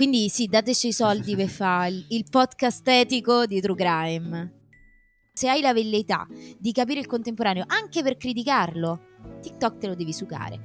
quindi 0.00 0.30
sì, 0.30 0.46
dateci 0.46 0.88
i 0.88 0.92
soldi 0.94 1.36
per 1.36 1.48
fare 1.48 2.06
il, 2.08 2.24
podcast 2.30 2.88
etico 2.88 3.44
di 3.44 3.60
True 3.60 3.76
Crime. 3.76 4.52
Se 5.30 5.46
hai 5.46 5.60
la 5.60 5.74
velleità 5.74 6.26
di 6.58 6.72
capire 6.72 7.00
il 7.00 7.06
contemporaneo, 7.06 7.64
anche 7.66 8.02
per 8.02 8.16
criticarlo, 8.16 8.98
TikTok 9.42 9.76
te 9.76 9.88
lo 9.88 9.94
devi 9.94 10.14
sugare 10.14 10.58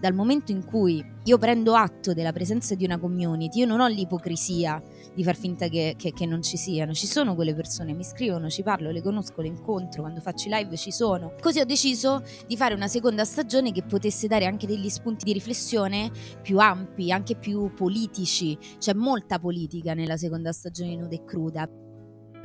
dal 0.00 0.12
momento 0.12 0.50
in 0.50 0.64
cui 0.64 1.00
io 1.22 1.38
prendo 1.38 1.76
atto 1.76 2.14
della 2.14 2.32
presenza 2.32 2.74
di 2.74 2.84
una 2.84 2.98
community, 2.98 3.60
io 3.60 3.66
non 3.66 3.78
ho 3.78 3.86
l'ipocrisia 3.86 4.82
di 5.14 5.24
far 5.24 5.36
finta 5.36 5.68
che, 5.68 5.94
che, 5.96 6.12
che, 6.12 6.26
non 6.26 6.42
ci 6.42 6.56
siano, 6.56 6.92
ci 6.92 7.06
sono 7.06 7.34
quelle 7.34 7.54
persone, 7.54 7.92
mi 7.92 8.04
scrivono, 8.04 8.48
ci 8.50 8.62
parlo, 8.62 8.90
le 8.90 9.02
conosco, 9.02 9.40
le 9.40 9.48
incontro, 9.48 10.02
quando 10.02 10.20
faccio 10.20 10.48
i 10.48 10.50
live 10.52 10.76
ci 10.76 10.92
sono. 10.92 11.34
Così 11.40 11.60
ho 11.60 11.64
deciso 11.64 12.22
di 12.46 12.56
fare 12.56 12.74
una 12.74 12.88
seconda 12.88 13.24
stagione 13.24 13.72
che 13.72 13.82
potesse 13.82 14.26
dare 14.26 14.46
anche 14.46 14.66
degli 14.66 14.88
spunti 14.88 15.24
di 15.24 15.32
riflessione 15.32 16.10
più 16.42 16.58
ampi, 16.58 17.12
anche 17.12 17.36
più 17.36 17.72
politici, 17.74 18.56
c'è 18.78 18.92
molta 18.92 19.38
politica 19.38 19.94
nella 19.94 20.16
seconda 20.16 20.52
stagione 20.52 20.96
Nuda 20.96 21.14
e 21.14 21.24
Cruda. 21.24 21.68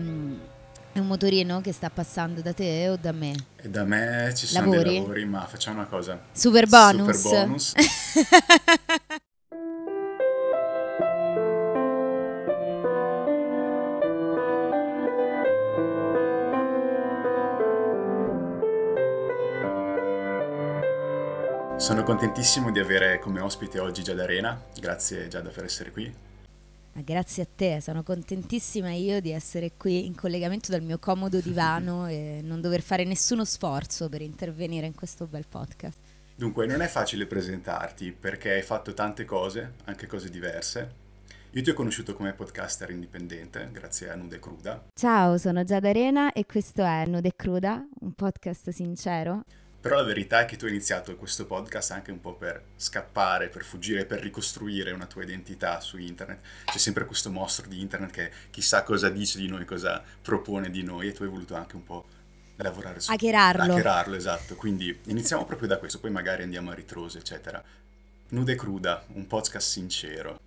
Mm 0.01 0.37
è 0.91 0.99
un 0.99 1.07
motorino 1.07 1.61
che 1.61 1.71
sta 1.71 1.89
passando 1.89 2.41
da 2.41 2.53
te 2.53 2.89
o 2.89 2.97
da 2.99 3.11
me? 3.11 3.33
E 3.61 3.69
da 3.69 3.83
me 3.83 4.33
ci 4.35 4.47
sono 4.47 4.65
lavori? 4.65 4.89
dei 4.89 4.99
lavori, 4.99 5.25
ma 5.25 5.45
facciamo 5.45 5.79
una 5.79 5.87
cosa. 5.87 6.19
Super 6.31 6.67
bonus. 6.67 7.15
Super 7.15 7.45
bonus. 7.45 7.73
Sono 21.89 22.03
contentissimo 22.03 22.69
di 22.69 22.77
avere 22.77 23.17
come 23.17 23.39
ospite 23.39 23.79
oggi 23.79 24.03
Giada 24.03 24.21
Arena, 24.21 24.63
grazie 24.79 25.27
Giada 25.27 25.49
per 25.49 25.63
essere 25.63 25.89
qui. 25.89 26.13
Grazie 26.93 27.41
a 27.41 27.47
te, 27.55 27.81
sono 27.81 28.03
contentissima 28.03 28.91
io 28.91 29.19
di 29.21 29.31
essere 29.31 29.71
qui 29.75 30.05
in 30.05 30.13
collegamento 30.13 30.69
dal 30.69 30.83
mio 30.83 30.99
comodo 30.99 31.39
divano 31.39 32.05
e 32.07 32.41
non 32.43 32.61
dover 32.61 32.81
fare 32.81 33.05
nessuno 33.05 33.43
sforzo 33.43 34.07
per 34.07 34.21
intervenire 34.21 34.85
in 34.85 34.93
questo 34.93 35.25
bel 35.25 35.47
podcast. 35.49 35.97
Dunque, 36.35 36.67
non 36.67 36.83
è 36.83 36.87
facile 36.87 37.25
presentarti 37.25 38.11
perché 38.11 38.51
hai 38.51 38.61
fatto 38.61 38.93
tante 38.93 39.25
cose, 39.25 39.73
anche 39.85 40.05
cose 40.05 40.29
diverse. 40.29 41.07
Io 41.53 41.63
ti 41.63 41.71
ho 41.71 41.73
conosciuto 41.73 42.13
come 42.13 42.33
podcaster 42.33 42.91
indipendente, 42.91 43.67
grazie 43.71 44.11
a 44.11 44.15
Nude 44.15 44.37
Cruda. 44.37 44.89
Ciao, 44.93 45.39
sono 45.39 45.63
Giada 45.63 45.89
Arena 45.89 46.33
e 46.33 46.45
questo 46.45 46.83
è 46.83 47.07
Nude 47.07 47.33
Cruda, 47.35 47.83
un 48.01 48.13
podcast 48.13 48.69
sincero 48.69 49.43
però 49.79 49.95
la 49.95 50.03
verità 50.03 50.41
è 50.41 50.45
che 50.45 50.57
tu 50.57 50.65
hai 50.65 50.71
iniziato 50.71 51.15
questo 51.15 51.45
podcast 51.45 51.91
anche 51.91 52.11
un 52.11 52.19
po' 52.19 52.33
per 52.33 52.61
scappare, 52.75 53.47
per 53.47 53.63
fuggire, 53.63 54.05
per 54.05 54.19
ricostruire 54.19 54.91
una 54.91 55.05
tua 55.05 55.23
identità 55.23 55.79
su 55.79 55.97
internet. 55.97 56.41
C'è 56.65 56.77
sempre 56.77 57.05
questo 57.05 57.31
mostro 57.31 57.67
di 57.67 57.79
internet 57.79 58.11
che 58.11 58.31
chissà 58.49 58.83
cosa 58.83 59.09
dice 59.09 59.39
di 59.39 59.47
noi, 59.47 59.63
cosa 59.63 60.03
propone 60.21 60.69
di 60.69 60.83
noi 60.83 61.07
e 61.07 61.13
tu 61.13 61.23
hai 61.23 61.29
voluto 61.29 61.55
anche 61.55 61.75
un 61.75 61.83
po' 61.83 62.05
lavorare 62.57 62.99
su... 62.99 63.11
Hackerarlo. 63.11 63.73
Hackerarlo, 63.73 64.15
esatto. 64.15 64.55
Quindi 64.55 64.99
iniziamo 65.05 65.45
proprio 65.45 65.67
da 65.67 65.77
questo, 65.77 65.99
poi 65.99 66.11
magari 66.11 66.43
andiamo 66.43 66.71
a 66.71 66.73
ritroso, 66.73 67.17
eccetera. 67.17 67.63
Nuda 68.29 68.51
e 68.51 68.55
cruda, 68.55 69.05
un 69.13 69.27
podcast 69.27 69.69
sincero. 69.69 70.39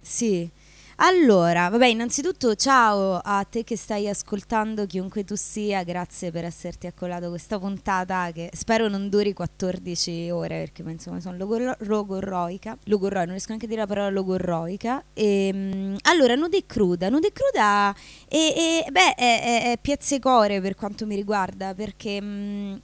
Sì, 0.00 0.48
allora, 0.96 1.68
vabbè, 1.68 1.86
innanzitutto 1.86 2.54
ciao 2.54 3.18
a 3.22 3.44
te 3.44 3.64
che 3.64 3.76
stai 3.76 4.08
ascoltando, 4.08 4.86
chiunque 4.86 5.24
tu 5.24 5.34
sia, 5.34 5.82
grazie 5.82 6.30
per 6.30 6.44
esserti 6.44 6.86
accollato 6.86 7.28
questa 7.28 7.58
puntata 7.58 8.30
che 8.32 8.50
spero 8.52 8.88
non 8.88 9.08
duri 9.08 9.32
14 9.32 10.30
ore 10.30 10.58
perché 10.58 10.82
insomma 10.82 11.20
sono 11.20 11.36
logor- 11.36 11.76
logorroica, 11.80 12.76
logorroica, 12.84 13.24
non 13.24 13.30
riesco 13.30 13.48
neanche 13.48 13.66
a 13.66 13.68
dire 13.68 13.80
la 13.80 13.86
parola 13.86 14.10
logorroica. 14.10 15.02
E, 15.14 15.50
um, 15.52 15.96
allora, 16.02 16.34
nude 16.34 16.58
e 16.58 16.66
cruda, 16.66 17.08
nude 17.08 17.28
e 17.28 17.32
cruda 17.32 17.94
e, 18.28 18.84
e 18.86 18.90
beh, 18.90 19.14
è, 19.14 19.42
è, 19.42 19.72
è 19.72 19.78
piazzecore 19.80 20.60
per 20.60 20.74
quanto 20.74 21.06
mi 21.06 21.14
riguarda 21.14 21.74
perché... 21.74 22.18
Um, 22.20 22.80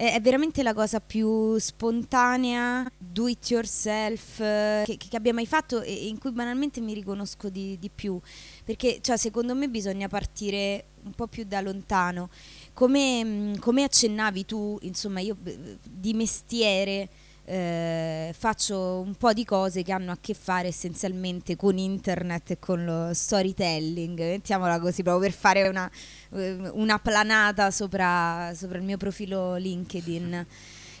è, 0.00 0.18
veramente 0.22 0.62
la 0.62 0.72
cosa 0.72 0.98
più 0.98 1.58
spontanea, 1.58 2.90
do 2.96 3.28
it 3.28 3.50
yourself 3.50 4.38
che, 4.38 4.96
che 4.96 5.16
abbia 5.16 5.34
mai 5.34 5.46
fatto 5.46 5.82
e 5.82 6.08
in 6.08 6.18
cui 6.18 6.32
banalmente 6.32 6.80
mi 6.80 6.94
riconosco 6.94 7.50
di, 7.50 7.78
di 7.78 7.90
più. 7.94 8.18
Perché 8.64 9.00
cioè, 9.02 9.18
secondo 9.18 9.54
me 9.54 9.68
bisogna 9.68 10.08
partire 10.08 10.86
un 11.02 11.12
po' 11.12 11.26
più 11.26 11.44
da 11.44 11.60
lontano. 11.60 12.30
Come, 12.72 13.56
come 13.60 13.82
accennavi 13.82 14.46
tu, 14.46 14.78
insomma, 14.82 15.20
io 15.20 15.36
di 15.82 16.14
mestiere 16.14 17.08
eh, 17.44 18.34
faccio 18.36 19.00
un 19.00 19.14
po' 19.14 19.32
di 19.32 19.44
cose 19.44 19.82
che 19.82 19.92
hanno 19.92 20.12
a 20.12 20.18
che 20.20 20.34
fare 20.34 20.68
essenzialmente 20.68 21.56
con 21.56 21.78
internet 21.78 22.52
e 22.52 22.58
con 22.58 22.84
lo 22.84 23.14
storytelling, 23.14 24.18
mettiamola 24.18 24.78
così, 24.78 25.02
proprio 25.02 25.28
per 25.28 25.36
fare 25.36 25.68
una, 25.68 25.90
eh, 26.32 26.70
una 26.72 26.98
planata 26.98 27.70
sopra, 27.70 28.52
sopra, 28.54 28.78
il 28.78 28.84
mio 28.84 28.96
profilo 28.96 29.56
LinkedIn. 29.56 30.46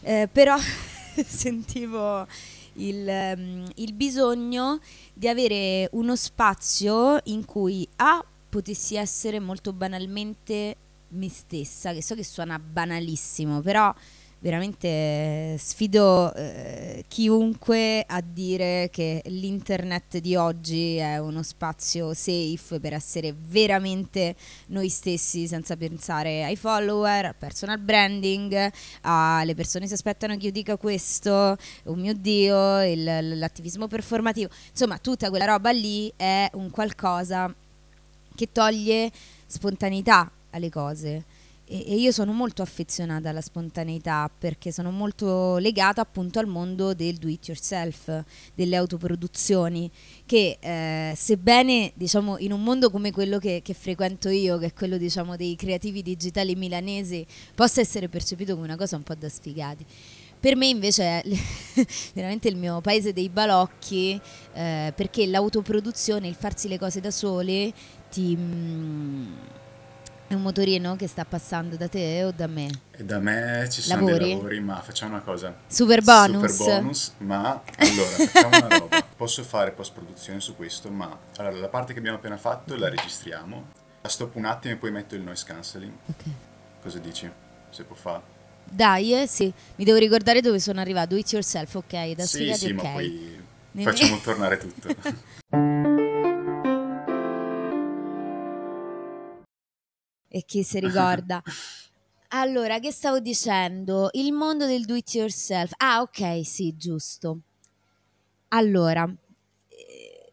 Eh, 0.02 0.28
però 0.32 0.56
sentivo 1.24 2.26
il, 2.74 3.34
um, 3.36 3.70
il 3.76 3.92
bisogno 3.92 4.80
di 5.12 5.28
avere 5.28 5.88
uno 5.92 6.16
spazio 6.16 7.18
in 7.24 7.44
cui 7.44 7.86
A 7.96 8.24
potessi 8.48 8.96
essere 8.96 9.38
molto 9.38 9.72
banalmente 9.72 10.76
me 11.08 11.28
stessa, 11.28 11.92
che 11.92 12.02
so 12.02 12.14
che 12.14 12.24
suona 12.24 12.58
banalissimo, 12.58 13.60
però 13.60 13.92
veramente 14.40 15.56
sfido 15.58 16.32
eh, 16.34 17.04
chiunque 17.08 18.04
a 18.06 18.22
dire 18.22 18.88
che 18.90 19.22
l'internet 19.26 20.18
di 20.18 20.34
oggi 20.34 20.96
è 20.96 21.18
uno 21.18 21.42
spazio 21.42 22.14
safe 22.14 22.80
per 22.80 22.94
essere 22.94 23.34
veramente 23.36 24.34
noi 24.68 24.88
stessi 24.88 25.46
senza 25.46 25.76
pensare 25.76 26.44
ai 26.44 26.56
follower, 26.56 27.26
al 27.26 27.34
personal 27.34 27.78
branding, 27.78 28.70
alle 29.02 29.54
persone 29.54 29.86
si 29.86 29.92
aspettano 29.92 30.36
che 30.38 30.46
io 30.46 30.52
dica 30.52 30.76
questo, 30.76 31.56
oh 31.84 31.94
mio 31.94 32.14
Dio, 32.14 32.82
il, 32.82 33.38
l'attivismo 33.38 33.88
performativo, 33.88 34.50
insomma 34.70 34.98
tutta 34.98 35.28
quella 35.28 35.44
roba 35.44 35.70
lì 35.70 36.10
è 36.16 36.48
un 36.54 36.70
qualcosa 36.70 37.54
che 38.34 38.48
toglie 38.52 39.10
spontaneità 39.46 40.30
alle 40.50 40.70
cose 40.70 41.24
e, 41.70 41.94
io 41.94 42.10
sono 42.10 42.32
molto 42.32 42.62
affezionata 42.62 43.28
alla 43.28 43.40
spontaneità 43.40 44.28
perché 44.36 44.72
sono 44.72 44.90
molto 44.90 45.58
legata 45.58 46.00
appunto 46.00 46.40
al 46.40 46.46
mondo 46.46 46.94
del 46.94 47.16
do 47.16 47.28
it 47.28 47.46
yourself, 47.46 48.24
delle 48.54 48.74
autoproduzioni, 48.74 49.88
che 50.26 50.58
eh, 50.58 51.12
sebbene 51.14 51.92
diciamo 51.94 52.38
in 52.38 52.50
un 52.50 52.64
mondo 52.64 52.90
come 52.90 53.12
quello 53.12 53.38
che, 53.38 53.60
che, 53.62 53.74
frequento 53.74 54.28
io, 54.28 54.58
che 54.58 54.66
è 54.66 54.72
quello 54.72 54.96
diciamo 54.96 55.36
dei 55.36 55.54
creativi 55.54 56.02
digitali 56.02 56.56
milanesi, 56.56 57.24
possa 57.54 57.80
essere 57.80 58.08
percepito 58.08 58.54
come 58.54 58.66
una 58.66 58.76
cosa 58.76 58.96
un 58.96 59.04
po' 59.04 59.14
da 59.14 59.28
sfigati. 59.28 59.86
Per 60.40 60.56
me 60.56 60.66
invece 60.66 61.02
è 61.02 61.22
veramente 62.14 62.48
il 62.48 62.56
mio 62.56 62.80
paese 62.80 63.12
dei 63.12 63.28
balocchi, 63.28 64.20
eh, 64.54 64.92
perché 64.96 65.26
l'autoproduzione, 65.26 66.26
il 66.26 66.34
farsi 66.34 66.66
le 66.66 66.78
cose 66.78 67.00
da 67.00 67.12
sole, 67.12 67.72
ti... 68.10 68.36
Mm, 68.36 69.32
è 70.30 70.34
un 70.34 70.42
motorino 70.42 70.94
che 70.94 71.08
sta 71.08 71.24
passando 71.24 71.74
da 71.74 71.88
te 71.88 72.22
o 72.22 72.30
da 72.30 72.46
me? 72.46 72.70
E 72.92 73.02
da 73.02 73.18
me 73.18 73.66
ci 73.68 73.82
sono 73.82 74.06
lavori? 74.06 74.24
dei 74.26 74.34
lavori, 74.34 74.60
ma 74.60 74.80
facciamo 74.80 75.14
una 75.14 75.22
cosa. 75.22 75.52
Super 75.66 76.02
bonus. 76.04 76.52
Super 76.52 76.76
bonus, 76.76 77.12
ma 77.18 77.60
allora 77.78 78.08
facciamo 78.10 78.66
una 78.66 78.78
roba. 78.78 79.04
Posso 79.16 79.42
fare 79.42 79.72
post 79.72 79.92
produzione 79.92 80.38
su 80.38 80.54
questo, 80.54 80.88
ma 80.88 81.18
allora 81.38 81.56
la 81.56 81.68
parte 81.68 81.92
che 81.92 81.98
abbiamo 81.98 82.18
appena 82.18 82.36
fatto 82.36 82.76
la 82.76 82.88
registriamo. 82.88 83.64
La 84.02 84.08
stoppo 84.08 84.38
un 84.38 84.44
attimo 84.44 84.74
e 84.74 84.76
poi 84.76 84.92
metto 84.92 85.16
il 85.16 85.22
noise 85.22 85.44
cancelling. 85.44 85.92
Ok. 86.06 86.22
Cosa 86.80 86.98
dici? 87.00 87.28
Se 87.70 87.82
può 87.82 87.96
fare? 87.96 88.22
Dai, 88.62 89.22
eh, 89.22 89.26
sì. 89.26 89.52
Mi 89.74 89.84
devo 89.84 89.98
ricordare 89.98 90.40
dove 90.40 90.60
sono 90.60 90.78
arrivato. 90.78 91.08
Do 91.08 91.16
it 91.16 91.32
yourself, 91.32 91.74
ok? 91.74 92.12
Da 92.12 92.24
sì, 92.24 92.54
sì, 92.54 92.66
okay. 92.66 92.72
ma 92.72 92.82
poi 92.82 93.42
facciamo 93.82 94.16
tornare 94.20 94.58
tutto. 94.58 94.94
e 100.30 100.44
chi 100.44 100.62
si 100.62 100.78
ricorda. 100.80 101.42
allora, 102.28 102.78
che 102.78 102.92
stavo 102.92 103.18
dicendo? 103.20 104.08
Il 104.12 104.32
mondo 104.32 104.66
del 104.66 104.84
do 104.84 104.94
it 104.94 105.12
yourself. 105.14 105.72
Ah, 105.78 106.00
ok, 106.00 106.46
sì, 106.46 106.74
giusto. 106.76 107.40
Allora, 108.48 109.12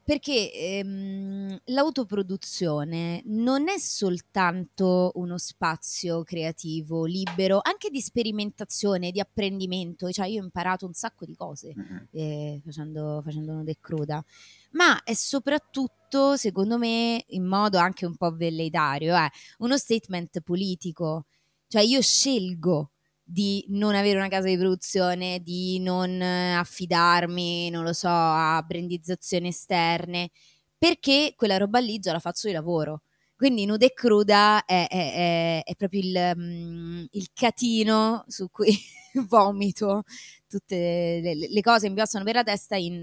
perché 0.07 0.53
ehm, 0.53 1.59
l'autoproduzione 1.65 3.21
non 3.25 3.67
è 3.67 3.77
soltanto 3.77 5.11
uno 5.15 5.37
spazio 5.37 6.23
creativo, 6.23 7.03
libero, 7.03 7.59
anche 7.61 7.89
di 7.89 7.99
sperimentazione, 7.99 9.11
di 9.11 9.19
apprendimento, 9.19 10.09
cioè 10.09 10.27
io 10.27 10.39
ho 10.39 10.45
imparato 10.45 10.85
un 10.85 10.93
sacco 10.93 11.25
di 11.25 11.35
cose 11.35 11.73
eh, 12.11 12.61
facendo, 12.63 13.19
facendo 13.21 13.51
Nude 13.51 13.71
e 13.71 13.77
Cruda, 13.81 14.23
ma 14.71 15.03
è 15.03 15.13
soprattutto, 15.13 16.37
secondo 16.37 16.77
me, 16.77 17.25
in 17.31 17.43
modo 17.43 17.77
anche 17.77 18.05
un 18.05 18.15
po' 18.15 18.33
velleitario, 18.33 19.13
è 19.13 19.29
uno 19.57 19.77
statement 19.77 20.39
politico. 20.39 21.25
Cioè 21.67 21.81
io 21.81 22.01
scelgo 22.01 22.91
di 23.29 23.65
non 23.69 23.93
avere 23.93 24.17
una 24.17 24.29
casa 24.29 24.47
di 24.47 24.57
produzione, 24.57 25.41
di 25.41 25.79
non 25.79 26.21
affidarmi, 26.21 27.69
non 27.69 27.83
lo 27.83 27.91
so, 27.91 28.07
a 28.09 28.63
brandizzazioni 28.65 29.49
esterne, 29.49 30.29
perché 30.77 31.33
quella 31.35 31.57
roba 31.57 31.79
lì 31.79 31.99
già 31.99 32.13
la 32.13 32.19
faccio 32.19 32.47
di 32.47 32.53
lavoro. 32.53 33.01
Quindi 33.35 33.65
nuda 33.65 33.85
e 33.85 33.93
cruda 33.93 34.65
è, 34.65 34.87
è, 34.87 35.13
è, 35.13 35.61
è 35.63 35.75
proprio 35.75 36.01
il, 36.01 36.33
um, 36.35 37.07
il, 37.11 37.27
catino 37.33 38.23
su 38.27 38.49
cui 38.49 38.75
vomito 39.27 40.03
tutte 40.47 41.19
le, 41.21 41.35
le, 41.35 41.61
cose 41.61 41.89
mi 41.89 41.95
passano 41.95 42.23
per 42.23 42.35
la 42.35 42.43
testa 42.43 42.77
in, 42.77 42.95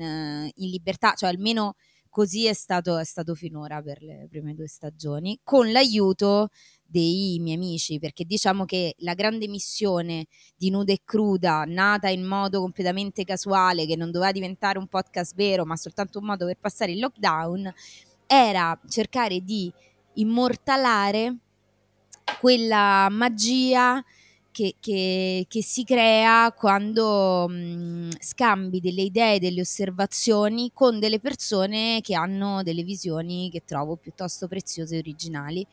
in 0.52 0.70
libertà, 0.70 1.14
cioè 1.14 1.28
almeno 1.30 1.76
così 2.14 2.46
è 2.46 2.52
stato, 2.52 2.96
è 2.96 3.04
stato 3.04 3.34
finora 3.34 3.82
per 3.82 4.00
le 4.00 4.28
prime 4.30 4.54
due 4.54 4.68
stagioni, 4.68 5.40
con 5.42 5.72
l'aiuto 5.72 6.50
dei 6.86 7.38
miei 7.40 7.56
amici, 7.56 7.98
perché 7.98 8.24
diciamo 8.24 8.64
che 8.64 8.94
la 8.98 9.14
grande 9.14 9.48
missione 9.48 10.26
di 10.56 10.70
Nuda 10.70 10.92
e 10.92 11.00
Cruda, 11.04 11.64
nata 11.66 12.08
in 12.10 12.24
modo 12.24 12.60
completamente 12.60 13.24
casuale, 13.24 13.84
che 13.84 13.96
non 13.96 14.12
doveva 14.12 14.30
diventare 14.30 14.78
un 14.78 14.86
podcast 14.86 15.34
vero, 15.34 15.64
ma 15.64 15.74
soltanto 15.74 16.20
un 16.20 16.26
modo 16.26 16.46
per 16.46 16.56
passare 16.60 16.92
il 16.92 17.00
lockdown, 17.00 17.74
era 18.28 18.80
cercare 18.88 19.40
di 19.40 19.72
immortalare 20.12 21.38
quella 22.38 23.08
magia 23.10 24.00
che, 24.54 24.76
che, 24.78 25.46
che, 25.48 25.62
si 25.64 25.82
crea 25.82 26.52
quando 26.52 27.48
mh, 27.48 28.10
scambi 28.20 28.78
delle 28.78 29.02
idee, 29.02 29.40
delle 29.40 29.62
osservazioni 29.62 30.70
con 30.72 31.00
delle 31.00 31.18
persone 31.18 31.98
che 32.02 32.14
hanno 32.14 32.62
delle 32.62 32.84
visioni 32.84 33.50
che 33.50 33.64
trovo 33.64 33.96
piuttosto 33.96 34.46
preziose 34.46 34.94
e 34.94 34.98
originali 34.98 35.66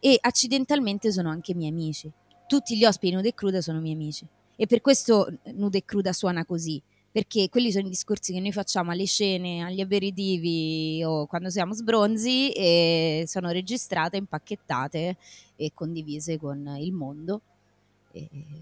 e 0.00 0.16
accidentalmente 0.18 1.12
sono 1.12 1.28
anche 1.28 1.54
miei 1.54 1.70
amici. 1.70 2.10
Tutti 2.46 2.74
gli 2.74 2.86
ospiti 2.86 3.14
Nuda 3.14 3.28
e 3.28 3.34
Cruda 3.34 3.60
sono 3.60 3.80
miei 3.80 3.94
amici 3.94 4.26
e 4.56 4.66
per 4.66 4.80
questo 4.80 5.30
Nuda 5.52 5.76
e 5.76 5.84
Cruda 5.84 6.14
suona 6.14 6.46
così, 6.46 6.80
perché 7.10 7.50
quelli 7.50 7.70
sono 7.70 7.86
i 7.86 7.90
discorsi 7.90 8.32
che 8.32 8.40
noi 8.40 8.52
facciamo 8.52 8.92
alle 8.92 9.06
cene, 9.06 9.62
agli 9.62 9.82
aperitivi 9.82 11.04
o 11.04 11.26
quando 11.26 11.50
siamo 11.50 11.74
sbronzi 11.74 12.50
e 12.52 13.24
sono 13.26 13.50
registrate, 13.50 14.16
impacchettate 14.16 15.18
e 15.54 15.70
condivise 15.74 16.38
con 16.38 16.74
il 16.78 16.92
mondo. 16.92 17.42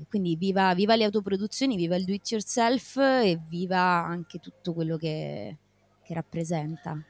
Quindi 0.08 0.37
viva, 0.37 0.75
viva, 0.75 0.97
le 0.97 1.05
autoproduzioni, 1.05 1.76
viva 1.76 1.97
il 1.97 2.05
do 2.05 2.12
it 2.12 2.31
yourself 2.31 2.97
e 2.97 3.38
viva 3.49 3.79
anche 3.79 4.38
tutto 4.38 4.73
quello 4.73 4.97
che, 4.97 5.56
che 6.02 6.14
rappresenta. 6.14 7.02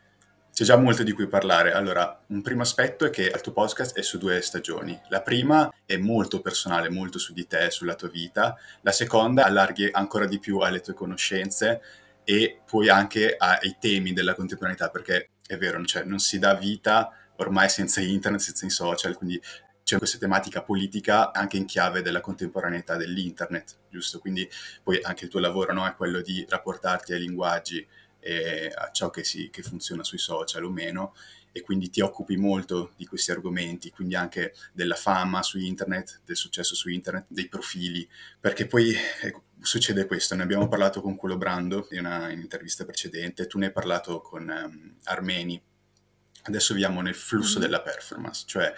C'è 0.52 0.64
già 0.64 0.76
molto 0.76 1.02
di 1.02 1.12
cui 1.12 1.26
parlare. 1.26 1.72
Allora, 1.72 2.22
un 2.26 2.42
primo 2.42 2.62
aspetto 2.62 3.06
è 3.06 3.10
che 3.10 3.32
il 3.34 3.40
tuo 3.40 3.52
podcast 3.52 3.96
è 3.96 4.02
su 4.02 4.18
due 4.18 4.42
stagioni. 4.42 4.98
La 5.08 5.22
prima 5.22 5.72
è 5.86 5.96
molto 5.96 6.40
personale, 6.40 6.90
molto 6.90 7.18
su 7.18 7.32
di 7.32 7.46
te, 7.46 7.70
sulla 7.70 7.94
tua 7.94 8.08
vita. 8.08 8.56
La 8.82 8.92
seconda 8.92 9.44
allarghi 9.44 9.88
ancora 9.90 10.26
di 10.26 10.38
più 10.38 10.58
alle 10.58 10.80
tue 10.80 10.92
conoscenze 10.92 11.80
e 12.24 12.60
poi 12.66 12.88
anche 12.88 13.36
ai 13.38 13.76
temi 13.80 14.12
della 14.12 14.34
contemporaneità, 14.34 14.90
perché 14.90 15.30
è 15.46 15.56
vero, 15.56 15.82
cioè, 15.84 16.04
non 16.04 16.18
si 16.18 16.38
dà 16.38 16.54
vita 16.54 17.10
ormai 17.36 17.68
senza 17.68 18.00
internet, 18.00 18.40
senza 18.40 18.66
i 18.66 18.70
social, 18.70 19.16
quindi 19.16 19.40
c'è 19.90 19.98
questa 19.98 20.18
tematica 20.18 20.62
politica 20.62 21.32
anche 21.32 21.56
in 21.56 21.64
chiave 21.64 22.00
della 22.00 22.20
contemporaneità 22.20 22.96
dell'internet, 22.96 23.78
giusto? 23.90 24.20
Quindi 24.20 24.48
poi 24.84 25.00
anche 25.02 25.24
il 25.24 25.30
tuo 25.30 25.40
lavoro 25.40 25.72
no, 25.72 25.84
è 25.84 25.96
quello 25.96 26.20
di 26.20 26.46
rapportarti 26.48 27.12
ai 27.12 27.18
linguaggi 27.18 27.84
e 28.20 28.72
a 28.72 28.92
ciò 28.92 29.10
che, 29.10 29.24
si, 29.24 29.50
che 29.50 29.62
funziona 29.62 30.04
sui 30.04 30.18
social 30.18 30.62
o 30.62 30.70
meno 30.70 31.12
e 31.50 31.62
quindi 31.62 31.90
ti 31.90 32.02
occupi 32.02 32.36
molto 32.36 32.92
di 32.96 33.04
questi 33.04 33.32
argomenti, 33.32 33.90
quindi 33.90 34.14
anche 34.14 34.54
della 34.72 34.94
fama 34.94 35.42
su 35.42 35.58
internet, 35.58 36.20
del 36.24 36.36
successo 36.36 36.76
su 36.76 36.88
internet, 36.88 37.26
dei 37.26 37.48
profili, 37.48 38.08
perché 38.38 38.68
poi 38.68 38.94
ecco, 39.22 39.42
succede 39.60 40.06
questo, 40.06 40.36
ne 40.36 40.44
abbiamo 40.44 40.68
parlato 40.68 41.00
con 41.00 41.16
quello 41.16 41.36
Brando 41.36 41.88
in 41.90 41.98
una 42.06 42.30
in 42.30 42.38
intervista 42.38 42.84
precedente, 42.84 43.48
tu 43.48 43.58
ne 43.58 43.66
hai 43.66 43.72
parlato 43.72 44.20
con 44.20 44.48
um, 44.48 44.94
Armeni, 45.04 45.60
adesso 46.44 46.74
viviamo 46.74 47.00
nel 47.00 47.16
flusso 47.16 47.58
mm. 47.58 47.62
della 47.62 47.80
performance, 47.80 48.44
cioè 48.46 48.72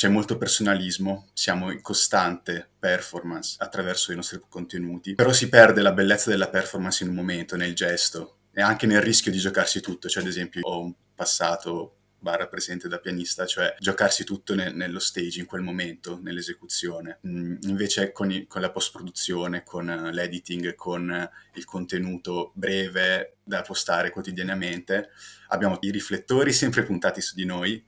c'è 0.00 0.08
molto 0.08 0.38
personalismo, 0.38 1.28
siamo 1.34 1.70
in 1.70 1.82
costante 1.82 2.70
performance 2.78 3.56
attraverso 3.58 4.12
i 4.12 4.14
nostri 4.14 4.40
contenuti, 4.48 5.14
però 5.14 5.30
si 5.30 5.50
perde 5.50 5.82
la 5.82 5.92
bellezza 5.92 6.30
della 6.30 6.48
performance 6.48 7.04
in 7.04 7.10
un 7.10 7.16
momento, 7.16 7.54
nel 7.54 7.74
gesto, 7.74 8.38
e 8.50 8.62
anche 8.62 8.86
nel 8.86 9.02
rischio 9.02 9.30
di 9.30 9.36
giocarsi 9.36 9.82
tutto, 9.82 10.08
cioè 10.08 10.22
ad 10.22 10.28
esempio 10.30 10.62
ho 10.62 10.80
un 10.80 10.94
passato 11.14 11.96
barra 12.18 12.48
presente 12.48 12.88
da 12.88 12.96
pianista, 12.96 13.44
cioè 13.44 13.74
giocarsi 13.78 14.24
tutto 14.24 14.54
ne- 14.54 14.72
nello 14.72 15.00
stage 15.00 15.38
in 15.38 15.44
quel 15.44 15.60
momento, 15.60 16.18
nell'esecuzione. 16.22 17.18
Mm, 17.26 17.56
invece 17.64 18.10
con, 18.12 18.30
i- 18.30 18.46
con, 18.46 18.62
la 18.62 18.70
post-produzione, 18.70 19.64
con 19.64 19.86
uh, 19.86 20.08
l'editing, 20.08 20.76
con 20.76 21.10
uh, 21.10 21.58
il 21.58 21.66
contenuto 21.66 22.52
breve 22.54 23.36
da 23.42 23.60
postare 23.60 24.08
quotidianamente, 24.08 25.10
abbiamo 25.48 25.76
i 25.82 25.90
riflettori 25.90 26.54
sempre 26.54 26.84
puntati 26.84 27.20
su 27.20 27.34
di 27.34 27.44
noi, 27.44 27.84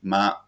ma 0.00 0.43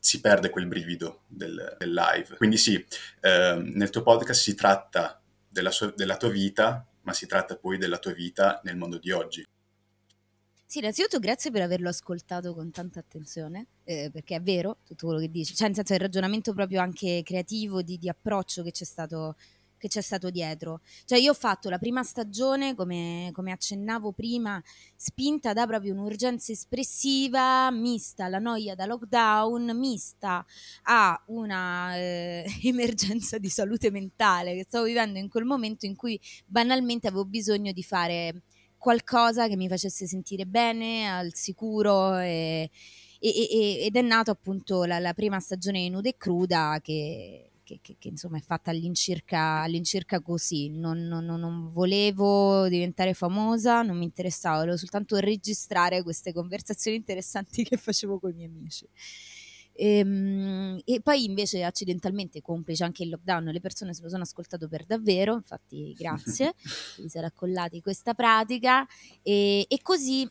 si 0.00 0.20
perde 0.20 0.50
quel 0.50 0.66
brivido 0.66 1.22
del, 1.28 1.76
del 1.78 1.92
live. 1.92 2.36
Quindi 2.36 2.56
sì, 2.56 2.84
eh, 3.20 3.60
nel 3.62 3.90
tuo 3.90 4.02
podcast 4.02 4.40
si 4.40 4.54
tratta 4.54 5.20
della, 5.46 5.70
sua, 5.70 5.92
della 5.94 6.16
tua 6.16 6.30
vita, 6.30 6.84
ma 7.02 7.12
si 7.12 7.26
tratta 7.26 7.56
poi 7.56 7.78
della 7.78 7.98
tua 7.98 8.12
vita 8.12 8.60
nel 8.64 8.76
mondo 8.76 8.98
di 8.98 9.12
oggi. 9.12 9.46
Sì, 10.66 10.78
innanzitutto 10.78 11.18
grazie 11.18 11.50
per 11.50 11.62
averlo 11.62 11.88
ascoltato 11.88 12.54
con 12.54 12.70
tanta 12.70 13.00
attenzione, 13.00 13.66
eh, 13.82 14.08
perché 14.12 14.36
è 14.36 14.40
vero 14.40 14.78
tutto 14.86 15.06
quello 15.06 15.20
che 15.20 15.28
dici, 15.28 15.54
cioè 15.54 15.66
nel 15.66 15.76
senso 15.76 15.94
il 15.94 16.00
ragionamento 16.00 16.54
proprio 16.54 16.80
anche 16.80 17.22
creativo, 17.24 17.82
di, 17.82 17.98
di 17.98 18.08
approccio 18.08 18.62
che 18.62 18.70
c'è 18.70 18.84
stato 18.84 19.34
che 19.80 19.88
c'è 19.88 20.02
stato 20.02 20.28
dietro. 20.30 20.82
Cioè 21.06 21.18
io 21.18 21.30
ho 21.30 21.34
fatto 21.34 21.70
la 21.70 21.78
prima 21.78 22.02
stagione, 22.02 22.74
come, 22.74 23.30
come 23.32 23.50
accennavo 23.50 24.12
prima, 24.12 24.62
spinta 24.94 25.54
da 25.54 25.66
proprio 25.66 25.94
un'urgenza 25.94 26.52
espressiva, 26.52 27.70
mista 27.70 28.26
alla 28.26 28.38
noia 28.38 28.74
da 28.74 28.84
lockdown, 28.84 29.76
mista 29.76 30.44
a 30.82 31.20
una 31.28 31.96
eh, 31.96 32.44
emergenza 32.62 33.38
di 33.38 33.48
salute 33.48 33.90
mentale 33.90 34.54
che 34.54 34.64
stavo 34.68 34.84
vivendo 34.84 35.18
in 35.18 35.30
quel 35.30 35.44
momento 35.44 35.86
in 35.86 35.96
cui 35.96 36.20
banalmente 36.44 37.08
avevo 37.08 37.24
bisogno 37.24 37.72
di 37.72 37.82
fare 37.82 38.42
qualcosa 38.76 39.48
che 39.48 39.56
mi 39.56 39.68
facesse 39.68 40.06
sentire 40.06 40.44
bene, 40.44 41.10
al 41.10 41.34
sicuro 41.34 42.18
e, 42.18 42.70
ed 43.18 43.96
è 43.96 44.02
nato 44.02 44.30
appunto 44.30 44.84
la, 44.84 44.98
la 44.98 45.14
prima 45.14 45.40
stagione 45.40 45.88
nuda 45.88 46.08
e 46.08 46.16
cruda 46.16 46.80
che 46.82 47.49
che, 47.70 47.78
che, 47.80 47.96
che, 47.98 48.08
insomma 48.08 48.38
è 48.38 48.40
fatta 48.40 48.70
all'incirca, 48.70 49.60
all'incirca 49.60 50.20
così. 50.20 50.70
Non, 50.70 50.98
non, 51.02 51.24
non, 51.24 51.70
volevo 51.70 52.66
diventare 52.68 53.14
famosa, 53.14 53.82
non 53.82 53.96
mi 53.96 54.04
interessava, 54.04 54.58
volevo 54.58 54.76
soltanto 54.76 55.18
registrare 55.18 56.02
queste 56.02 56.32
conversazioni 56.32 56.96
interessanti 56.96 57.62
che 57.64 57.76
facevo 57.76 58.18
con 58.18 58.30
i 58.30 58.34
miei 58.34 58.48
amici. 58.48 58.88
E, 59.72 59.98
ehm, 59.98 60.80
e, 60.84 61.00
poi 61.00 61.24
invece 61.24 61.62
accidentalmente, 61.62 62.40
complice 62.40 62.82
anche 62.82 63.04
il 63.04 63.10
lockdown, 63.10 63.44
le 63.44 63.60
persone 63.60 63.94
se 63.94 64.02
lo 64.02 64.08
sono 64.08 64.22
ascoltato 64.22 64.66
per 64.66 64.84
davvero, 64.84 65.34
infatti 65.34 65.94
grazie, 65.96 66.54
vi 66.98 67.08
siete 67.08 67.26
accollati 67.26 67.80
questa 67.80 68.14
pratica 68.14 68.84
e, 69.22 69.64
e 69.68 69.78
così 69.80 70.28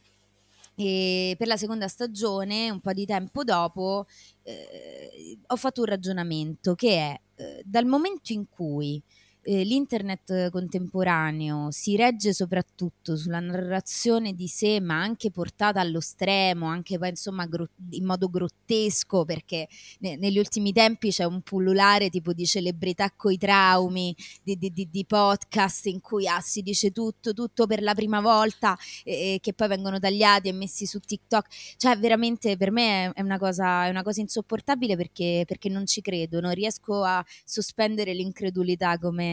e 0.79 1.35
per 1.37 1.47
la 1.47 1.57
seconda 1.57 1.89
stagione, 1.89 2.69
un 2.69 2.79
po' 2.79 2.93
di 2.93 3.05
tempo 3.05 3.43
dopo, 3.43 4.07
eh, 4.43 5.37
ho 5.47 5.55
fatto 5.57 5.81
un 5.81 5.87
ragionamento 5.87 6.73
che 6.73 6.95
è 6.95 7.19
dal 7.63 7.85
momento 7.85 8.33
in 8.33 8.47
cui 8.47 9.01
eh, 9.43 9.63
l'internet 9.63 10.49
contemporaneo 10.49 11.71
si 11.71 11.95
regge 11.95 12.33
soprattutto 12.33 13.15
sulla 13.15 13.39
narrazione 13.39 14.33
di 14.33 14.47
sé, 14.47 14.81
ma 14.81 15.01
anche 15.01 15.31
portata 15.31 15.79
allo 15.79 16.01
stremo, 16.01 16.67
anche 16.67 16.99
insomma 17.01 17.45
gro- 17.45 17.69
in 17.91 18.05
modo 18.05 18.29
grottesco, 18.29 19.23
perché 19.23 19.67
ne- 19.99 20.17
negli 20.17 20.37
ultimi 20.37 20.73
tempi 20.73 21.09
c'è 21.09 21.23
un 21.23 21.41
pullulare 21.41 22.09
tipo 22.09 22.33
di 22.33 22.45
celebrità 22.45 23.11
coi 23.15 23.37
traumi, 23.37 24.13
di, 24.43 24.57
di, 24.57 24.71
di, 24.73 24.89
di 24.91 25.05
podcast 25.05 25.85
in 25.85 26.01
cui 26.01 26.27
ah, 26.27 26.41
si 26.41 26.61
dice 26.61 26.91
tutto, 26.91 27.33
tutto 27.33 27.65
per 27.65 27.81
la 27.81 27.93
prima 27.93 28.19
volta, 28.19 28.77
e, 29.03 29.35
e 29.35 29.39
che 29.41 29.53
poi 29.53 29.69
vengono 29.69 29.99
tagliati 29.99 30.49
e 30.49 30.53
messi 30.53 30.85
su 30.85 30.99
TikTok. 30.99 31.47
Cioè, 31.77 31.97
veramente 31.97 32.57
per 32.57 32.71
me 32.71 33.11
è 33.13 33.21
una 33.21 33.37
cosa, 33.37 33.85
è 33.85 33.89
una 33.89 34.03
cosa 34.03 34.19
insopportabile 34.19 34.97
perché, 34.97 35.43
perché 35.47 35.69
non 35.69 35.85
ci 35.85 36.01
credo, 36.01 36.41
non 36.41 36.53
riesco 36.53 37.03
a 37.03 37.23
sospendere 37.45 38.13
l'incredulità 38.13 38.97
come 38.97 39.28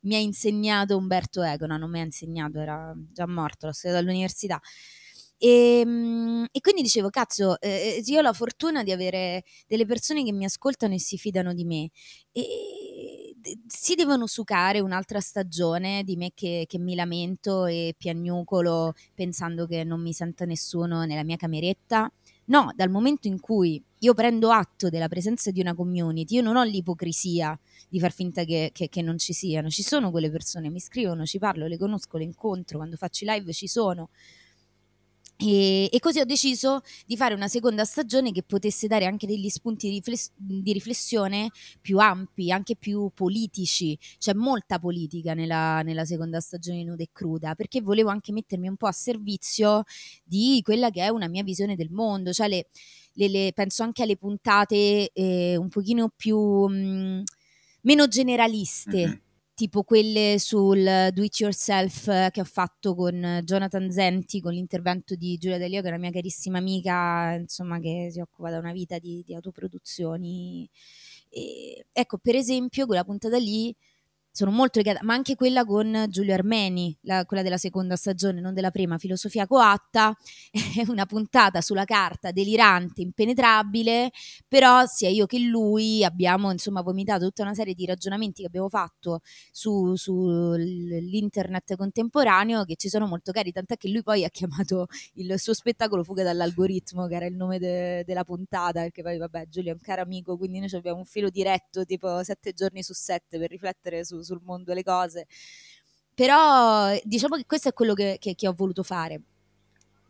mi 0.00 0.14
ha 0.14 0.18
insegnato 0.18 0.96
Umberto 0.96 1.42
Eco, 1.42 1.66
no, 1.66 1.76
non 1.76 1.90
mi 1.90 2.00
ha 2.00 2.04
insegnato, 2.04 2.60
era 2.60 2.94
già 3.12 3.26
morto, 3.26 3.66
l'ho 3.66 3.72
studiato 3.72 4.02
all'università. 4.02 4.60
E, 5.38 5.80
ehm, 5.80 6.46
e, 6.50 6.60
quindi 6.60 6.82
dicevo, 6.82 7.10
cazzo, 7.10 7.60
eh, 7.60 8.02
io 8.04 8.18
ho 8.18 8.22
la 8.22 8.32
fortuna 8.32 8.82
di 8.82 8.92
avere 8.92 9.44
delle 9.66 9.84
persone 9.86 10.24
che 10.24 10.32
mi 10.32 10.44
ascoltano 10.44 10.94
e 10.94 11.00
si 11.00 11.18
fidano 11.18 11.52
di 11.52 11.64
me. 11.64 11.90
E 12.32 13.34
si 13.66 13.94
devono 13.94 14.26
sucare 14.26 14.80
un'altra 14.80 15.20
stagione 15.20 16.02
di 16.04 16.16
me 16.16 16.32
che, 16.34 16.64
che, 16.66 16.78
mi 16.78 16.94
lamento 16.94 17.66
e 17.66 17.94
piagnucolo 17.96 18.94
pensando 19.14 19.66
che 19.66 19.84
non 19.84 20.00
mi 20.00 20.12
senta 20.12 20.44
nessuno 20.44 21.04
nella 21.04 21.22
mia 21.24 21.36
cameretta. 21.36 22.10
No, 22.48 22.72
dal 22.76 22.90
momento 22.90 23.26
in 23.26 23.40
cui 23.40 23.82
io 24.00 24.14
prendo 24.14 24.50
atto 24.50 24.88
della 24.88 25.08
presenza 25.08 25.50
di 25.50 25.60
una 25.60 25.74
community, 25.74 26.36
io 26.36 26.42
non 26.42 26.54
ho 26.56 26.62
l'ipocrisia 26.62 27.58
di 27.88 27.98
far 27.98 28.12
finta 28.12 28.44
che, 28.44 28.70
che, 28.72 28.88
che 28.88 29.02
non 29.02 29.18
ci 29.18 29.32
siano, 29.32 29.68
ci 29.68 29.82
sono 29.82 30.10
quelle 30.12 30.30
persone, 30.30 30.70
mi 30.70 30.78
scrivono, 30.78 31.24
ci 31.24 31.38
parlo, 31.38 31.66
le 31.66 31.76
conosco, 31.76 32.18
le 32.18 32.24
incontro, 32.24 32.78
quando 32.78 32.96
faccio 32.96 33.24
live 33.28 33.52
ci 33.52 33.66
sono 33.66 34.10
e, 35.38 35.90
e, 35.92 36.00
così 36.00 36.20
ho 36.20 36.24
deciso 36.24 36.80
di 37.04 37.14
fare 37.14 37.34
una 37.34 37.48
seconda 37.48 37.84
stagione 37.84 38.32
che 38.32 38.42
potesse 38.42 38.86
dare 38.86 39.04
anche 39.04 39.26
degli 39.26 39.50
spunti 39.50 39.88
di, 39.88 39.96
rifless- 39.96 40.32
di, 40.34 40.72
riflessione 40.72 41.50
più 41.80 41.98
ampi, 41.98 42.50
anche 42.50 42.74
più 42.74 43.10
politici. 43.14 43.98
C'è 44.18 44.32
molta 44.32 44.78
politica 44.78 45.34
nella, 45.34 45.82
nella, 45.82 46.06
seconda 46.06 46.40
stagione 46.40 46.84
Nuda 46.84 47.02
e 47.02 47.10
Cruda, 47.12 47.54
perché 47.54 47.82
volevo 47.82 48.08
anche 48.08 48.32
mettermi 48.32 48.68
un 48.68 48.76
po' 48.76 48.86
a 48.86 48.92
servizio 48.92 49.84
di 50.24 50.60
quella 50.64 50.88
che 50.88 51.02
è 51.02 51.08
una 51.08 51.28
mia 51.28 51.42
visione 51.42 51.76
del 51.76 51.90
mondo. 51.90 52.32
Cioè 52.32 52.48
le, 52.48 52.68
le, 53.12 53.28
le, 53.28 53.52
penso 53.54 53.82
anche 53.82 54.04
alle 54.04 54.16
puntate 54.16 55.10
eh, 55.12 55.56
un 55.56 55.68
pochino 55.68 56.10
più... 56.16 56.38
Mh, 56.66 56.74
mm, 56.74 57.22
meno 57.82 58.08
generaliste. 58.08 59.06
Mm-hmm 59.06 59.25
tipo 59.56 59.84
quelle 59.84 60.36
sul 60.38 61.08
do 61.12 61.22
it 61.22 61.40
yourself 61.40 62.08
eh, 62.08 62.28
che 62.30 62.42
ho 62.42 62.44
fatto 62.44 62.94
con 62.94 63.40
Jonathan 63.42 63.90
Zenti, 63.90 64.40
con 64.42 64.52
l'intervento 64.52 65.14
di 65.14 65.38
Giulia 65.38 65.56
Delio, 65.56 65.80
che 65.80 65.86
è 65.86 65.90
una 65.90 65.98
mia 65.98 66.10
carissima 66.10 66.58
amica, 66.58 67.32
insomma, 67.32 67.80
che 67.80 68.10
si 68.12 68.20
occupa 68.20 68.50
da 68.50 68.58
una 68.58 68.72
vita 68.72 68.98
di, 68.98 69.22
di 69.24 69.34
autoproduzioni. 69.34 70.68
E, 71.30 71.86
ecco, 71.90 72.18
per 72.18 72.34
esempio, 72.36 72.84
quella 72.86 73.04
puntata 73.04 73.38
lì 73.38 73.74
sono 74.36 74.50
molto 74.50 74.80
legata, 74.80 74.98
ma 75.02 75.14
anche 75.14 75.34
quella 75.34 75.64
con 75.64 76.04
Giulio 76.10 76.34
Armeni, 76.34 76.94
la, 77.04 77.24
quella 77.24 77.42
della 77.42 77.56
seconda 77.56 77.96
stagione, 77.96 78.42
non 78.42 78.52
della 78.52 78.70
prima, 78.70 78.98
Filosofia 78.98 79.46
Coatta, 79.46 80.14
è 80.76 80.84
una 80.88 81.06
puntata 81.06 81.62
sulla 81.62 81.86
carta 81.86 82.32
delirante, 82.32 83.00
impenetrabile, 83.00 84.10
però 84.46 84.84
sia 84.84 85.08
io 85.08 85.24
che 85.24 85.38
lui 85.38 86.04
abbiamo 86.04 86.50
insomma 86.50 86.82
vomitato 86.82 87.24
tutta 87.24 87.44
una 87.44 87.54
serie 87.54 87.72
di 87.72 87.86
ragionamenti 87.86 88.42
che 88.42 88.48
abbiamo 88.48 88.68
fatto 88.68 89.20
su, 89.50 89.96
sull'internet 89.96 91.74
contemporaneo 91.74 92.64
che 92.64 92.76
ci 92.76 92.90
sono 92.90 93.06
molto 93.06 93.32
cari, 93.32 93.52
tant'è 93.52 93.78
che 93.78 93.88
lui 93.88 94.02
poi 94.02 94.22
ha 94.24 94.28
chiamato 94.28 94.86
il 95.14 95.32
suo 95.40 95.54
spettacolo 95.54 96.04
Fuga 96.04 96.22
dall'algoritmo, 96.22 97.06
che 97.06 97.14
era 97.14 97.24
il 97.24 97.36
nome 97.36 97.58
de, 97.58 98.04
della 98.04 98.24
puntata, 98.24 98.82
perché 98.82 99.00
poi 99.00 99.16
vabbè 99.16 99.48
Giulio 99.48 99.70
è 99.70 99.72
un 99.72 99.80
caro 99.80 100.02
amico, 100.02 100.36
quindi 100.36 100.58
noi 100.58 100.68
abbiamo 100.74 100.98
un 100.98 101.06
filo 101.06 101.30
diretto 101.30 101.86
tipo 101.86 102.22
sette 102.22 102.52
giorni 102.52 102.82
su 102.82 102.92
sette 102.92 103.38
per 103.38 103.48
riflettere 103.48 104.04
su 104.04 104.24
sul 104.26 104.42
mondo 104.44 104.74
le 104.74 104.82
cose. 104.82 105.26
Però 106.14 106.94
diciamo 107.02 107.36
che 107.36 107.46
questo 107.46 107.68
è 107.68 107.72
quello 107.72 107.94
che, 107.94 108.16
che, 108.20 108.34
che 108.34 108.48
ho 108.48 108.52
voluto 108.54 108.82
fare. 108.82 109.20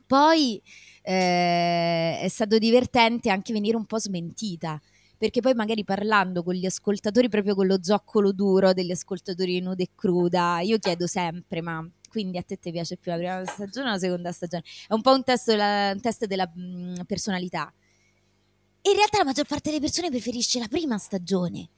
Poi 0.06 0.62
eh, 1.02 2.20
è 2.20 2.28
stato 2.28 2.58
divertente 2.58 3.30
anche 3.30 3.52
venire 3.52 3.76
un 3.76 3.86
po' 3.86 3.98
smentita 3.98 4.80
perché 5.18 5.40
poi 5.40 5.54
magari 5.54 5.82
parlando 5.84 6.42
con 6.42 6.54
gli 6.54 6.66
ascoltatori 6.66 7.28
proprio 7.28 7.54
con 7.54 7.66
lo 7.66 7.78
zoccolo 7.80 8.32
duro 8.32 8.72
degli 8.72 8.90
ascoltatori 8.90 9.60
nuda 9.60 9.82
e 9.82 9.90
cruda, 9.94 10.60
io 10.60 10.78
chiedo 10.78 11.06
sempre 11.06 11.62
ma 11.62 11.88
quindi 12.10 12.38
a 12.38 12.42
te 12.42 12.58
ti 12.58 12.70
piace 12.70 12.96
più 12.96 13.10
la 13.10 13.16
prima 13.16 13.44
stagione 13.46 13.88
o 13.88 13.92
la 13.92 13.98
seconda 13.98 14.32
stagione? 14.32 14.62
È 14.86 14.92
un 14.92 15.00
po' 15.00 15.12
un 15.12 15.24
test 15.24 15.46
della, 15.46 15.92
un 15.94 16.00
test 16.00 16.26
della 16.26 16.50
mh, 16.54 16.60
mm, 16.60 16.94
personalità. 17.06 17.72
in 18.82 18.94
realtà 18.94 19.18
la 19.18 19.24
maggior 19.24 19.46
parte 19.46 19.70
delle 19.70 19.80
persone 19.80 20.10
preferisce 20.10 20.58
la 20.58 20.68
prima 20.68 20.98
stagione 20.98 21.70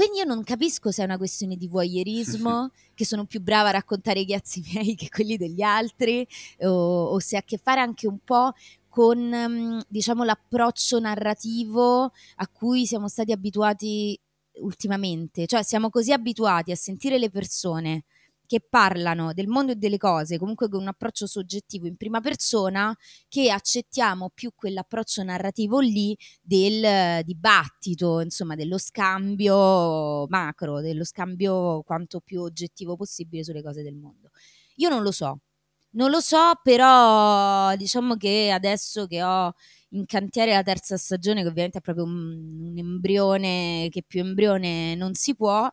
quindi 0.00 0.20
io 0.20 0.24
non 0.24 0.42
capisco 0.42 0.90
se 0.90 1.02
è 1.02 1.04
una 1.04 1.18
questione 1.18 1.56
di 1.56 1.68
voyeurismo, 1.68 2.70
che 2.94 3.04
sono 3.04 3.26
più 3.26 3.42
brava 3.42 3.68
a 3.68 3.72
raccontare 3.72 4.20
i 4.20 4.24
ghiazzi 4.24 4.62
miei 4.72 4.94
che 4.94 5.10
quelli 5.10 5.36
degli 5.36 5.60
altri, 5.60 6.26
o, 6.60 7.04
o 7.08 7.18
se 7.18 7.36
ha 7.36 7.40
a 7.40 7.42
che 7.42 7.58
fare 7.58 7.80
anche 7.80 8.06
un 8.06 8.16
po' 8.24 8.54
con 8.88 9.18
mm, 9.18 9.80
diciamo 9.88 10.24
l'approccio 10.24 10.98
narrativo 11.00 12.12
a 12.36 12.48
cui 12.48 12.86
siamo 12.86 13.08
stati 13.08 13.30
abituati 13.30 14.18
ultimamente, 14.62 15.46
cioè 15.46 15.62
siamo 15.62 15.90
così 15.90 16.12
abituati 16.12 16.70
a 16.70 16.76
sentire 16.76 17.18
le 17.18 17.28
persone 17.28 18.04
che 18.50 18.60
parlano 18.68 19.32
del 19.32 19.46
mondo 19.46 19.70
e 19.70 19.76
delle 19.76 19.96
cose, 19.96 20.36
comunque 20.36 20.68
con 20.68 20.80
un 20.80 20.88
approccio 20.88 21.24
soggettivo 21.28 21.86
in 21.86 21.94
prima 21.94 22.18
persona, 22.20 22.92
che 23.28 23.48
accettiamo 23.48 24.32
più 24.34 24.50
quell'approccio 24.56 25.22
narrativo 25.22 25.78
lì 25.78 26.18
del 26.42 27.22
dibattito, 27.22 28.18
insomma, 28.18 28.56
dello 28.56 28.76
scambio 28.76 30.26
macro, 30.26 30.80
dello 30.80 31.04
scambio 31.04 31.82
quanto 31.82 32.18
più 32.18 32.40
oggettivo 32.40 32.96
possibile 32.96 33.44
sulle 33.44 33.62
cose 33.62 33.84
del 33.84 33.94
mondo. 33.94 34.30
Io 34.78 34.88
non 34.88 35.04
lo 35.04 35.12
so, 35.12 35.42
non 35.90 36.10
lo 36.10 36.18
so, 36.18 36.54
però 36.60 37.76
diciamo 37.76 38.16
che 38.16 38.50
adesso 38.50 39.06
che 39.06 39.22
ho 39.22 39.54
in 39.90 40.06
cantiere 40.06 40.54
la 40.54 40.64
terza 40.64 40.96
stagione, 40.96 41.42
che 41.42 41.48
ovviamente 41.48 41.78
è 41.78 41.80
proprio 41.80 42.04
un, 42.04 42.70
un 42.72 42.78
embrione, 42.78 43.86
che 43.90 44.02
più 44.04 44.20
embrione 44.20 44.96
non 44.96 45.14
si 45.14 45.36
può, 45.36 45.70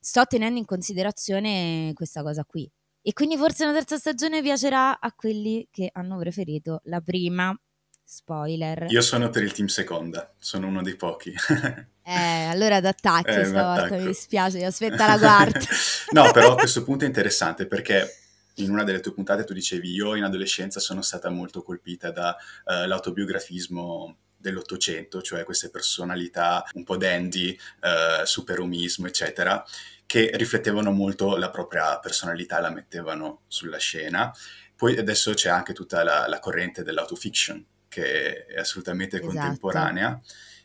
sto 0.00 0.24
tenendo 0.24 0.58
in 0.58 0.64
considerazione 0.64 1.92
questa 1.94 2.22
cosa 2.22 2.44
qui. 2.44 2.68
E 3.02 3.12
quindi 3.12 3.36
forse 3.36 3.64
una 3.64 3.72
terza 3.72 3.96
stagione 3.96 4.42
piacerà 4.42 4.98
a 4.98 5.12
quelli 5.12 5.68
che 5.70 5.90
hanno 5.92 6.18
preferito 6.18 6.80
la 6.84 7.00
prima. 7.00 7.54
Spoiler. 8.02 8.86
Io 8.88 9.02
sono 9.02 9.30
per 9.30 9.44
il 9.44 9.52
team 9.52 9.68
seconda, 9.68 10.34
sono 10.38 10.66
uno 10.66 10.82
dei 10.82 10.96
pochi. 10.96 11.32
eh, 12.02 12.44
allora 12.46 12.80
d'attacchi 12.80 13.30
eh, 13.38 13.44
stavolta, 13.44 13.96
mi 13.96 14.06
dispiace, 14.06 14.64
aspetta 14.64 15.06
la 15.06 15.18
quarta. 15.18 15.60
no, 16.10 16.32
però 16.32 16.52
a 16.52 16.56
questo 16.56 16.82
punto 16.82 17.04
è 17.04 17.06
interessante 17.06 17.66
perché 17.66 18.16
in 18.56 18.70
una 18.70 18.82
delle 18.84 19.00
tue 19.00 19.12
puntate 19.12 19.44
tu 19.44 19.52
dicevi 19.52 19.92
io 19.92 20.16
in 20.16 20.24
adolescenza 20.24 20.80
sono 20.80 21.02
stata 21.02 21.30
molto 21.30 21.62
colpita 21.62 22.10
dall'autobiografismo 22.10 24.06
eh, 24.06 24.10
uh, 24.10 24.14
dell'Ottocento, 24.40 25.20
cioè 25.20 25.44
queste 25.44 25.70
personalità 25.70 26.64
un 26.74 26.84
po' 26.84 26.96
dandy, 26.96 27.56
eh, 27.82 28.24
superumismo, 28.24 29.06
eccetera, 29.06 29.62
che 30.06 30.30
riflettevano 30.34 30.90
molto 30.90 31.36
la 31.36 31.50
propria 31.50 31.98
personalità, 31.98 32.58
la 32.60 32.70
mettevano 32.70 33.42
sulla 33.46 33.78
scena. 33.78 34.34
Poi 34.74 34.96
adesso 34.96 35.34
c'è 35.34 35.50
anche 35.50 35.72
tutta 35.72 36.02
la, 36.02 36.26
la 36.26 36.38
corrente 36.38 36.82
dell'autofiction, 36.82 37.64
che 37.88 38.46
è 38.46 38.58
assolutamente 38.58 39.18
esatto. 39.18 39.36
contemporanea. 39.36 40.20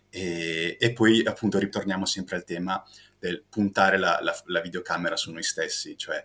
E, 0.10 0.78
e, 0.80 0.94
poi 0.94 1.26
appunto 1.26 1.60
ritorniamo 1.60 2.06
sempre 2.06 2.38
al 2.38 2.46
tema 2.46 2.82
del 3.20 3.44
puntare 3.50 3.98
la, 3.98 4.20
la, 4.22 4.34
la, 4.46 4.62
videocamera 4.62 5.18
su 5.18 5.32
noi 5.32 5.44
stessi, 5.44 5.98
cioè 5.98 6.24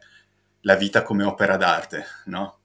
la 0.61 0.76
vita 0.76 1.02
come 1.02 1.25
opera 1.25 1.57
d'arte, 1.57 2.07
no? 2.26 2.61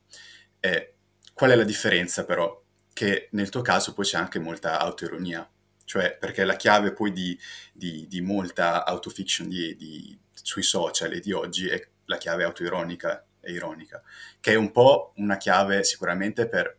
E 0.60 0.94
qual 1.34 1.52
è 1.52 1.56
la 1.56 1.64
differenza 1.64 2.26
però? 2.26 2.64
Che 2.96 3.28
nel 3.32 3.50
tuo 3.50 3.62
caso 3.62 3.94
poi 3.94 4.06
c'è 4.06 4.18
anche 4.18 4.40
molta 4.40 4.80
autoironia, 4.80 5.46
cioè 5.84 6.16
perché 6.18 6.46
la 6.46 6.56
chiave 6.56 6.94
poi 6.94 7.12
di, 7.12 7.38
di, 7.74 8.08
di 8.08 8.22
molta 8.22 8.86
autofiction 8.86 9.50
di, 9.50 10.18
sui 10.32 10.64
social 10.64 11.12
e 11.12 11.20
di 11.20 11.34
oggi 11.34 11.68
è 11.68 11.86
la 12.06 12.16
chiave 12.16 12.46
autoironica 12.46 13.26
e 13.42 13.52
ironica, 13.52 14.02
che 14.40 14.54
è 14.54 14.56
un 14.56 14.72
po' 14.72 15.12
una 15.18 15.36
chiave 15.36 15.84
sicuramente 15.84 16.48
per 16.48 16.78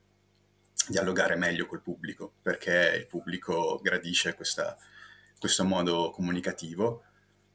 dialogare 0.89 1.37
meglio 1.37 1.67
col 1.67 1.83
pubblico, 1.83 2.33
perché 2.41 2.97
il 2.99 3.07
pubblico 3.07 3.79
gradisce 3.83 4.33
questa, 4.33 4.75
questo 5.39 5.65
modo 5.65 6.09
comunicativo, 6.09 7.03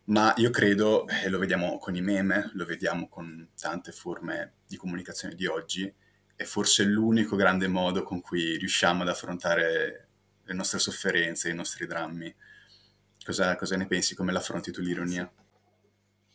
ma 0.05 0.35
io 0.37 0.51
credo, 0.51 1.07
e 1.07 1.29
lo 1.29 1.39
vediamo 1.39 1.79
con 1.79 1.95
i 1.95 2.01
meme, 2.01 2.51
lo 2.53 2.65
vediamo 2.65 3.09
con 3.09 3.49
tante 3.59 3.91
forme 3.91 4.57
di 4.67 4.77
comunicazione 4.77 5.33
di 5.33 5.47
oggi, 5.47 5.91
è 6.41 6.45
forse 6.45 6.83
l'unico 6.83 7.35
grande 7.35 7.67
modo 7.67 8.03
con 8.03 8.19
cui 8.19 8.57
riusciamo 8.57 9.03
ad 9.03 9.09
affrontare 9.09 10.07
le 10.43 10.53
nostre 10.53 10.79
sofferenze, 10.79 11.49
i 11.49 11.53
nostri 11.53 11.85
drammi. 11.85 12.33
Cosa, 13.23 13.55
cosa 13.55 13.77
ne 13.77 13.85
pensi? 13.85 14.15
Come 14.15 14.31
l'affronti 14.31 14.71
tu 14.71 14.81
l'ironia? 14.81 15.31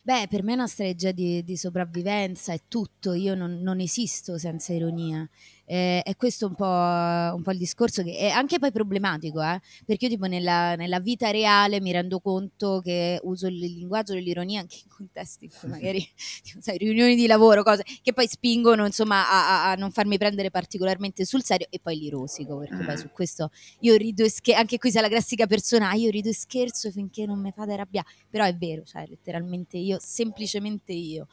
Beh, 0.01 0.27
per 0.29 0.43
me 0.43 0.53
è 0.53 0.55
una 0.55 0.67
strategia 0.67 1.11
di, 1.11 1.43
di 1.43 1.57
sopravvivenza, 1.57 2.53
è 2.53 2.61
tutto, 2.69 3.11
io 3.11 3.35
non, 3.35 3.61
non 3.61 3.81
esisto 3.81 4.37
senza 4.37 4.71
ironia. 4.71 5.27
Eh, 5.69 6.01
e 6.05 6.15
questo 6.15 6.47
un 6.47 6.55
po', 6.55 6.63
un 6.63 7.41
po', 7.43 7.51
il 7.51 7.57
discorso 7.57 8.01
che 8.01 8.15
è 8.15 8.29
anche 8.29 8.57
poi 8.57 8.71
problematico, 8.71 9.41
eh? 9.41 9.59
perché 9.85 10.05
io 10.05 10.11
tipo 10.11 10.25
nella, 10.25 10.75
nella, 10.75 11.01
vita 11.01 11.29
reale 11.29 11.81
mi 11.81 11.91
rendo 11.91 12.21
conto 12.21 12.79
che 12.81 13.19
uso 13.23 13.47
il 13.47 13.57
linguaggio 13.57 14.13
dell'ironia 14.13 14.61
anche 14.61 14.77
in 14.81 14.89
contesti 14.89 15.43
in 15.43 15.51
cui 15.51 15.67
magari, 15.67 16.07
sai, 16.61 16.77
riunioni 16.77 17.17
di 17.17 17.27
lavoro, 17.27 17.63
cose 17.63 17.83
che 18.01 18.13
poi 18.13 18.29
spingono 18.29 18.85
insomma 18.85 19.29
a, 19.29 19.71
a, 19.71 19.75
non 19.75 19.91
farmi 19.91 20.17
prendere 20.17 20.51
particolarmente 20.51 21.25
sul 21.25 21.43
serio 21.43 21.67
e 21.69 21.81
poi 21.81 21.97
li 21.97 22.09
rosico, 22.09 22.59
perché 22.59 22.85
poi 22.85 22.95
mm. 22.95 22.99
su 22.99 23.09
questo 23.11 23.51
io 23.81 23.97
rido 23.97 24.23
e 24.23 24.29
scherzo, 24.29 24.61
anche 24.61 24.77
qui 24.77 24.89
sei 24.89 25.01
la 25.01 25.09
classica 25.09 25.47
persona, 25.47 25.89
ah, 25.89 25.95
io 25.95 26.09
rido 26.09 26.29
e 26.29 26.33
scherzo 26.33 26.91
finché 26.91 27.25
non 27.25 27.41
mi 27.41 27.51
fate 27.53 27.73
arrabbiare, 27.73 28.07
però 28.29 28.45
è 28.45 28.55
vero, 28.55 28.83
cioè 28.85 29.05
letteralmente 29.05 29.75
io, 29.75 29.97
semplicemente 29.99 30.93
io. 30.93 31.27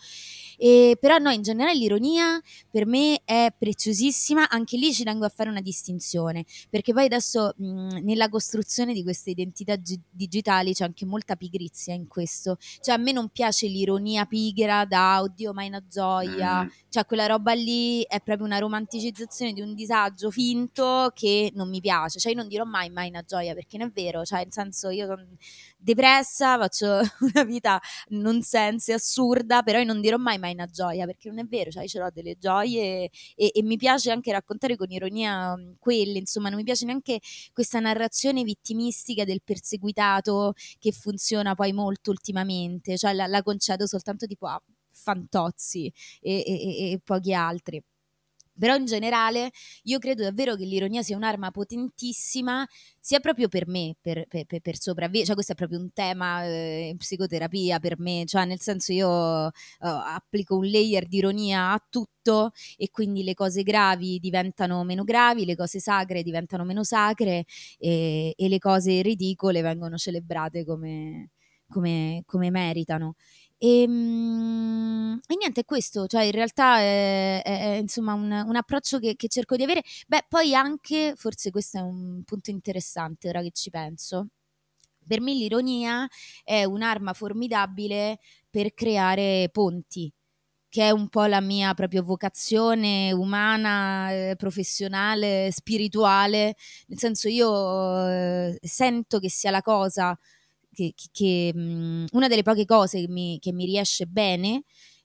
E, 0.59 0.97
però 0.99 1.19
no, 1.19 1.31
in 1.31 1.43
generale 1.43 1.79
l'ironia 1.79 2.41
per 2.69 2.85
me 2.85 3.21
è 3.25 3.53
preziosissima 3.57 4.23
potentissima, 4.25 4.49
anche 4.49 4.77
lì 4.77 4.93
ci 4.93 5.05
tengo 5.05 5.27
a 5.27 5.29
fare 5.29 5.51
una 5.51 5.61
distinzione, 5.61 6.45
perché 6.71 6.93
poi 6.93 7.05
adesso 7.05 7.53
mh, 7.57 7.99
nella 8.03 8.29
costruzione 8.29 8.95
di 8.95 9.03
queste 9.03 9.31
identità 9.31 9.77
gi- 9.77 10.01
digitali 10.11 10.73
c'è 10.73 10.85
anche 10.85 11.05
molta 11.05 11.37
pigrizia 11.37 11.93
in 11.95 12.09
questo, 12.09 12.57
cioè 12.81 12.95
a 12.95 12.99
me 12.99 13.13
non 13.13 13.29
piace 13.29 13.67
l'ironia 13.67 14.25
pigra 14.25 14.85
da 14.87 15.21
oddio 15.21 15.53
ma 15.53 15.65
è 15.65 15.69
una 15.69 15.85
gioia, 15.87 16.65
mm. 16.65 16.69
cioè 16.89 17.05
quella 17.05 17.27
roba 17.27 17.53
lì 17.53 18.03
è 18.03 18.21
proprio 18.21 18.47
una 18.47 18.59
romanticizzazione 18.59 19.53
di 19.53 19.61
un 19.61 19.75
disagio 19.75 20.31
finto 20.31 21.11
che 21.15 21.53
non 21.55 21.69
mi 21.69 21.81
piace, 21.81 22.19
cioè 22.19 22.33
io 22.33 22.39
non 22.39 22.49
dirò 22.49 22.65
mai 22.65 22.91
mai 22.91 23.09
una 23.09 23.23
gioia 23.23 23.55
perché 23.55 23.77
non 23.77 23.89
è 23.89 23.91
vero, 23.93 24.25
cioè 24.25 24.41
nel 24.41 24.53
senso 24.53 24.89
io 24.89 25.07
sono 25.07 25.27
depressa, 25.85 26.59
faccio 26.59 27.01
una 27.21 27.45
vita 27.45 27.81
non 28.09 28.43
sense, 28.43 28.93
assurda, 28.95 29.63
però 29.63 29.79
io 29.79 29.85
non 29.85 30.01
dirò 30.01 30.17
mai 30.17 30.39
mai 30.39 30.53
una 30.55 30.67
gioia 30.67 31.05
perché 31.05 31.29
non 31.29 31.39
è 31.41 31.45
vero, 31.45 31.71
cioè 31.71 31.83
io 31.83 31.89
ce 31.89 31.99
l'ho 31.99 32.11
delle 32.13 32.37
gioie 32.39 33.11
e, 33.35 33.51
e, 33.55 33.63
mi 33.63 33.77
piace 33.77 34.11
anche 34.11 34.33
raccontare 34.33 34.77
con 34.77 34.91
ironia 34.91 35.55
mm, 35.57 35.75
quelle, 35.79 36.19
insomma 36.19 36.49
non 36.49 36.59
mi 36.59 36.65
piace 36.65 36.87
neanche 36.87 37.21
questa 37.53 37.81
narrazione 37.81 38.43
vittimistica 38.43 39.25
del 39.25 39.43
perseguitato 39.45 40.55
che 40.79 40.93
funziona 40.93 41.55
poi 41.55 41.73
molto 41.73 42.11
ultimamente, 42.11 42.97
cioè 42.97 43.13
la, 43.13 43.27
la 43.27 43.43
concedo 43.43 43.87
soltanto 43.87 44.27
tipo 44.27 44.47
a 44.47 44.61
Fantozzi 44.91 45.93
e, 46.21 46.45
e, 46.47 46.93
e 46.93 47.01
pochi 47.05 47.35
altri. 47.35 47.83
Però 48.59 48.75
in 48.77 48.85
generale 48.85 49.51
io 49.85 49.99
credo 49.99 50.23
davvero 50.23 50.55
che 50.57 50.65
l'ironia 50.65 51.03
sia 51.03 51.17
un'arma 51.17 51.51
potentissima, 51.51 52.67
sia 52.99 53.21
proprio 53.21 53.49
per 53.49 53.67
me, 53.67 53.97
per, 54.01 54.27
per, 54.29 54.47
per 54.47 54.79
sopravvivere. 54.79 55.27
Cioè, 55.27 55.35
questo 55.35 55.53
è 55.53 55.55
proprio 55.55 55.79
un 55.79 55.93
tema 55.93 56.45
eh, 56.45 56.89
in 56.89 56.97
psicoterapia 56.97 57.79
per 57.79 57.99
me, 57.99 58.25
cioè 58.27 58.45
nel 58.45 58.61
senso 58.61 58.93
io 58.93 59.49
eh, 59.49 59.53
applico 59.81 60.57
un 60.57 60.67
layer 60.67 61.07
di 61.07 61.19
ironia 61.19 61.73
a 61.73 61.85
tutto 61.89 62.53
e 62.77 62.91
quindi 62.91 63.23
le 63.23 63.35
cose 63.35 63.63
gravi 63.63 64.19
diventano 64.19 64.83
meno 64.85 65.05
gravi, 65.05 65.45
le 65.45 65.57
cose 65.57 65.79
sacre 65.81 66.23
diventano 66.23 66.65
meno 66.65 66.83
sacre 66.85 67.45
e, 67.79 68.33
e 68.37 68.49
le 68.49 68.59
cose 68.59 69.03
ridicole 69.03 69.61
vengono 69.61 69.97
celebrate 69.97 70.65
come, 70.65 71.31
come, 71.69 72.23
come 72.27 72.51
meritano. 72.51 73.15
E, 73.59 73.83
ehm, 73.83 74.34
niente, 75.45 75.61
è 75.61 75.65
questo, 75.65 76.07
cioè 76.07 76.23
in 76.23 76.33
realtà 76.33 76.79
è, 76.79 77.43
è, 77.43 77.61
è 77.61 77.75
insomma 77.77 78.15
un, 78.15 78.31
un 78.31 78.57
approccio 78.57 78.99
che, 78.99 79.15
che, 79.17 79.29
cerco 79.29 79.57
di 79.57 79.63
avere. 79.63 79.83
Beh, 80.07 80.27
poi 80.29 80.55
anche, 80.55 81.15
forse 81.17 81.51
questo 81.51 81.79
è 81.79 81.81
un 81.83 82.23
punto 82.25 82.51
interessante 82.51 83.29
ora 83.29 83.43
che 83.43 83.51
ci 83.53 83.71
penso. 83.71 84.29
Per 85.07 85.21
me 85.21 85.35
l'ironia 85.35 86.09
è 86.43 86.65
un'arma 86.65 87.13
formidabile 87.13 88.19
per 88.49 88.73
creare 88.73 89.51
ponti, 89.53 90.11
che 90.69 90.89
è 90.89 90.91
un 90.91 91.09
po' 91.09 91.27
la 91.27 91.41
mia 91.41 91.75
proprio 91.75 92.03
vocazione 92.03 93.13
umana, 93.13 94.11
eh, 94.13 94.35
professionale, 94.37 95.51
spirituale. 95.53 96.57
Nel 96.87 96.99
senso 96.99 97.29
io 97.29 98.09
eh, 98.09 98.59
sento 98.63 99.19
che 99.19 99.31
sia 99.31 99.51
la 99.51 99.63
cosa 99.63 100.19
che, 100.73 100.95
che 101.13 101.53
mh, 101.55 101.61
mhmm, 101.61 102.07
una 102.13 102.29
delle 102.29 102.43
poche 102.43 102.65
cose 102.65 103.01
che 103.01 103.09
mi, 103.09 103.39
che 103.41 103.53
mi 103.53 103.67
riesce 103.67 104.07
bene 104.07 104.65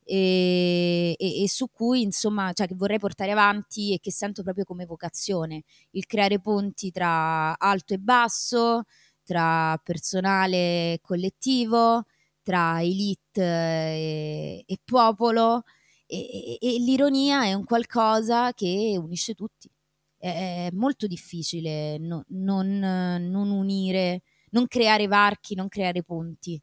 e, 0.10 1.16
e, 1.18 1.44
e, 1.44 1.50
su 1.50 1.70
cui 1.72 2.02
insomma 2.02 2.52
cioè, 2.54 2.68
che 2.68 2.76
vorrei 2.76 2.98
portare 2.98 3.32
avanti 3.32 3.94
e 3.94 4.00
che 4.00 4.12
sento 4.12 4.42
proprio 4.42 4.64
come 4.66 4.86
vocazione 4.86 5.64
il 5.92 6.06
creare 6.08 6.40
ponti 6.40 6.90
tra 6.92 7.58
alto 7.58 7.94
e 7.94 8.00
basso 8.00 8.84
tra 9.24 9.80
personale 9.84 10.94
e 10.94 11.00
collettivo 11.02 12.06
tra 12.42 12.82
elite 12.82 13.42
e, 13.44 14.64
e 14.66 14.80
popolo 14.84 15.64
e, 16.08 16.58
l'ironia 16.80 17.44
è 17.44 17.54
un 17.54 17.64
qualcosa 17.64 18.54
che 18.54 18.96
unisce 18.98 19.36
tutti 19.36 19.70
è 20.18 20.70
molto 20.74 21.06
difficile 21.06 21.98
no, 22.00 22.24
non, 22.30 22.80
non 22.80 23.52
unire 23.52 24.24
non 24.52 24.68
creare 24.68 25.08
varchi, 25.08 25.56
non 25.56 25.68
creare 25.68 26.04
ponti 26.04 26.60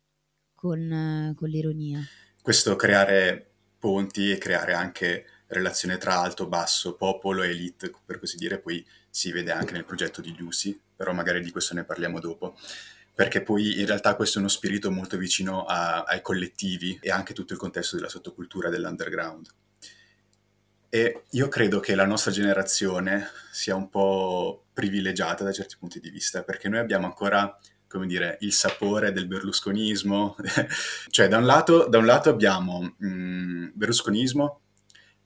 con, 0.54 1.32
con 1.36 1.48
l'ironia. 1.48 2.00
Questo 2.46 2.76
creare 2.76 3.44
ponti 3.76 4.30
e 4.30 4.38
creare 4.38 4.72
anche 4.72 5.26
relazione 5.48 5.98
tra 5.98 6.20
alto, 6.20 6.46
basso, 6.46 6.94
popolo 6.94 7.42
e 7.42 7.48
elite, 7.48 7.90
per 8.06 8.20
così 8.20 8.36
dire, 8.36 8.60
poi 8.60 8.86
si 9.10 9.32
vede 9.32 9.50
anche 9.50 9.72
nel 9.72 9.84
progetto 9.84 10.20
di 10.20 10.32
Lucy, 10.38 10.80
però 10.94 11.12
magari 11.12 11.40
di 11.40 11.50
questo 11.50 11.74
ne 11.74 11.82
parliamo 11.82 12.20
dopo, 12.20 12.56
perché 13.12 13.42
poi 13.42 13.80
in 13.80 13.86
realtà 13.86 14.14
questo 14.14 14.38
è 14.38 14.42
uno 14.42 14.48
spirito 14.48 14.92
molto 14.92 15.16
vicino 15.16 15.64
a, 15.64 16.04
ai 16.04 16.22
collettivi 16.22 16.96
e 17.02 17.10
anche 17.10 17.34
tutto 17.34 17.52
il 17.52 17.58
contesto 17.58 17.96
della 17.96 18.08
sottocultura 18.08 18.70
dell'underground. 18.70 19.48
E 20.88 21.24
io 21.28 21.48
credo 21.48 21.80
che 21.80 21.96
la 21.96 22.06
nostra 22.06 22.30
generazione 22.30 23.26
sia 23.50 23.74
un 23.74 23.88
po' 23.88 24.66
privilegiata 24.72 25.42
da 25.42 25.50
certi 25.50 25.78
punti 25.80 25.98
di 25.98 26.10
vista, 26.10 26.44
perché 26.44 26.68
noi 26.68 26.78
abbiamo 26.78 27.06
ancora 27.06 27.58
come 27.88 28.06
dire, 28.06 28.36
il 28.40 28.52
sapore 28.52 29.12
del 29.12 29.26
berlusconismo. 29.26 30.36
cioè, 31.10 31.28
da 31.28 31.38
un, 31.38 31.44
lato, 31.44 31.88
da 31.88 31.98
un 31.98 32.06
lato 32.06 32.30
abbiamo 32.30 32.94
mh, 32.96 33.06
mm, 33.06 33.68
berlusconismo 33.74 34.60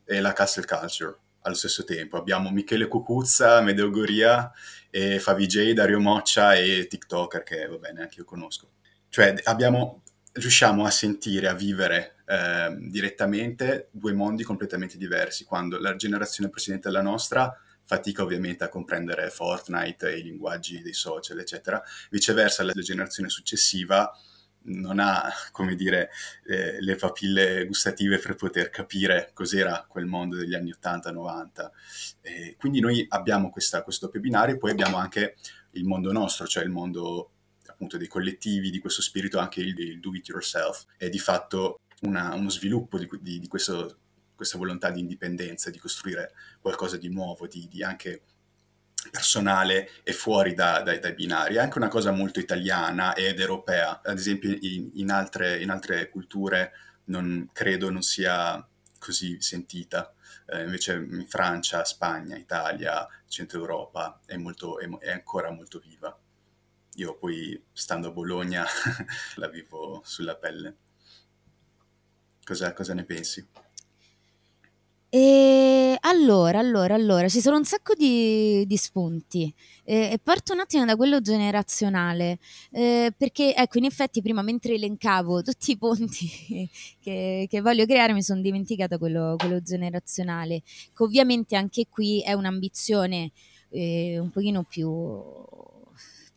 e 0.04 0.20
la 0.20 0.32
castle 0.32 0.64
culture 0.64 1.18
allo 1.42 1.54
stesso 1.54 1.84
tempo. 1.84 2.16
Abbiamo 2.16 2.50
Michele 2.50 2.88
Cucuzza, 2.88 3.60
Medeo 3.60 3.90
Goria 3.90 4.50
e 4.90 5.18
Favij, 5.18 5.72
Dario 5.72 6.00
Moccia 6.00 6.54
e 6.54 6.86
TikToker 6.88 7.42
che, 7.42 7.66
va 7.66 7.76
bene, 7.76 8.02
anche 8.02 8.18
io 8.18 8.24
conosco. 8.24 8.70
Cioè, 9.08 9.34
abbiamo, 9.44 10.02
riusciamo 10.32 10.84
a 10.84 10.90
sentire, 10.90 11.48
a 11.48 11.54
vivere 11.54 12.16
eh, 12.26 12.76
direttamente 12.78 13.88
due 13.90 14.12
mondi 14.12 14.42
completamente 14.42 14.96
diversi, 14.98 15.44
quando 15.44 15.78
la 15.78 15.96
generazione 15.96 16.50
precedente 16.50 16.88
alla 16.88 17.02
nostra 17.02 17.56
fatica 17.90 18.22
ovviamente 18.22 18.62
a 18.62 18.68
comprendere 18.68 19.30
Fortnite 19.30 20.12
e 20.12 20.18
i 20.18 20.22
linguaggi 20.22 20.80
dei 20.80 20.92
social, 20.92 21.40
eccetera. 21.40 21.82
Viceversa, 22.08 22.62
la 22.62 22.70
generazione 22.72 23.28
successiva 23.28 24.16
non 24.66 25.00
ha, 25.00 25.28
come 25.50 25.74
dire, 25.74 26.10
eh, 26.46 26.80
le 26.80 26.94
papille 26.94 27.66
gustative 27.66 28.18
per 28.18 28.36
poter 28.36 28.70
capire 28.70 29.32
cos'era 29.34 29.84
quel 29.88 30.06
mondo 30.06 30.36
degli 30.36 30.54
anni 30.54 30.72
80-90. 30.72 31.70
Eh, 32.20 32.54
quindi 32.56 32.78
noi 32.78 33.04
abbiamo 33.08 33.50
questa, 33.50 33.82
questo 33.82 34.06
doppio 34.06 34.20
binario 34.20 34.54
e 34.54 34.58
poi 34.58 34.70
abbiamo 34.70 34.96
anche 34.96 35.34
il 35.72 35.84
mondo 35.84 36.12
nostro, 36.12 36.46
cioè 36.46 36.62
il 36.62 36.70
mondo 36.70 37.32
appunto 37.66 37.96
dei 37.96 38.06
collettivi, 38.06 38.70
di 38.70 38.78
questo 38.78 39.02
spirito 39.02 39.40
anche 39.40 39.62
il, 39.62 39.76
il 39.76 39.98
do 39.98 40.14
it 40.14 40.28
yourself. 40.28 40.84
È 40.96 41.08
di 41.08 41.18
fatto 41.18 41.80
una, 42.02 42.34
uno 42.34 42.50
sviluppo 42.50 42.98
di, 42.98 43.08
di, 43.20 43.40
di 43.40 43.48
questo 43.48 43.96
questa 44.40 44.56
volontà 44.56 44.90
di 44.90 45.00
indipendenza, 45.00 45.68
di 45.68 45.78
costruire 45.78 46.32
qualcosa 46.62 46.96
di 46.96 47.10
nuovo, 47.10 47.46
di, 47.46 47.68
di 47.68 47.82
anche 47.82 48.22
personale 49.10 49.90
e 50.02 50.14
fuori 50.14 50.54
da, 50.54 50.80
dai, 50.80 50.98
dai, 50.98 51.12
binari. 51.12 51.56
È 51.56 51.58
anche 51.58 51.76
una 51.76 51.88
cosa 51.88 52.10
molto 52.10 52.40
italiana 52.40 53.12
ed 53.12 53.38
europea. 53.38 54.00
Ad 54.02 54.16
esempio 54.16 54.56
in, 54.62 54.92
in, 54.94 55.10
altre, 55.10 55.60
in 55.60 55.68
altre, 55.68 56.08
culture 56.08 56.72
non, 57.04 57.50
credo 57.52 57.90
non 57.90 58.00
sia 58.00 58.66
così 58.98 59.38
sentita. 59.42 60.10
Eh, 60.46 60.62
invece 60.62 60.94
in 60.94 61.26
Francia, 61.28 61.84
Spagna, 61.84 62.38
Italia, 62.38 63.06
Centro 63.28 63.58
Europa 63.58 64.20
è, 64.24 64.38
molto, 64.38 64.78
è, 64.78 64.88
è 65.00 65.10
ancora 65.10 65.50
molto 65.50 65.78
viva. 65.80 66.18
Io 66.94 67.14
poi, 67.14 67.62
stando 67.74 68.08
a 68.08 68.12
Bologna, 68.12 68.64
la 69.36 69.48
vivo 69.48 70.00
sulla 70.02 70.36
pelle. 70.36 70.76
Cosa, 72.42 72.72
cosa 72.72 72.94
ne 72.94 73.04
pensi? 73.04 73.46
E 75.12 75.96
allora, 76.02 76.60
allora, 76.60 76.94
allora, 76.94 77.28
ci 77.28 77.40
sono 77.40 77.56
un 77.56 77.64
sacco 77.64 77.94
di, 77.94 78.64
di 78.64 78.76
spunti. 78.76 79.52
E, 79.82 80.10
e 80.12 80.18
parto 80.22 80.52
un 80.52 80.60
attimo 80.60 80.84
da 80.84 80.94
quello 80.94 81.20
generazionale, 81.20 82.38
eh, 82.70 83.12
perché 83.16 83.52
ecco, 83.56 83.78
in 83.78 83.86
effetti 83.86 84.22
prima 84.22 84.42
mentre 84.42 84.74
elencavo 84.74 85.42
tutti 85.42 85.72
i 85.72 85.76
punti 85.76 86.70
che, 87.02 87.46
che 87.50 87.60
voglio 87.60 87.86
creare 87.86 88.12
mi 88.12 88.22
sono 88.22 88.40
dimenticata 88.40 88.98
quello, 88.98 89.34
quello 89.36 89.60
generazionale, 89.60 90.62
che 90.94 91.02
ovviamente 91.02 91.56
anche 91.56 91.86
qui 91.88 92.22
è 92.22 92.32
un'ambizione 92.32 93.32
eh, 93.70 94.16
un 94.16 94.30
pochino 94.30 94.62
più 94.62 94.88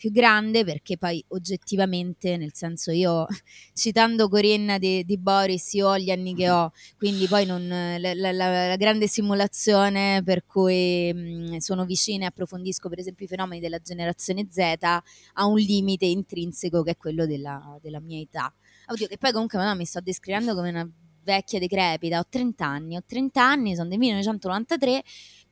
più 0.03 0.11
grande 0.11 0.65
perché 0.65 0.97
poi 0.97 1.23
oggettivamente, 1.29 2.35
nel 2.35 2.51
senso 2.53 2.91
io 2.91 3.25
citando 3.73 4.27
Corinna 4.27 4.77
di, 4.77 5.05
di 5.05 5.17
Boris, 5.17 5.71
io 5.75 5.87
ho 5.87 5.97
gli 5.97 6.11
anni 6.11 6.35
che 6.35 6.49
ho, 6.49 6.73
quindi 6.97 7.25
poi 7.25 7.45
non, 7.45 7.65
la, 7.69 8.13
la, 8.13 8.31
la, 8.33 8.75
grande 8.75 9.07
simulazione 9.07 10.21
per 10.21 10.45
cui 10.45 11.13
mh, 11.13 11.57
sono 11.59 11.85
vicina 11.85 12.25
e 12.25 12.27
approfondisco 12.27 12.89
per 12.89 12.99
esempio 12.99 13.23
i 13.23 13.29
fenomeni 13.29 13.61
della 13.61 13.79
generazione 13.79 14.45
Z 14.49 14.57
ha 14.81 15.45
un 15.45 15.57
limite 15.57 16.05
intrinseco 16.05 16.83
che 16.83 16.91
è 16.91 16.97
quello 16.97 17.25
della, 17.25 17.79
della 17.81 18.01
mia 18.01 18.19
età. 18.19 18.53
Oddio, 18.87 19.07
che 19.07 19.17
poi 19.17 19.31
comunque 19.31 19.57
no, 19.63 19.73
mi 19.73 19.85
sto 19.85 20.01
descrivendo 20.01 20.53
come 20.53 20.67
una 20.67 20.89
vecchia 21.23 21.59
decrepita, 21.59 22.19
ho 22.19 22.25
30 22.27 22.65
anni, 22.65 22.97
ho 22.97 23.03
30 23.05 23.41
anni, 23.41 23.73
sono 23.73 23.87
del 23.87 23.99
1993 23.99 25.03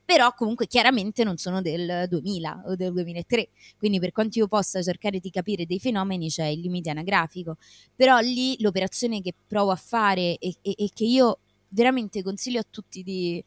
però 0.04 0.32
comunque 0.34 0.66
chiaramente 0.66 1.24
non 1.24 1.36
sono 1.36 1.62
del 1.62 2.06
2000 2.08 2.62
o 2.66 2.76
del 2.76 2.92
2003, 2.92 3.48
quindi 3.78 3.98
per 4.00 4.12
quanto 4.12 4.38
io 4.38 4.48
possa 4.48 4.82
cercare 4.82 5.18
di 5.20 5.30
capire 5.30 5.66
dei 5.66 5.78
fenomeni 5.78 6.28
c'è 6.28 6.46
il 6.46 6.60
limite 6.60 6.90
anagrafico, 6.90 7.56
però 7.94 8.18
lì 8.18 8.56
l'operazione 8.60 9.20
che 9.20 9.34
provo 9.46 9.70
a 9.70 9.76
fare 9.76 10.36
e, 10.38 10.56
e, 10.62 10.74
e 10.76 10.90
che 10.92 11.04
io 11.04 11.38
veramente 11.68 12.22
consiglio 12.22 12.60
a 12.60 12.66
tutti 12.68 13.02
di, 13.02 13.42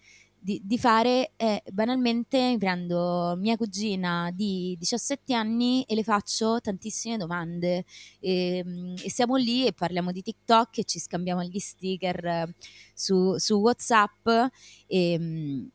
di, 0.46 0.62
di 0.64 0.78
fare 0.78 1.32
è 1.36 1.60
banalmente 1.72 2.56
prendo 2.60 3.36
mia 3.36 3.58
cugina 3.58 4.30
di 4.32 4.76
17 4.78 5.34
anni 5.34 5.84
e 5.88 5.96
le 5.96 6.04
faccio 6.04 6.60
tantissime 6.62 7.18
domande 7.18 7.84
e, 8.20 8.58
ehm, 8.58 8.94
e 9.04 9.10
siamo 9.10 9.38
lì 9.38 9.66
e 9.66 9.74
parliamo 9.74 10.12
di 10.12 10.22
TikTok 10.22 10.78
e 10.78 10.84
ci 10.84 11.00
scambiamo 11.00 11.42
gli 11.44 11.58
sticker 11.58 12.54
su, 12.94 13.36
su 13.38 13.56
WhatsApp 13.56 14.28
e, 14.86 15.12
ehm, 15.14 15.70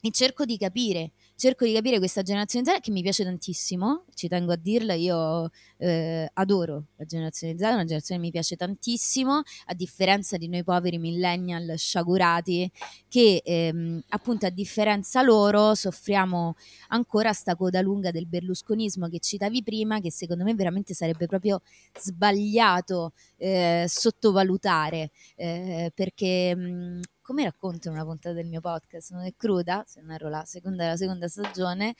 e 0.00 0.10
cerco 0.10 0.44
di 0.44 0.56
capire 0.58 1.12
cerco 1.36 1.66
di 1.66 1.74
capire 1.74 1.98
questa 1.98 2.22
generazione 2.22 2.64
Z 2.64 2.80
che 2.80 2.90
mi 2.90 3.02
piace 3.02 3.22
tantissimo, 3.22 4.04
ci 4.14 4.26
tengo 4.26 4.52
a 4.52 4.56
dirla, 4.56 4.94
io 4.94 5.50
eh, 5.76 6.28
adoro 6.32 6.86
la 6.96 7.04
generazione 7.04 7.54
Z, 7.58 7.60
una 7.60 7.84
generazione 7.84 8.20
che 8.20 8.26
mi 8.26 8.30
piace 8.30 8.56
tantissimo, 8.56 9.42
a 9.66 9.74
differenza 9.74 10.38
di 10.38 10.48
noi 10.48 10.64
poveri 10.64 10.98
millennial 10.98 11.74
sciagurati 11.76 12.70
che 13.06 13.42
ehm, 13.44 14.02
appunto 14.08 14.46
a 14.46 14.50
differenza 14.50 15.20
loro 15.22 15.74
soffriamo 15.74 16.54
ancora 16.88 17.32
sta 17.34 17.54
coda 17.54 17.82
lunga 17.82 18.10
del 18.10 18.26
berlusconismo 18.26 19.08
che 19.08 19.18
citavi 19.20 19.62
prima, 19.62 20.00
che 20.00 20.10
secondo 20.10 20.42
me 20.42 20.54
veramente 20.54 20.94
sarebbe 20.94 21.26
proprio 21.26 21.60
sbagliato 21.98 23.12
eh, 23.36 23.84
sottovalutare, 23.86 25.10
eh, 25.36 25.92
perché 25.94 26.56
mh, 26.56 27.00
come 27.26 27.42
racconto 27.42 27.88
in 27.88 27.94
una 27.94 28.04
puntata 28.04 28.36
del 28.36 28.46
mio 28.46 28.60
podcast, 28.60 29.10
non 29.10 29.24
è 29.24 29.34
cruda, 29.34 29.82
se 29.84 30.00
non 30.00 30.12
ero 30.12 30.28
la 30.28 30.44
seconda, 30.44 30.86
la 30.86 30.96
seconda 30.96 31.26
stagione, 31.26 31.96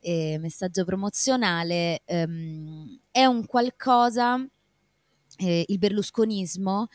eh, 0.00 0.36
messaggio 0.40 0.84
promozionale, 0.84 2.02
ehm, 2.04 2.98
è 3.12 3.24
un 3.24 3.46
qualcosa, 3.46 4.44
eh, 5.36 5.64
il 5.68 5.78
berlusconismo, 5.78 6.88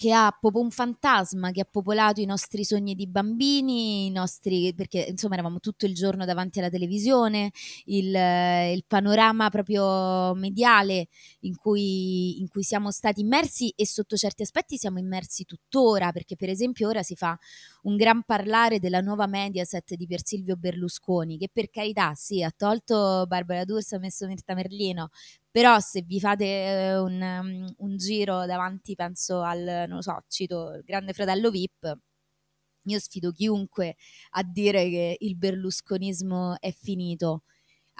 che 0.00 0.12
ha 0.12 0.34
proprio 0.40 0.62
un 0.62 0.70
fantasma 0.70 1.50
che 1.50 1.60
ha 1.60 1.68
popolato 1.70 2.22
i 2.22 2.24
nostri 2.24 2.64
sogni 2.64 2.94
di 2.94 3.06
bambini, 3.06 4.06
i 4.06 4.10
nostri, 4.10 4.72
perché 4.72 5.08
insomma 5.10 5.34
eravamo 5.34 5.60
tutto 5.60 5.84
il 5.84 5.92
giorno 5.92 6.24
davanti 6.24 6.58
alla 6.58 6.70
televisione, 6.70 7.50
il, 7.84 8.06
il 8.06 8.84
panorama 8.86 9.50
proprio 9.50 10.32
mediale 10.32 11.08
in 11.40 11.54
cui, 11.54 12.40
in 12.40 12.48
cui, 12.48 12.62
siamo 12.62 12.90
stati 12.90 13.20
immersi 13.20 13.74
e 13.76 13.86
sotto 13.86 14.16
certi 14.16 14.40
aspetti 14.40 14.78
siamo 14.78 14.98
immersi 14.98 15.44
tuttora, 15.44 16.12
perché 16.12 16.34
per 16.34 16.48
esempio 16.48 16.88
ora 16.88 17.02
si 17.02 17.14
fa 17.14 17.38
un 17.82 17.96
gran 17.96 18.22
parlare 18.22 18.78
della 18.78 19.02
nuova 19.02 19.26
Mediaset 19.26 19.96
di 19.96 20.06
Pier 20.06 20.24
Silvio 20.24 20.56
Berlusconi, 20.56 21.36
che 21.36 21.50
per 21.52 21.68
carità 21.68 22.14
sì, 22.14 22.42
ha 22.42 22.50
tolto 22.56 23.26
Barbara 23.26 23.66
D'Urso, 23.66 23.96
ha 23.96 23.98
messo 23.98 24.26
Mirta 24.26 24.54
Merlino, 24.54 25.10
però 25.50 25.78
se 25.80 26.02
vi 26.02 26.20
fate 26.20 26.44
eh, 26.44 26.98
un, 26.98 27.20
um, 27.20 27.74
un, 27.78 27.96
giro 27.96 28.46
davanti, 28.46 28.94
penso 28.94 29.42
al, 29.42 29.86
non 29.88 30.00
so, 30.02 30.22
cito 30.28 30.74
il 30.74 30.82
Grande 30.84 31.12
Fratello 31.12 31.50
VIP, 31.50 31.98
io 32.84 32.98
sfido 32.98 33.32
chiunque 33.32 33.96
a 34.30 34.42
dire 34.42 34.88
che 34.88 35.16
il 35.20 35.36
berlusconismo 35.36 36.56
è 36.60 36.72
finito. 36.72 37.42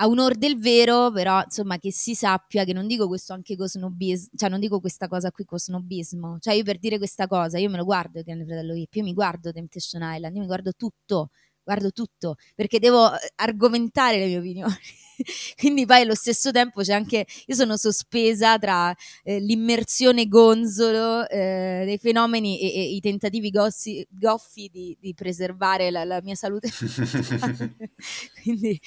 A 0.03 0.07
onor 0.09 0.37
del 0.37 0.59
vero, 0.59 1.11
però, 1.13 1.43
insomma, 1.43 1.79
che 1.79 1.93
si 1.93 2.15
sappia 2.15 2.65
che 2.65 2.73
non 2.73 2.87
dico 2.87 3.07
questo 3.07 3.35
anche 3.35 3.57
con 3.57 3.69
snobismo, 3.69 4.31
cioè 4.37 4.49
non 4.49 4.61
dico 4.61 4.81
questa 4.81 5.09
cosa 5.09 5.31
qui 5.31 5.45
con 5.45 5.59
snobismo, 5.59 6.39
cioè 6.41 6.55
io 6.55 6.65
per 6.65 6.79
dire 6.79 6.99
questa 6.99 7.27
cosa, 7.27 7.59
io 7.59 7.69
me 7.71 7.77
lo 7.77 7.85
guardo 7.85 8.19
il 8.19 8.25
Grande 8.25 8.47
Fratello 8.47 8.73
VIP, 8.75 8.95
io 8.97 9.03
mi 9.05 9.13
guardo 9.15 9.53
Temptation 9.53 10.03
Island, 10.03 10.35
io 10.37 10.41
mi 10.41 10.47
guardo 10.47 10.73
tutto, 10.75 11.31
guardo 11.62 11.90
tutto, 11.92 12.37
perché 12.55 12.79
devo 12.79 13.12
eh, 13.12 13.33
argomentare 13.37 14.18
le 14.18 14.27
mie 14.27 14.38
opinioni. 14.38 14.79
Quindi 15.57 15.85
poi 15.87 16.03
allo 16.03 16.14
stesso 16.14 16.51
tempo 16.51 16.83
c'è 16.83 16.94
anche, 16.94 17.27
io 17.46 17.55
sono 17.55 17.77
sospesa 17.77 18.59
tra 18.59 18.94
eh, 19.23 19.38
l'immersione 19.38 20.27
gonzolo 20.27 21.29
eh, 21.29 21.83
dei 21.85 21.99
fenomeni 21.99 22.61
e, 22.61 22.66
e, 22.66 22.94
i 22.94 23.01
tentativi 23.01 23.51
gossi, 23.51 24.07
goffi 24.09 24.68
di, 24.73 24.96
di 24.99 25.14
preservare 25.14 25.90
la, 25.90 26.05
la, 26.05 26.20
mia 26.23 26.35
salute. 26.35 26.70
Quindi 28.42 28.81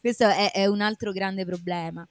questo 0.00 0.28
è, 0.28 0.50
è 0.52 0.66
un 0.66 0.80
altro 0.80 1.12
grande 1.12 1.44
problema. 1.44 2.06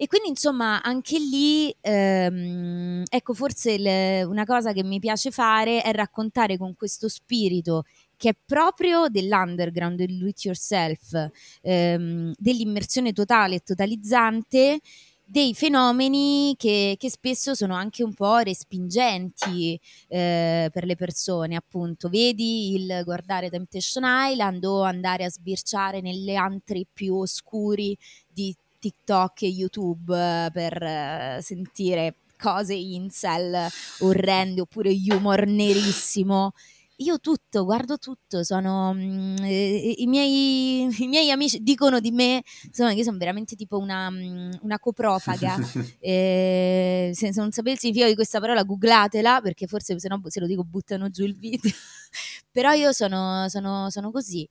E 0.00 0.06
quindi 0.06 0.28
insomma 0.28 0.80
anche 0.80 1.18
lì, 1.18 1.74
ehm, 1.80 3.02
ecco 3.08 3.34
forse 3.34 3.76
le, 3.78 4.22
una 4.22 4.44
cosa 4.44 4.72
che 4.72 4.84
mi 4.84 5.00
piace 5.00 5.32
fare 5.32 5.82
è 5.82 5.90
raccontare 5.90 6.56
con 6.56 6.76
questo 6.76 7.08
spirito 7.08 7.82
che 8.18 8.30
è 8.30 8.36
proprio 8.44 9.08
dell'underground, 9.08 9.96
del 9.96 10.18
do 10.18 10.26
it 10.26 10.44
yourself, 10.44 11.30
ehm, 11.62 12.34
dell'immersione 12.36 13.12
totale 13.12 13.54
e 13.54 13.60
totalizzante 13.60 14.80
dei 15.24 15.54
fenomeni 15.54 16.54
che, 16.56 16.96
che, 16.98 17.10
spesso 17.10 17.54
sono 17.54 17.74
anche 17.74 18.02
un 18.02 18.14
po' 18.14 18.38
respingenti 18.38 19.78
eh, 20.08 20.70
per 20.72 20.84
le 20.84 20.96
persone, 20.96 21.54
appunto. 21.54 22.08
Vedi 22.08 22.74
il 22.74 23.02
guardare 23.04 23.50
Temptation 23.50 24.04
Island 24.06 24.64
o 24.64 24.82
andare 24.82 25.24
a 25.24 25.30
sbirciare 25.30 26.00
nelle 26.00 26.34
antri 26.34 26.86
più 26.90 27.14
oscuri 27.16 27.96
di 28.26 28.54
TikTok 28.78 29.42
e 29.42 29.48
YouTube 29.48 30.16
eh, 30.16 30.50
per 30.50 30.82
eh, 30.82 31.38
sentire 31.42 32.14
cose 32.38 32.74
incel 32.74 33.68
orrende 34.00 34.60
oppure 34.62 34.90
humor 34.90 35.44
nerissimo 35.44 36.52
io 37.00 37.20
tutto, 37.20 37.64
guardo 37.64 37.98
tutto, 37.98 38.42
sono 38.42 38.92
mm, 38.94 39.36
eh, 39.42 39.94
i, 39.98 40.06
miei, 40.06 40.88
i, 40.98 41.06
miei, 41.06 41.30
amici 41.30 41.62
dicono 41.62 42.00
di 42.00 42.10
me 42.10 42.42
insomma, 42.64 42.90
che 42.90 42.96
io 42.96 43.04
sono 43.04 43.18
veramente 43.18 43.54
tipo 43.54 43.78
una, 43.78 44.10
mm, 44.10 44.50
una 44.62 44.78
coprofaga. 44.78 45.56
eh, 46.00 47.10
se, 47.14 47.32
se, 47.32 47.40
non 47.40 47.52
sapete 47.52 47.74
il 47.74 47.78
significato 47.78 48.10
di 48.10 48.16
questa 48.16 48.40
parola, 48.40 48.62
googlatela 48.64 49.40
perché 49.40 49.66
forse 49.66 49.98
se 49.98 50.08
no 50.08 50.20
se 50.26 50.40
lo 50.40 50.46
dico 50.46 50.64
buttano 50.64 51.08
giù 51.10 51.24
il 51.24 51.36
video. 51.36 51.70
Però 52.50 52.72
io 52.72 52.92
sono, 52.92 53.48
sono, 53.48 53.90
sono 53.90 54.10
così. 54.10 54.48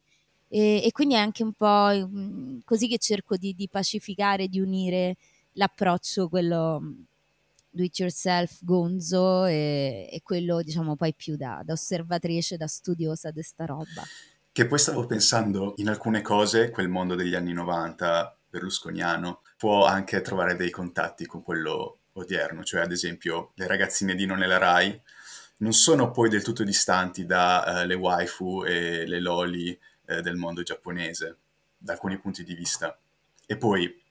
E, 0.49 0.81
e, 0.85 0.91
quindi 0.91 1.15
è 1.15 1.17
anche 1.17 1.43
un 1.43 1.53
po' 1.53 1.89
mm, 1.93 2.59
così 2.63 2.87
che 2.87 2.97
cerco 2.97 3.35
di, 3.35 3.53
di 3.53 3.67
pacificare, 3.69 4.47
di 4.47 4.59
unire 4.61 5.17
l'approccio, 5.53 6.29
quello 6.29 6.81
do 7.77 7.83
it 7.83 7.97
yourself 7.99 8.59
gonzo 8.61 9.45
e, 9.45 10.09
e 10.11 10.21
quello 10.21 10.61
diciamo 10.61 10.95
poi 10.95 11.13
più 11.15 11.37
da, 11.37 11.61
da 11.63 11.73
osservatrice, 11.73 12.57
da 12.57 12.67
studiosa 12.67 13.31
di 13.31 13.41
sta 13.41 13.65
roba. 13.65 14.03
Che 14.51 14.65
poi 14.65 14.79
stavo 14.79 15.05
pensando 15.05 15.73
in 15.77 15.87
alcune 15.87 16.21
cose, 16.21 16.71
quel 16.71 16.89
mondo 16.89 17.15
degli 17.15 17.35
anni 17.35 17.53
90 17.53 18.37
berlusconiano 18.49 19.41
può 19.55 19.85
anche 19.85 20.19
trovare 20.21 20.55
dei 20.55 20.71
contatti 20.71 21.25
con 21.25 21.43
quello 21.43 21.99
odierno, 22.13 22.63
cioè 22.63 22.81
ad 22.81 22.91
esempio 22.91 23.51
le 23.55 23.67
ragazzine 23.67 24.15
di 24.15 24.25
Non 24.25 24.43
è 24.43 24.47
la 24.47 24.57
Rai 24.57 25.01
non 25.57 25.73
sono 25.73 26.11
poi 26.11 26.29
del 26.29 26.43
tutto 26.43 26.63
distanti 26.63 27.25
dalle 27.25 27.93
uh, 27.95 27.99
waifu 27.99 28.63
e 28.63 29.07
le 29.07 29.19
loli 29.19 29.77
uh, 30.07 30.19
del 30.19 30.35
mondo 30.35 30.61
giapponese, 30.61 31.37
da 31.77 31.93
alcuni 31.93 32.19
punti 32.19 32.43
di 32.43 32.53
vista. 32.53 32.97
E 33.45 33.57
poi 33.57 34.03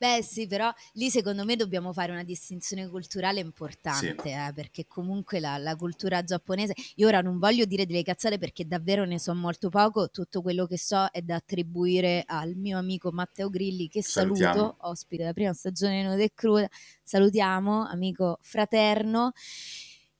Beh 0.00 0.22
sì, 0.22 0.46
però 0.46 0.72
lì 0.94 1.10
secondo 1.10 1.44
me 1.44 1.56
dobbiamo 1.56 1.92
fare 1.92 2.10
una 2.10 2.22
distinzione 2.22 2.88
culturale 2.88 3.38
importante, 3.40 4.22
sì. 4.22 4.28
eh, 4.30 4.50
perché 4.54 4.86
comunque 4.86 5.40
la, 5.40 5.58
la, 5.58 5.76
cultura 5.76 6.24
giapponese, 6.24 6.72
io 6.94 7.06
ora 7.06 7.20
non 7.20 7.38
voglio 7.38 7.66
dire 7.66 7.84
delle 7.84 8.02
cazzate 8.02 8.38
perché 8.38 8.66
davvero 8.66 9.04
ne 9.04 9.18
so 9.18 9.34
molto 9.34 9.68
poco, 9.68 10.08
tutto 10.08 10.40
quello 10.40 10.64
che 10.64 10.78
so 10.78 11.06
è 11.10 11.20
da 11.20 11.34
attribuire 11.34 12.24
al 12.26 12.54
mio 12.54 12.78
amico 12.78 13.10
Matteo 13.12 13.50
Grilli, 13.50 13.90
che 13.90 14.02
Salutiamo. 14.02 14.54
saluto, 14.54 14.76
ospite 14.88 15.20
della 15.20 15.34
prima 15.34 15.52
stagione 15.52 16.00
di 16.00 16.08
Nude 16.08 16.24
e 16.24 16.32
Cruda, 16.32 16.68
salutiamo, 17.02 17.86
amico 17.86 18.38
fraterno. 18.40 19.32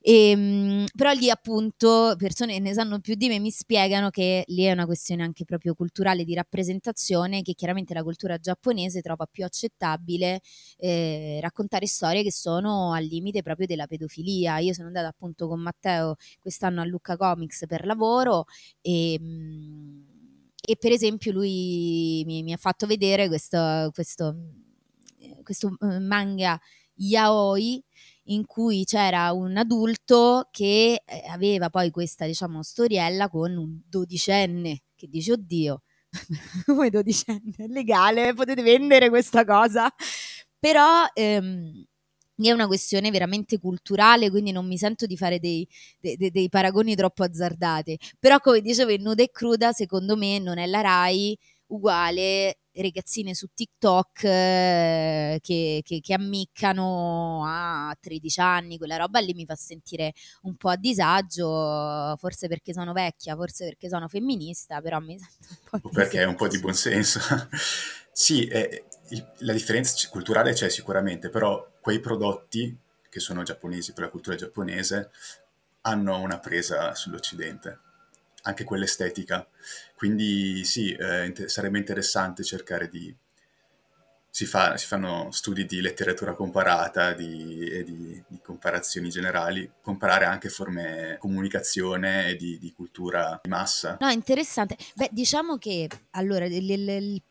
E, 0.03 0.31
ehm, 0.31 0.87
però 0.95 1.13
lì 1.13 1.29
appunto 1.29 2.15
persone 2.17 2.55
che 2.55 2.61
ne 2.61 2.73
sanno 2.73 3.01
più 3.01 3.15
di 3.15 3.29
me 3.29 3.39
mi 3.39 3.51
spiegano 3.51 4.09
che 4.09 4.45
lì 4.47 4.63
è 4.63 4.73
una 4.73 4.87
questione 4.87 5.23
anche 5.23 5.45
proprio 5.45 5.75
culturale 5.75 6.25
di 6.25 6.35
rappresentazione 6.35 7.43
che 7.43 7.53
chiaramente 7.55 7.93
la 7.93 8.03
cultura 8.03 8.39
giapponese 8.39 9.03
trova 9.03 9.27
più 9.27 9.45
accettabile 9.45 10.41
eh, 10.79 11.39
raccontare 11.43 11.87
storie 11.87 12.23
che 12.23 12.33
sono 12.33 12.93
al 12.95 13.05
limite 13.05 13.43
proprio 13.43 13.67
della 13.67 13.87
pedofilia. 13.87 14.59
Io 14.59 14.73
sono 14.73 14.87
andata 14.87 15.09
appunto 15.09 15.47
con 15.49 15.61
Matteo 15.61 16.17
quest'anno 16.41 16.81
a 16.81 16.85
Lucca 16.85 17.17
Comics 17.17 17.67
per 17.67 17.85
lavoro 17.85 18.47
e, 18.81 19.19
mm, 19.21 20.03
e 20.67 20.77
per 20.77 20.93
esempio 20.93 21.33
lui 21.33 22.23
mi, 22.27 22.43
mi 22.43 22.53
ha 22.53 22.57
fatto 22.57 22.87
vedere 22.87 23.29
questo, 23.29 23.91
questo, 23.93 24.35
questo 25.43 25.77
eh, 25.81 25.99
manga 25.99 26.59
yaoi 26.95 27.83
in 28.31 28.47
cui 28.47 28.85
c'era 28.85 29.33
un 29.33 29.57
adulto 29.57 30.49
che 30.51 31.03
eh, 31.05 31.23
aveva 31.29 31.71
poi 31.71 31.91
questa, 31.91 32.27
diciamo, 32.27 32.63
storiella 32.63 33.29
con 33.29 33.57
un 33.57 33.81
dodicenne 33.89 34.83
che 34.95 35.09
dice, 35.09 35.33
oddio, 35.33 35.83
come 36.67 36.91
dodicenne, 36.91 37.55
è 37.57 37.67
legale, 37.67 38.35
potete 38.35 38.63
vendere 38.63 39.09
questa 39.09 39.45
cosa. 39.45 39.93
Però 40.59 41.07
ehm, 41.15 41.85
è 42.37 42.53
una 42.53 42.67
questione 42.67 43.11
veramente 43.11 43.59
culturale, 43.59 44.31
quindi 44.31 44.53
non 44.53 44.67
mi 44.67 44.79
sento 44.79 45.07
di 45.07 45.17
fare 45.17 45.39
dei, 45.39 45.67
dei, 45.99 46.31
dei 46.31 46.49
paragoni 46.49 46.95
troppo 46.95 47.25
azzardati. 47.25 47.99
Però 48.19 48.39
come 48.41 48.61
dicevo, 48.61 48.91
il 48.93 49.03
nuda 49.03 49.23
e 49.23 49.31
cruda 49.31 49.73
secondo 49.73 50.17
me 50.17 50.39
non 50.39 50.59
è 50.59 50.67
la 50.67 50.81
RAI 50.81 51.37
uguale 51.69 52.60
ragazzine 52.75 53.35
su 53.35 53.49
TikTok 53.53 54.25
eh, 54.25 55.39
che, 55.43 55.81
che, 55.85 56.01
che, 56.01 56.15
ammiccano 56.15 57.45
a 57.47 57.97
13 57.99 58.41
anni, 58.41 58.79
quella 58.79 58.97
roba 58.97 59.19
lì 59.21 59.35
mi 59.35 59.45
fa 59.45 59.55
sentire 59.55 60.13
un 60.43 60.57
po' 60.57 60.69
a 60.69 60.77
disagio, 60.77 62.15
forse 62.17 62.49
perché 62.49 62.73
sono 62.73 62.93
vecchia, 62.93 63.35
forse 63.35 63.65
perché 63.65 63.89
sono 63.89 64.09
femminista, 64.09 64.81
però 64.81 64.99
mi 65.01 65.19
sento 65.19 65.57
un 65.73 65.81
po' 65.81 65.89
perché 65.89 66.21
è 66.21 66.25
un 66.25 66.37
po' 66.37 66.49
di 66.49 66.59
buonsenso. 66.59 67.21
sì, 68.13 68.47
eh, 68.47 68.85
la 69.39 69.53
differenza 69.53 70.09
culturale 70.09 70.53
c'è 70.53 70.69
sicuramente, 70.69 71.29
però 71.29 71.69
quei 71.81 72.01
prodotti 72.01 72.77
che 73.09 73.21
sono 73.21 73.43
giapponesi 73.43 73.93
per 73.93 74.05
la 74.05 74.11
cultura 74.11 74.37
giapponese 74.37 75.11
hanno 75.83 76.21
una 76.21 76.39
presa 76.39 76.95
sull'Occidente 76.95 77.81
anche 78.43 78.65
quell'estetica. 78.65 79.47
Quindi 79.95 80.65
sì, 80.65 80.93
eh, 80.93 81.33
sarebbe 81.47 81.79
interessante 81.79 82.43
cercare 82.45 82.89
di... 82.89 83.15
Si, 84.33 84.47
fa, 84.47 84.77
si, 84.77 84.87
fanno 84.87 85.29
studi 85.33 85.67
di 85.67 85.81
letteratura 85.81 86.35
comparata 86.35 87.15
di, 87.15 87.69
e 87.69 87.83
di, 87.83 88.23
di, 88.29 88.39
comparazioni 88.41 89.09
generali, 89.09 89.69
comparare 89.83 90.25
anche 90.25 90.49
forme 90.49 91.09
di 91.15 91.19
comunicazione 91.19 92.29
e 92.29 92.37
di, 92.37 92.57
di, 92.61 92.73
cultura 92.73 93.41
di 93.43 93.49
massa. 93.49 93.97
No, 93.99 94.09
interessante. 94.09 94.77
Beh, 94.95 95.09
diciamo 95.11 95.59
che 95.59 95.89
allora 96.11 96.45
il, 96.45 96.53
il, 96.53 96.89
il, 96.89 97.23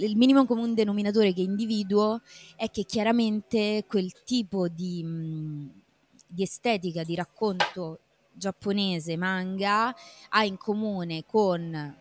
il 0.00 0.16
minimo 0.16 0.46
comune 0.46 0.72
denominatore 0.72 1.34
che 1.34 1.42
individuo 1.42 2.22
è 2.56 2.70
che 2.70 2.84
chiaramente 2.84 3.84
quel 3.86 4.10
tipo 4.24 4.68
di 4.68 5.04
estetica, 6.38 7.04
di 7.04 7.14
racconto 7.14 8.00
giapponese 8.32 9.16
manga 9.16 9.94
ha 10.30 10.44
in 10.44 10.56
comune 10.56 11.24
con 11.26 11.96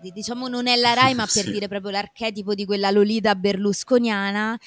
diciamo 0.00 0.48
non 0.48 0.66
è 0.66 0.76
la 0.76 0.94
Rai 0.94 1.14
ma 1.14 1.24
per 1.24 1.44
sì. 1.44 1.52
dire 1.52 1.68
proprio 1.68 1.90
l'archetipo 1.90 2.54
di 2.54 2.64
quella 2.64 2.90
Lolita 2.90 3.34
berlusconiana 3.34 4.58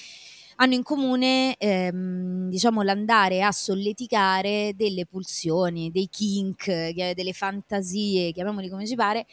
hanno 0.58 0.74
in 0.74 0.84
comune 0.84 1.56
ehm, 1.58 2.50
diciamo 2.50 2.82
l'andare 2.82 3.42
a 3.42 3.52
solleticare 3.52 4.74
delle 4.76 5.06
pulsioni, 5.06 5.92
dei 5.92 6.08
kink, 6.10 6.92
delle 7.14 7.34
fantasie, 7.34 8.32
chiamiamoli 8.32 8.70
come 8.70 8.88
ci 8.88 8.96
pare, 8.96 9.26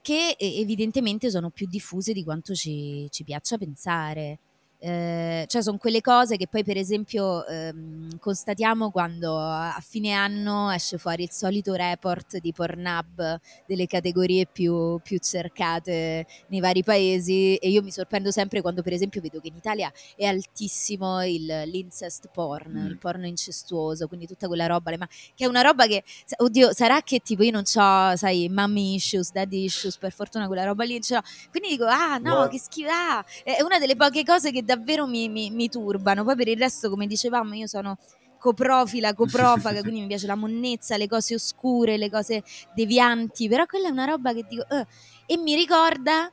che 0.00 0.36
evidentemente 0.38 1.30
sono 1.30 1.50
più 1.50 1.66
diffuse 1.66 2.12
di 2.12 2.22
quanto 2.22 2.54
ci, 2.54 3.08
ci 3.10 3.24
piaccia 3.24 3.58
pensare. 3.58 4.38
Eh, 4.80 5.44
cioè 5.48 5.60
sono 5.60 5.76
quelle 5.76 6.00
cose 6.00 6.36
che 6.36 6.46
poi 6.46 6.62
per 6.62 6.76
esempio 6.76 7.44
ehm, 7.46 8.18
constatiamo 8.18 8.90
quando 8.90 9.36
a 9.36 9.82
fine 9.84 10.12
anno 10.12 10.70
esce 10.70 10.98
fuori 10.98 11.24
il 11.24 11.32
solito 11.32 11.74
report 11.74 12.38
di 12.38 12.52
Pornhub 12.52 13.40
delle 13.66 13.86
categorie 13.86 14.46
più, 14.46 15.00
più 15.02 15.18
cercate 15.18 16.26
nei 16.46 16.60
vari 16.60 16.84
paesi 16.84 17.56
e 17.56 17.70
io 17.70 17.82
mi 17.82 17.90
sorprendo 17.90 18.30
sempre 18.30 18.60
quando 18.60 18.82
per 18.82 18.92
esempio 18.92 19.20
vedo 19.20 19.40
che 19.40 19.48
in 19.48 19.56
Italia 19.56 19.92
è 20.14 20.26
altissimo 20.26 21.24
il, 21.24 21.44
l'incest 21.66 22.28
porn, 22.32 22.82
mm. 22.82 22.86
il 22.86 22.98
porno 22.98 23.26
incestuoso, 23.26 24.06
quindi 24.06 24.26
tutta 24.26 24.46
quella 24.46 24.66
roba, 24.66 24.96
ma 24.96 25.08
che 25.34 25.44
è 25.44 25.46
una 25.46 25.62
roba 25.62 25.86
che, 25.86 26.04
oddio, 26.36 26.72
sarà 26.72 27.02
che 27.02 27.18
tipo 27.20 27.42
io 27.42 27.50
non 27.50 27.62
ho, 27.62 28.16
sai, 28.16 28.48
mommy 28.48 28.94
issues, 28.94 29.32
daddy 29.32 29.64
issues, 29.64 29.96
per 29.98 30.12
fortuna 30.12 30.46
quella 30.46 30.64
roba 30.64 30.84
lì 30.84 31.00
ce 31.00 31.14
l'ho, 31.14 31.22
quindi 31.50 31.70
dico, 31.70 31.84
ah 31.86 32.18
no, 32.18 32.34
What? 32.34 32.50
che 32.50 32.58
schifo, 32.58 32.88
ah, 32.90 33.24
è 33.42 33.60
una 33.62 33.78
delle 33.78 33.96
poche 33.96 34.24
cose 34.24 34.52
che 34.52 34.64
davvero 34.68 35.06
mi, 35.06 35.30
mi, 35.30 35.50
mi 35.50 35.70
turbano. 35.70 36.24
Poi 36.24 36.36
per 36.36 36.48
il 36.48 36.58
resto, 36.58 36.90
come 36.90 37.06
dicevamo, 37.06 37.54
io 37.54 37.66
sono 37.66 37.96
coprofila, 38.38 39.14
coprofaga, 39.14 39.80
quindi 39.82 40.00
mi 40.00 40.06
piace 40.06 40.26
la 40.26 40.34
monnezza, 40.34 40.98
le 40.98 41.08
cose 41.08 41.34
oscure, 41.34 41.96
le 41.96 42.10
cose 42.10 42.42
devianti, 42.74 43.48
però 43.48 43.64
quella 43.64 43.88
è 43.88 43.90
una 43.90 44.04
roba 44.04 44.34
che 44.34 44.44
dico... 44.46 44.64
Uh, 44.68 44.84
e 45.30 45.36
mi 45.38 45.54
ricorda 45.54 46.30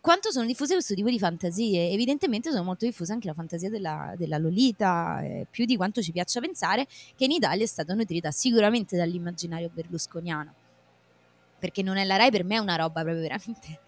quanto 0.00 0.30
sono 0.30 0.46
diffuse 0.46 0.72
questo 0.72 0.94
tipo 0.94 1.10
di 1.10 1.18
fantasie. 1.18 1.90
Evidentemente 1.90 2.50
sono 2.50 2.64
molto 2.64 2.86
diffuse 2.86 3.12
anche 3.12 3.26
la 3.26 3.34
fantasia 3.34 3.68
della, 3.68 4.14
della 4.16 4.38
Lolita, 4.38 5.20
eh, 5.22 5.46
più 5.50 5.66
di 5.66 5.76
quanto 5.76 6.00
ci 6.00 6.12
piaccia 6.12 6.40
pensare, 6.40 6.86
che 7.14 7.24
in 7.24 7.30
Italia 7.30 7.64
è 7.64 7.68
stata 7.68 7.92
nutrita 7.92 8.30
sicuramente 8.30 8.96
dall'immaginario 8.96 9.70
berlusconiano 9.72 10.64
perché 11.58 11.82
non 11.82 11.96
è 11.96 12.04
la 12.04 12.16
Rai 12.16 12.30
per 12.30 12.44
me 12.44 12.56
è 12.56 12.58
una 12.58 12.76
roba 12.76 13.02
proprio 13.02 13.20
veramente 13.20 13.80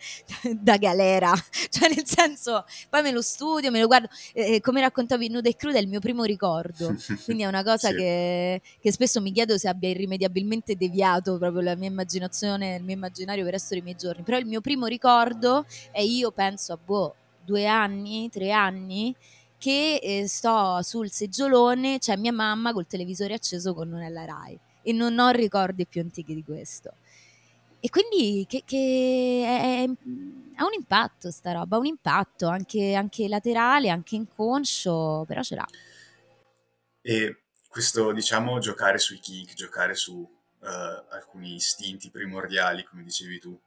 da 0.59 0.76
galera, 0.76 1.33
cioè 1.70 1.88
nel 1.88 2.07
senso 2.07 2.64
poi 2.88 3.02
me 3.02 3.12
lo 3.12 3.22
studio, 3.22 3.70
me 3.70 3.81
lo 3.81 3.87
guardo, 3.87 4.09
eh, 4.33 4.61
come 4.61 4.81
raccontavi 4.81 5.28
Nuda 5.28 5.48
e 5.48 5.57
Cruda 5.57 5.78
è 5.78 5.81
il 5.81 5.88
mio 5.88 6.00
primo 6.00 6.24
ricordo, 6.24 6.94
quindi 7.24 7.42
è 7.42 7.46
una 7.46 7.62
cosa 7.62 7.88
sì. 7.88 7.96
che, 7.96 8.62
che, 8.81 8.92
spesso 8.92 9.20
mi 9.20 9.33
chiedo 9.33 9.59
se 9.59 9.68
abbia 9.68 9.88
irrimediabilmente 9.88 10.76
deviato 10.76 11.38
proprio 11.38 11.62
la 11.62 11.76
mia 11.76 11.88
immaginazione, 11.88 12.76
il 12.76 12.85
mio 12.85 12.94
immaginario 12.94 13.44
per 13.44 13.52
il 13.52 13.59
resto 13.59 13.74
dei 13.74 13.83
miei 13.83 13.96
giorni, 13.96 14.22
però 14.22 14.38
il 14.38 14.46
mio 14.46 14.61
primo 14.61 14.87
ricordo 14.87 15.66
è 15.90 16.00
io 16.00 16.31
penso 16.31 16.72
a 16.72 16.78
boh, 16.83 17.14
due 17.44 17.66
anni, 17.66 18.28
tre 18.31 18.50
anni, 18.50 19.14
che 19.59 19.96
eh, 19.96 20.28
sto 20.28 20.81
sul 20.83 21.11
seggiolone, 21.11 21.98
c'è 21.98 22.16
mia 22.16 22.33
mamma 22.33 22.72
col 22.72 22.87
televisore 22.87 23.35
acceso 23.35 23.74
con 23.74 23.88
Non 23.88 24.02
è 24.02 24.09
la 24.09 24.24
Rai 24.24 24.59
e 24.83 24.92
non 24.92 25.18
ho 25.18 25.31
ricordi 25.31 25.87
più 25.87 26.00
antichi 26.00 26.35
di 26.35 26.44
questo. 26.44 26.92
E 27.80 27.90
quindi 27.90 28.44
che, 28.48 28.62
che 28.66 29.42
è, 29.44 29.84
ha 30.56 30.64
un 30.64 30.72
impatto 30.76 31.30
sta 31.30 31.52
roba, 31.52 31.76
ha 31.76 31.78
un 31.78 31.86
impatto 31.86 32.48
anche, 32.48 32.94
anche 32.94 33.28
laterale, 33.28 33.88
anche 33.88 34.16
inconscio, 34.16 35.24
però 35.26 35.42
ce 35.42 35.54
l'ha. 35.54 35.66
E 37.00 37.42
questo, 37.68 38.12
diciamo, 38.12 38.58
giocare 38.58 38.98
sui 38.98 39.20
kick, 39.20 39.54
giocare 39.54 39.94
su 39.94 40.14
uh, 40.16 40.66
alcuni 41.10 41.54
istinti 41.54 42.10
primordiali, 42.10 42.82
come 42.84 43.04
dicevi 43.04 43.38
tu, 43.38 43.58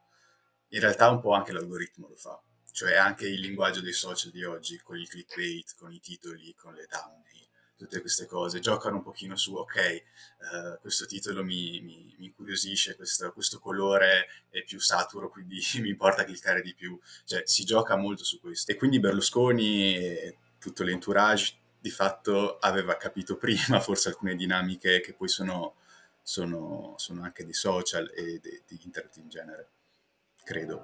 in 0.69 0.79
realtà 0.79 1.09
un 1.09 1.21
po' 1.21 1.33
anche 1.33 1.53
l'algoritmo 1.53 2.07
lo 2.07 2.15
fa. 2.15 2.39
Cioè 2.73 2.95
anche 2.95 3.27
il 3.27 3.39
linguaggio 3.39 3.81
dei 3.81 3.93
social 3.93 4.31
di 4.31 4.43
oggi, 4.43 4.77
con 4.79 4.97
il 4.97 5.07
clickbait, 5.07 5.75
con 5.77 5.91
i 5.91 5.99
titoli, 5.99 6.53
con 6.55 6.73
le 6.73 6.87
thumbnail 6.87 7.40
tutte 7.81 7.99
queste 7.99 8.27
cose, 8.27 8.59
giocano 8.59 8.97
un 8.97 9.01
pochino 9.01 9.35
su, 9.35 9.55
ok, 9.55 10.03
uh, 10.37 10.79
questo 10.81 11.07
titolo 11.07 11.43
mi, 11.43 11.81
mi, 11.81 12.15
mi 12.19 12.25
incuriosisce, 12.25 12.95
questo, 12.95 13.31
questo, 13.33 13.57
colore 13.57 14.27
è 14.49 14.63
più 14.63 14.79
saturo, 14.79 15.31
quindi 15.31 15.59
mi 15.81 15.89
importa 15.89 16.23
cliccare 16.23 16.61
di 16.61 16.75
più, 16.75 16.99
cioè 17.25 17.41
si 17.45 17.63
gioca 17.63 17.95
molto 17.95 18.23
su 18.23 18.39
questo. 18.39 18.71
E 18.71 18.75
quindi 18.75 18.99
Berlusconi 18.99 19.95
e 19.95 20.37
tutto 20.59 20.83
l'entourage 20.83 21.55
di 21.79 21.89
fatto 21.89 22.59
aveva 22.59 22.97
capito 22.97 23.35
prima 23.35 23.79
forse 23.81 24.09
alcune 24.09 24.35
dinamiche 24.35 25.01
che 25.01 25.13
poi 25.13 25.27
sono, 25.27 25.77
sono, 26.21 26.93
sono 26.97 27.23
anche 27.23 27.43
di 27.43 27.53
social 27.53 28.11
e 28.13 28.39
di, 28.39 28.61
di 28.67 28.79
internet 28.83 29.17
in 29.17 29.27
genere, 29.27 29.69
credo. 30.43 30.83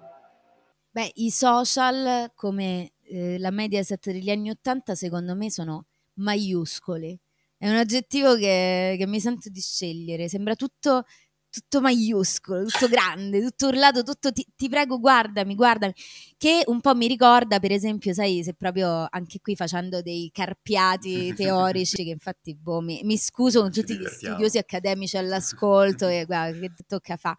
Beh, 0.89 1.11
i 1.17 1.29
social 1.29 2.31
come 2.33 2.93
eh, 3.03 3.37
la 3.37 3.51
Mediaset 3.51 4.03
degli 4.09 4.31
anni 4.31 4.49
Ottanta 4.49 4.95
secondo 4.95 5.35
me 5.35 5.51
sono 5.51 5.85
maiuscoli. 6.17 7.19
È 7.57 7.67
un 7.67 7.75
aggettivo 7.75 8.35
che, 8.35 8.95
che 8.97 9.07
mi 9.07 9.19
sento 9.19 9.49
di 9.49 9.59
scegliere, 9.59 10.29
sembra 10.29 10.55
tutto, 10.55 11.05
tutto 11.49 11.81
maiuscolo, 11.81 12.65
tutto 12.65 12.87
grande, 12.87 13.41
tutto 13.41 13.67
urlato, 13.67 14.03
tutto 14.03 14.31
ti, 14.31 14.45
ti, 14.55 14.69
prego 14.69 14.99
guardami, 14.99 15.55
guardami, 15.55 15.93
che 16.37 16.61
un 16.67 16.81
po' 16.81 16.93
mi 16.93 17.07
ricorda 17.07 17.59
per 17.59 17.71
esempio, 17.71 18.13
sai, 18.13 18.43
se 18.43 18.53
proprio 18.53 19.07
anche 19.09 19.39
qui 19.41 19.55
facendo 19.55 20.01
dei 20.01 20.29
carpiati 20.31 21.33
teorici, 21.35 22.03
che 22.03 22.11
infatti 22.11 22.55
boh, 22.55 22.81
mi, 22.81 23.01
mi, 23.03 23.17
scuso 23.17 23.61
con 23.61 23.71
tutti 23.71 23.97
gli 23.97 24.05
studiosi 24.05 24.59
accademici 24.59 25.17
all'ascolto 25.17 26.07
e 26.07 26.25
guarda 26.25 26.59
che 26.59 26.71
tocca 26.85 27.17
fa. 27.17 27.35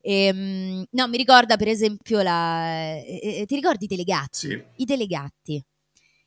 E, 0.00 0.26
ehm, 0.26 0.84
no, 0.90 1.08
mi 1.08 1.16
ricorda 1.16 1.56
per 1.56 1.68
esempio 1.68 2.22
la... 2.22 2.94
Eh, 2.96 3.40
eh, 3.40 3.46
ti 3.46 3.54
ricordi 3.56 3.84
i 3.84 3.88
delegati? 3.88 4.28
Sì. 4.30 4.64
I 4.76 4.84
delegati 4.84 5.64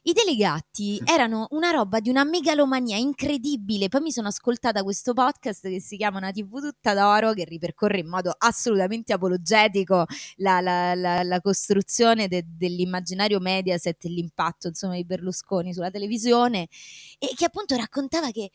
i 0.05 0.11
delegati 0.11 1.01
erano 1.05 1.47
una 1.51 1.71
roba 1.71 2.01
di 2.01 2.09
una 2.09 2.25
megalomania 2.25 2.97
incredibile. 2.97 3.87
Poi 3.87 4.01
mi 4.01 4.11
sono 4.11 4.27
ascoltata 4.27 4.83
questo 4.83 5.13
podcast 5.13 5.69
che 5.69 5.79
si 5.79 5.95
chiama 5.95 6.17
Una 6.17 6.31
TV 6.31 6.59
tutta 6.59 6.93
d'oro, 6.93 7.31
che 7.31 7.45
ripercorre 7.45 7.99
in 7.99 8.09
modo 8.09 8.35
assolutamente 8.37 9.13
apologetico 9.13 10.05
la, 10.37 10.59
la, 10.59 10.93
la, 10.93 11.23
la 11.23 11.39
costruzione 11.39 12.27
de, 12.27 12.43
dell'immaginario 12.45 13.39
Mediaset 13.39 14.03
e 14.03 14.09
l'impatto 14.09 14.67
insomma, 14.67 14.95
di 14.95 15.05
Berlusconi 15.05 15.73
sulla 15.73 15.89
televisione, 15.89 16.67
e 17.17 17.33
che 17.35 17.45
appunto 17.45 17.77
raccontava 17.77 18.31
che 18.31 18.51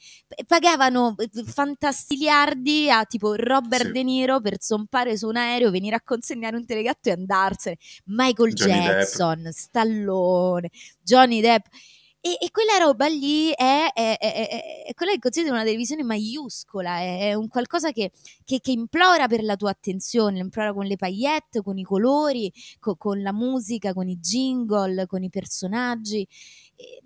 pagavano 0.47 1.15
eh, 1.17 1.31
fantastiliardi 1.45 2.91
a 2.91 3.07
tipo 3.07 3.35
Robert 3.35 3.87
sì. 3.87 3.93
De 3.93 4.03
Niro 4.03 4.41
per 4.43 4.57
zompare 4.61 5.17
su 5.17 5.27
un 5.27 5.37
aereo, 5.37 5.71
venire 5.71 5.97
a 5.97 6.03
consegnare 6.03 6.57
un 6.57 6.67
telegatto 6.67 7.09
e 7.09 7.13
andarsene. 7.13 7.77
Michael 8.05 8.53
Johnny 8.53 8.83
Jackson, 8.83 9.43
Depp. 9.45 9.53
Stallone, 9.53 10.71
Johnny 11.03 11.38
Johnny 11.39 11.41
Depp. 11.41 11.67
E, 12.21 12.37
e, 12.41 12.51
quella 12.51 12.79
roba 12.79 13.07
lì 13.07 13.51
è, 13.51 13.91
è, 13.95 14.19
è, 14.19 14.85
è 14.87 14.95
quella 14.95 15.13
che 15.13 15.21
considero 15.21 15.55
una 15.55 15.63
televisione 15.63 16.03
maiuscola, 16.03 16.99
è, 16.99 17.33
un 17.35 17.47
qualcosa 17.47 17.93
che, 17.93 18.11
che, 18.45 18.59
che, 18.61 18.73
implora 18.73 19.29
per 19.29 19.45
la 19.45 19.55
tua 19.55 19.71
attenzione, 19.71 20.41
implora 20.41 20.73
con 20.73 20.85
le 20.85 20.97
paillette, 20.97 21.63
con 21.63 21.79
i 21.79 21.85
colori, 21.85 22.53
co, 22.81 22.97
con 22.97 23.23
la 23.23 23.33
musica, 23.33 23.93
con 23.93 24.09
i 24.09 24.19
jingle, 24.19 25.07
con 25.07 25.23
i 25.23 25.31
personaggi. 25.31 26.27
E, 26.75 27.03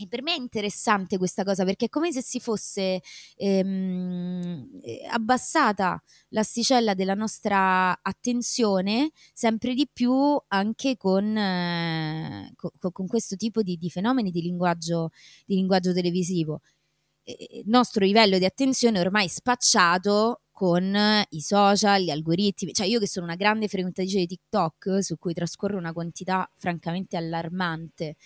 e 0.00 0.08
per 0.08 0.22
me 0.22 0.34
è 0.34 0.38
interessante 0.38 1.18
questa 1.18 1.44
cosa 1.44 1.64
perché 1.64 1.86
è 1.86 1.88
come 1.90 2.10
se 2.10 2.22
si 2.22 2.40
fosse 2.40 3.02
ehm, 3.36 4.80
eh, 4.82 5.06
abbassata 5.10 6.02
l'asticella 6.28 6.94
della 6.94 7.12
nostra 7.12 8.00
attenzione 8.00 9.10
sempre 9.34 9.74
di 9.74 9.86
più 9.92 10.40
anche 10.48 10.96
con, 10.96 11.36
eh, 11.36 12.52
con, 12.56 12.92
con 12.92 13.06
questo 13.06 13.36
tipo 13.36 13.60
di, 13.60 13.76
di 13.76 13.90
fenomeni 13.90 14.30
di 14.30 14.40
linguaggio, 14.40 15.10
di 15.44 15.56
linguaggio 15.56 15.92
televisivo. 15.92 16.62
Il 17.24 17.64
nostro 17.66 18.04
livello 18.04 18.38
di 18.38 18.46
attenzione 18.46 18.98
è 18.98 19.00
ormai 19.02 19.28
spacciato 19.28 20.40
con 20.50 20.94
i 21.28 21.40
social, 21.40 22.02
gli 22.02 22.10
algoritmi, 22.10 22.72
cioè 22.72 22.86
io 22.86 22.98
che 22.98 23.06
sono 23.06 23.26
una 23.26 23.36
grande 23.36 23.68
frequentatrice 23.68 24.18
di 24.18 24.26
TikTok 24.26 25.02
su 25.02 25.16
cui 25.18 25.32
trascorro 25.32 25.78
una 25.78 25.92
quantità 25.92 26.50
francamente 26.54 27.16
allarmante 27.16 28.16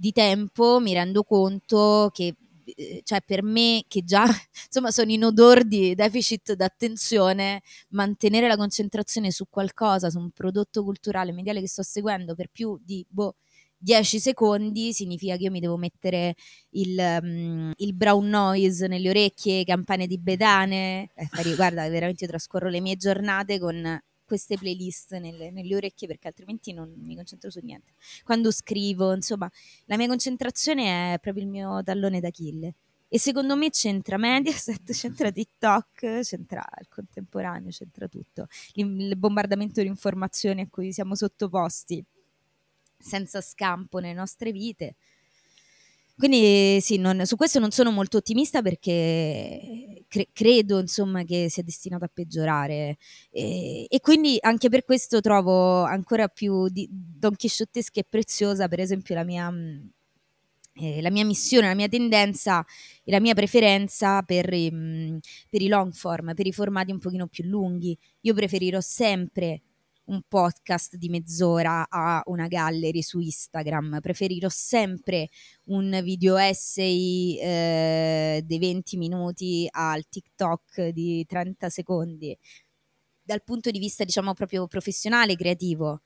di 0.00 0.12
tempo 0.12 0.80
mi 0.80 0.94
rendo 0.94 1.22
conto 1.24 2.08
che 2.10 2.34
eh, 2.64 3.02
cioè 3.04 3.20
per 3.20 3.42
me 3.42 3.84
che 3.86 4.02
già 4.02 4.24
insomma 4.66 4.90
sono 4.90 5.10
in 5.10 5.24
odor 5.24 5.64
di 5.64 5.94
deficit 5.94 6.54
d'attenzione, 6.54 7.60
mantenere 7.90 8.48
la 8.48 8.56
concentrazione 8.56 9.30
su 9.30 9.46
qualcosa, 9.50 10.08
su 10.08 10.18
un 10.18 10.30
prodotto 10.30 10.82
culturale 10.84 11.32
mediale 11.32 11.60
che 11.60 11.68
sto 11.68 11.82
seguendo 11.82 12.34
per 12.34 12.48
più 12.50 12.78
di 12.82 13.04
boh, 13.08 13.36
10 13.76 14.18
secondi 14.20 14.92
significa 14.94 15.36
che 15.36 15.44
io 15.44 15.50
mi 15.50 15.60
devo 15.60 15.76
mettere 15.76 16.34
il, 16.70 16.98
um, 17.22 17.72
il 17.76 17.94
brown 17.94 18.26
noise 18.28 18.86
nelle 18.86 19.08
orecchie, 19.10 19.64
campane 19.64 20.06
di 20.06 20.18
bedane. 20.18 21.10
Eh, 21.14 21.54
guarda, 21.56 21.88
veramente 21.88 22.24
io 22.24 22.30
trascorro 22.30 22.68
le 22.68 22.80
mie 22.80 22.96
giornate 22.96 23.58
con 23.58 23.98
queste 24.30 24.56
playlist 24.56 25.16
nelle, 25.16 25.50
nelle, 25.50 25.74
orecchie 25.74 26.06
perché 26.06 26.28
altrimenti 26.28 26.72
non 26.72 26.94
mi 26.96 27.16
concentro 27.16 27.50
su 27.50 27.58
niente. 27.64 27.94
Quando 28.22 28.52
scrivo, 28.52 29.12
insomma, 29.12 29.50
la 29.86 29.96
mia 29.96 30.06
concentrazione 30.06 31.14
è 31.14 31.18
proprio 31.18 31.42
il 31.42 31.50
mio 31.50 31.82
tallone 31.82 32.20
d'Achille. 32.20 32.74
E 33.08 33.18
secondo 33.18 33.56
me 33.56 33.70
c'entra 33.70 34.18
Mediaset, 34.18 34.92
c'entra 34.94 35.32
TikTok, 35.32 36.20
c'entra 36.20 36.64
il 36.78 36.86
contemporaneo, 36.88 37.70
c'entra 37.70 38.06
tutto. 38.06 38.46
Il 38.74 39.16
bombardamento 39.16 39.80
di 39.82 39.88
informazioni 39.88 40.60
a 40.60 40.68
cui 40.70 40.92
siamo 40.92 41.16
sottoposti 41.16 42.04
senza 42.96 43.40
scampo 43.40 43.98
nelle 43.98 44.14
nostre 44.14 44.52
vite. 44.52 44.94
Quindi 46.20 46.82
sì, 46.82 46.98
non, 46.98 47.24
su 47.24 47.34
questo 47.34 47.58
non 47.60 47.70
sono 47.70 47.90
molto 47.90 48.18
ottimista 48.18 48.60
perché 48.60 50.04
cre- 50.06 50.28
credo 50.34 50.78
insomma 50.78 51.24
che 51.24 51.48
sia 51.48 51.62
destinato 51.62 52.04
a 52.04 52.10
peggiorare 52.12 52.98
e, 53.30 53.86
e, 53.88 54.00
quindi 54.00 54.36
anche 54.42 54.68
per 54.68 54.84
questo 54.84 55.22
trovo 55.22 55.82
ancora 55.84 56.28
più 56.28 56.68
di, 56.68 56.86
donchisciottesca 56.90 58.00
e 58.00 58.04
preziosa 58.06 58.68
per 58.68 58.80
esempio 58.80 59.14
la 59.14 59.24
mia, 59.24 59.50
eh, 60.74 61.00
la 61.00 61.10
mia 61.10 61.24
missione, 61.24 61.68
la 61.68 61.74
mia 61.74 61.88
tendenza 61.88 62.66
e 63.02 63.10
la 63.10 63.20
mia 63.20 63.32
preferenza 63.32 64.20
per, 64.20 64.52
um, 64.52 65.18
per 65.48 65.62
i 65.62 65.68
long 65.68 65.90
form, 65.94 66.34
per 66.34 66.46
i 66.46 66.52
formati 66.52 66.92
un 66.92 66.98
pochino 66.98 67.28
più 67.28 67.44
lunghi. 67.44 67.96
Io 68.20 68.34
preferirò 68.34 68.80
sempre 68.82 69.62
un 70.04 70.22
podcast 70.26 70.96
di 70.96 71.08
mezz'ora 71.08 71.86
a 71.88 72.22
una 72.26 72.48
gallery 72.48 73.02
su 73.02 73.20
Instagram, 73.20 74.00
preferirò 74.00 74.48
sempre 74.48 75.28
un 75.64 76.00
video 76.02 76.36
essay 76.36 77.38
eh, 77.38 78.42
di 78.44 78.58
20 78.58 78.96
minuti 78.96 79.68
al 79.70 80.08
TikTok 80.08 80.88
di 80.88 81.24
30 81.26 81.68
secondi. 81.68 82.36
Dal 83.22 83.42
punto 83.44 83.70
di 83.70 83.78
vista, 83.78 84.04
diciamo, 84.04 84.34
proprio 84.34 84.66
professionale, 84.66 85.36
creativo, 85.36 86.00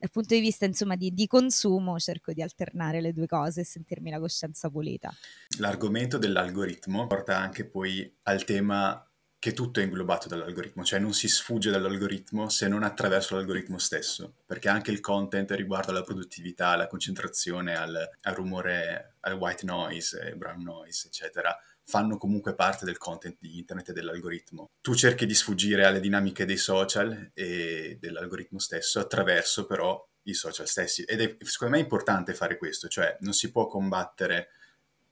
dal 0.00 0.10
punto 0.10 0.32
di 0.32 0.40
vista 0.40 0.64
insomma 0.64 0.96
di, 0.96 1.12
di, 1.12 1.26
consumo 1.26 1.98
cerco 1.98 2.32
di 2.32 2.40
alternare 2.40 3.02
le 3.02 3.12
due 3.12 3.26
cose 3.26 3.60
e 3.60 3.64
sentirmi 3.64 4.08
la 4.08 4.18
coscienza 4.18 4.70
pulita. 4.70 5.12
L'argomento 5.58 6.16
dell'algoritmo 6.16 7.06
porta 7.06 7.36
anche 7.36 7.66
poi 7.66 8.10
al 8.22 8.44
tema 8.44 9.09
che 9.40 9.54
tutto 9.54 9.80
è 9.80 9.82
inglobato 9.82 10.28
dall'algoritmo, 10.28 10.84
cioè 10.84 10.98
non 10.98 11.14
si 11.14 11.26
sfugge 11.26 11.70
dall'algoritmo 11.70 12.50
se 12.50 12.68
non 12.68 12.82
attraverso 12.82 13.34
l'algoritmo 13.34 13.78
stesso, 13.78 14.34
perché 14.44 14.68
anche 14.68 14.90
il 14.90 15.00
content 15.00 15.50
riguardo 15.52 15.92
alla 15.92 16.02
produttività, 16.02 16.68
alla 16.68 16.86
concentrazione, 16.86 17.74
al, 17.74 18.10
al 18.20 18.34
rumore, 18.34 19.14
al 19.20 19.32
white 19.32 19.64
noise, 19.64 20.34
brown 20.36 20.62
noise, 20.62 21.06
eccetera, 21.06 21.58
fanno 21.82 22.18
comunque 22.18 22.54
parte 22.54 22.84
del 22.84 22.98
content 22.98 23.38
di 23.40 23.56
internet 23.56 23.88
e 23.88 23.92
dell'algoritmo. 23.94 24.72
Tu 24.82 24.94
cerchi 24.94 25.24
di 25.24 25.34
sfuggire 25.34 25.86
alle 25.86 26.00
dinamiche 26.00 26.44
dei 26.44 26.58
social 26.58 27.30
e 27.32 27.96
dell'algoritmo 27.98 28.58
stesso 28.58 29.00
attraverso 29.00 29.64
però 29.64 30.06
i 30.24 30.34
social 30.34 30.68
stessi 30.68 31.02
ed 31.04 31.22
è 31.22 31.36
secondo 31.40 31.76
me 31.76 31.80
importante 31.80 32.34
fare 32.34 32.58
questo, 32.58 32.88
cioè 32.88 33.16
non 33.20 33.32
si 33.32 33.50
può 33.50 33.66
combattere, 33.66 34.48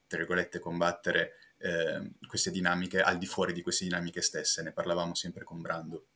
tra 0.05 0.19
virgolette, 0.19 0.59
combattere 0.59 1.38
eh, 1.59 2.11
queste 2.27 2.51
dinamiche 2.51 3.01
al 3.01 3.17
di 3.17 3.25
fuori 3.25 3.53
di 3.53 3.61
queste 3.61 3.83
dinamiche 3.83 4.21
stesse. 4.21 4.61
Ne 4.63 4.71
parlavamo 4.71 5.13
sempre 5.13 5.43
con 5.43 5.61
Brando 5.61 6.07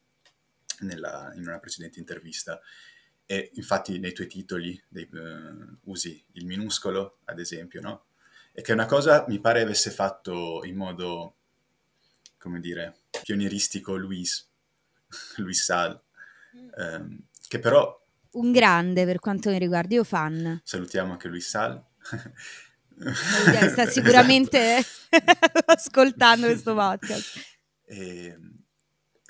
nella, 0.79 1.31
in 1.35 1.47
una 1.47 1.59
precedente 1.59 1.99
intervista. 1.99 2.59
E 3.25 3.51
infatti 3.53 3.99
nei 3.99 4.13
tuoi 4.13 4.27
titoli 4.27 4.81
dei, 4.87 5.07
uh, 5.11 5.77
usi 5.83 6.23
il 6.33 6.45
minuscolo, 6.45 7.19
ad 7.25 7.39
esempio, 7.39 7.81
no? 7.81 8.05
E 8.51 8.61
che 8.61 8.71
è 8.71 8.75
una 8.75 8.85
cosa 8.85 9.25
mi 9.27 9.39
pare 9.39 9.61
avesse 9.61 9.91
fatto 9.91 10.63
in 10.65 10.75
modo, 10.75 11.35
come 12.37 12.59
dire, 12.59 12.97
pionieristico 13.23 13.95
Luis, 13.95 14.49
Luis 15.37 15.63
Sal, 15.63 15.99
um, 16.75 17.19
che 17.47 17.59
però... 17.59 18.01
Un 18.31 18.51
grande 18.51 19.05
per 19.05 19.19
quanto 19.19 19.49
mi 19.49 19.59
riguarda, 19.59 19.95
io 19.95 20.03
fan. 20.03 20.61
Salutiamo 20.63 21.13
anche 21.13 21.27
Luis 21.27 21.47
Sal. 21.47 21.83
sta 23.69 23.85
sicuramente 23.89 24.77
esatto. 24.77 25.59
ascoltando 25.71 26.47
questo 26.47 26.73
podcast. 26.73 27.37
E, 27.85 28.25
ehm, 28.25 28.63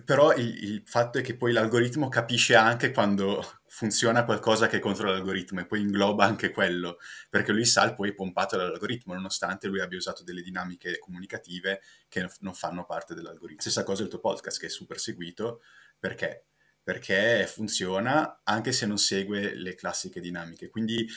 però 0.05 0.33
il, 0.33 0.63
il, 0.63 0.83
fatto 0.86 1.17
è 1.17 1.21
che 1.21 1.36
poi 1.36 1.53
l'algoritmo 1.53 2.09
capisce 2.09 2.55
anche 2.55 2.91
quando 2.91 3.45
funziona 3.67 4.25
qualcosa 4.25 4.67
che 4.67 4.77
è 4.77 4.79
contro 4.79 5.09
l'algoritmo 5.09 5.62
e 5.62 5.65
poi 5.65 5.81
ingloba 5.81 6.25
anche 6.25 6.51
quello, 6.51 6.97
perché 7.29 7.51
lui 7.51 7.65
sa 7.65 7.83
il 7.86 7.95
poi 7.95 8.09
è 8.09 8.13
pompato 8.13 8.57
dall'algoritmo, 8.57 9.13
nonostante 9.13 9.67
lui 9.67 9.79
abbia 9.79 9.97
usato 9.97 10.23
delle 10.23 10.41
dinamiche 10.41 10.99
comunicative 10.99 11.81
che 12.07 12.29
non 12.41 12.53
fanno 12.53 12.86
parte 12.86 13.15
dell'algoritmo. 13.15 13.62
Stessa 13.62 13.83
cosa 13.83 14.03
il 14.03 14.09
tuo 14.09 14.19
podcast 14.19 14.59
che 14.59 14.67
è 14.67 14.69
super 14.69 14.99
seguito, 14.99 15.62
perché? 15.97 16.45
Perché 16.83 17.47
funziona 17.47 18.41
anche 18.43 18.73
se 18.73 18.86
non 18.86 18.97
segue 18.97 19.55
le 19.55 19.73
classiche 19.73 20.19
dinamiche. 20.19 20.69
Quindi 20.69 21.07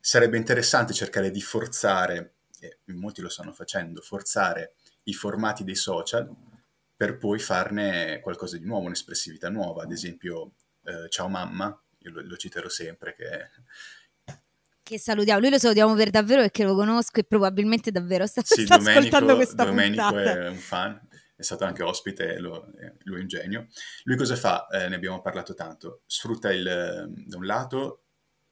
sarebbe 0.00 0.36
interessante 0.36 0.92
cercare 0.92 1.30
di 1.30 1.40
forzare, 1.40 2.34
e 2.60 2.78
molti 2.86 3.20
lo 3.20 3.28
stanno 3.28 3.52
facendo, 3.52 4.00
forzare 4.00 4.74
i 5.04 5.14
formati 5.14 5.64
dei 5.64 5.74
social 5.74 6.28
per 6.96 7.16
poi 7.16 7.38
farne 7.38 8.20
qualcosa 8.20 8.58
di 8.58 8.64
nuovo, 8.64 8.86
un'espressività 8.86 9.48
nuova. 9.48 9.84
Ad 9.84 9.92
esempio, 9.92 10.54
eh, 10.84 11.08
Ciao 11.08 11.28
Mamma, 11.28 11.80
io 11.98 12.10
lo, 12.10 12.22
lo 12.22 12.36
citerò 12.36 12.68
sempre, 12.68 13.14
che 13.14 13.50
che 14.88 14.98
salutiamo, 14.98 15.38
lui 15.38 15.50
lo 15.50 15.58
salutiamo 15.58 15.94
per 15.94 16.08
davvero 16.08 16.40
perché 16.40 16.64
lo 16.64 16.74
conosco 16.74 17.20
e 17.20 17.24
probabilmente 17.24 17.90
davvero 17.90 18.26
sta, 18.26 18.40
sì, 18.42 18.64
sta 18.64 18.78
Domenico, 18.78 18.98
ascoltando 19.00 19.34
questa 19.34 19.64
Domenico 19.64 20.06
puntata. 20.06 20.32
è 20.32 20.48
un 20.48 20.56
fan, 20.56 21.08
è 21.36 21.42
stato 21.42 21.64
anche 21.66 21.82
ospite, 21.82 22.38
lo, 22.38 22.72
lui 23.02 23.18
è 23.18 23.20
un 23.20 23.26
genio. 23.26 23.66
Lui 24.04 24.16
cosa 24.16 24.34
fa? 24.34 24.66
Eh, 24.68 24.88
ne 24.88 24.94
abbiamo 24.94 25.20
parlato 25.20 25.52
tanto. 25.52 26.00
Sfrutta 26.06 26.50
il, 26.50 26.64
da 27.26 27.36
un 27.36 27.44
lato 27.44 28.04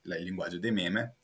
il 0.03 0.23
linguaggio 0.23 0.59
dei 0.59 0.73
meme 0.73 1.17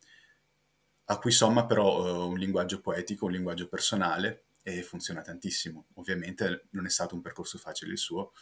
a 1.13 1.19
cui 1.19 1.31
somma 1.31 1.67
però 1.67 2.01
uh, 2.01 2.31
un 2.31 2.39
linguaggio 2.39 2.81
poetico, 2.81 3.27
un 3.27 3.33
linguaggio 3.33 3.69
personale 3.69 4.47
e 4.63 4.83
funziona 4.83 5.21
tantissimo. 5.21 5.89
Ovviamente 5.95 6.69
non 6.71 6.87
è 6.87 6.89
stato 6.89 7.15
un 7.15 7.21
percorso 7.21 7.59
facile 7.59 7.93
il 7.93 7.99
suo, 7.99 8.33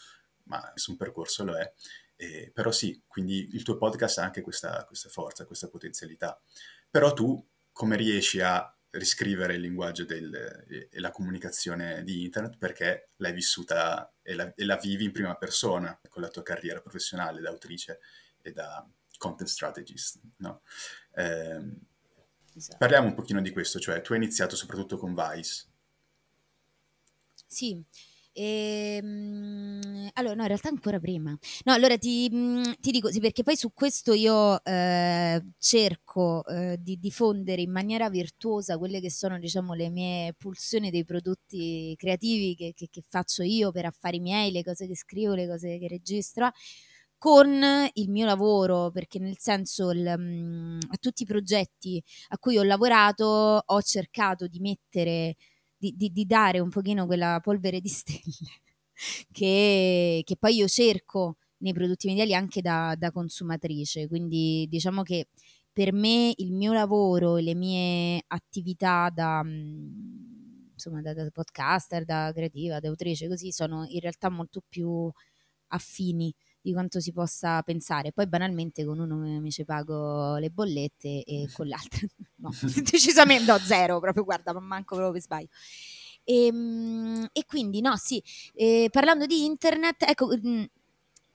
ma 0.45 0.71
nessun 0.75 0.97
percorso 0.97 1.45
lo 1.45 1.57
è. 1.57 1.73
Eh, 2.15 2.51
però 2.55 2.71
sì, 2.71 3.03
quindi 3.07 3.49
il 3.55 3.63
tuo 3.63 3.77
podcast 3.77 4.19
ha 4.19 4.23
anche 4.23 4.41
questa, 4.41 4.85
questa 4.85 5.09
forza, 5.09 5.47
questa 5.47 5.69
potenzialità. 5.69 6.41
Però 6.89 7.13
tu 7.13 7.45
come 7.73 7.97
riesci 7.97 8.41
a 8.41 8.73
riscrivere 8.91 9.55
il 9.55 9.61
linguaggio 9.61 10.05
del, 10.05 10.33
e, 10.69 10.89
e, 10.91 11.01
la 11.01 11.11
comunicazione 11.11 12.03
di 12.05 12.25
internet 12.25 12.57
perché 12.59 13.09
l'hai 13.17 13.33
vissuta 13.33 14.13
e 14.23 14.35
la, 14.35 14.53
e 14.55 14.65
la, 14.65 14.77
vivi 14.77 15.05
in 15.05 15.13
prima 15.13 15.37
persona 15.37 15.99
con 16.09 16.23
la 16.23 16.29
tua 16.29 16.43
carriera 16.43 16.81
professionale 16.81 17.41
da 17.41 17.51
autrice 17.51 18.01
e 18.43 18.53
da 18.53 18.87
content 19.17 19.49
strategist. 19.49 20.21
No? 20.39 20.63
Eh, 21.15 21.89
Esatto. 22.55 22.79
Parliamo 22.79 23.09
un 23.09 23.15
pochino 23.15 23.41
di 23.41 23.51
questo, 23.51 23.79
cioè 23.79 24.01
tu 24.01 24.13
hai 24.13 24.19
iniziato 24.19 24.57
soprattutto 24.57 24.97
con 24.97 25.15
Vice. 25.15 25.67
Sì, 27.47 27.83
Ehm, 28.33 30.09
allora, 30.15 30.35
no, 30.35 30.43
in 30.43 30.49
realtà 30.49 30.69
ancora 30.69 30.99
prima. 31.01 31.37
No, 31.65 31.73
allora 31.73 31.99
ti, 31.99 32.29
ti 32.81 32.91
dico, 32.91 33.11
sì, 33.11 33.21
perché 33.21 33.43
poi 33.43 33.57
su 33.57 33.73
questo 33.75 34.13
io 34.13 34.63
eh, 34.65 35.43
cerco 35.59 36.45
eh, 36.47 36.77
di 36.81 36.99
diffondere 36.99 37.63
in 37.63 37.71
maniera 37.73 38.09
virtuosa 38.09 38.79
quelle 38.79 39.01
che 39.01 39.11
sono, 39.11 39.39
diciamo, 39.39 39.75
le 39.75 39.91
mie 39.91 40.33
pulsioni 40.35 40.91
dei 40.91 41.05
prodotti 41.05 41.95
creativi 41.97 42.55
che, 42.55 42.73
che, 42.75 42.89
che 42.91 43.03
faccio 43.07 43.43
io 43.43 43.73
per 43.73 43.87
affari 43.87 44.21
miei, 44.21 44.53
le 44.53 44.63
cose 44.63 44.87
che 44.87 44.97
scrivo, 44.97 45.35
le 45.35 45.49
cose 45.49 45.79
che 45.79 45.89
registro 45.89 46.51
con 47.21 47.63
il 47.93 48.09
mio 48.09 48.25
lavoro, 48.25 48.91
perché 48.91 49.19
nel 49.19 49.37
senso 49.39 49.91
il, 49.91 50.09
a 50.09 50.97
tutti 50.99 51.25
i 51.25 51.27
progetti 51.27 52.03
a 52.29 52.39
cui 52.39 52.57
ho 52.57 52.63
lavorato 52.63 53.63
ho 53.63 53.83
cercato 53.83 54.47
di 54.47 54.59
mettere, 54.59 55.37
di, 55.77 55.93
di, 55.95 56.11
di 56.13 56.25
dare 56.25 56.61
un 56.61 56.71
pochino 56.71 57.05
quella 57.05 57.39
polvere 57.43 57.81
di 57.81 57.89
stelle 57.93 58.62
che, 59.31 60.23
che, 60.25 60.37
poi 60.39 60.55
io 60.55 60.66
cerco 60.66 61.37
nei 61.59 61.75
prodotti 61.75 62.07
mediali 62.07 62.35
anche 62.35 62.62
da, 62.62 62.95
da 62.97 63.11
consumatrice, 63.11 64.09
quindi 64.09 64.66
diciamo 64.71 65.03
che 65.03 65.29
per 65.71 65.93
me 65.93 66.33
il 66.39 66.55
mio 66.55 66.73
lavoro 66.73 67.37
e 67.37 67.43
le 67.43 67.55
mie 67.55 68.25
attività 68.29 69.11
da, 69.12 69.43
insomma, 70.73 71.03
da, 71.03 71.12
da 71.12 71.29
podcaster, 71.31 72.07
da 72.07 72.33
creativa, 72.35 72.81
da 72.81 72.89
autrice, 72.89 73.29
così 73.29 73.53
sono 73.53 73.85
in 73.89 74.01
realtà 74.01 74.31
molto 74.31 74.62
più 74.66 75.11
affini 75.68 76.35
di 76.61 76.73
quanto 76.73 77.01
si 77.01 77.13
possa 77.13 77.63
pensare. 77.63 78.13
Poi 78.13 78.27
banalmente 78.27 78.85
con 78.85 78.99
uno 78.99 79.17
mi 79.17 79.51
ci 79.51 79.65
pago 79.65 80.37
le 80.37 80.51
bollette 80.51 81.25
e 81.25 81.49
con 81.53 81.67
l'altro 81.69 82.07
no, 82.37 82.51
decisamente 82.91 83.51
no, 83.51 83.59
zero, 83.59 84.01
proprio 84.01 84.25
guarda, 84.25 84.53
ma 84.53 84.61
manco 84.61 84.95
proprio 84.95 85.13
per 85.13 85.21
sbaglio. 85.23 85.49
E, 86.25 86.47
ehm, 86.47 87.29
e 87.33 87.45
quindi 87.47 87.81
no, 87.81 87.97
sì, 87.97 88.23
eh, 88.55 88.89
parlando 88.91 89.27
di 89.27 89.45
internet, 89.45 90.03
ecco, 90.09 90.27
mh, 90.27 90.65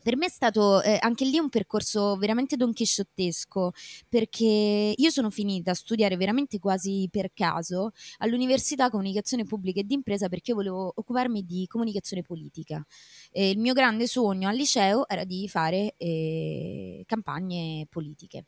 per 0.06 0.18
me 0.18 0.28
è 0.28 0.30
stato 0.30 0.84
eh, 0.84 0.99
anche 1.01 1.26
lì 1.26 1.39
un 1.39 1.49
percorso 1.49 2.16
veramente 2.18 2.58
donchisciottesco 2.58 3.72
perché 4.08 4.93
io 4.95 5.10
sono 5.10 5.32
finita 5.32 5.72
a 5.72 5.74
studiare 5.74 6.16
veramente 6.16 6.60
quasi 6.60 7.08
per 7.10 7.32
caso 7.34 7.89
all'Università 8.20 8.91
Comunicazione 8.91 9.45
Pubblica 9.45 9.80
e 9.80 9.84
d'Impresa 9.84 10.30
perché 10.30 10.53
volevo 10.53 10.91
occuparmi 10.93 11.43
di 11.43 11.66
comunicazione 11.66 12.22
politica. 12.22 12.86
Eh, 13.32 13.49
il 13.49 13.58
mio 13.58 13.74
grande 13.74 14.06
sogno 14.06 14.47
al 14.47 14.56
liceo 14.56 15.08
era 15.08 15.24
di 15.24 15.47
fare 15.49 15.95
eh, 15.97 17.01
campagne 17.08 17.88
politiche. 17.89 18.45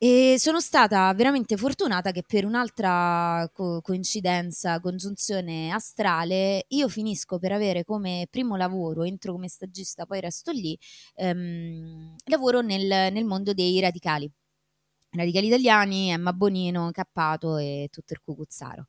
E 0.00 0.36
sono 0.38 0.60
stata 0.60 1.12
veramente 1.12 1.56
fortunata 1.56 2.12
che 2.12 2.22
per 2.24 2.44
un'altra 2.44 3.50
co- 3.52 3.80
coincidenza, 3.80 4.78
congiunzione 4.78 5.72
astrale, 5.72 6.66
io 6.68 6.88
finisco 6.88 7.38
per 7.40 7.50
avere 7.50 7.82
come 7.82 8.28
primo 8.30 8.54
lavoro, 8.54 9.02
entro 9.02 9.32
come 9.32 9.48
stagista, 9.48 10.06
poi 10.06 10.20
resto 10.20 10.52
lì, 10.52 10.78
ehm, 11.16 12.14
lavoro 12.26 12.60
nel, 12.60 13.12
nel 13.12 13.24
mondo 13.24 13.52
dei 13.52 13.80
radicali. 13.80 14.30
Radicali 15.10 15.46
italiani, 15.48 16.10
Emma 16.10 16.32
Bonino, 16.32 16.90
Cappato 16.92 17.56
e 17.56 17.88
tutto 17.90 18.12
il 18.12 18.20
cucuzzaro. 18.20 18.86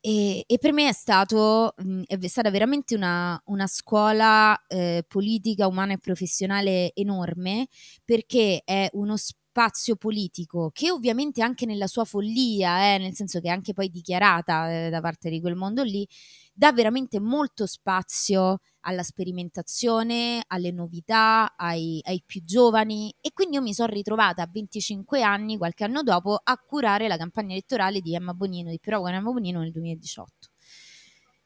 E, 0.00 0.44
e, 0.46 0.58
per 0.58 0.72
me 0.72 0.88
è, 0.88 0.92
stato, 0.92 1.74
è 2.06 2.26
stata 2.26 2.50
veramente 2.50 2.94
una, 2.96 3.40
una 3.46 3.66
scuola 3.66 4.58
eh, 4.66 5.04
politica, 5.06 5.66
umana 5.68 5.94
e 5.94 5.98
professionale 5.98 6.92
enorme 6.94 7.68
perché 8.04 8.62
è 8.64 8.88
uno 8.92 9.16
spazio 9.16 9.44
spazio 9.56 9.96
politico, 9.96 10.70
che 10.70 10.90
ovviamente 10.90 11.42
anche 11.42 11.64
nella 11.64 11.86
sua 11.86 12.04
follia, 12.04 12.94
eh, 12.94 12.98
nel 12.98 13.14
senso 13.14 13.40
che 13.40 13.48
è 13.48 13.50
anche 13.50 13.72
poi 13.72 13.88
dichiarata 13.88 14.70
eh, 14.70 14.90
da 14.90 15.00
parte 15.00 15.30
di 15.30 15.40
quel 15.40 15.54
mondo 15.54 15.82
lì, 15.82 16.06
dà 16.52 16.72
veramente 16.74 17.20
molto 17.20 17.64
spazio 17.64 18.58
alla 18.80 19.02
sperimentazione, 19.02 20.44
alle 20.48 20.72
novità, 20.72 21.54
ai, 21.56 22.00
ai 22.04 22.22
più 22.26 22.42
giovani 22.44 23.14
e 23.18 23.32
quindi 23.32 23.56
io 23.56 23.62
mi 23.62 23.72
sono 23.72 23.90
ritrovata 23.90 24.42
a 24.42 24.48
25 24.52 25.22
anni, 25.22 25.56
qualche 25.56 25.84
anno 25.84 26.02
dopo, 26.02 26.38
a 26.42 26.58
curare 26.58 27.08
la 27.08 27.16
campagna 27.16 27.52
elettorale 27.52 28.02
di 28.02 28.14
Emma 28.14 28.34
Bonino, 28.34 28.68
di 28.68 28.78
Però 28.78 29.00
con 29.00 29.14
Emma 29.14 29.30
Bonino 29.30 29.60
nel 29.60 29.72
2018 29.72 30.48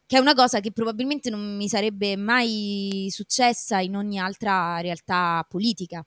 che 0.05 0.17
è 0.17 0.21
una 0.21 0.35
cosa 0.35 0.59
che 0.59 0.73
probabilmente 0.73 1.31
non 1.31 1.57
mi 1.57 1.69
sarebbe 1.69 2.17
mai 2.17 3.07
successa 3.11 3.79
in 3.79 3.95
ogni 3.95 4.19
altra 4.19 4.81
realtà 4.81 5.47
politica. 5.49 6.05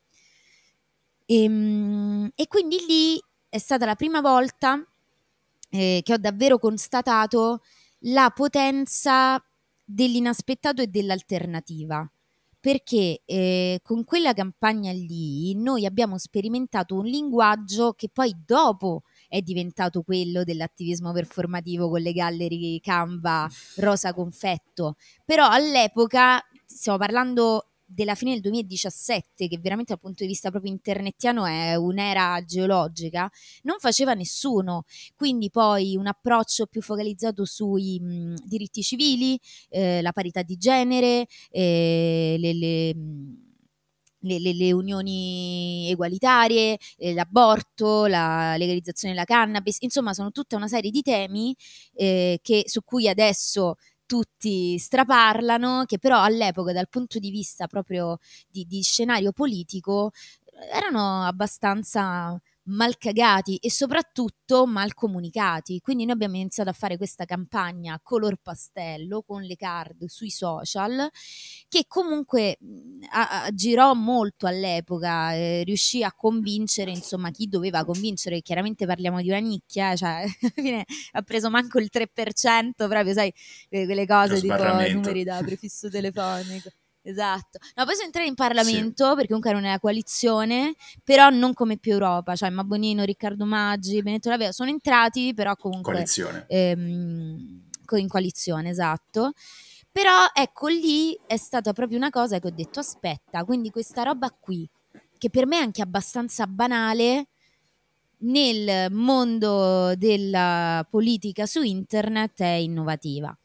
E, 1.26 1.43
ehm, 1.43 2.30
e 2.36 2.47
quindi 2.47 2.78
lì 2.88 3.19
è 3.49 3.57
stata 3.57 3.86
la 3.86 3.95
prima 3.95 4.21
volta 4.21 4.84
eh, 5.69 6.01
che 6.03 6.13
ho 6.13 6.17
davvero 6.17 6.57
constatato 6.59 7.61
la 8.05 8.32
potenza 8.34 9.43
dell'inaspettato 9.84 10.82
e 10.82 10.88
dell'alternativa. 10.88 12.07
Perché 12.59 13.21
eh, 13.26 13.82
con 13.84 14.05
quella 14.05 14.32
campagna 14.32 14.91
lì 14.93 15.53
noi 15.55 15.86
abbiamo 15.86 16.17
sperimentato 16.17 16.95
un 16.95 17.05
linguaggio 17.05 17.91
che 17.91 18.07
poi 18.07 18.34
dopo 18.45 19.03
è 19.28 19.41
diventato 19.41 20.01
quello 20.01 20.45
dell'attivismo 20.45 21.11
performativo 21.11 21.89
con 21.89 21.99
le 21.99 22.13
gallery 22.13 22.80
Canva 22.80 23.49
rosa 23.78 24.13
confetto. 24.13 24.95
Però 25.26 25.45
all'epoca, 25.45 26.41
stiamo 26.65 26.97
parlando 26.97 27.72
della 27.94 28.16
fine 28.16 28.32
del 28.32 28.41
2017, 28.41 29.48
che 29.48 29.60
veramente 29.60 29.94
dal 29.94 30.02
punto 30.02 30.24
di 30.24 30.30
vista 30.30 30.50
proprio 30.50 30.72
internetiano 30.72 31.46
è 31.46 31.76
un'era 31.76 32.44
geologica, 32.46 33.30
non 33.64 33.78
faceva 33.80 34.14
nessuno. 34.14 34.84
Quindi 35.16 35.50
poi 35.50 35.96
un 35.96 36.08
approccio 36.08 36.66
più 36.66 36.82
focalizzato 36.82 37.46
sui 37.46 38.00
mh, 38.00 38.36
diritti 38.46 38.82
civili, 38.82 39.39
eh, 39.70 40.02
la 40.02 40.12
parità 40.12 40.41
di 40.41 40.58
genere, 40.58 41.26
eh, 41.52 42.36
le, 42.39 42.54
le 42.54 42.96
le, 44.24 44.39
le, 44.39 44.54
le, 44.54 44.72
unioni 44.72 45.89
egualitarie, 45.89 46.78
eh, 46.98 47.14
l'aborto, 47.14 48.06
la 48.06 48.56
legalizzazione 48.58 49.14
della 49.14 49.26
cannabis, 49.26 49.78
insomma 49.82 50.14
sono 50.14 50.32
tutta 50.32 50.56
una 50.56 50.68
serie 50.68 50.91
di 50.91 51.02
temi 51.02 51.56
eh, 51.94 52.39
che, 52.41 52.64
su 52.68 52.84
cui 52.84 53.08
adesso 53.08 53.76
tutti 54.14 54.78
straparlano, 54.78 55.86
che 55.88 55.97
però 55.97 56.22
all'epoca 56.22 56.72
dal 56.72 56.88
punto 56.88 57.18
di 57.18 57.32
vista 57.32 57.66
proprio 57.66 58.20
di, 58.47 58.64
di 58.68 58.84
scenario 58.84 59.32
politico 59.32 60.11
erano 60.72 61.24
abbastanza 61.24 62.39
mal 62.66 62.97
cagati 62.97 63.57
e 63.57 63.70
soprattutto 63.70 64.66
mal 64.66 64.93
comunicati. 64.93 65.80
Quindi 65.80 66.05
noi 66.05 66.14
abbiamo 66.14 66.36
iniziato 66.36 66.70
a 66.70 66.74
fare 66.74 66.97
questa 66.97 67.26
campagna 67.26 67.99
color 68.01 68.38
pastello 68.41 69.24
con 69.24 69.41
le 69.41 69.55
card 69.55 70.05
sui 70.05 70.30
social 70.30 71.09
che 71.68 71.86
comunque 71.88 72.57
a, 73.11 73.43
a, 73.43 73.51
girò 73.51 73.93
molto 73.93 74.47
all'epoca, 74.47 75.34
eh, 75.34 75.64
riuscì 75.64 76.03
a 76.03 76.14
convincere 76.14 76.91
insomma 76.91 77.32
chi 77.32 77.47
doveva 77.47 77.84
convincere, 77.84 78.41
chiaramente 78.41 78.86
parliamo 78.86 79.22
di 79.22 79.30
una 79.30 79.39
nicchia, 79.39 79.91
eh, 79.91 79.97
cioè 79.97 80.26
ha 81.11 81.22
preso 81.22 81.49
manco 81.49 81.80
il 81.80 81.89
3%, 81.91 82.72
proprio 82.76 83.14
sai, 83.14 83.34
quelle 83.70 84.05
cose 84.05 84.39
tipo 84.39 84.55
numeri 84.55 85.24
da 85.24 85.41
prefisso 85.43 85.89
telefonico. 85.89 86.70
Esatto. 87.06 87.60
No, 87.76 87.84
poi 87.84 87.93
sono 87.95 88.06
entrati 88.06 88.28
in 88.30 88.36
Parlamento 88.36 89.10
sì. 89.10 89.12
perché 89.12 89.28
comunque 89.28 89.49
era 89.49 89.60
una 89.60 89.80
coalizione, 89.80 90.74
però 91.04 91.30
non 91.30 91.54
come 91.54 91.78
più 91.78 91.91
Europa, 91.91 92.36
cioè 92.36 92.49
Mabonino, 92.49 93.04
Riccardo 93.04 93.45
Maggi, 93.45 94.01
Benetto 94.01 94.30
Laveo 94.30 94.54
sono 94.54 94.70
entrati, 94.70 95.34
però 95.34 95.56
comunque 95.56 95.91
coalizione. 95.91 96.45
Ehm, 96.47 97.68
in 97.91 98.08
coalizione, 98.08 98.70
esatto. 98.70 99.34
Però 99.91 100.26
ecco 100.34 100.68
lì 100.68 101.16
è 101.28 101.38
stata 101.38 101.74
proprio 101.74 101.97
una 101.97 102.10
cosa 102.10 102.39
che 102.39 102.47
ho 102.47 102.51
detto 102.51 102.80
aspetta, 102.80 103.43
quindi 103.43 103.70
questa 103.70 104.01
roba 104.01 104.32
qui 104.32 104.68
che 105.20 105.30
per 105.30 105.45
me 105.45 105.60
è 105.60 105.62
anche 105.62 105.82
abbastanza 105.84 106.47
banale 106.47 107.28
nel 108.24 108.91
mondo 108.91 109.93
della 109.95 110.86
politica 110.89 111.45
su 111.45 111.62
internet 111.62 112.41
è 112.41 112.56
innovativa. 112.56 113.38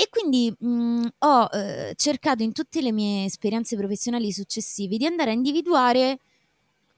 E 0.00 0.08
quindi 0.08 0.50
mh, 0.58 0.66
mhmm, 0.66 1.08
ho 1.18 1.48
eh, 1.52 1.92
cercato 1.94 2.42
in 2.42 2.52
tutte 2.52 2.80
le 2.80 2.90
mie 2.90 3.26
esperienze 3.26 3.76
professionali 3.76 4.32
successive 4.32 4.96
di 4.96 5.04
andare 5.04 5.30
a 5.30 5.34
individuare, 5.34 6.18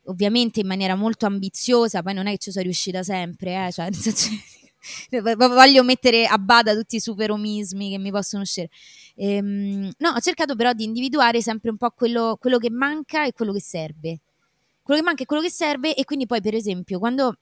ovviamente 0.04 0.60
in 0.60 0.68
maniera 0.68 0.94
molto 0.94 1.26
ambiziosa, 1.26 2.00
poi 2.04 2.14
non 2.14 2.28
è 2.28 2.30
che 2.30 2.38
ci 2.38 2.52
sono 2.52 2.62
riuscita 2.62 3.02
sempre, 3.02 3.66
eh, 3.66 3.72
cioè, 3.72 3.90
voglio 5.36 5.82
mettere 5.82 6.26
a 6.26 6.38
bada 6.38 6.76
tutti 6.76 6.94
i 6.94 7.00
superomismi 7.00 7.90
che 7.90 7.98
mi 7.98 8.12
possono 8.12 8.42
uscire. 8.42 8.68
Ehm, 9.16 9.90
no, 9.98 10.10
ho 10.10 10.20
cercato 10.20 10.54
però 10.54 10.72
di 10.72 10.84
individuare 10.84 11.42
sempre 11.42 11.70
un 11.70 11.78
po' 11.78 11.90
quello, 11.90 12.36
quello 12.40 12.58
che 12.58 12.70
manca 12.70 13.26
e 13.26 13.32
quello 13.32 13.52
che 13.52 13.60
serve. 13.60 14.20
Quello 14.80 15.00
che 15.00 15.06
manca 15.06 15.22
e 15.24 15.26
quello 15.26 15.42
che 15.42 15.50
serve, 15.50 15.96
e 15.96 16.04
quindi 16.04 16.26
poi, 16.26 16.40
per 16.40 16.54
esempio, 16.54 17.00
quando 17.00 17.36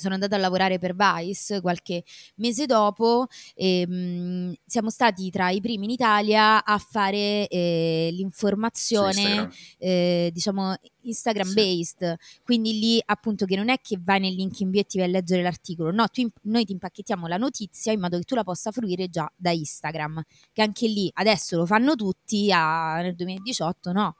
sono 0.00 0.14
andata 0.14 0.36
a 0.36 0.38
lavorare 0.38 0.78
per 0.78 0.94
Vice 0.96 1.60
qualche 1.60 2.02
mese 2.36 2.66
dopo 2.66 3.26
e 3.54 3.80
ehm, 3.80 3.92
mh, 3.92 4.54
siamo 4.66 4.90
stati 4.90 5.30
tra 5.30 5.50
i 5.50 5.60
primi 5.60 5.84
in 5.84 5.90
Italia 5.90 6.64
a 6.64 6.78
fare 6.78 7.46
eh, 7.48 8.10
l'informazione 8.12 9.20
Instagram. 9.20 9.50
Eh, 9.78 10.30
diciamo 10.32 10.74
Instagram 11.02 11.46
sì. 11.48 11.54
based 11.54 12.16
quindi 12.44 12.78
lì 12.78 13.02
appunto 13.04 13.46
che 13.46 13.56
non 13.56 13.68
è 13.68 13.80
che 13.80 13.98
vai 14.02 14.20
nel 14.20 14.34
link 14.34 14.60
in 14.60 14.70
bio 14.70 14.80
e 14.80 14.84
ti 14.84 14.98
vai 14.98 15.08
a 15.08 15.10
leggere 15.10 15.42
l'articolo 15.42 15.90
no, 15.90 16.08
tu, 16.08 16.28
noi 16.42 16.64
ti 16.64 16.72
impacchettiamo 16.72 17.26
la 17.26 17.36
notizia 17.36 17.92
in 17.92 18.00
modo 18.00 18.18
che 18.18 18.24
tu 18.24 18.34
la 18.34 18.44
possa 18.44 18.70
fruire 18.70 19.08
già 19.08 19.30
da 19.36 19.50
Instagram 19.50 20.22
che 20.52 20.62
anche 20.62 20.86
lì 20.86 21.10
adesso 21.14 21.56
lo 21.56 21.66
fanno 21.66 21.94
tutti 21.94 22.50
a, 22.52 23.00
nel 23.00 23.14
2018 23.14 23.92
no 23.92 24.16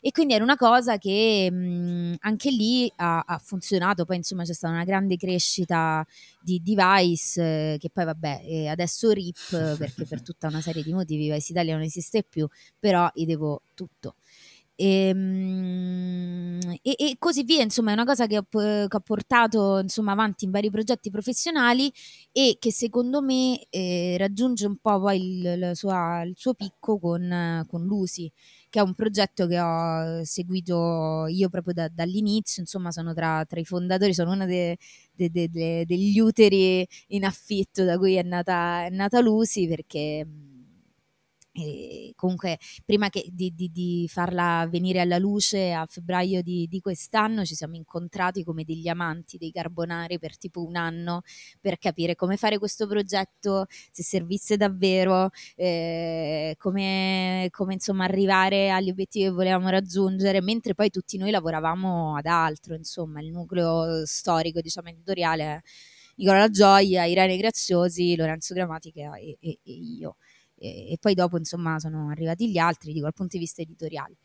e 0.00 0.10
quindi 0.10 0.34
era 0.34 0.44
una 0.44 0.56
cosa 0.56 0.98
che 0.98 1.50
mh, 1.50 2.16
anche 2.20 2.50
lì 2.50 2.90
ha, 2.96 3.20
ha, 3.20 3.38
funzionato, 3.38 4.04
poi 4.04 4.16
insomma 4.16 4.44
c'è 4.44 4.54
stata 4.54 4.72
una 4.72 4.84
grande 4.84 5.16
crescita 5.16 6.06
di 6.40 6.60
device 6.62 7.72
eh, 7.74 7.76
che 7.78 7.90
poi 7.90 8.04
vabbè 8.04 8.42
eh, 8.44 8.68
adesso 8.68 9.10
RIP 9.10 9.76
perché 9.76 10.04
per 10.04 10.22
tutta 10.22 10.48
una 10.48 10.60
serie 10.60 10.82
di 10.82 10.92
motivi 10.92 11.30
Vice 11.30 11.52
Italia 11.52 11.74
non 11.74 11.82
esiste 11.82 12.22
più, 12.22 12.46
però 12.78 13.10
gli 13.14 13.26
devo 13.26 13.62
tutto. 13.74 14.14
E, 14.80 15.08
ehm, 15.08 16.60
e, 16.82 16.94
e, 16.96 17.16
così 17.18 17.42
via, 17.42 17.62
insomma, 17.62 17.90
è 17.90 17.94
una 17.94 18.04
cosa 18.04 18.26
che 18.28 18.38
ho, 18.38 18.46
che 18.48 18.86
ho 18.88 19.00
portato 19.00 19.78
insomma, 19.78 20.12
avanti 20.12 20.44
in 20.44 20.52
vari 20.52 20.70
progetti 20.70 21.10
professionali 21.10 21.92
e 22.30 22.56
che 22.60 22.70
secondo 22.70 23.20
me 23.20 23.66
eh, 23.70 24.14
raggiunge 24.18 24.66
un 24.66 24.76
po' 24.76 25.00
poi 25.00 25.38
il, 25.38 25.46
il, 25.46 25.70
sua, 25.74 26.22
il 26.22 26.34
suo 26.36 26.54
picco 26.54 26.98
con, 27.00 27.64
con 27.66 27.84
Lucy 27.84 28.30
che 28.68 28.78
è 28.80 28.82
un 28.82 28.94
progetto 28.94 29.46
che 29.46 29.60
ho 29.60 30.24
seguito 30.24 31.26
io 31.28 31.48
proprio 31.48 31.74
da, 31.74 31.88
dall'inizio, 31.88 32.62
insomma 32.62 32.90
sono 32.90 33.14
tra, 33.14 33.44
tra, 33.46 33.60
i 33.60 33.64
fondatori, 33.64 34.14
sono 34.14 34.32
uno 34.32 34.46
de, 34.46 34.76
de, 35.12 35.30
de, 35.30 35.84
degli 35.86 36.18
uteri 36.20 36.86
in 37.08 37.24
affitto 37.24 37.84
da 37.84 37.98
cui 37.98 38.14
è 38.14 38.22
nata, 38.22 38.84
è 38.84 38.90
nata 38.90 39.20
Lucy 39.20 39.68
perché 39.68 40.26
e 41.64 42.12
comunque 42.14 42.58
prima 42.84 43.08
di, 43.10 43.52
di, 43.54 43.70
di, 43.72 44.08
farla 44.08 44.66
venire 44.70 45.00
alla 45.00 45.18
luce 45.18 45.72
a 45.72 45.86
febbraio 45.86 46.42
di, 46.42 46.66
di, 46.68 46.80
quest'anno 46.80 47.44
ci 47.44 47.54
siamo 47.54 47.74
incontrati 47.76 48.44
come 48.44 48.64
degli 48.64 48.88
amanti 48.88 49.38
dei 49.38 49.50
carbonari 49.50 50.18
per 50.18 50.36
tipo 50.38 50.64
un 50.64 50.76
anno 50.76 51.22
per 51.60 51.78
capire 51.78 52.14
come 52.14 52.36
fare 52.36 52.58
questo 52.58 52.86
progetto, 52.86 53.66
se 53.90 54.02
servisse 54.02 54.56
davvero, 54.56 55.30
eh, 55.56 56.54
come, 56.58 57.48
come 57.50 57.74
insomma 57.74 58.04
arrivare 58.04 58.70
agli 58.70 58.90
obiettivi 58.90 59.26
che 59.26 59.30
volevamo 59.30 59.68
raggiungere, 59.68 60.40
mentre 60.40 60.74
poi 60.74 60.90
tutti 60.90 61.16
noi 61.18 61.30
lavoravamo 61.30 62.16
ad 62.16 62.26
altro, 62.26 62.74
insomma 62.74 63.20
il 63.20 63.30
nucleo 63.30 64.04
storico 64.06 64.60
diciamo 64.60 64.88
editoriale 64.88 65.62
Nicola 66.16 66.38
La 66.38 66.50
Gioia, 66.50 67.04
Irene 67.04 67.36
Graziosi, 67.36 68.16
Lorenzo 68.16 68.54
Grammatica 68.54 69.16
e, 69.16 69.36
e, 69.40 69.58
e 69.62 69.72
io 69.72 70.16
e, 70.58 70.92
e 70.92 70.98
poi 71.00 71.14
dopo 71.14 71.36
insomma 71.38 71.78
sono 71.78 72.10
arrivati 72.10 72.50
gli 72.50 72.58
altri, 72.58 72.92
dico 72.92 73.04
dal 73.04 73.14
punto 73.14 73.36
di 73.36 73.42
vista 73.42 73.62
editoriale. 73.62 74.16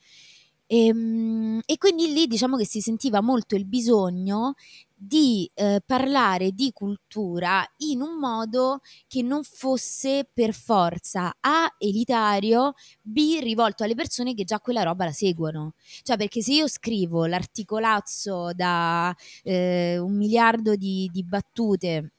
E, 0.65 0.87
ehm, 0.87 1.61
e, 1.65 1.77
quindi 1.77 2.11
lì 2.13 2.27
diciamo 2.27 2.57
che 2.57 2.65
si 2.65 2.81
sentiva 2.81 3.21
molto 3.21 3.55
il 3.55 3.65
bisogno 3.65 4.55
di 4.95 5.49
eh, 5.53 5.81
parlare 5.85 6.51
di 6.51 6.71
cultura 6.71 7.65
in 7.79 8.01
un 8.01 8.17
modo 8.17 8.79
che 9.07 9.21
non 9.21 9.43
fosse 9.43 10.29
per 10.33 10.53
forza 10.53 11.35
A 11.41 11.75
elitario, 11.77 12.73
B 13.01 13.39
rivolto 13.41 13.83
alle 13.83 13.95
persone 13.95 14.33
che 14.33 14.45
già 14.45 14.59
quella 14.59 14.83
roba 14.83 15.05
la 15.05 15.11
seguono. 15.11 15.73
Cioè 16.03 16.17
perché 16.17 16.41
se 16.41 16.53
io 16.53 16.67
scrivo 16.67 17.25
l'articolazzo 17.25 18.51
da 18.53 19.13
eh, 19.43 19.97
un 19.97 20.15
miliardo 20.15 20.75
di, 20.75 21.09
di 21.11 21.23
battute 21.23 22.13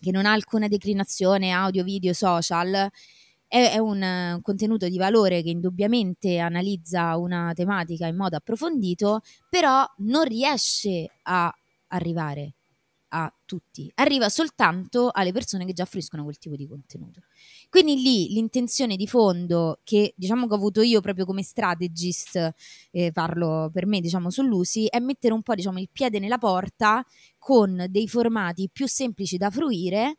che 0.00 0.10
non 0.10 0.26
ha 0.26 0.32
alcuna 0.32 0.68
declinazione 0.68 1.50
audio, 1.50 1.82
video, 1.84 2.12
social, 2.12 2.88
è, 3.48 3.72
è 3.72 3.78
un, 3.78 4.00
un 4.02 4.40
contenuto 4.42 4.88
di 4.88 4.98
valore 4.98 5.42
che 5.42 5.50
indubbiamente 5.50 6.38
analizza 6.38 7.16
una 7.16 7.52
tematica 7.54 8.06
in 8.06 8.16
modo 8.16 8.36
approfondito, 8.36 9.22
però 9.48 9.84
non 9.98 10.24
riesce 10.24 11.10
a 11.22 11.52
arrivare 11.88 12.52
a 13.10 13.32
tutti, 13.46 13.90
arriva 13.94 14.28
soltanto 14.28 15.08
alle 15.10 15.32
persone 15.32 15.64
che 15.64 15.72
già 15.72 15.86
fruiscono 15.86 16.24
quel 16.24 16.36
tipo 16.36 16.56
di 16.56 16.66
contenuto. 16.66 17.22
Quindi 17.70 18.02
lì 18.02 18.28
l'intenzione 18.28 18.96
di 18.96 19.06
fondo 19.06 19.80
che 19.82 20.12
diciamo 20.14 20.46
che 20.46 20.52
ho 20.52 20.56
avuto 20.56 20.82
io 20.82 21.00
proprio 21.00 21.24
come 21.24 21.42
strategist, 21.42 22.52
eh, 22.90 23.10
parlo 23.12 23.70
per 23.72 23.86
me 23.86 24.00
diciamo 24.00 24.28
sull'usi, 24.30 24.86
è 24.86 24.98
mettere 24.98 25.32
un 25.32 25.42
po' 25.42 25.54
diciamo 25.54 25.78
il 25.78 25.88
piede 25.90 26.18
nella 26.18 26.36
porta 26.36 27.02
con 27.38 27.86
dei 27.88 28.08
formati 28.08 28.68
più 28.70 28.86
semplici 28.86 29.38
da 29.38 29.50
fruire 29.50 30.16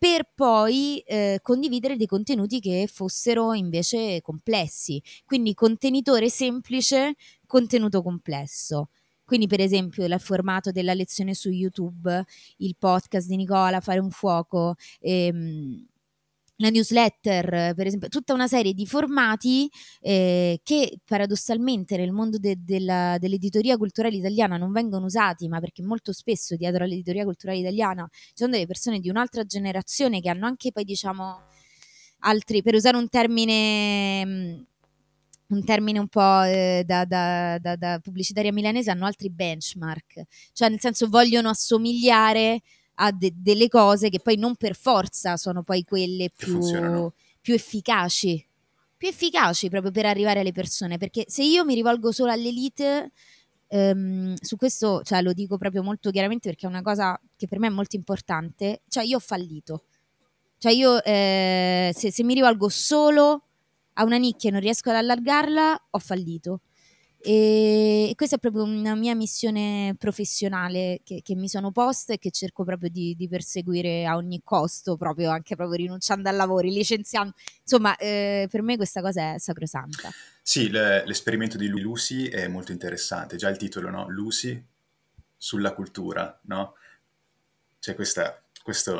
per 0.00 0.30
poi 0.34 1.00
eh, 1.00 1.40
condividere 1.42 1.96
dei 1.96 2.06
contenuti 2.06 2.58
che 2.58 2.88
fossero 2.90 3.52
invece 3.52 4.22
complessi. 4.22 5.02
Quindi 5.26 5.52
contenitore 5.52 6.30
semplice, 6.30 7.16
contenuto 7.46 8.02
complesso. 8.02 8.88
Quindi, 9.26 9.46
per 9.46 9.60
esempio, 9.60 10.06
il 10.06 10.16
formato 10.18 10.70
della 10.70 10.94
lezione 10.94 11.34
su 11.34 11.50
YouTube, 11.50 12.24
il 12.56 12.76
podcast 12.78 13.28
di 13.28 13.36
Nicola, 13.36 13.80
Fare 13.80 13.98
un 14.00 14.10
fuoco, 14.10 14.74
ehm, 15.00 15.86
la 16.60 16.68
newsletter, 16.68 17.74
per 17.74 17.86
esempio, 17.86 18.08
tutta 18.08 18.34
una 18.34 18.46
serie 18.46 18.74
di 18.74 18.86
formati 18.86 19.68
eh, 20.00 20.60
che 20.62 20.98
paradossalmente 21.04 21.96
nel 21.96 22.12
mondo 22.12 22.38
de- 22.38 22.58
della, 22.58 23.16
dell'editoria 23.18 23.76
culturale 23.76 24.16
italiana 24.16 24.56
non 24.56 24.70
vengono 24.70 25.06
usati, 25.06 25.48
ma 25.48 25.58
perché 25.58 25.82
molto 25.82 26.12
spesso 26.12 26.56
dietro 26.56 26.84
all'editoria 26.84 27.24
culturale 27.24 27.58
italiana 27.58 28.06
ci 28.10 28.32
sono 28.34 28.52
delle 28.52 28.66
persone 28.66 29.00
di 29.00 29.08
un'altra 29.08 29.44
generazione 29.44 30.20
che 30.20 30.28
hanno 30.28 30.46
anche 30.46 30.70
poi, 30.70 30.84
diciamo, 30.84 31.40
altri, 32.20 32.62
per 32.62 32.74
usare 32.74 32.96
un 32.96 33.08
termine 33.08 34.26
mm, 34.26 34.60
un 35.48 35.64
termine 35.64 35.98
un 35.98 36.06
po' 36.08 36.42
eh, 36.42 36.84
da, 36.86 37.04
da, 37.04 37.58
da, 37.58 37.74
da 37.74 37.98
pubblicitaria 38.00 38.52
milanese, 38.52 38.90
hanno 38.90 39.06
altri 39.06 39.30
benchmark, 39.30 40.22
cioè 40.52 40.68
nel 40.68 40.78
senso 40.78 41.08
vogliono 41.08 41.48
assomigliare 41.48 42.60
a 43.02 43.12
de- 43.12 43.32
delle 43.34 43.68
cose 43.68 44.10
che 44.10 44.20
poi 44.20 44.36
non 44.36 44.56
per 44.56 44.76
forza 44.76 45.36
sono 45.36 45.62
poi 45.62 45.84
quelle 45.84 46.30
più, 46.34 47.10
più 47.40 47.54
efficaci, 47.54 48.46
più 48.96 49.08
efficaci 49.08 49.70
proprio 49.70 49.90
per 49.90 50.06
arrivare 50.06 50.40
alle 50.40 50.52
persone, 50.52 50.98
perché 50.98 51.24
se 51.26 51.42
io 51.42 51.64
mi 51.64 51.74
rivolgo 51.74 52.12
solo 52.12 52.30
all'elite, 52.30 53.12
ehm, 53.68 54.34
su 54.40 54.56
questo 54.56 55.02
cioè, 55.02 55.22
lo 55.22 55.32
dico 55.32 55.56
proprio 55.56 55.82
molto 55.82 56.10
chiaramente 56.10 56.48
perché 56.50 56.66
è 56.66 56.68
una 56.68 56.82
cosa 56.82 57.18
che 57.36 57.46
per 57.48 57.58
me 57.58 57.68
è 57.68 57.70
molto 57.70 57.96
importante, 57.96 58.82
cioè 58.88 59.04
io 59.04 59.16
ho 59.16 59.20
fallito, 59.20 59.84
cioè 60.58 60.72
io 60.72 61.02
eh, 61.02 61.92
se, 61.94 62.12
se 62.12 62.22
mi 62.22 62.34
rivolgo 62.34 62.68
solo 62.68 63.44
a 63.94 64.04
una 64.04 64.18
nicchia 64.18 64.50
e 64.50 64.52
non 64.52 64.60
riesco 64.60 64.90
ad 64.90 64.96
allargarla, 64.96 65.86
ho 65.90 65.98
fallito. 65.98 66.60
E 67.22 68.12
questa 68.16 68.36
è 68.36 68.38
proprio 68.38 68.62
una 68.62 68.94
mia 68.94 69.14
missione 69.14 69.94
professionale 69.98 71.00
che, 71.04 71.20
che 71.22 71.34
mi 71.34 71.50
sono 71.50 71.70
posta 71.70 72.14
e 72.14 72.18
che 72.18 72.30
cerco 72.30 72.64
proprio 72.64 72.88
di, 72.88 73.14
di, 73.14 73.28
perseguire 73.28 74.06
a 74.06 74.16
ogni 74.16 74.40
costo, 74.42 74.96
proprio 74.96 75.30
anche 75.30 75.54
proprio 75.54 75.76
rinunciando 75.76 76.30
al 76.30 76.36
lavoro, 76.36 76.66
licenziando. 76.66 77.34
Insomma, 77.60 77.94
eh, 77.96 78.48
per 78.50 78.62
me 78.62 78.76
questa 78.76 79.02
cosa 79.02 79.34
è 79.34 79.38
sacrosanta. 79.38 80.10
Sì, 80.40 80.70
le, 80.70 81.04
l'esperimento 81.04 81.58
di 81.58 81.68
Lucy 81.68 82.28
è 82.28 82.48
molto 82.48 82.72
interessante. 82.72 83.36
Già 83.36 83.50
il 83.50 83.58
titolo, 83.58 83.90
no? 83.90 84.08
Lucy 84.08 84.62
sulla 85.36 85.74
cultura, 85.74 86.40
no? 86.44 86.74
C'è 87.78 87.94
questa, 87.94 88.42
questo 88.62 88.98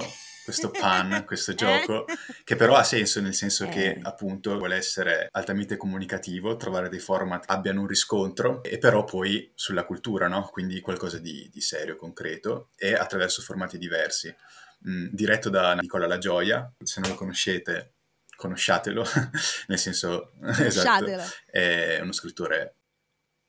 questo 0.50 0.70
pan, 0.76 1.24
questo 1.24 1.54
gioco, 1.54 2.04
che 2.44 2.56
però 2.56 2.74
ha 2.74 2.82
senso 2.82 3.20
nel 3.20 3.34
senso 3.34 3.68
che 3.68 3.92
eh. 3.92 4.00
appunto 4.02 4.58
vuole 4.58 4.76
essere 4.76 5.28
altamente 5.30 5.76
comunicativo, 5.76 6.56
trovare 6.56 6.88
dei 6.88 6.98
format 6.98 7.46
che 7.46 7.52
abbiano 7.52 7.80
un 7.80 7.86
riscontro 7.86 8.62
e 8.62 8.78
però 8.78 9.04
poi 9.04 9.50
sulla 9.54 9.84
cultura, 9.84 10.26
no? 10.28 10.48
Quindi 10.50 10.80
qualcosa 10.80 11.18
di, 11.18 11.48
di 11.52 11.60
serio, 11.60 11.96
concreto 11.96 12.70
e 12.76 12.94
attraverso 12.94 13.42
formati 13.42 13.78
diversi. 13.78 14.34
Mm, 14.88 15.08
diretto 15.12 15.50
da 15.50 15.74
Nicola 15.74 16.06
La 16.06 16.18
Gioia, 16.18 16.72
se 16.82 17.00
non 17.00 17.10
lo 17.10 17.16
conoscete, 17.16 17.92
conosciatelo, 18.36 19.04
nel 19.68 19.78
senso, 19.78 20.32
esatto, 20.58 21.22
è 21.46 22.00
uno 22.02 22.12
scrittore 22.12 22.76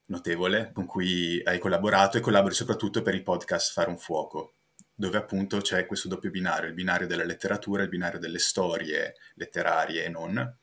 notevole 0.06 0.72
con 0.74 0.86
cui 0.86 1.41
hai 1.45 1.58
collaborato 1.58 2.18
e 2.18 2.20
collabori 2.20 2.54
soprattutto 2.54 3.02
per 3.02 3.16
il 3.16 3.24
podcast 3.24 3.72
Fare 3.72 3.89
un 3.89 3.97
fuoco, 3.97 4.56
dove 5.02 5.18
appunto 5.18 5.58
c'è 5.62 5.88
questo 5.88 6.08
doppio 6.08 6.30
binario, 6.30 6.70
il 6.70 6.76
binario 6.76 7.08
della 7.08 7.24
letteratura, 7.24 7.82
il 7.82 7.89
binario 7.89 8.20
delle 8.20 8.38
storie 8.38 9.16
letterarie 9.34 10.06
e 10.06 10.10
non, 10.10 10.58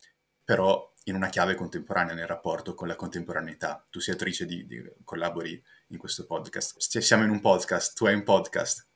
però 0.44 0.94
in 1.04 1.16
una 1.16 1.28
chiave 1.28 1.56
contemporanea 1.56 2.14
nel 2.14 2.28
rapporto 2.28 2.72
con 2.74 2.86
la 2.86 2.94
contemporaneità. 2.94 3.84
Tu 3.90 3.98
sei 3.98 4.14
attrice 4.14 4.46
di, 4.46 4.64
di 4.64 4.80
collabori 5.02 5.60
in 5.88 5.98
questo 5.98 6.24
podcast. 6.24 6.78
Siamo 6.78 7.24
in 7.24 7.30
un 7.30 7.40
podcast, 7.40 7.96
tu 7.96 8.06
hai 8.06 8.14
un 8.14 8.22
podcast, 8.22 8.86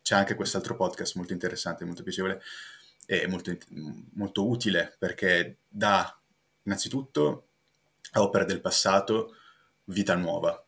c'è 0.00 0.14
anche 0.14 0.34
quest'altro 0.34 0.74
podcast 0.74 1.16
molto 1.16 1.34
interessante, 1.34 1.84
molto 1.84 2.02
piacevole 2.02 2.40
e 3.04 3.26
molto, 3.26 3.54
molto 4.14 4.48
utile 4.48 4.96
perché 4.98 5.58
dà 5.68 6.18
innanzitutto 6.62 7.48
a 8.12 8.22
opere 8.22 8.46
del 8.46 8.62
passato 8.62 9.34
vita 9.84 10.14
nuova, 10.14 10.66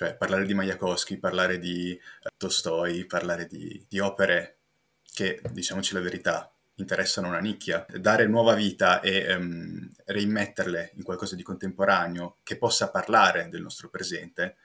cioè 0.00 0.16
parlare 0.16 0.46
di 0.46 0.54
Majakowski, 0.54 1.18
parlare 1.18 1.58
di 1.58 1.92
uh, 2.22 2.28
Tolstoi, 2.34 3.04
parlare 3.04 3.44
di, 3.44 3.84
di 3.86 3.98
opere 3.98 4.60
che, 5.02 5.42
diciamoci 5.52 5.92
la 5.92 6.00
verità, 6.00 6.50
interessano 6.76 7.28
una 7.28 7.40
nicchia, 7.40 7.84
dare 7.98 8.26
nuova 8.26 8.54
vita 8.54 9.00
e 9.00 9.34
um, 9.34 9.90
reimmetterle 10.06 10.92
in 10.94 11.02
qualcosa 11.02 11.36
di 11.36 11.42
contemporaneo 11.42 12.38
che 12.42 12.56
possa 12.56 12.88
parlare 12.88 13.50
del 13.50 13.60
nostro 13.60 13.90
presente 13.90 14.56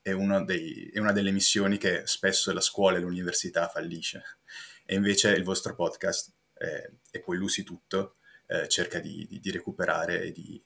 è, 0.00 0.14
dei, 0.46 0.88
è 0.88 0.98
una 0.98 1.12
delle 1.12 1.32
missioni 1.32 1.76
che 1.76 2.06
spesso 2.06 2.50
la 2.54 2.62
scuola 2.62 2.96
e 2.96 3.00
l'università 3.00 3.68
fallisce. 3.68 4.38
E 4.86 4.94
invece 4.94 5.32
il 5.32 5.44
vostro 5.44 5.74
podcast, 5.74 6.32
eh, 6.54 6.92
e 7.10 7.20
poi 7.20 7.36
Lucy 7.36 7.62
tutto, 7.62 8.16
eh, 8.46 8.66
cerca 8.68 9.00
di, 9.00 9.26
di, 9.28 9.38
di 9.38 9.50
recuperare 9.50 10.22
e 10.22 10.30
di, 10.30 10.64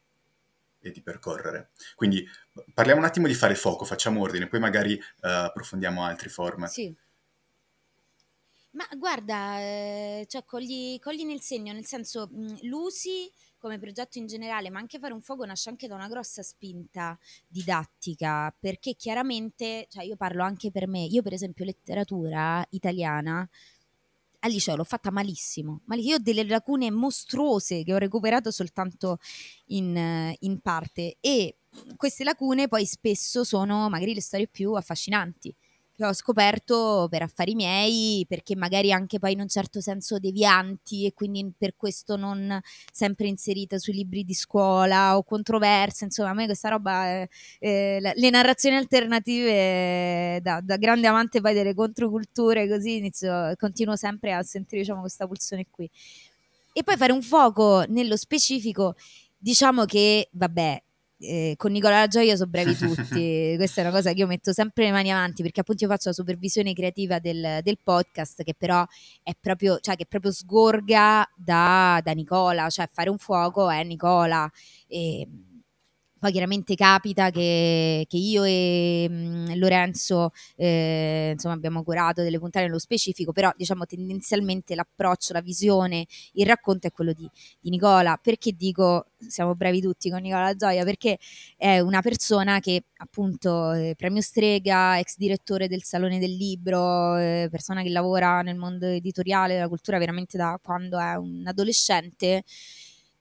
e 0.82 0.90
di 0.90 1.02
percorrere. 1.02 1.70
Quindi 1.94 2.26
parliamo 2.74 3.00
un 3.00 3.06
attimo 3.06 3.26
di 3.26 3.34
fare 3.34 3.54
fuoco, 3.54 3.84
facciamo 3.84 4.20
ordine, 4.20 4.48
poi 4.48 4.60
magari 4.60 4.94
uh, 4.94 5.00
approfondiamo 5.20 6.04
altri 6.04 6.28
format. 6.28 6.68
Sì. 6.68 6.94
Ma 8.72 8.86
guarda, 8.96 9.58
eh, 9.60 10.26
cioè 10.28 10.44
cogli, 10.44 10.98
cogli, 10.98 11.24
nel 11.24 11.40
segno, 11.40 11.72
nel 11.72 11.84
senso, 11.84 12.28
mh, 12.30 12.66
l'usi 12.66 13.30
come 13.58 13.78
progetto 13.78 14.18
in 14.18 14.26
generale, 14.26 14.70
ma 14.70 14.80
anche 14.80 14.98
fare 14.98 15.12
un 15.12 15.20
fuoco 15.20 15.44
nasce 15.44 15.68
anche 15.68 15.86
da 15.86 15.94
una 15.94 16.08
grossa 16.08 16.42
spinta 16.42 17.16
didattica, 17.46 18.52
perché 18.58 18.94
chiaramente, 18.96 19.86
cioè 19.88 20.02
io 20.02 20.16
parlo 20.16 20.42
anche 20.42 20.72
per 20.72 20.88
me, 20.88 21.04
io 21.04 21.22
per 21.22 21.32
esempio 21.32 21.64
letteratura 21.64 22.66
italiana 22.70 23.48
al 24.44 24.50
liceo 24.50 24.76
l'ho 24.76 24.84
fatta 24.84 25.10
malissimo, 25.10 25.82
ma 25.86 25.94
io 25.96 26.16
ho 26.16 26.18
delle 26.18 26.44
lacune 26.44 26.90
mostruose 26.90 27.84
che 27.84 27.94
ho 27.94 27.98
recuperato 27.98 28.50
soltanto 28.50 29.18
in, 29.66 30.34
in 30.38 30.60
parte 30.60 31.16
e 31.20 31.58
queste 31.96 32.24
lacune 32.24 32.68
poi 32.68 32.84
spesso 32.84 33.44
sono 33.44 33.88
magari 33.88 34.14
le 34.14 34.20
storie 34.20 34.48
più 34.48 34.72
affascinanti 34.74 35.54
che 35.94 36.04
ho 36.06 36.12
scoperto 36.12 37.06
per 37.10 37.22
affari 37.22 37.54
miei, 37.54 38.24
perché 38.28 38.56
magari 38.56 38.92
anche 38.92 39.18
poi 39.18 39.32
in 39.32 39.40
un 39.40 39.48
certo 39.48 39.80
senso 39.80 40.18
devianti 40.18 41.06
e 41.06 41.12
quindi 41.12 41.52
per 41.56 41.74
questo 41.76 42.16
non 42.16 42.60
sempre 42.90 43.26
inserita 43.26 43.78
sui 43.78 43.92
libri 43.94 44.24
di 44.24 44.34
scuola 44.34 45.16
o 45.16 45.22
controverse, 45.22 46.04
insomma 46.04 46.30
a 46.30 46.34
me 46.34 46.46
questa 46.46 46.70
roba, 46.70 47.06
eh, 47.08 47.28
eh, 47.58 48.12
le 48.14 48.30
narrazioni 48.30 48.76
alternative 48.76 50.40
da, 50.42 50.60
da, 50.62 50.76
grande 50.76 51.06
amante 51.06 51.40
poi 51.40 51.54
delle 51.54 51.74
controculture 51.74 52.68
così 52.68 52.96
inizio, 52.96 53.52
continuo 53.58 53.96
sempre 53.96 54.32
a 54.32 54.42
sentire 54.42 54.80
diciamo 54.80 55.00
questa 55.00 55.26
pulsione 55.26 55.66
qui. 55.70 55.88
E 56.72 56.82
poi 56.82 56.96
fare 56.96 57.12
un 57.12 57.22
fuoco 57.22 57.84
nello 57.88 58.16
specifico, 58.16 58.94
diciamo 59.36 59.84
che 59.84 60.28
vabbè, 60.32 60.82
eh, 61.22 61.54
con 61.56 61.72
Nicola 61.72 62.00
La 62.00 62.06
Gioia 62.06 62.36
sono 62.36 62.50
bravi 62.50 62.74
tutti, 62.76 63.54
questa 63.56 63.80
è 63.80 63.84
una 63.84 63.92
cosa 63.92 64.12
che 64.12 64.18
io 64.18 64.26
metto 64.26 64.52
sempre 64.52 64.84
le 64.84 64.90
mani 64.90 65.10
avanti 65.10 65.42
perché 65.42 65.60
appunto 65.60 65.84
io 65.84 65.90
faccio 65.90 66.08
la 66.08 66.14
supervisione 66.14 66.72
creativa 66.72 67.18
del, 67.18 67.60
del 67.62 67.78
podcast 67.82 68.42
che 68.42 68.54
però 68.56 68.84
è 69.22 69.32
proprio, 69.38 69.78
cioè 69.80 69.96
che 69.96 70.06
proprio 70.06 70.32
sgorga 70.32 71.28
da, 71.36 72.00
da 72.02 72.12
Nicola, 72.12 72.68
cioè 72.68 72.88
fare 72.92 73.10
un 73.10 73.18
fuoco 73.18 73.70
è 73.70 73.82
Nicola. 73.84 74.50
E, 74.86 75.26
poi 76.22 76.30
chiaramente 76.30 76.76
capita 76.76 77.30
che, 77.30 78.06
che 78.08 78.16
io 78.16 78.44
e 78.44 79.08
mh, 79.10 79.14
mm, 79.14 79.54
Lorenzo 79.56 80.30
eh, 80.54 81.30
insomma, 81.32 81.54
abbiamo 81.54 81.82
curato 81.82 82.22
delle 82.22 82.38
puntate 82.38 82.66
nello 82.66 82.78
specifico, 82.78 83.32
però 83.32 83.50
diciamo 83.56 83.86
tendenzialmente 83.86 84.76
l'approccio, 84.76 85.32
la 85.32 85.40
visione, 85.40 86.06
il 86.34 86.46
racconto 86.46 86.86
è 86.86 86.92
quello 86.92 87.12
di, 87.12 87.28
di 87.58 87.70
Nicola. 87.70 88.16
Perché 88.22 88.52
dico 88.52 89.06
siamo 89.18 89.56
bravi 89.56 89.80
tutti 89.80 90.10
con 90.10 90.20
Nicola 90.20 90.54
Gioia? 90.54 90.84
Perché 90.84 91.18
è 91.56 91.80
una 91.80 92.00
persona 92.02 92.60
che 92.60 92.84
appunto 92.98 93.72
eh, 93.72 93.94
premio 93.96 94.20
Strega, 94.20 95.00
ex 95.00 95.16
direttore 95.16 95.66
del 95.66 95.82
Salone 95.82 96.20
del 96.20 96.36
Libro, 96.36 97.16
eh, 97.16 97.48
persona 97.50 97.82
che 97.82 97.88
lavora 97.88 98.42
nel 98.42 98.56
mondo 98.56 98.86
editoriale 98.86 99.54
della 99.54 99.66
cultura 99.66 99.98
veramente 99.98 100.36
da 100.36 100.56
quando 100.62 101.00
è 101.00 101.16
un 101.16 101.42
adolescente 101.44 102.44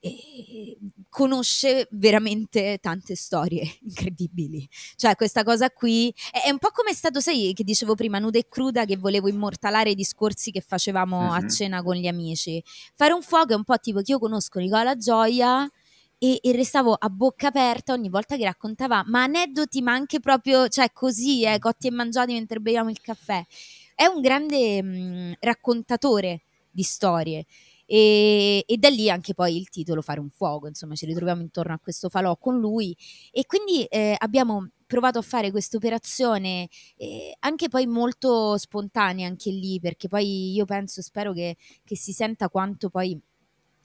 e 0.04 0.78
conosce 1.08 1.86
veramente 1.92 2.78
tante 2.80 3.14
storie 3.14 3.62
incredibili. 3.86 4.68
Cioè, 4.96 5.14
questa 5.14 5.44
cosa 5.44 5.70
qui 5.70 6.12
è, 6.32 6.50
un 6.50 6.58
po' 6.58 6.70
come 6.72 6.90
è 6.90 6.94
stato, 6.94 7.20
sai, 7.20 7.52
che 7.54 7.62
dicevo 7.62 7.94
prima, 7.94 8.18
nuda 8.18 8.38
e 8.38 8.48
cruda, 8.48 8.84
che 8.84 8.96
volevo 8.96 9.28
immortalare 9.28 9.90
i 9.90 9.94
discorsi 9.94 10.50
che 10.50 10.60
facevamo 10.60 11.18
uh-huh. 11.18 11.32
a 11.32 11.40
mhm. 11.42 11.48
cena 11.48 11.82
con 11.82 11.94
gli 11.94 12.08
amici. 12.08 12.60
Fare 12.94 13.12
un 13.12 13.22
fuoco 13.22 13.52
è 13.52 13.54
un 13.54 13.62
po' 13.62 13.78
tipo 13.78 14.00
che 14.00 14.10
io 14.10 14.18
conosco 14.18 14.58
Nicola 14.58 14.96
Gioia. 14.96 15.70
E, 16.18 16.38
e, 16.40 16.52
restavo 16.52 16.94
a 16.94 17.08
bocca 17.08 17.48
aperta 17.48 17.92
ogni 17.92 18.08
volta 18.08 18.36
che 18.36 18.44
raccontava, 18.44 19.02
ma 19.06 19.24
aneddoti, 19.24 19.82
ma 19.82 19.92
anche 19.92 20.20
proprio, 20.20 20.68
cioè 20.68 20.92
così, 20.92 21.42
eh, 21.42 21.58
cotti 21.58 21.88
e 21.88 21.90
mangiati 21.90 22.32
mentre 22.32 22.60
beviamo 22.60 22.90
il 22.90 23.00
caffè. 23.00 23.44
È 23.92 24.06
un 24.06 24.20
grande 24.20 24.82
mh, 24.82 24.88
mm, 24.88 25.32
raccontatore 25.40 26.42
di 26.70 26.84
storie 26.84 27.44
e, 27.94 28.64
e, 28.66 28.78
da 28.78 28.88
lì 28.88 29.10
anche 29.10 29.34
poi 29.34 29.54
il 29.54 29.68
titolo 29.68 30.00
Fare 30.00 30.18
un 30.18 30.30
fuoco, 30.30 30.66
insomma 30.66 30.94
ci 30.94 31.04
ritroviamo 31.04 31.42
intorno 31.42 31.74
a 31.74 31.78
questo 31.78 32.08
falò 32.08 32.38
con 32.38 32.58
lui 32.58 32.96
e 33.30 33.44
quindi 33.44 33.84
eh, 33.84 34.14
abbiamo 34.16 34.70
provato 34.86 35.18
a 35.18 35.22
fare 35.22 35.50
questa 35.50 35.76
operazione 35.76 36.70
eh, 36.96 37.36
anche 37.40 37.68
poi 37.68 37.86
molto 37.86 38.56
spontanea 38.56 39.28
anche 39.28 39.50
lì 39.50 39.78
perché 39.78 40.08
poi 40.08 40.52
io 40.54 40.64
penso, 40.64 41.02
spero 41.02 41.34
che, 41.34 41.58
che 41.84 41.94
si 41.94 42.12
senta 42.12 42.48
quanto 42.48 42.88
poi 42.88 43.20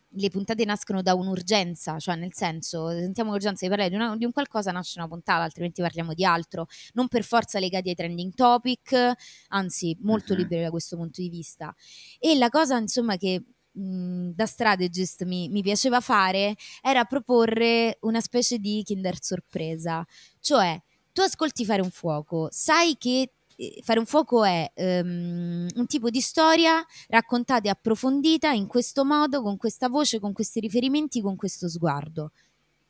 le 0.09 0.29
puntate 0.29 0.63
nascono 0.63 1.01
da 1.01 1.13
un'urgenza, 1.13 1.99
cioè 1.99 2.15
nel 2.15 2.33
senso, 2.33 2.89
sentiamo 2.91 3.31
l'urgenza 3.31 3.65
di 3.65 3.69
parlare 3.69 3.89
di, 3.89 3.97
una, 3.97 4.15
di, 4.15 4.23
un 4.23 4.31
qualcosa, 4.31 4.71
nasce 4.71 4.99
una 4.99 5.09
puntata, 5.09 5.43
altrimenti 5.43 5.81
parliamo 5.81 6.13
di 6.13 6.23
altro, 6.23 6.67
non 6.93 7.09
per 7.09 7.25
forza 7.25 7.59
legati 7.59 7.89
ai 7.89 7.95
trending 7.95 8.33
topic, 8.33 9.13
anzi 9.49 9.97
molto 9.99 10.31
uh-huh. 10.31 10.39
liberi 10.39 10.61
da 10.61 10.69
questo 10.69 10.95
punto 10.95 11.21
di 11.21 11.29
vista. 11.29 11.75
E 12.19 12.37
la 12.37 12.49
cosa 12.49 12.77
insomma 12.77 13.17
che 13.17 13.43
da 13.77 14.45
strategist 14.45 15.23
mi, 15.23 15.49
mi, 15.49 15.61
piaceva 15.61 15.99
fare 15.99 16.55
era 16.81 17.03
proporre 17.05 17.97
una 18.01 18.21
specie 18.21 18.57
di 18.57 18.81
kinder 18.83 19.21
sorpresa, 19.21 20.05
cioè 20.39 20.79
tu 21.11 21.21
ascolti 21.21 21.65
fare 21.65 21.81
un 21.81 21.91
fuoco, 21.91 22.47
sai 22.51 22.95
che 22.97 23.31
eh, 23.55 23.79
fare 23.83 23.99
un 23.99 24.05
fuoco 24.05 24.43
è 24.43 24.71
um, 24.75 25.67
un 25.75 25.85
tipo 25.87 26.09
di 26.09 26.21
storia 26.21 26.85
raccontata 27.07 27.67
e 27.67 27.71
approfondita 27.71 28.51
in 28.51 28.67
questo 28.67 29.03
modo, 29.03 29.41
con 29.41 29.57
questa 29.57 29.89
voce, 29.89 30.19
con 30.19 30.31
questi 30.33 30.59
riferimenti, 30.59 31.21
con 31.21 31.35
questo 31.35 31.67
sguardo. 31.67 32.31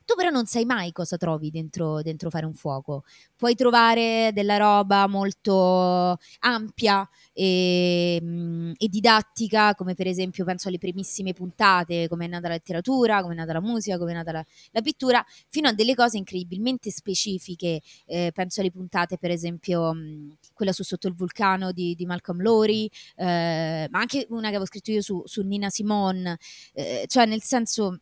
Tu 0.08 0.14
però 0.14 0.30
non 0.30 0.46
sai 0.46 0.64
mai 0.64 0.90
cosa 0.90 1.18
trovi 1.18 1.50
dentro, 1.50 2.00
dentro 2.00 2.30
fare 2.30 2.46
un 2.46 2.54
fuoco. 2.54 3.04
Puoi 3.36 3.54
trovare 3.54 4.30
della 4.32 4.56
roba 4.56 5.06
molto 5.06 6.16
ampia 6.38 7.06
e, 7.34 8.18
mm, 8.22 8.72
e, 8.78 8.88
didattica, 8.88 9.74
come 9.74 9.92
per 9.92 10.06
esempio 10.06 10.46
penso 10.46 10.68
alle 10.68 10.78
primissime 10.78 11.34
puntate, 11.34 12.08
come 12.08 12.24
è 12.24 12.28
nata 12.28 12.48
la 12.48 12.54
letteratura, 12.54 13.20
come 13.20 13.34
è 13.34 13.36
nata 13.36 13.52
la 13.52 13.60
musica, 13.60 13.98
come 13.98 14.12
è 14.12 14.14
nata 14.14 14.32
la, 14.32 14.42
la 14.70 14.80
pittura, 14.80 15.22
fino 15.48 15.68
a 15.68 15.74
delle 15.74 15.94
cose 15.94 16.16
incredibilmente 16.16 16.90
specifiche. 16.90 17.82
Eh, 18.06 18.30
penso 18.32 18.60
alle 18.62 18.70
puntate, 18.70 19.18
per 19.18 19.30
esempio, 19.30 19.92
mh, 19.92 19.98
mm, 19.98 20.30
quella 20.54 20.72
su 20.72 20.84
Sotto 20.84 21.06
il 21.08 21.14
vulcano 21.14 21.70
di, 21.70 21.94
di 21.94 22.06
Malcolm 22.06 22.40
Lowry, 22.40 22.88
eh, 23.16 23.86
ma 23.90 23.98
anche 23.98 24.24
una 24.30 24.44
che 24.44 24.48
avevo 24.54 24.64
scritto 24.64 24.90
io 24.90 25.02
su, 25.02 25.20
su 25.26 25.42
Nina 25.42 25.68
Simone, 25.68 26.38
eh, 26.72 27.04
cioè 27.08 27.26
nel 27.26 27.42
senso 27.42 27.98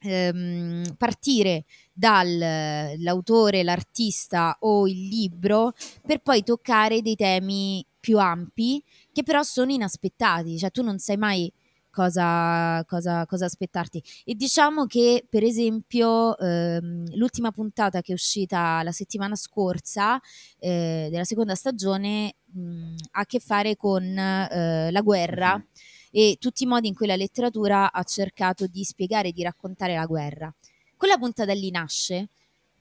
ehm, 0.00 0.94
partire 0.96 1.64
dall'autore, 1.92 3.62
l'artista 3.62 4.56
o 4.60 4.86
il 4.86 5.08
libro 5.08 5.72
per 6.06 6.20
poi 6.20 6.42
toccare 6.42 7.02
dei 7.02 7.16
temi 7.16 7.84
più 7.98 8.18
ampi 8.18 8.82
che 9.12 9.22
però 9.22 9.42
sono 9.42 9.72
inaspettati, 9.72 10.58
cioè 10.58 10.70
tu 10.70 10.82
non 10.82 10.98
sai 10.98 11.16
mai 11.16 11.52
cosa, 11.90 12.84
cosa, 12.86 13.24
cosa 13.24 13.46
aspettarti. 13.46 14.02
E 14.24 14.34
diciamo 14.34 14.84
che 14.84 15.26
per 15.28 15.42
esempio 15.42 16.36
ehm, 16.36 17.14
l'ultima 17.14 17.50
puntata 17.50 18.02
che 18.02 18.12
è 18.12 18.14
uscita 18.14 18.82
la 18.82 18.92
settimana 18.92 19.34
scorsa 19.34 20.20
eh, 20.58 21.08
della 21.10 21.24
seconda 21.24 21.54
stagione 21.54 22.34
mh, 22.52 22.94
ha 23.12 23.20
a 23.20 23.24
che 23.24 23.40
fare 23.40 23.76
con 23.76 24.02
eh, 24.04 24.90
la 24.90 25.00
guerra. 25.00 25.56
Mm-hmm 25.56 25.94
e 26.18 26.38
tutti 26.40 26.62
i 26.62 26.66
modi 26.66 26.88
in 26.88 26.94
cui 26.94 27.06
la 27.06 27.14
letteratura 27.14 27.92
ha 27.92 28.02
cercato 28.02 28.66
di 28.66 28.84
spiegare 28.84 29.28
e 29.28 29.32
di 29.32 29.42
raccontare 29.42 29.96
la 29.96 30.06
guerra. 30.06 30.50
Quella 30.96 31.18
puntata 31.18 31.52
lì 31.52 31.70
nasce 31.70 32.30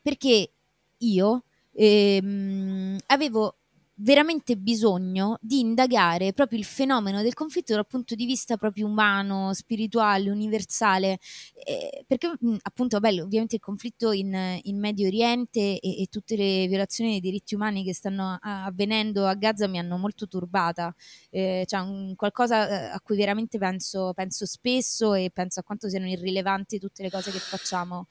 perché 0.01 0.51
io 0.99 1.43
ehm, 1.73 2.97
avevo 3.07 3.57
veramente 3.97 4.57
bisogno 4.57 5.37
di 5.41 5.59
indagare 5.59 6.33
proprio 6.33 6.59
il 6.59 6.65
fenomeno 6.65 7.21
del 7.21 7.33
conflitto 7.33 7.73
dal 7.73 7.87
punto 7.87 8.15
di 8.15 8.25
vista 8.25 8.57
proprio 8.57 8.87
umano, 8.87 9.53
spirituale, 9.53 10.29
universale, 10.29 11.19
eh, 11.63 12.03
perché 12.05 12.33
mh, 12.37 12.55
appunto, 12.63 12.99
bello, 12.99 13.23
ovviamente 13.23 13.55
il 13.55 13.61
conflitto 13.61 14.11
in, 14.11 14.59
in 14.63 14.79
Medio 14.79 15.07
Oriente 15.07 15.79
e, 15.79 16.01
e, 16.01 16.07
tutte 16.09 16.35
le 16.35 16.67
violazioni 16.67 17.11
dei 17.11 17.19
diritti 17.21 17.55
umani 17.55 17.83
che 17.83 17.93
stanno 17.93 18.37
avvenendo 18.41 19.25
a 19.25 19.33
Gaza 19.35 19.67
mi 19.67 19.79
hanno 19.79 19.97
molto 19.97 20.27
turbata, 20.27 20.93
eh, 21.29 21.63
cioè 21.67 21.79
un, 21.81 22.15
qualcosa 22.15 22.67
eh, 22.67 22.93
a 22.93 22.99
cui 23.01 23.15
veramente 23.15 23.57
penso, 23.57 24.11
penso 24.13 24.45
spesso 24.45 25.13
e 25.13 25.29
penso 25.33 25.59
a 25.61 25.63
quanto 25.63 25.87
siano 25.89 26.07
irrilevanti 26.07 26.79
tutte 26.79 27.01
le 27.03 27.09
cose 27.09 27.31
che 27.31 27.39
facciamo 27.39 28.07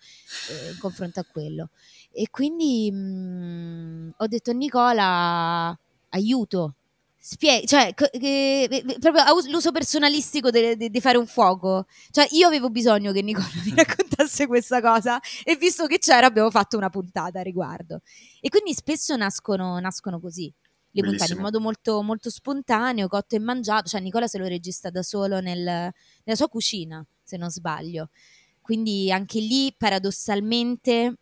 eh, 0.50 0.70
in 0.72 0.78
confronto 0.78 1.20
a 1.20 1.24
quello. 1.30 1.70
E 2.10 2.28
quindi 2.30 2.90
mh, 2.92 2.96
mm, 2.96 4.10
ho 4.18 4.26
detto 4.26 4.50
a 4.50 4.54
Nicola, 4.54 5.73
aiuto, 6.14 6.76
Spie- 7.26 7.64
cioè, 7.64 7.94
che, 7.94 8.84
proprio 9.00 9.24
l'uso 9.48 9.72
personalistico 9.72 10.50
di 10.50 11.00
fare 11.00 11.16
un 11.16 11.26
fuoco. 11.26 11.86
Cioè, 12.10 12.28
io 12.32 12.46
avevo 12.46 12.68
bisogno 12.68 13.12
che 13.12 13.22
Nicola 13.22 13.46
mi 13.64 13.72
raccontasse 13.74 14.46
questa 14.46 14.82
cosa 14.82 15.18
e 15.42 15.56
visto 15.56 15.86
che 15.86 15.98
c'era 15.98 16.26
abbiamo 16.26 16.50
fatto 16.50 16.76
una 16.76 16.90
puntata 16.90 17.40
a 17.40 17.42
riguardo. 17.42 18.02
E 18.42 18.50
quindi 18.50 18.74
spesso 18.74 19.16
nascono, 19.16 19.78
nascono 19.78 20.20
così 20.20 20.52
le 20.96 21.00
Bellissimo. 21.00 21.10
puntate 21.10 21.32
in 21.32 21.40
modo 21.40 21.60
molto, 21.60 22.02
molto 22.02 22.28
spontaneo, 22.28 23.08
cotto 23.08 23.36
e 23.36 23.38
mangiato. 23.38 23.88
Cioè, 23.88 24.02
Nicola 24.02 24.26
se 24.26 24.36
lo 24.36 24.46
registra 24.46 24.90
da 24.90 25.02
solo 25.02 25.40
nel, 25.40 25.62
nella 25.62 26.36
sua 26.36 26.48
cucina, 26.48 27.02
se 27.22 27.38
non 27.38 27.48
sbaglio. 27.48 28.10
Quindi 28.60 29.10
anche 29.10 29.40
lì, 29.40 29.74
paradossalmente, 29.74 31.20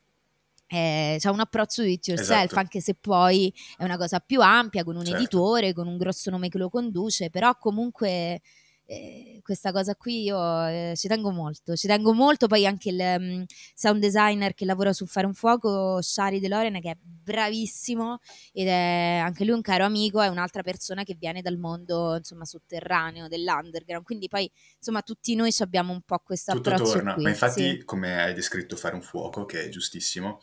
eh, 0.72 1.16
c'è 1.18 1.28
un 1.28 1.40
approccio 1.40 1.82
do 1.82 1.88
it 1.88 2.06
yourself, 2.06 2.44
esatto. 2.44 2.58
anche 2.58 2.80
se 2.80 2.94
poi 2.94 3.52
è 3.76 3.84
una 3.84 3.98
cosa 3.98 4.20
più 4.20 4.40
ampia, 4.40 4.84
con 4.84 4.96
un 4.96 5.04
certo. 5.04 5.18
editore, 5.18 5.74
con 5.74 5.86
un 5.86 5.98
grosso 5.98 6.30
nome 6.30 6.48
che 6.48 6.56
lo 6.56 6.70
conduce, 6.70 7.28
però 7.28 7.54
comunque 7.58 8.40
eh, 8.84 9.40
questa 9.42 9.72
cosa 9.72 9.94
qui 9.94 10.22
io 10.22 10.66
eh, 10.66 10.92
ci 10.96 11.08
tengo 11.08 11.30
molto, 11.30 11.76
ci 11.76 11.86
tengo 11.86 12.12
molto, 12.12 12.46
poi 12.46 12.66
anche 12.66 12.90
il 12.90 12.98
um, 12.98 13.44
sound 13.74 14.00
designer 14.00 14.54
che 14.54 14.64
lavora 14.64 14.92
su 14.92 15.06
Fare 15.06 15.26
un 15.26 15.34
Fuoco, 15.34 16.00
Shari 16.02 16.40
DeLorean, 16.40 16.80
che 16.80 16.90
è 16.90 16.96
bravissimo 17.00 18.18
ed 18.52 18.66
è 18.68 19.20
anche 19.22 19.44
lui 19.44 19.54
un 19.54 19.60
caro 19.60 19.84
amico, 19.84 20.20
è 20.20 20.28
un'altra 20.28 20.62
persona 20.62 21.04
che 21.04 21.14
viene 21.18 21.42
dal 21.42 21.56
mondo 21.56 22.16
insomma 22.16 22.44
sotterraneo, 22.44 23.28
dell'underground, 23.28 24.04
quindi 24.04 24.28
poi 24.28 24.50
insomma 24.76 25.02
tutti 25.02 25.34
noi 25.34 25.50
abbiamo 25.58 25.92
un 25.92 26.02
po' 26.02 26.18
questo 26.18 26.52
Tutto 26.52 26.70
approccio 26.70 26.92
torna, 26.92 27.14
qui, 27.14 27.22
ma 27.22 27.28
infatti 27.30 27.70
sì. 27.78 27.84
come 27.84 28.20
hai 28.20 28.34
descritto 28.34 28.76
Fare 28.76 28.94
un 28.94 29.02
Fuoco, 29.02 29.44
che 29.46 29.64
è 29.64 29.68
giustissimo, 29.68 30.40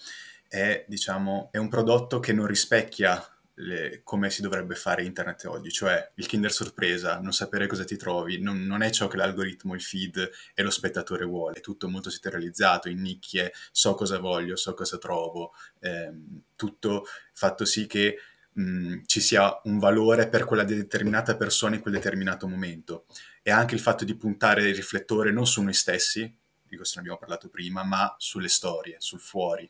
è, 0.48 0.86
diciamo, 0.88 1.50
è 1.52 1.58
un 1.58 1.70
prodotto 1.70 2.20
che 2.20 2.34
non 2.34 2.48
rispecchia 2.48 3.24
le, 3.60 4.02
come 4.04 4.30
si 4.30 4.42
dovrebbe 4.42 4.76
fare 4.76 5.04
internet 5.04 5.46
oggi, 5.46 5.72
cioè 5.72 6.12
il 6.16 6.28
Kinder 6.28 6.52
sorpresa, 6.52 7.20
non 7.20 7.34
sapere 7.34 7.68
cosa 7.68 7.84
ti 7.84 7.98
trovi, 7.98 8.40
non, 8.40 8.64
non, 8.64 8.82
è 8.82 8.90
ciò 8.90 9.08
che 9.08 9.18
l'algoritmo, 9.18 9.74
il 9.74 9.82
feed 9.82 10.30
e 10.54 10.64
lo 10.64 10.70
spettatore 10.70 11.26
vuole, 11.26 11.58
è 11.58 11.62
tutto 11.62 11.90
molto 11.90 12.10
settorializzato, 12.10 12.90
in 12.90 13.02
nicchie, 13.02 13.52
so 13.72 13.96
cosa 13.96 14.20
voglio, 14.20 14.56
so 14.56 14.74
cosa 14.74 14.98
trovo, 14.98 15.54
ehm, 15.80 16.42
tutto 16.56 17.06
fatto 17.34 17.66
sì 17.66 17.86
che 17.86 18.18
mh, 18.54 19.02
ci 19.06 19.20
sia 19.20 19.60
un 19.64 19.78
valore 19.80 20.30
per 20.30 20.46
quella 20.46 20.64
determinata 20.64 21.36
persona 21.36 21.76
in 21.76 21.82
quel 21.82 21.96
determinato 21.96 22.48
momento. 22.48 23.06
E 23.42 23.52
anche 23.52 23.76
il 23.76 23.82
fatto 23.82 24.06
di 24.06 24.16
puntare 24.16 24.70
il 24.70 24.76
riflettore 24.76 25.32
non 25.32 25.46
su 25.48 25.62
noi 25.62 25.74
stessi, 25.74 26.22
di 26.70 26.76
questo 26.76 26.96
ne 26.96 27.02
abbiamo 27.02 27.20
parlato 27.20 27.50
prima, 27.50 27.84
ma 27.84 28.16
sulle 28.20 28.48
storie, 28.48 28.98
sul 29.00 29.20
fuori, 29.20 29.70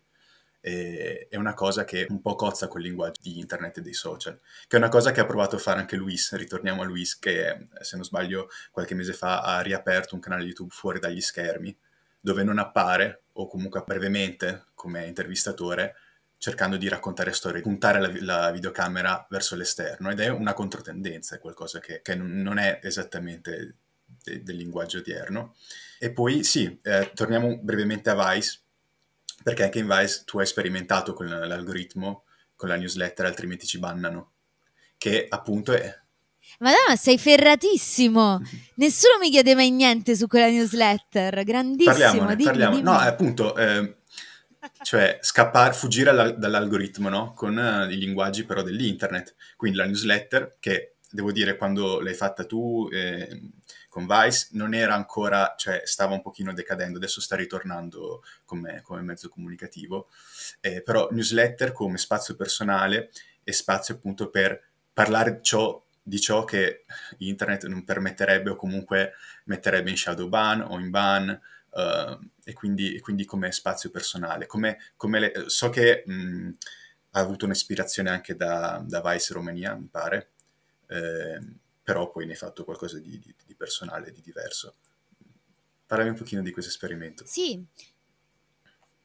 e, 0.61 1.27
è 1.29 1.35
una 1.35 1.53
cosa 1.53 1.83
che 1.85 2.05
un 2.09 2.21
po' 2.21 2.35
cozza 2.35 2.67
col 2.67 2.81
linguaggio 2.81 3.21
di 3.21 3.39
internet 3.39 3.77
e 3.77 3.81
dei 3.81 3.93
social, 3.93 4.39
che 4.67 4.75
è 4.75 4.79
una 4.79 4.89
cosa 4.89 5.11
che 5.11 5.19
ha 5.19 5.25
provato 5.25 5.55
a 5.55 5.59
fare 5.59 5.79
anche 5.79 5.95
Luis, 5.95 6.33
ritorniamo 6.35 6.81
a 6.81 6.85
Luis 6.85 7.17
che 7.17 7.67
se 7.81 7.95
non 7.95 8.05
sbaglio 8.05 8.49
qualche 8.71 8.95
mese 8.95 9.13
fa 9.13 9.41
ha 9.41 9.61
riaperto 9.61 10.15
un 10.15 10.21
canale 10.21 10.43
YouTube 10.43 10.73
fuori 10.73 10.99
dagli 10.99 11.21
schermi, 11.21 11.75
dove 12.19 12.43
non 12.43 12.59
appare 12.59 13.23
o 13.33 13.47
comunque 13.47 13.83
brevemente 13.85 14.65
come 14.73 15.05
intervistatore 15.05 15.95
cercando 16.37 16.77
di 16.77 16.87
raccontare 16.87 17.33
storie, 17.33 17.61
puntare 17.61 17.99
la, 17.99 18.11
la 18.21 18.51
videocamera 18.51 19.27
verso 19.29 19.55
l'esterno 19.55 20.09
ed 20.09 20.21
è 20.21 20.29
una 20.29 20.53
controtendenza, 20.53 21.35
è 21.35 21.39
qualcosa 21.39 21.79
che, 21.79 22.01
che 22.01 22.15
non 22.15 22.57
è 22.57 22.79
esattamente 22.81 23.75
de, 24.05 24.41
del 24.41 24.55
linguaggio 24.55 24.99
odierno. 24.99 25.55
E 25.99 26.11
poi 26.11 26.43
sì, 26.43 26.79
eh, 26.81 27.11
torniamo 27.13 27.57
brevemente 27.57 28.09
a 28.09 28.33
Vice, 28.33 28.61
perché 29.43 29.63
anche 29.63 29.79
in 29.79 29.87
Vice 29.87 30.23
tu 30.25 30.39
hai 30.39 30.45
sperimentato 30.45 31.13
con 31.13 31.27
l'algoritmo, 31.27 32.23
con 32.55 32.69
la 32.69 32.75
newsletter, 32.75 33.25
altrimenti 33.25 33.65
ci 33.65 33.79
bannano, 33.79 34.31
che 34.97 35.25
appunto 35.29 35.73
è... 35.73 35.97
Madonna, 36.59 36.95
sei 36.95 37.17
ferratissimo! 37.17 38.41
Nessuno 38.75 39.17
mi 39.19 39.29
chiede 39.29 39.55
mai 39.55 39.71
niente 39.71 40.15
su 40.15 40.27
quella 40.27 40.47
newsletter, 40.47 41.43
grandissimo. 41.43 41.93
Parliamone, 41.93 42.35
dimmi, 42.35 42.49
parliamo. 42.49 42.75
Dimmi. 42.75 42.83
No, 42.83 42.97
appunto, 42.97 43.55
eh, 43.55 43.97
cioè 44.81 45.19
scappare, 45.21 45.73
fuggire 45.73 46.09
alla, 46.09 46.31
dall'algoritmo, 46.31 47.07
no? 47.09 47.33
Con 47.33 47.55
uh, 47.55 47.89
i 47.89 47.97
linguaggi 47.97 48.43
però 48.43 48.61
dell'internet. 48.61 49.35
Quindi 49.55 49.77
la 49.77 49.85
newsletter, 49.85 50.57
che 50.59 50.95
devo 51.09 51.31
dire 51.31 51.55
quando 51.55 51.99
l'hai 51.99 52.13
fatta 52.15 52.45
tu... 52.45 52.89
Eh, 52.91 53.51
con 53.89 54.05
Vice 54.07 54.49
non 54.51 54.73
era 54.73 54.93
ancora, 54.93 55.55
cioè 55.57 55.81
stava 55.83 56.13
un 56.13 56.21
pochino 56.21 56.53
decadendo, 56.53 56.97
adesso 56.97 57.19
sta 57.19 57.35
ritornando 57.35 58.23
come, 58.45 58.81
come 58.83 59.01
mezzo 59.01 59.27
comunicativo, 59.27 60.09
eh, 60.61 60.81
però 60.81 61.09
newsletter 61.11 61.71
come 61.71 61.97
spazio 61.97 62.35
personale 62.35 63.09
e 63.43 63.51
spazio 63.51 63.95
appunto 63.95 64.29
per 64.29 64.61
parlare 64.93 65.39
ciò, 65.41 65.83
di 66.01 66.19
ciò 66.19 66.43
che 66.43 66.85
internet 67.17 67.65
non 67.65 67.83
permetterebbe 67.83 68.51
o 68.51 68.55
comunque 68.55 69.13
metterebbe 69.45 69.89
in 69.89 69.97
shadow 69.97 70.29
ban 70.29 70.61
o 70.61 70.77
in 70.79 70.89
ban, 70.91 71.29
uh, 71.71 72.29
e, 72.43 72.53
quindi, 72.53 72.95
e, 72.95 72.99
quindi, 72.99 73.25
come 73.25 73.51
spazio 73.51 73.89
personale. 73.89 74.45
Come, 74.45 74.77
come 74.95 75.19
le, 75.19 75.43
so 75.47 75.69
che 75.69 76.03
mh, 76.05 76.49
ha 77.11 77.19
avuto 77.19 77.45
un'ispirazione 77.45 78.09
anche 78.09 78.35
da, 78.35 78.83
da 78.85 79.01
Vice 79.01 79.33
Romania, 79.33 79.75
mi 79.75 79.87
pare, 79.87 80.31
eh, 80.87 81.39
però 81.89 82.11
poi 82.11 82.27
ne 82.27 82.33
hai 82.33 82.37
fatto 82.37 82.63
qualcosa 82.63 82.99
di, 82.99 83.17
di, 83.17 83.33
di 83.47 83.55
personale, 83.55 84.11
di 84.11 84.21
diverso. 84.21 84.75
Parlami 85.87 86.11
un 86.11 86.17
pochino 86.17 86.43
di 86.43 86.51
questo 86.51 86.69
esperimento. 86.69 87.25
Sì, 87.25 87.65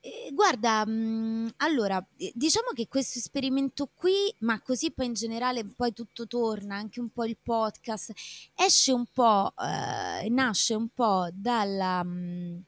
eh, 0.01 0.31
guarda, 0.35 0.85
mm, 0.87 1.47
allora, 1.57 2.07
eh, 2.19 2.31
diciamo 2.35 2.73
che 2.75 2.87
questo 2.87 3.19
esperimento 3.19 3.89
qui, 3.95 4.13
ma 4.41 4.61
così 4.61 4.93
poi 4.93 5.07
in 5.07 5.15
generale 5.15 5.65
poi 5.65 5.95
tutto 5.95 6.27
torna, 6.27 6.77
anche 6.77 7.01
un 7.01 7.09
po' 7.09 7.25
il 7.25 7.39
podcast, 7.43 8.13
esce 8.55 8.93
un 8.93 9.07
po', 9.07 9.55
eh, 9.59 10.29
nasce 10.29 10.75
un 10.75 10.89
po' 10.91 11.31
dalla, 11.33 12.05
mm, 12.05 12.59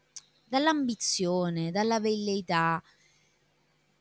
dall'ambizione, 0.48 1.70
dalla 1.70 2.00
velleità, 2.00 2.82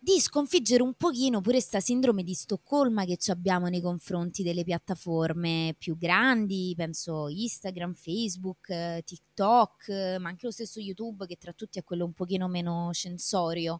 di 0.06 0.20
sconfiggere 0.20 0.84
un 0.84 0.93
pochino 0.93 1.41
pure 1.41 1.58
questa 1.58 1.80
sindrome 1.80 2.22
di 2.22 2.36
Stoccolma 2.36 3.06
che 3.06 3.18
abbiamo 3.32 3.70
nei 3.70 3.82
confronti 3.82 4.43
delle 4.43 4.64
piattaforme 4.64 5.74
più 5.80 5.97
grandi, 5.97 6.76
penso 6.78 7.28
Instagram, 7.28 7.95
Facebook, 7.95 9.01
TikTok, 9.03 10.18
ma 10.20 10.30
anche 10.30 10.45
lo 10.45 10.51
stesso 10.51 10.80
YouTube 10.80 11.26
che 11.26 11.38
tra 11.38 11.53
tutti 11.53 11.80
è 11.80 11.84
quello 11.84 12.06
un 12.06 12.14
pochino 12.14 12.47
meno 12.47 12.91
censorio. 12.93 13.80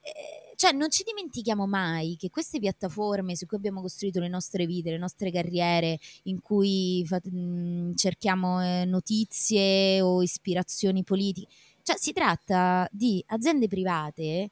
Eh, 0.00 0.56
cioè 0.56 0.72
non 0.72 0.90
ci 0.90 1.04
dimentichiamo 1.04 1.64
mai 1.64 2.16
che 2.18 2.28
queste 2.28 2.58
piattaforme 2.58 3.36
su 3.36 3.46
cui 3.46 3.56
abbiamo 3.56 3.82
costruito 3.82 4.18
le 4.18 4.26
nostre 4.26 4.66
vite, 4.66 4.90
le 4.90 4.98
nostre 4.98 5.30
carriere, 5.30 6.00
in 6.24 6.40
cui 6.40 7.04
fa, 7.06 7.20
mh, 7.22 7.94
cerchiamo 7.94 8.60
eh, 8.60 8.84
notizie 8.84 10.00
o 10.00 10.24
ispirazioni 10.24 11.04
politiche, 11.04 11.46
cioè 11.82 11.96
si 11.96 12.12
tratta 12.12 12.88
di 12.90 13.22
aziende 13.28 13.68
private 13.68 14.50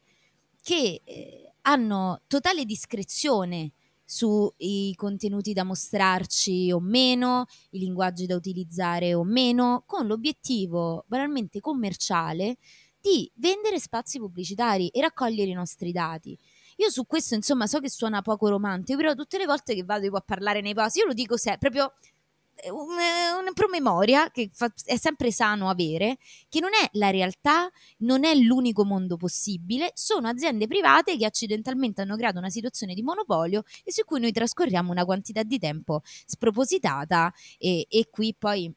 che 0.62 1.02
eh, 1.04 1.52
hanno 1.62 2.22
totale 2.26 2.64
discrezione 2.64 3.72
sui 4.04 4.92
contenuti 4.96 5.52
da 5.52 5.62
mostrarci 5.62 6.72
o 6.72 6.80
meno, 6.80 7.46
i 7.70 7.78
linguaggi 7.78 8.26
da 8.26 8.34
utilizzare 8.34 9.14
o 9.14 9.22
meno, 9.22 9.84
con 9.86 10.06
l'obiettivo 10.06 11.04
banalmente 11.06 11.60
commerciale 11.60 12.56
di 13.00 13.30
vendere 13.36 13.78
spazi 13.78 14.18
pubblicitari 14.18 14.88
e 14.88 15.00
raccogliere 15.00 15.50
i 15.50 15.54
nostri 15.54 15.92
dati. 15.92 16.36
Io 16.76 16.90
su 16.90 17.06
questo, 17.06 17.34
insomma, 17.34 17.66
so 17.66 17.78
che 17.78 17.88
suona 17.88 18.20
poco 18.20 18.48
romantico, 18.48 18.98
però 18.98 19.14
tutte 19.14 19.38
le 19.38 19.46
volte 19.46 19.74
che 19.74 19.84
vado 19.84 20.08
a 20.16 20.20
parlare 20.20 20.60
nei 20.60 20.74
posti, 20.74 20.98
io 20.98 21.06
lo 21.06 21.12
dico 21.12 21.36
se, 21.36 21.56
proprio 21.58 21.92
un, 22.70 22.88
un 23.46 23.52
promemoria 23.54 24.30
che 24.30 24.50
fa, 24.52 24.72
è 24.84 24.96
sempre 24.96 25.30
sano 25.32 25.68
avere, 25.68 26.18
che 26.48 26.60
non 26.60 26.70
è 26.70 26.88
la 26.92 27.10
realtà, 27.10 27.70
non 27.98 28.24
è 28.24 28.34
l'unico 28.34 28.84
mondo 28.84 29.16
possibile, 29.16 29.92
sono 29.94 30.28
aziende 30.28 30.66
private 30.66 31.16
che 31.16 31.24
accidentalmente 31.24 32.02
hanno 32.02 32.16
creato 32.16 32.38
una 32.38 32.50
situazione 32.50 32.94
di 32.94 33.02
monopolio 33.02 33.62
e 33.84 33.92
su 33.92 34.04
cui 34.04 34.20
noi 34.20 34.32
trascorriamo 34.32 34.90
una 34.90 35.04
quantità 35.04 35.42
di 35.42 35.58
tempo 35.58 36.00
spropositata 36.04 37.32
e, 37.58 37.86
e 37.88 38.08
qui 38.10 38.34
poi 38.38 38.72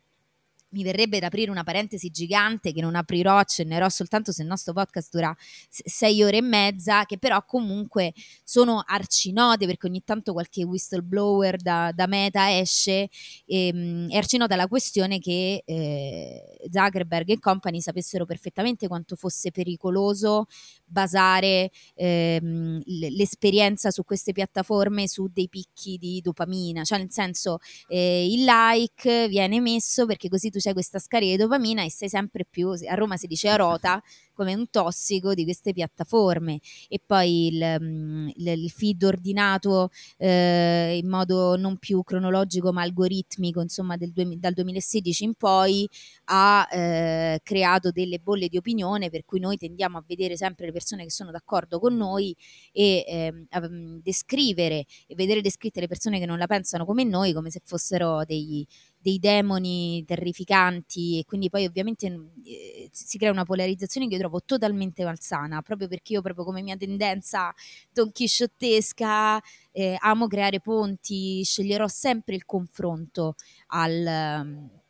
mi 0.74 0.84
verrebbe 0.84 1.19
da 1.19 1.28
aprire 1.28 1.51
una 1.51 1.63
parentesi 1.63 2.09
gigante 2.09 2.74
che 2.74 2.82
non 2.82 2.95
aprirò, 2.95 3.38
accennerò 3.38 3.88
soltanto 3.89 4.32
se 4.32 4.41
il 4.41 4.47
nostro 4.47 4.74
podcast 4.74 5.09
dura 5.11 5.36
sei 5.69 6.21
ore 6.24 6.38
e 6.38 6.41
mezza, 6.41 7.05
che 7.05 7.17
però 7.17 7.43
comunque 7.45 8.13
sono 8.43 8.84
arcinote 8.86 9.65
perché 9.65 9.88
ogni 9.88 10.03
tanto 10.03 10.34
qualche 10.34 10.63
whistleblower 10.63 11.57
da, 11.57 11.91
da 11.93 12.07
Meta 12.07 12.57
esce 12.57 13.09
e 13.45 13.67
ehm, 13.67 14.09
è 14.09 14.17
arcinota 14.17 14.55
la 14.55 14.67
questione 14.67 15.19
che 15.19 15.63
eh, 15.65 16.67
Zuckerberg 16.71 17.30
e 17.30 17.39
company 17.39 17.80
sapessero 17.82 18.26
perfettamente 18.26 18.88
quanto 18.88 19.15
fosse 19.15 19.51
pericoloso 19.51 20.45
basare 20.86 21.71
ehm, 21.95 22.82
l'esperienza 22.86 23.91
su 23.91 24.03
queste 24.03 24.32
piattaforme 24.32 25.07
su 25.07 25.28
dei 25.32 25.49
picchi 25.49 25.97
di 25.97 26.21
dopamina, 26.21 26.84
cioè 26.84 26.97
nel 26.99 27.11
senso 27.11 27.59
eh, 27.88 28.28
il 28.32 28.43
like 28.43 29.28
viene 29.28 29.59
messo 29.59 30.05
perché 30.05 30.30
così 30.30 30.49
tu 30.49 30.59
c'è 30.64 30.74
questa 30.74 30.97
scarica 30.97 31.32
di 31.32 31.38
dopamina 31.38 31.84
e 31.84 31.91
sei 31.91 32.07
sempre 32.07 32.45
più, 32.49 32.70
a 32.70 32.95
Roma 32.95 33.18
si 33.18 33.28
dice 33.28 33.49
a 33.49 33.57
rota, 33.57 34.01
come 34.34 34.54
un 34.54 34.70
tossico 34.70 35.34
di 35.34 35.44
queste 35.44 35.74
piattaforme. 35.74 36.60
E 36.88 37.00
poi 37.06 37.48
il, 37.48 37.78
mm, 37.82 38.30
il, 38.36 38.48
il 38.48 38.70
feed 38.72 39.04
ordinato 39.04 39.90
eh, 40.18 41.00
in 41.02 41.08
modo 41.10 41.56
non 41.58 41.78
più 41.78 42.04
cronologico 42.04 42.72
ma 42.72 42.82
algoritmico 42.82 43.62
insomma 43.62 43.98
del, 43.98 44.12
dal 44.38 44.54
2016 44.54 45.24
in 45.24 45.34
poi 45.36 45.88
ha 46.26 46.68
eh, 46.72 47.40
creato 47.44 47.92
delle 47.92 48.20
bolle 48.20 48.48
di 48.48 48.58
opinione 48.58 49.10
per 49.10 49.26
cui 49.26 49.40
noi 49.40 49.58
tendiamo 49.58 49.98
a 49.98 50.04
vedere 50.06 50.38
sempre 50.38 50.66
le 50.68 50.72
persone 50.72 51.04
che 51.04 51.12
sono 51.12 51.32
d'accordo 51.32 51.80
con 51.80 51.96
noi 51.96 52.36
e 52.72 53.04
eh, 53.08 53.46
a 53.50 53.62
mm, 53.68 54.00
descrivere 54.02 54.86
e 55.08 55.16
vedere 55.16 55.42
descritte 55.42 55.80
le 55.80 55.88
persone 55.88 56.20
che 56.20 56.26
non 56.26 56.38
la 56.38 56.48
pensano 56.48 56.86
come 56.86 57.04
noi 57.04 57.34
come 57.34 57.50
se 57.50 57.62
fossero 57.64 58.24
dei, 58.26 58.66
dei 59.04 59.20
demoni 59.20 60.04
terrificanti. 60.06 61.20
E 61.20 61.26
quindi 61.26 61.50
poi 61.50 61.66
ovviamente 61.66 62.08
eh, 62.46 62.90
si 62.92 63.18
crea 63.18 63.32
una 63.32 63.44
polarizzazione 63.44 64.08
che 64.08 64.18
trovo 64.24 64.41
totalmente 64.43 65.03
malsana, 65.03 65.61
proprio 65.61 65.88
perché 65.88 66.13
io 66.13 66.21
proprio 66.21 66.45
come 66.45 66.61
mia 66.61 66.78
tendenza 66.78 67.53
donchisciottesca 67.91 69.41
eh, 69.71 69.97
amo 69.99 70.28
creare 70.28 70.61
ponti, 70.61 71.43
sceglierò 71.43 71.88
sempre 71.88 72.36
il 72.36 72.45
confronto 72.45 73.36
al... 73.67 74.41
Um, 74.41 74.82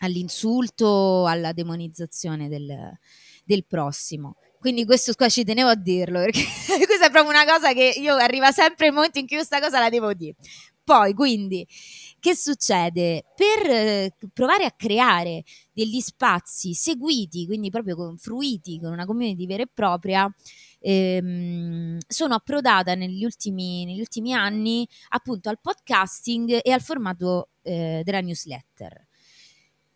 all'insulto, 0.00 1.26
alla 1.26 1.52
demonizzazione 1.52 2.48
del, 2.48 2.72
del 3.44 3.64
prossimo. 3.64 4.36
Quindi 4.60 4.84
questo 4.84 5.12
qua 5.14 5.28
ci 5.28 5.44
tenevo 5.44 5.70
a 5.70 5.74
dirlo 5.76 6.20
perché 6.20 6.40
questa 6.86 7.06
è 7.06 7.10
proprio 7.10 7.30
una 7.30 7.44
cosa 7.44 7.72
che 7.72 7.94
io 7.96 8.14
arriva 8.14 8.50
sempre 8.50 8.86
il 8.88 8.92
momento 8.92 9.18
in 9.18 9.26
cui 9.26 9.36
questa 9.36 9.60
cosa 9.60 9.78
la 9.78 9.88
devo 9.88 10.12
dire. 10.14 10.34
Poi, 10.88 11.12
quindi, 11.12 11.66
che 12.18 12.34
succede? 12.34 13.24
Per 13.36 13.70
eh, 13.70 14.14
provare 14.32 14.64
a 14.64 14.72
creare 14.72 15.44
degli 15.78 16.00
spazi 16.00 16.74
seguiti, 16.74 17.46
quindi 17.46 17.70
proprio 17.70 17.94
con, 17.94 18.16
fruiti 18.16 18.80
con 18.80 18.90
una 18.90 19.06
community 19.06 19.46
vera 19.46 19.62
e 19.62 19.68
propria, 19.72 20.28
ehm, 20.80 21.98
sono 22.04 22.34
approdata 22.34 22.96
negli 22.96 23.24
ultimi, 23.24 23.84
negli 23.84 24.00
ultimi, 24.00 24.32
anni 24.32 24.88
appunto 25.10 25.48
al 25.48 25.60
podcasting 25.60 26.58
e 26.64 26.72
al 26.72 26.82
formato 26.82 27.50
eh, 27.62 28.02
della 28.04 28.20
newsletter. 28.20 29.06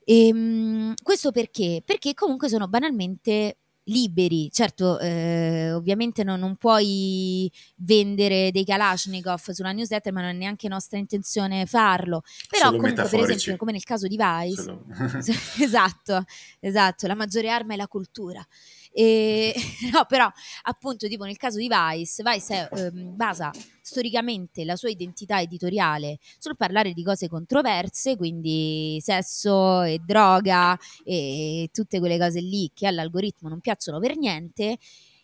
E, 0.05 0.27
ehm, 0.29 0.95
questo 1.03 1.33
perché? 1.33 1.83
Perché 1.85 2.15
comunque 2.15 2.49
sono 2.49 2.69
banalmente 2.69 3.59
liberi. 3.85 4.51
Certo, 4.51 4.99
eh, 4.99 5.73
ovviamente 5.73 6.23
no, 6.25 6.37
non 6.37 6.57
puoi 6.57 7.51
vendere 7.77 8.51
dei 8.51 8.65
Kalashnikov 8.65 9.51
sulla 9.51 9.73
newsletter, 9.73 10.13
ma 10.13 10.21
non 10.21 10.31
è 10.31 10.35
neanche 10.35 10.69
nostra 10.69 10.99
intenzione 10.99 11.67
farlo. 11.67 12.23
Però 12.49 12.67
Solo 12.67 12.79
comunque, 12.79 13.09
per 13.09 13.21
esempio, 13.21 13.57
come 13.57 13.73
nel 13.73 13.85
caso 13.85 14.07
di 14.07 14.17
Vice, 14.17 14.79
esatto, 15.63 16.25
esatto, 16.61 17.07
la 17.07 17.15
maggiore 17.15 17.51
arma 17.51 17.75
è 17.75 17.77
la 17.77 17.89
cultura. 17.89 18.47
E, 18.93 19.55
no, 19.93 20.05
però 20.07 20.31
appunto 20.65 21.09
tipo 21.09 21.25
nel 21.25 21.37
caso 21.37 21.59
di 21.59 21.69
Vice, 21.69 22.23
Vice 22.23 22.69
è, 22.69 22.79
ehm, 22.79 23.17
basa 23.17 23.51
storicamente 23.81 24.65
la 24.65 24.77
sua 24.77 24.91
identità 24.91 25.41
editoriale 25.41 26.19
sul 26.39 26.57
parlare 26.57 26.93
di 26.93 27.03
cose 27.03 27.29
controverse, 27.29 28.17
quindi 28.17 28.99
sesso 29.01 29.83
e 29.83 29.99
droga 30.05 30.79
e 31.05 31.69
tutte 31.73 31.99
quelle 31.99 32.19
cose 32.19 32.41
lì 32.41 32.71
che 32.75 32.87
all'algoritmo 32.87 33.49
non 33.49 33.61
piacciono 33.61 33.99
per 33.99 34.17
niente 34.17 34.77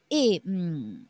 e 0.06 0.40
mh, 0.42 0.50
mm, 0.50 1.02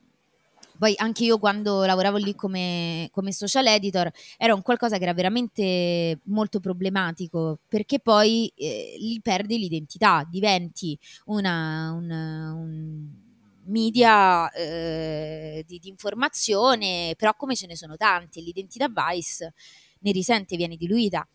poi 0.78 0.94
anche 0.96 1.24
io 1.24 1.38
quando 1.38 1.84
lavoravo 1.84 2.16
lì 2.16 2.34
come, 2.34 3.08
come, 3.10 3.32
social 3.32 3.66
editor 3.66 4.10
era 4.36 4.54
un 4.54 4.62
qualcosa 4.62 4.96
che 4.96 5.02
era 5.02 5.14
veramente 5.14 6.20
molto 6.24 6.60
problematico 6.60 7.60
perché 7.68 7.98
poi 8.00 8.50
eh, 8.54 8.96
lì 8.98 9.20
perdi 9.20 9.58
l'identità, 9.58 10.26
diventi 10.28 10.98
una, 11.26 11.92
una, 11.92 12.52
un 12.54 13.06
media 13.64 14.50
eh, 14.50 15.64
di, 15.66 15.78
di, 15.78 15.88
informazione, 15.88 17.14
però 17.16 17.34
come 17.34 17.54
ce 17.54 17.66
ne 17.66 17.76
sono 17.76 17.96
tanti, 17.96 18.42
l'identità 18.42 18.88
Vice 18.88 19.52
ne 20.00 20.12
risente, 20.12 20.56
viene 20.56 20.76
diluita. 20.76 21.26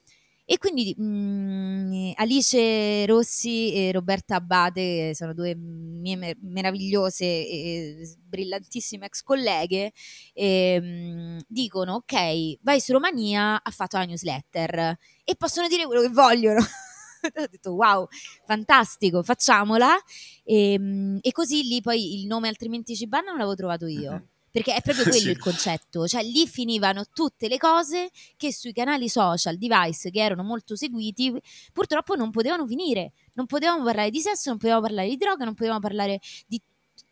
E 0.45 0.57
quindi 0.57 0.93
mh, 0.97 1.03
mm, 1.03 2.11
Alice 2.15 3.05
Rossi 3.05 3.73
e 3.73 3.91
Roberta 3.93 4.35
Abate, 4.35 5.07
che 5.09 5.15
sono 5.15 5.33
due 5.33 5.55
mie 5.55 6.17
mer- 6.17 6.37
meravigliose 6.41 7.23
e 7.23 8.15
brillantissime 8.21 9.05
ex 9.05 9.21
colleghe, 9.23 9.93
e, 10.33 10.79
mh, 10.81 10.85
mm, 10.85 11.39
dicono: 11.47 11.93
Ok, 11.95 12.57
vai 12.61 12.81
su 12.81 12.91
Romania, 12.91 13.61
ha 13.63 13.71
fatto 13.71 13.97
la 13.97 14.03
newsletter 14.05 14.97
e 15.23 15.35
possono 15.37 15.67
dire 15.67 15.85
quello 15.85 16.01
che 16.01 16.09
vogliono. 16.09 16.59
ho 17.23 17.47
detto 17.49 17.73
wow, 17.73 18.05
fantastico, 18.45 19.23
facciamola. 19.23 19.95
E, 20.43 20.77
mm, 20.77 21.17
e, 21.21 21.31
così 21.31 21.63
lì 21.63 21.79
poi 21.81 22.19
il 22.19 22.27
nome 22.27 22.49
altrimenti 22.49 22.95
ci 22.95 23.07
bannano 23.07 23.37
l'avevo 23.37 23.55
trovato 23.55 23.87
io. 23.87 24.11
Mm-hmm 24.11 24.32
perché 24.53 24.75
è 24.75 24.81
proprio 24.81 25.05
quello 25.09 25.17
sì. 25.17 25.29
il 25.31 25.39
concetto, 25.39 26.07
cioè 26.07 26.21
lì 26.21 26.47
finivano 26.47 27.05
tutte 27.11 27.47
le 27.47 27.57
cose 27.57 28.11
che 28.37 28.53
sui 28.53 28.71
canali 28.71 29.09
social, 29.09 29.57
device 29.57 30.11
che 30.11 30.21
erano 30.21 30.43
molto 30.43 30.75
seguiti, 30.75 31.33
purtroppo 31.73 32.13
non 32.13 32.29
potevano 32.29 32.67
finire, 32.67 33.13
non 33.33 33.47
potevamo 33.47 33.83
parlare 33.83 34.11
di 34.11 34.19
sesso, 34.19 34.49
non 34.49 34.59
potevamo 34.59 34.83
parlare 34.83 35.09
di 35.09 35.17
droga, 35.17 35.43
non 35.43 35.55
potevamo 35.55 35.79
parlare 35.79 36.19
di 36.45 36.61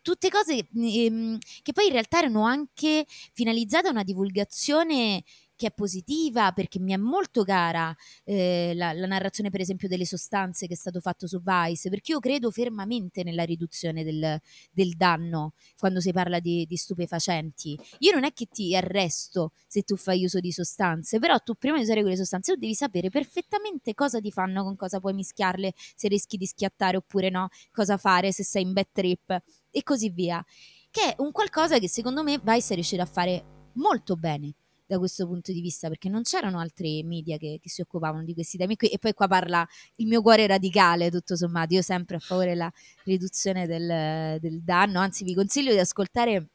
tutte 0.02 0.28
cose 0.30 0.68
ehm, 0.72 1.38
che 1.62 1.72
poi 1.72 1.86
in 1.86 1.92
realtà 1.92 2.18
erano 2.18 2.44
anche 2.44 3.06
finalizzate 3.32 3.88
a 3.88 3.90
una 3.90 4.04
divulgazione 4.04 5.24
che 5.62 5.68
è 5.68 5.72
positiva 5.72 6.50
perché 6.50 6.80
mi 6.80 6.92
è 6.92 6.96
molto 6.96 7.44
cara 7.44 7.94
eh, 8.24 8.72
la, 8.74 8.92
la, 8.92 9.06
narrazione 9.06 9.48
per 9.48 9.60
esempio 9.60 9.86
delle 9.86 10.04
sostanze 10.04 10.66
che 10.66 10.72
è 10.72 10.76
stato 10.76 10.98
fatto 10.98 11.28
su 11.28 11.40
Vice 11.40 11.88
perché 11.88 12.10
io 12.10 12.18
credo 12.18 12.50
fermamente 12.50 13.22
nella 13.22 13.44
riduzione 13.44 14.02
del, 14.02 14.40
del 14.72 14.96
danno 14.96 15.52
quando 15.78 16.00
si 16.00 16.10
parla 16.10 16.40
di, 16.40 16.66
di, 16.66 16.76
stupefacenti. 16.76 17.78
Io 18.00 18.12
non 18.12 18.24
è 18.24 18.32
che 18.32 18.46
ti 18.46 18.74
arresto 18.74 19.52
se 19.68 19.82
tu 19.82 19.94
fai 19.94 20.24
uso 20.24 20.40
di 20.40 20.50
sostanze 20.50 21.20
però 21.20 21.38
tu 21.38 21.54
prima 21.54 21.76
di 21.76 21.82
usare 21.84 22.00
quelle 22.00 22.16
sostanze 22.16 22.54
tu 22.54 22.58
devi 22.58 22.74
sapere 22.74 23.08
perfettamente 23.08 23.94
cosa 23.94 24.18
ti 24.18 24.32
fanno 24.32 24.64
con 24.64 24.74
cosa 24.74 24.98
puoi 24.98 25.14
mischiarle 25.14 25.72
se 25.94 26.08
rischi 26.08 26.36
di 26.36 26.46
schiattare 26.46 26.96
oppure 26.96 27.30
no 27.30 27.50
cosa 27.70 27.96
fare 27.98 28.32
se 28.32 28.42
sei 28.42 28.62
in 28.62 28.72
bad 28.72 28.88
trip 28.90 29.42
e 29.70 29.82
così 29.84 30.10
via. 30.10 30.44
Che 30.90 31.14
è 31.14 31.14
un 31.18 31.30
qualcosa 31.30 31.78
che 31.78 31.88
secondo 31.88 32.24
me 32.24 32.40
Vice 32.42 32.72
è 32.72 32.74
riuscito 32.74 33.02
a 33.02 33.06
fare 33.06 33.70
molto 33.74 34.16
bene 34.16 34.54
da 34.92 34.98
questo 34.98 35.26
punto 35.26 35.52
di 35.52 35.60
vista, 35.60 35.88
perché 35.88 36.08
non 36.08 36.22
c'erano 36.22 36.58
altri 36.58 37.02
media 37.02 37.36
che, 37.38 37.58
che 37.60 37.68
si 37.68 37.80
occupavano 37.80 38.24
di 38.24 38.34
questi 38.34 38.58
temi. 38.58 38.76
E 38.78 38.98
poi 38.98 39.14
qua 39.14 39.26
parla 39.26 39.66
il 39.96 40.06
mio 40.06 40.20
cuore 40.22 40.46
radicale, 40.46 41.10
tutto 41.10 41.36
sommato. 41.36 41.74
Io 41.74 41.82
sempre 41.82 42.16
a 42.16 42.18
favore 42.20 42.50
della 42.50 42.70
riduzione 43.04 43.66
del, 43.66 44.38
del 44.40 44.62
danno, 44.62 45.00
anzi 45.00 45.24
vi 45.24 45.34
consiglio 45.34 45.72
di 45.72 45.78
ascoltare 45.78 46.48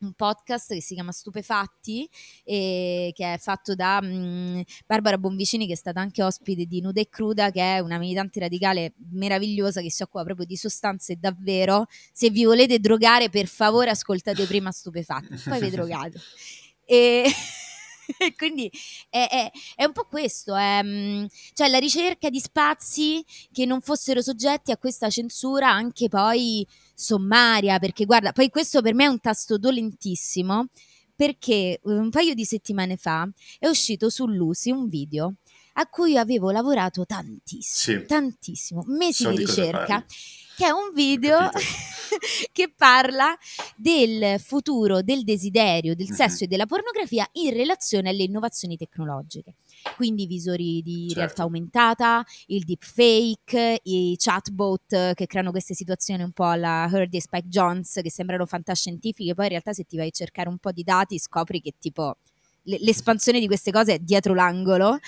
un 0.00 0.12
podcast 0.12 0.74
che 0.74 0.80
si 0.80 0.94
chiama 0.94 1.10
Stupefatti 1.10 2.08
e 2.44 3.10
che 3.14 3.34
è 3.34 3.38
fatto 3.38 3.74
da 3.74 4.00
mh, 4.00 4.06
mm, 4.06 4.60
Barbara 4.86 5.18
Bonvicini 5.18 5.66
che 5.66 5.72
è 5.72 5.76
stata 5.76 6.00
anche 6.00 6.22
ospite 6.22 6.66
di 6.66 6.80
Nuda 6.80 7.00
e 7.00 7.08
Cruda 7.08 7.50
che 7.50 7.60
è 7.60 7.78
una 7.80 7.98
militante 7.98 8.38
radicale 8.38 8.94
meravigliosa 9.10 9.80
che 9.80 9.90
si 9.90 10.04
occupa 10.04 10.22
proprio 10.22 10.46
di 10.46 10.56
sostanze 10.56 11.16
davvero 11.16 11.86
se 12.12 12.30
vi 12.30 12.44
volete 12.44 12.78
drogare 12.78 13.28
per 13.28 13.48
favore 13.48 13.90
ascoltate 13.90 14.46
prima 14.46 14.70
Stupefatti 14.70 15.34
poi 15.48 15.60
vi 15.60 15.70
drogate 15.70 16.20
e 16.86 17.24
quindi 18.36 18.70
è, 19.10 19.26
è, 19.28 19.50
è, 19.76 19.84
un 19.84 19.92
po' 19.92 20.06
questo, 20.08 20.54
è, 20.54 20.80
mm, 20.82 21.26
cioè 21.52 21.68
la 21.68 21.78
ricerca 21.78 22.30
di 22.30 22.40
spazi 22.40 23.24
che 23.52 23.64
non 23.66 23.80
fossero 23.80 24.22
soggetti 24.22 24.70
a 24.70 24.76
questa 24.76 25.10
censura 25.10 25.70
anche 25.70 26.08
poi 26.08 26.66
sommaria, 26.94 27.78
perché 27.78 28.04
guarda, 28.04 28.32
poi 28.32 28.48
questo 28.50 28.82
per 28.82 28.94
me 28.94 29.04
è 29.04 29.08
un 29.08 29.20
tasto 29.20 29.58
dolentissimo, 29.58 30.66
perché 31.14 31.80
un 31.82 32.10
paio 32.10 32.34
di 32.34 32.44
settimane 32.44 32.96
fa 32.96 33.28
è 33.58 33.66
uscito 33.66 34.08
su 34.08 34.26
Lucy 34.26 34.70
un 34.70 34.88
video 34.88 35.34
a 35.74 35.86
cui 35.88 36.16
avevo 36.16 36.50
lavorato 36.50 37.04
tantissimo, 37.04 38.00
sì. 38.00 38.06
tantissimo, 38.06 38.84
mesi 38.86 39.24
so 39.24 39.30
di 39.30 39.38
ricerca 39.38 40.04
che 40.56 40.66
è 40.66 40.70
un 40.70 40.90
video 40.92 41.38
che 42.52 42.72
parla 42.74 43.36
del 43.76 44.40
futuro 44.40 45.02
del 45.02 45.24
desiderio, 45.24 45.94
del 45.94 46.08
sesso 46.08 46.34
mm-hmm. 46.34 46.42
e 46.42 46.46
della 46.46 46.66
pornografia 46.66 47.28
in 47.32 47.52
relazione 47.52 48.10
alle 48.10 48.24
innovazioni 48.24 48.76
tecnologiche. 48.76 49.54
Quindi 49.96 50.26
visori 50.26 50.82
di 50.82 51.06
certo. 51.06 51.14
realtà 51.14 51.42
aumentata, 51.42 52.24
il 52.46 52.64
deepfake, 52.64 53.80
i 53.84 54.16
chatbot 54.18 55.14
che 55.14 55.26
creano 55.26 55.50
queste 55.50 55.74
situazioni 55.74 56.22
un 56.22 56.32
po' 56.32 56.46
alla 56.46 56.88
Heard 56.90 57.14
e 57.14 57.20
Spike 57.20 57.48
Jones 57.48 58.00
che 58.02 58.10
sembrano 58.10 58.46
fantascientifiche, 58.46 59.34
poi 59.34 59.44
in 59.44 59.50
realtà 59.50 59.72
se 59.72 59.84
ti 59.84 59.96
vai 59.96 60.08
a 60.08 60.10
cercare 60.10 60.48
un 60.48 60.58
po' 60.58 60.72
di 60.72 60.82
dati 60.82 61.18
scopri 61.18 61.60
che 61.60 61.74
tipo 61.78 62.16
l'espansione 62.62 63.40
di 63.40 63.46
queste 63.46 63.70
cose 63.70 63.94
è 63.94 63.98
dietro 63.98 64.34
l'angolo 64.34 64.98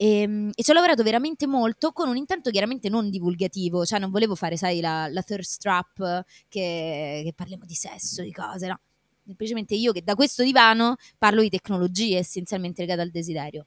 e, 0.00 0.20
ehm, 0.22 0.50
e, 0.54 0.62
ci 0.62 0.70
ho 0.70 0.74
lavorato 0.74 1.02
veramente 1.02 1.46
molto 1.46 1.92
con 1.92 2.08
un 2.08 2.16
intento 2.16 2.50
chiaramente 2.50 2.88
non 2.88 3.10
divulgativo, 3.10 3.84
cioè 3.84 3.98
non 3.98 4.10
volevo 4.10 4.34
fare, 4.34 4.56
sai, 4.56 4.80
la, 4.80 5.06
la 5.08 5.22
thirst 5.22 5.60
trap 5.60 6.24
che, 6.48 7.20
che 7.22 7.32
parliamo 7.36 7.66
di 7.66 7.74
sesso, 7.74 8.22
di 8.22 8.32
cose, 8.32 8.66
no. 8.66 8.80
Semplicemente 9.26 9.74
io 9.74 9.92
che 9.92 10.02
da 10.02 10.14
questo 10.14 10.42
divano 10.42 10.96
parlo 11.18 11.42
di 11.42 11.50
tecnologie 11.50 12.16
essenzialmente 12.18 12.80
legate 12.80 13.02
al 13.02 13.10
desiderio. 13.10 13.66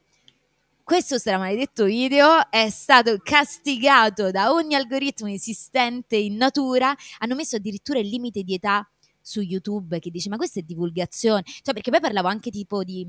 Questo 0.84 1.18
stramaledetto 1.20 1.86
video 1.86 2.50
è 2.50 2.70
stato 2.70 3.18
castigato 3.24 4.32
da 4.32 4.52
ogni 4.52 4.76
algoritmo 4.76 5.30
esistente 5.30 6.18
in 6.18 6.36
natura. 6.36 6.94
Hanno 7.20 7.36
messo 7.36 7.56
addirittura 7.56 8.00
il 8.00 8.08
limite 8.10 8.42
di 8.42 8.56
età 8.56 8.86
su 9.22 9.40
YouTube 9.40 10.00
che 10.00 10.10
dice 10.10 10.28
ma 10.28 10.36
questa 10.36 10.60
è 10.60 10.64
divulgazione. 10.64 11.44
Cioè 11.46 11.74
perché 11.74 11.92
poi 11.92 12.02
parlavo 12.02 12.28
anche 12.28 12.50
tipo 12.50 12.84
di 12.84 13.08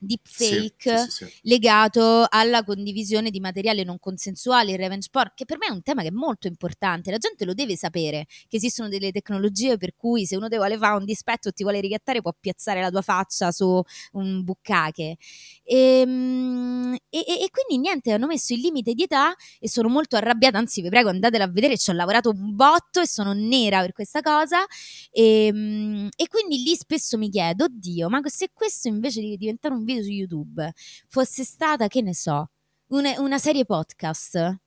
deepfake 0.00 0.98
sì, 0.98 1.10
sì, 1.10 1.24
sì, 1.26 1.32
legato 1.42 2.26
alla 2.28 2.64
condivisione 2.64 3.30
di 3.30 3.38
materiale 3.38 3.84
non 3.84 3.98
consensuale, 3.98 4.72
il 4.72 4.78
revenge 4.78 5.08
porn, 5.10 5.32
che 5.34 5.44
per 5.44 5.58
me 5.58 5.66
è 5.66 5.70
un 5.70 5.82
tema 5.82 6.02
che 6.02 6.08
è 6.08 6.12
molto 6.12 6.46
importante. 6.46 7.10
La 7.10 7.18
gente 7.18 7.44
lo 7.44 7.52
deve 7.54 7.76
sapere 7.76 8.26
che 8.48 8.56
esistono 8.56 8.88
delle 8.88 9.12
tecnologie 9.12 9.76
per 9.76 9.94
cui 9.94 10.24
se 10.26 10.36
uno 10.36 10.48
ti 10.48 10.56
vuole 10.56 10.78
fare 10.78 10.96
un 10.96 11.04
dispetto 11.04 11.48
o 11.48 11.52
ti 11.52 11.62
vuole 11.62 11.80
ricattare 11.80 12.22
può 12.22 12.34
piazzare 12.38 12.80
la 12.80 12.90
tua 12.90 13.02
faccia 13.02 13.52
su 13.52 13.80
un 14.12 14.42
buccache. 14.42 15.16
Ehm, 15.64 16.96
e, 17.10 17.18
e, 17.18 17.42
e, 17.44 17.50
quindi 17.50 17.78
niente, 17.86 18.12
hanno 18.12 18.26
messo 18.26 18.54
il 18.54 18.60
limite 18.60 18.94
di 18.94 19.02
età 19.04 19.34
e 19.58 19.68
sono 19.68 19.88
molto 19.88 20.16
arrabbiata, 20.16 20.58
anzi 20.58 20.80
vi 20.82 20.88
prego 20.88 21.10
andatela 21.10 21.44
a 21.44 21.48
vedere, 21.48 21.76
ci 21.76 21.90
ho 21.90 21.92
lavorato 21.92 22.30
un 22.30 22.54
botto 22.54 23.00
e 23.00 23.06
sono 23.06 23.32
nera 23.32 23.80
per 23.80 23.92
questa 23.92 24.20
cosa. 24.20 24.64
E, 25.10 25.46
ehm, 25.46 26.08
e 26.16 26.28
quindi 26.28 26.62
lì 26.62 26.74
spesso 26.76 27.18
mi 27.18 27.28
chiedo, 27.28 27.64
oddio, 27.64 28.08
ma 28.08 28.20
se 28.26 28.50
questo 28.52 28.88
invece 28.88 29.20
di 29.20 29.36
diventare 29.36 29.74
un 29.74 29.84
video 29.94 30.02
su 30.02 30.10
YouTube 30.10 30.72
fosse 31.08 31.44
stata, 31.44 31.88
che 31.88 32.02
ne 32.02 32.14
so, 32.14 32.50
una, 32.88 33.20
una 33.20 33.38
serie 33.38 33.64
podcast 33.64 34.58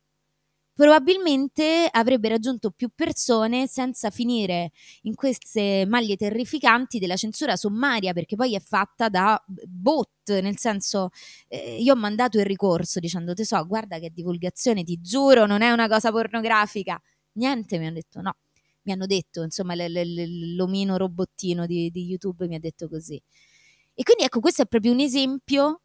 probabilmente 0.75 1.87
avrebbe 1.91 2.29
raggiunto 2.29 2.71
più 2.71 2.89
persone 2.95 3.67
senza 3.67 4.09
finire 4.09 4.71
in 5.03 5.13
queste 5.13 5.85
maglie 5.87 6.15
terrificanti 6.15 6.97
della 6.97 7.15
censura 7.15 7.55
sommaria, 7.55 8.11
perché 8.13 8.35
poi 8.35 8.55
è 8.55 8.59
fatta 8.59 9.07
da 9.09 9.41
bot, 9.45 10.39
nel 10.41 10.57
senso 10.57 11.09
eh, 11.47 11.79
io 11.79 11.93
ho 11.93 11.95
mandato 11.95 12.39
il 12.39 12.45
ricorso 12.45 12.99
dicendo 12.99 13.33
te 13.33 13.45
so, 13.45 13.63
guarda 13.67 13.99
che 13.99 14.09
divulgazione, 14.11 14.83
ti 14.83 14.99
giuro, 14.99 15.45
non 15.45 15.61
è 15.61 15.71
una 15.71 15.87
cosa 15.87 16.11
pornografica. 16.11 16.99
Niente, 17.33 17.77
mi 17.77 17.85
hanno 17.85 17.95
detto 17.95 18.21
no. 18.21 18.35
Mi 18.85 18.91
hanno 18.93 19.05
detto, 19.05 19.43
insomma, 19.43 19.75
l- 19.75 19.85
l- 19.91 20.55
l'omino 20.55 20.97
robottino 20.97 21.65
di, 21.65 21.89
di 21.89 22.03
YouTube 22.03 22.47
mi 22.47 22.55
ha 22.55 22.59
detto 22.59 22.89
così. 22.89 23.21
E 23.95 24.03
quindi 24.03 24.23
ecco, 24.23 24.39
questo 24.39 24.63
è 24.63 24.65
proprio 24.65 24.91
un 24.91 24.99
esempio 24.99 25.81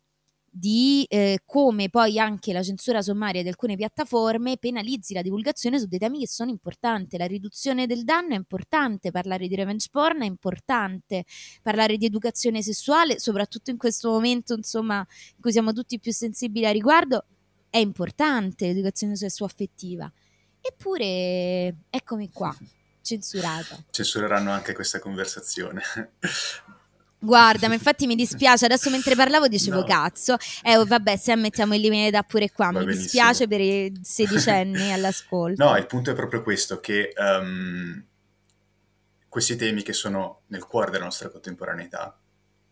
di 0.50 1.04
eh, 1.08 1.42
come 1.44 1.90
poi 1.90 2.18
anche 2.18 2.52
la 2.52 2.62
censura 2.62 3.02
sommaria 3.02 3.42
di 3.42 3.48
alcune 3.48 3.76
piattaforme 3.76 4.56
penalizzi 4.56 5.12
la 5.12 5.22
divulgazione 5.22 5.78
su 5.78 5.86
dei 5.86 5.98
temi 5.98 6.20
che 6.20 6.28
sono 6.28 6.50
importanti. 6.50 7.16
La 7.16 7.26
riduzione 7.26 7.86
del 7.86 8.04
danno 8.04 8.32
è 8.32 8.36
importante, 8.36 9.10
parlare 9.10 9.46
di 9.46 9.54
revenge 9.54 9.88
porn 9.90 10.22
è 10.22 10.26
importante, 10.26 11.24
parlare 11.62 11.96
di 11.96 12.06
educazione 12.06 12.62
sessuale, 12.62 13.18
soprattutto 13.18 13.70
in 13.70 13.76
questo 13.76 14.10
momento, 14.10 14.54
insomma, 14.54 14.98
in 14.98 15.40
cui 15.40 15.52
siamo 15.52 15.72
tutti 15.72 16.00
più 16.00 16.12
sensibili 16.12 16.66
a 16.66 16.72
riguardo, 16.72 17.24
è 17.70 17.78
importante 17.78 18.66
l'educazione 18.66 19.16
sessuaffettiva. 19.16 20.10
Eppure, 20.60 21.74
eccomi 21.90 22.30
qua, 22.32 22.56
censurata. 23.02 23.84
Censureranno 23.90 24.50
anche 24.50 24.72
questa 24.72 24.98
conversazione. 24.98 25.82
Guarda, 27.20 27.68
ma 27.68 27.74
infatti 27.74 28.06
mi 28.06 28.14
dispiace, 28.16 28.64
adesso 28.64 28.90
mentre 28.90 29.14
parlavo 29.14 29.48
dicevo 29.48 29.80
no. 29.80 29.84
cazzo, 29.84 30.36
eh 30.62 30.76
oh, 30.76 30.84
vabbè 30.84 31.16
se 31.16 31.34
mettiamo 31.36 31.74
il 31.74 31.80
limite 31.80 32.10
da 32.10 32.22
pure 32.22 32.50
qua, 32.50 32.66
Va 32.66 32.78
mi 32.80 32.86
benissimo. 32.86 33.02
dispiace 33.02 33.48
per 33.48 33.60
i 33.60 34.00
sedicenni 34.02 34.92
all'ascolto. 34.92 35.64
No, 35.64 35.76
il 35.76 35.86
punto 35.86 36.10
è 36.10 36.14
proprio 36.14 36.42
questo, 36.42 36.80
che 36.80 37.12
um, 37.16 38.04
questi 39.28 39.56
temi 39.56 39.82
che 39.82 39.92
sono 39.92 40.42
nel 40.48 40.64
cuore 40.64 40.90
della 40.90 41.04
nostra 41.04 41.28
contemporaneità, 41.28 42.18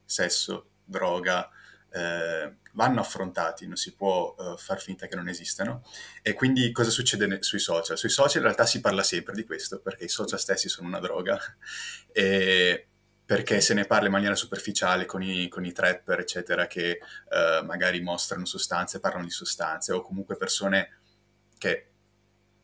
sesso, 0.05 0.71
droga, 0.85 1.49
eh, 1.91 2.55
vanno 2.73 3.01
affrontati, 3.01 3.67
non 3.67 3.77
si 3.77 3.95
può 3.95 4.35
uh, 4.37 4.57
far 4.57 4.81
finta 4.81 5.07
che 5.07 5.17
non 5.17 5.29
esistano. 5.29 5.83
E 6.23 6.35
quindi 6.35 6.71
cosa 6.71 6.91
succede 6.91 7.27
ne- 7.27 7.43
sui 7.43 7.59
social? 7.59 7.97
Sui 7.97 8.11
social 8.11 8.37
in 8.37 8.43
realtà 8.43 8.67
si 8.67 8.81
parla 8.81 9.03
sempre 9.03 9.35
di 9.35 9.45
questo, 9.45 9.81
perché 9.81 10.05
i 10.05 10.09
social 10.09 10.39
stessi 10.39 10.69
sono 10.69 10.89
una 10.89 11.01
droga. 11.01 11.39
e 12.13 12.89
perché 13.27 13.61
se 13.61 13.75
ne 13.75 13.87
parla 13.87 14.07
in 14.07 14.13
maniera 14.13 14.37
superficiale 14.37 15.05
con 15.05 15.21
i, 15.21 15.49
con 15.49 15.65
i 15.65 15.73
trapper, 15.73 16.21
eccetera, 16.21 16.69
che 16.69 17.01
uh, 17.01 17.65
magari 17.65 18.01
mostrano 18.01 18.45
sostanze, 18.45 19.01
parlano 19.01 19.25
di 19.25 19.31
sostanze, 19.31 19.93
o 19.93 20.01
comunque 20.01 20.37
persone 20.37 21.01
che 21.59 21.89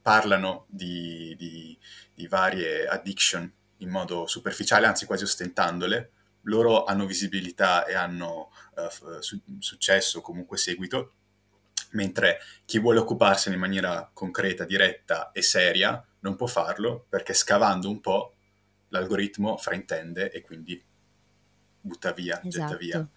parlano 0.01 0.67
di, 0.69 1.35
di, 1.37 1.77
di 2.15 2.27
varie 2.29 2.87
addiction 2.87 3.53
in 3.79 3.91
modo 3.91 4.29
superficiale, 4.29 4.87
anzi 4.87 5.05
quasi 5.05 5.25
ostentandole, 5.25 6.13
loro 6.43 6.85
hanno 6.85 7.07
visibilità 7.07 7.85
e 7.85 7.95
hanno 7.95 8.53
uh, 8.77 9.21
su- 9.21 9.43
successo, 9.59 10.21
comunque 10.21 10.59
seguito, 10.59 11.15
mentre 11.91 12.39
chi 12.65 12.79
vuole 12.79 13.01
occuparsene 13.01 13.57
in 13.57 13.61
maniera 13.61 14.09
concreta, 14.13 14.65
diretta 14.65 15.33
e 15.33 15.43
seria 15.43 16.05
non 16.21 16.37
può 16.37 16.47
farlo 16.47 17.05
perché 17.09 17.35
scavando 17.35 17.91
un 17.91 18.01
po' 18.01 18.32
l'algoritmo 18.93 19.57
fraintende 19.57 20.31
e 20.31 20.43
quindi 20.43 20.81
butta 21.81 22.13
via, 22.13 22.41
esatto. 22.43 22.51
getta 22.51 22.77
via. 22.77 23.09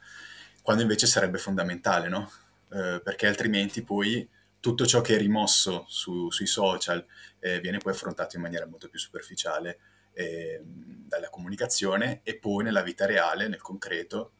Quando 0.62 0.82
invece 0.82 1.06
sarebbe 1.06 1.38
fondamentale, 1.38 2.10
no? 2.10 2.32
Eh, 2.72 3.00
perché 3.04 3.28
altrimenti 3.28 3.84
poi 3.84 4.28
tutto 4.60 4.86
ciò 4.88 5.02
che 5.02 5.16
è 5.16 5.18
rimosso 5.20 5.86
su, 5.88 6.32
sui 6.32 6.48
social 6.48 7.06
eh, 7.40 7.60
viene 7.60 7.78
poi 7.78 7.94
affrontato 7.94 8.36
in 8.36 8.42
maniera 8.42 8.66
molto 8.66 8.90
più 8.90 8.98
superficiale 8.98 9.78
eh, 10.14 10.60
dalla 10.64 11.30
comunicazione 11.30 12.22
e 12.24 12.40
poi 12.40 12.64
nella 12.64 12.82
vita 12.82 13.06
reale, 13.06 13.48
nel 13.48 13.62
concreto, 13.62 14.32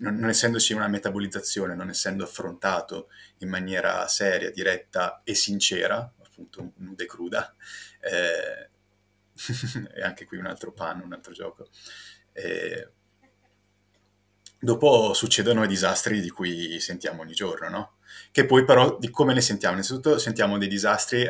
non, 0.00 0.16
non, 0.16 0.28
essendoci 0.28 0.74
una 0.74 0.88
metabolizzazione, 0.88 1.74
non 1.74 1.88
essendo 1.88 2.24
affrontato 2.24 3.08
in 3.38 3.48
maniera 3.48 4.06
seria, 4.08 4.50
diretta 4.50 5.22
e 5.24 5.34
sincera, 5.34 6.12
appunto 6.22 6.72
nuda 6.76 7.04
e 7.04 7.06
cruda, 7.06 7.54
eh, 8.00 8.68
e 9.94 10.02
anche 10.02 10.24
qui 10.24 10.38
un 10.38 10.46
altro 10.46 10.72
pan, 10.72 11.00
un 11.00 11.12
altro 11.12 11.32
gioco. 11.32 11.68
E 12.32 12.88
dopo 14.58 15.12
succedono 15.12 15.64
i 15.64 15.68
disastri 15.68 16.20
di 16.20 16.30
cui 16.30 16.80
sentiamo 16.80 17.22
ogni 17.22 17.34
giorno, 17.34 17.68
no? 17.68 17.96
Che 18.30 18.46
poi 18.46 18.64
però 18.64 18.98
di 18.98 19.10
come 19.10 19.34
ne 19.34 19.40
sentiamo? 19.40 19.74
Innanzitutto 19.74 20.18
sentiamo 20.18 20.58
dei 20.58 20.68
disastri 20.68 21.26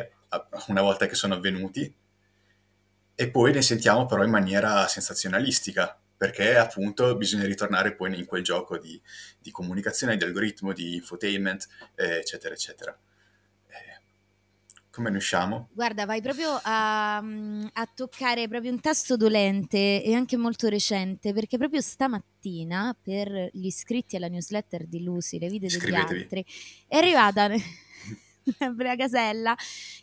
una 0.67 0.81
volta 0.81 1.05
che 1.05 1.15
sono 1.15 1.35
avvenuti 1.35 1.93
e 3.17 3.29
poi 3.29 3.53
ne 3.53 3.61
sentiamo 3.61 4.05
però 4.05 4.23
in 4.23 4.29
maniera 4.29 4.87
sensazionalistica, 4.87 5.97
perché 6.17 6.57
appunto 6.57 7.15
bisogna 7.15 7.45
ritornare 7.45 7.95
poi 7.95 8.17
in 8.17 8.25
quel 8.25 8.43
gioco 8.43 8.77
di, 8.77 9.01
di 9.39 9.51
comunicazione, 9.51 10.17
di 10.17 10.23
algoritmo, 10.23 10.73
di 10.73 10.95
infotainment, 10.95 11.67
eh, 11.95 12.17
eccetera, 12.17 12.53
eccetera. 12.53 12.97
Come 14.95 15.09
ne 15.09 15.17
usciamo? 15.17 15.67
Guarda, 15.73 16.05
vai 16.05 16.21
proprio 16.21 16.57
a, 16.63 17.17
a, 17.17 17.91
toccare 17.93 18.47
proprio 18.47 18.71
un 18.71 18.79
tasto 18.79 19.17
dolente 19.17 20.01
e 20.01 20.13
anche 20.13 20.37
molto 20.37 20.69
recente, 20.69 21.33
perché 21.33 21.57
proprio 21.57 21.81
stamattina 21.81 22.95
per 23.01 23.49
gli 23.51 23.65
iscritti 23.65 24.15
alla 24.15 24.29
newsletter 24.29 24.87
di 24.87 25.03
Lucy, 25.03 25.37
le 25.37 25.49
video 25.49 25.67
degli 25.67 25.93
altri, 25.93 26.45
è 26.87 26.95
arrivata 26.95 27.49
una 28.77 28.95
casella 28.95 29.53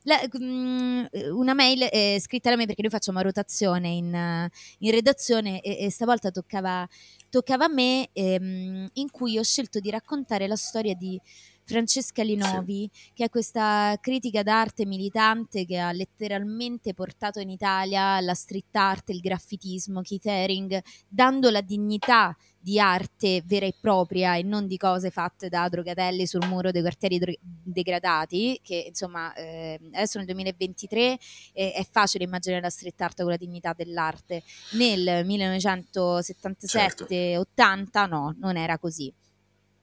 la, 0.03 0.21
um, 0.33 1.09
una 1.31 1.55
mail 1.55 1.89
eh, 1.91 2.19
scritta 2.21 2.51
da 2.51 2.57
me 2.57 2.67
perché 2.67 2.83
noi 2.83 2.91
facciamo 2.91 3.21
rotazione 3.21 3.89
in, 3.89 4.49
in 4.79 4.91
redazione 4.91 5.63
e, 5.63 5.87
e, 5.87 5.91
stavolta 5.91 6.31
toccava, 6.31 6.87
toccava 7.31 7.65
a 7.65 7.73
me 7.73 8.11
ehm, 8.13 8.89
in 8.93 9.11
cui 9.11 9.39
ho 9.39 9.43
scelto 9.43 9.81
di 9.81 9.89
raccontare 9.89 10.47
la 10.47 10.57
storia 10.57 10.95
di 10.95 11.19
Francesca 11.65 12.23
Linovi, 12.23 12.91
sì. 12.93 13.11
che 13.15 13.25
è 13.25 13.29
questa 13.29 13.97
critica 14.01 14.43
d'arte 14.43 14.85
militante 14.85 15.65
che 15.65 15.79
ha 15.79 15.93
letteralmente 15.93 16.95
portato 16.95 17.41
in 17.41 17.51
Italia 17.51 18.21
la 18.21 18.35
street 18.35 18.75
art, 18.75 19.11
il 19.11 19.21
graffitismo, 19.21 20.01
Keith 20.03 20.27
Haring, 20.27 20.81
dando 21.09 21.51
la 21.51 21.61
dignità 21.61 22.37
di 22.63 22.79
arte 22.79 23.43
vera 23.45 23.67
e 23.67 23.75
propria 23.79 24.37
e 24.37 24.43
non 24.43 24.69
di 24.69 24.77
cose 24.77 25.11
fatte 25.11 25.49
da 25.49 25.69
drogatelli 25.69 26.27
sul 26.27 26.47
muro 26.47 26.71
dei 26.71 26.81
quartieri 26.81 27.19
dro- 27.19 27.33
degradati, 27.41 28.61
che 28.63 28.85
insomma 28.89 29.35
eh, 29.35 29.81
adesso 29.93 30.19
nel 30.19 30.27
2023 30.27 31.19
eh, 31.53 31.73
è 31.73 31.85
facile 31.91 32.25
immaginare 32.25 32.63
la 32.63 32.71
street 32.71 33.01
art 33.01 33.23
con 33.23 33.31
la 33.31 33.37
dignità 33.37 33.73
dell'arte. 33.73 34.45
Nel 34.73 35.27
1977-80 35.27 36.67
certo. 36.67 38.07
no, 38.07 38.35
non 38.39 38.57
era 38.57 38.79
così. 38.79 39.13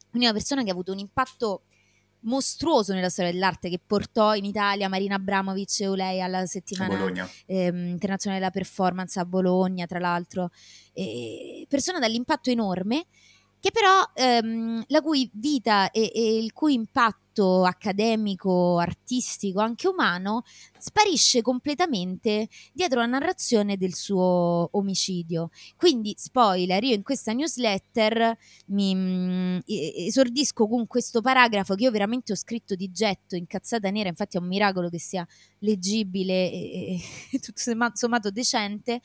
Quindi 0.10 0.28
una 0.28 0.38
persona 0.38 0.64
che 0.64 0.70
ha 0.70 0.74
avuto 0.74 0.92
un 0.92 1.00
impatto 1.00 1.64
mostruoso 2.22 2.94
nella 2.94 3.10
storia 3.10 3.32
dell'arte 3.32 3.70
che 3.70 3.80
portò 3.86 4.36
in 4.36 4.46
Italia 4.46 4.90
Marina 4.90 5.16
Abramovic 5.16 5.80
e 5.82 5.88
Olei 5.88 6.22
alla 6.22 6.46
settimana 6.46 6.96
ehm, 7.46 7.88
internazionale 7.88 8.42
della 8.42 8.52
performance 8.52 9.20
a 9.20 9.26
Bologna, 9.26 9.86
tra 9.86 10.00
l'altro. 10.00 10.52
E 10.94 11.66
persona 11.70 12.00
dall'impatto 12.00 12.50
enorme 12.50 13.06
che 13.60 13.72
però 13.72 14.04
ehm, 14.14 14.84
la 14.88 15.02
cui 15.02 15.30
vita 15.34 15.92
e, 15.92 16.12
e, 16.14 16.38
il 16.38 16.54
cui 16.54 16.74
impatto 16.74 17.18
accademico, 17.64 18.78
artistico, 18.78 19.60
anche 19.60 19.88
umano, 19.88 20.44
sparisce 20.78 21.42
completamente 21.42 22.48
dietro 22.74 23.00
la 23.00 23.06
narrazione 23.06 23.78
del 23.78 23.94
suo 23.94 24.70
omicidio. 24.72 25.50
Quindi, 25.76 26.14
spoiler, 26.18 26.84
io 26.84 26.96
in 26.96 27.04
questa 27.04 27.34
newsletter 27.34 28.38
mi 28.68 28.96
mh, 28.96 29.00
mm, 29.00 29.60
esordisco 29.66 30.68
con 30.68 30.88
questo 30.88 31.22
paragrafo 31.22 31.76
che 31.76 31.84
io 31.84 31.92
veramente 31.92 32.32
ho 32.32 32.36
scritto 32.36 32.76
di 32.76 32.92
getto, 32.92 33.36
incazzata 33.36 33.90
nera, 33.90 34.10
infatti 34.10 34.38
è 34.38 34.40
un 34.40 34.48
miracolo 34.48 34.90
che 34.90 35.00
sia 35.00 35.26
leggibile 35.60 36.52
e, 36.52 37.02
e 37.32 37.40
tutto 37.40 37.62
sommato 37.94 38.32
decente 38.32 39.02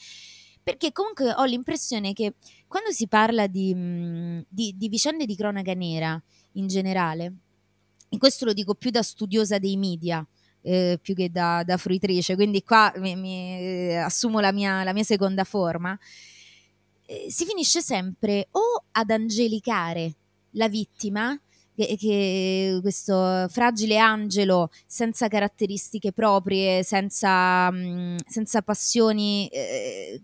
perché 0.65 0.93
comunque 0.93 1.33
ho 1.37 1.45
l'impressione 1.45 2.15
che 2.15 2.37
quando 2.67 2.91
si 2.91 3.07
parla 3.07 3.47
di, 3.47 3.73
mm, 3.75 4.41
di, 4.49 4.75
di 4.77 4.89
vicende 4.89 5.27
di 5.27 5.37
cronaca 5.37 5.75
nera 5.75 6.21
in 6.53 6.67
generale, 6.67 7.35
e 8.15 8.19
questo 8.19 8.45
lo 8.45 8.53
dico 8.53 8.75
più 8.75 8.91
da 8.91 9.03
studiosa 9.03 9.59
dei 9.59 9.77
media, 9.77 10.27
eh, 10.63 10.99
più 11.01 11.15
che 11.15 11.31
da, 11.31 11.63
da, 11.65 11.77
fruitrice, 11.77 12.35
quindi 12.35 12.63
qua 12.63 12.93
mi, 12.97 13.17
mi 13.17 13.59
eh, 13.59 13.97
assumo 13.97 14.41
la 14.41 14.53
mia, 14.53 14.83
la 14.85 14.93
mia, 14.93 15.03
seconda 15.03 15.45
forma, 15.45 15.99
eh, 17.07 17.27
si 17.29 17.45
finisce 17.45 17.83
sempre 17.83 18.49
o 18.53 18.85
ad 18.93 19.11
angelicare 19.11 20.15
la 20.53 20.69
vittima 20.69 21.39
che, 21.75 21.97
che, 21.99 22.79
questo 22.81 23.47
fragile 23.51 23.99
angelo 23.99 24.71
senza 24.87 25.29
caratteristiche 25.29 26.13
proprie, 26.13 26.83
senza, 26.85 27.71
mh, 27.71 27.77
mm, 27.77 28.17
senza 28.27 28.63
passioni, 28.63 29.49
eh, 29.49 30.21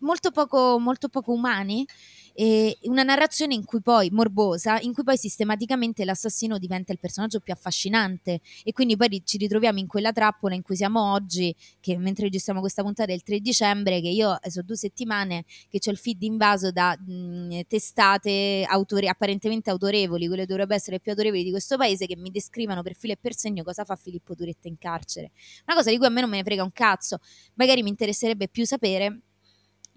molto, 0.00 0.30
poco, 0.30 0.78
molto 0.78 1.08
poco 1.08 1.32
umani, 1.32 1.86
E 2.34 2.78
una 2.82 3.02
narrazione 3.02 3.54
in 3.54 3.64
cui 3.64 3.80
poi, 3.80 4.10
morbosa, 4.10 4.78
in 4.80 4.92
cui 4.92 5.02
poi 5.04 5.16
sistematicamente 5.16 6.04
l'assassino 6.04 6.58
diventa 6.58 6.92
il 6.92 6.98
personaggio 6.98 7.40
più 7.40 7.52
affascinante 7.52 8.40
e 8.64 8.72
quindi 8.72 8.96
poi 8.96 9.22
ci 9.24 9.36
ritroviamo 9.36 9.78
in 9.78 9.86
quella 9.86 10.12
trappola 10.12 10.54
in 10.54 10.62
cui 10.62 10.76
siamo 10.76 11.12
oggi, 11.12 11.54
che 11.80 11.96
mentre 11.96 12.24
registriamo 12.24 12.60
questa 12.60 12.82
puntata 12.82 13.10
è 13.10 13.14
il 13.14 13.22
3 13.22 13.40
dicembre, 13.40 14.00
che 14.00 14.08
io 14.08 14.40
eh, 14.40 14.50
sono 14.50 14.64
due 14.66 14.76
settimane 14.76 15.44
che 15.68 15.80
ho 15.84 15.90
il 15.90 15.98
feed 15.98 16.22
invaso 16.22 16.70
da 16.70 16.96
mh, 16.96 17.62
testate 17.66 18.64
autori- 18.68 19.08
apparentemente 19.08 19.70
autorevoli, 19.70 20.26
quelle 20.26 20.46
dovrebbero 20.46 20.76
essere 20.76 21.00
più 21.00 21.12
autorevoli 21.12 21.42
di 21.42 21.50
questo 21.50 21.76
paese, 21.76 22.06
che 22.06 22.16
mi 22.16 22.30
descrivano 22.30 22.82
per 22.82 22.94
filo 22.94 23.12
e 23.12 23.18
per 23.20 23.34
segno 23.34 23.62
cosa 23.62 23.84
fa 23.84 23.96
Filippo 23.96 24.34
Turetta 24.34 24.68
in 24.68 24.78
carcere. 24.78 25.30
Una 25.66 25.76
cosa 25.76 25.90
di 25.90 25.96
cui 25.96 26.06
a 26.06 26.10
me 26.10 26.20
non 26.20 26.30
me 26.30 26.36
ne 26.38 26.42
frega 26.42 26.62
un 26.62 26.72
cazzo, 26.72 27.18
magari 27.54 27.82
mi 27.82 27.88
interesserebbe 27.90 28.48
più 28.48 28.64
sapere 28.64 29.22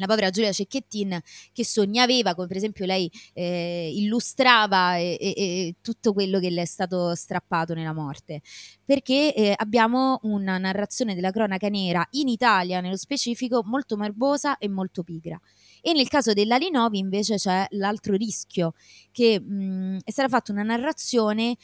la 0.03 0.07
povera 0.07 0.29
Giulia 0.29 0.51
Cecchettin 0.51 1.19
che 1.51 1.65
sogni 1.65 1.99
aveva, 1.99 2.35
come 2.35 2.47
per 2.47 2.57
esempio 2.57 2.85
lei 2.85 3.09
eh, 3.33 3.91
illustrava 3.95 4.97
e, 4.97 5.17
e, 5.19 5.33
e, 5.35 5.75
tutto 5.81 6.13
quello 6.13 6.39
che 6.39 6.49
le 6.49 6.61
è 6.61 6.65
stato 6.65 7.15
strappato 7.15 7.73
nella 7.73 7.93
morte, 7.93 8.41
perché 8.83 9.33
eh, 9.33 9.53
abbiamo 9.55 10.19
una 10.23 10.57
narrazione 10.57 11.15
della 11.15 11.31
cronaca 11.31 11.67
nera 11.69 12.05
in 12.11 12.27
Italia 12.27 12.81
nello 12.81 12.97
specifico 12.97 13.63
molto 13.63 13.97
morbosa 13.97 14.57
e 14.57 14.67
molto 14.67 15.03
pigra. 15.03 15.39
E 15.81 15.91
nel 15.91 16.07
caso 16.07 16.31
dell'Alinovi 16.31 16.97
invece 16.97 17.35
c'è 17.35 17.65
l'altro 17.71 18.15
rischio, 18.15 18.73
che 19.11 19.39
mh, 19.39 19.99
è 20.03 20.11
stata 20.11 20.29
fatta 20.29 20.51
una 20.53 20.63
narrazione 20.63 21.57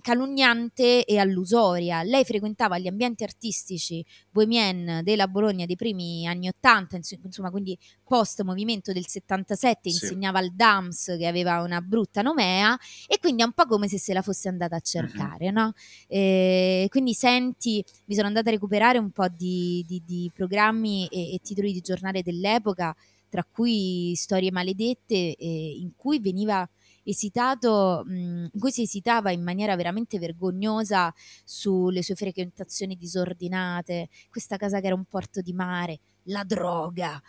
calunniante 0.00 1.04
e 1.04 1.18
allusoria. 1.18 2.02
Lei 2.02 2.24
frequentava 2.24 2.78
gli 2.78 2.86
ambienti 2.86 3.22
artistici 3.22 4.04
bohemien 4.30 5.00
della 5.02 5.28
Bologna 5.28 5.66
dei 5.66 5.76
primi 5.76 6.26
anni 6.26 6.48
Ottanta, 6.48 6.96
insomma, 6.96 7.50
quindi 7.50 7.78
post 8.04 8.42
movimento 8.42 8.92
del 8.92 9.06
77, 9.06 9.90
sì. 9.90 10.04
insegnava 10.04 10.38
al 10.38 10.52
DAMS 10.52 11.16
che 11.18 11.26
aveva 11.26 11.62
una 11.62 11.80
brutta 11.80 12.22
nomea 12.22 12.78
e 13.06 13.18
quindi 13.20 13.42
è 13.42 13.44
un 13.44 13.52
po' 13.52 13.66
come 13.66 13.88
se 13.88 13.98
se 13.98 14.12
la 14.12 14.22
fosse 14.22 14.48
andata 14.48 14.76
a 14.76 14.80
cercare, 14.80 15.46
mm-hmm. 15.46 15.54
no? 15.54 15.72
E 16.08 16.86
quindi 16.90 17.14
senti, 17.14 17.84
mi 18.06 18.14
sono 18.14 18.26
andata 18.26 18.48
a 18.48 18.52
recuperare 18.52 18.98
un 18.98 19.10
po' 19.10 19.28
di, 19.28 19.84
di, 19.86 20.02
di 20.04 20.30
programmi 20.34 21.06
e, 21.06 21.34
e 21.34 21.38
titoli 21.42 21.72
di 21.72 21.80
giornale 21.80 22.22
dell'epoca, 22.22 22.94
tra 23.28 23.44
cui 23.44 24.12
Storie 24.16 24.50
maledette, 24.50 25.34
eh, 25.36 25.76
in 25.78 25.92
cui 25.96 26.18
veniva 26.18 26.68
esitato, 27.02 28.02
mh, 28.06 28.48
in 28.52 28.60
cui 28.60 28.70
si 28.70 28.82
esitava 28.82 29.30
in 29.30 29.42
maniera 29.42 29.76
veramente 29.76 30.18
vergognosa 30.18 31.12
sulle 31.44 32.02
sue 32.02 32.14
frequentazioni 32.14 32.96
disordinate, 32.96 34.08
questa 34.28 34.56
casa 34.56 34.80
che 34.80 34.86
era 34.86 34.94
un 34.94 35.04
porto 35.04 35.40
di 35.40 35.52
mare, 35.52 36.00
la 36.24 36.44
droga, 36.44 37.20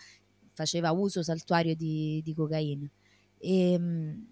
faceva 0.53 0.91
uso 0.91 1.24
saltuario 1.24 1.76
di, 1.76 2.22
di 2.24 2.34
cocaina. 2.34 2.89
E, 3.38 3.72
ehm, 3.74 4.26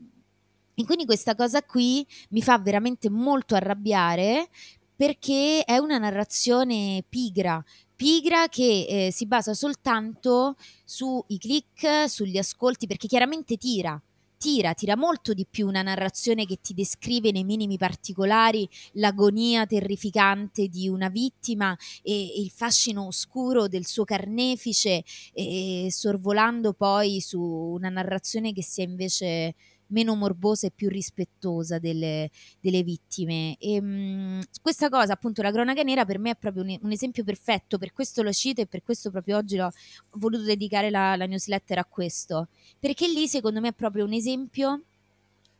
e 0.76 0.86
quindi 0.86 1.04
questa 1.04 1.36
cosa 1.36 1.62
qui 1.62 2.08
mi 2.30 2.42
fa 2.42 2.58
veramente 2.58 3.10
molto 3.10 3.54
arrabbiare 3.54 4.48
perché 4.96 5.64
è 5.66 5.78
una 5.78 5.98
narrazione 5.98 7.04
pigra, 7.08 7.62
pigra 7.96 8.48
che 8.48 8.86
eh, 8.88 9.12
si 9.12 9.26
basa 9.26 9.54
soltanto 9.54 10.56
sui 10.86 11.38
click, 11.38 12.10
sugli 12.10 12.38
ascolti, 12.38 12.88
perché 12.88 13.08
chiaramente 13.08 13.58
tira, 13.58 14.02
tira, 14.40 14.74
tira 14.74 14.96
molto 14.96 15.34
di 15.34 15.46
più 15.48 15.68
una 15.68 15.82
narrazione 15.82 16.46
che 16.46 16.60
ti 16.62 16.74
descrive 16.74 17.32
nei 17.32 17.44
minimi 17.44 17.78
particolari 17.78 18.68
l'agonia 18.94 19.66
terrificante 19.66 20.68
di 20.70 20.88
una 20.88 21.10
vittima 21.10 21.78
e, 22.02 22.42
il 22.42 22.50
fascino 22.50 23.06
oscuro 23.06 23.68
del 23.68 23.86
suo 23.86 24.06
carnefice, 24.06 25.04
e, 25.34 25.88
sorvolando 25.92 26.74
poi 26.74 27.20
su 27.20 27.40
una 27.42 27.90
narrazione 27.90 28.54
che 28.54 28.64
sia 28.64 28.86
invece 28.86 29.56
meno 29.90 30.16
morbosa 30.16 30.68
e 30.68 30.72
più 30.72 30.90
rispettosa 30.90 31.80
delle, 31.80 32.30
delle 32.60 32.84
vittime. 32.84 33.56
E, 33.60 33.76
ehm, 33.76 33.86
mh, 33.86 34.42
questa 34.62 34.90
cosa, 34.90 35.14
appunto, 35.14 35.42
la 35.42 35.52
cronaca 35.52 35.84
nera 35.84 36.06
per 36.06 36.20
me 36.20 36.32
è 36.32 36.36
proprio 36.36 36.64
un, 36.64 36.78
un, 36.82 36.92
esempio 36.92 37.24
perfetto, 37.24 37.78
per 37.78 37.94
questo 37.94 38.22
lo 38.24 38.32
cito 38.32 38.62
e 38.62 38.68
per 38.68 38.84
questo 38.84 39.12
proprio 39.12 39.38
oggi 39.38 39.60
ho 39.60 39.72
voluto 40.14 40.44
dedicare 40.44 40.90
la, 40.90 41.16
la 41.16 41.26
newsletter 41.26 41.78
a 41.80 41.86
questo, 41.86 42.48
perché 42.80 43.08
lì 43.08 43.28
secondo 43.28 43.60
me 43.60 43.70
è 43.70 43.74
proprio 43.74 44.06
un 44.06 44.14
esempio 44.14 44.84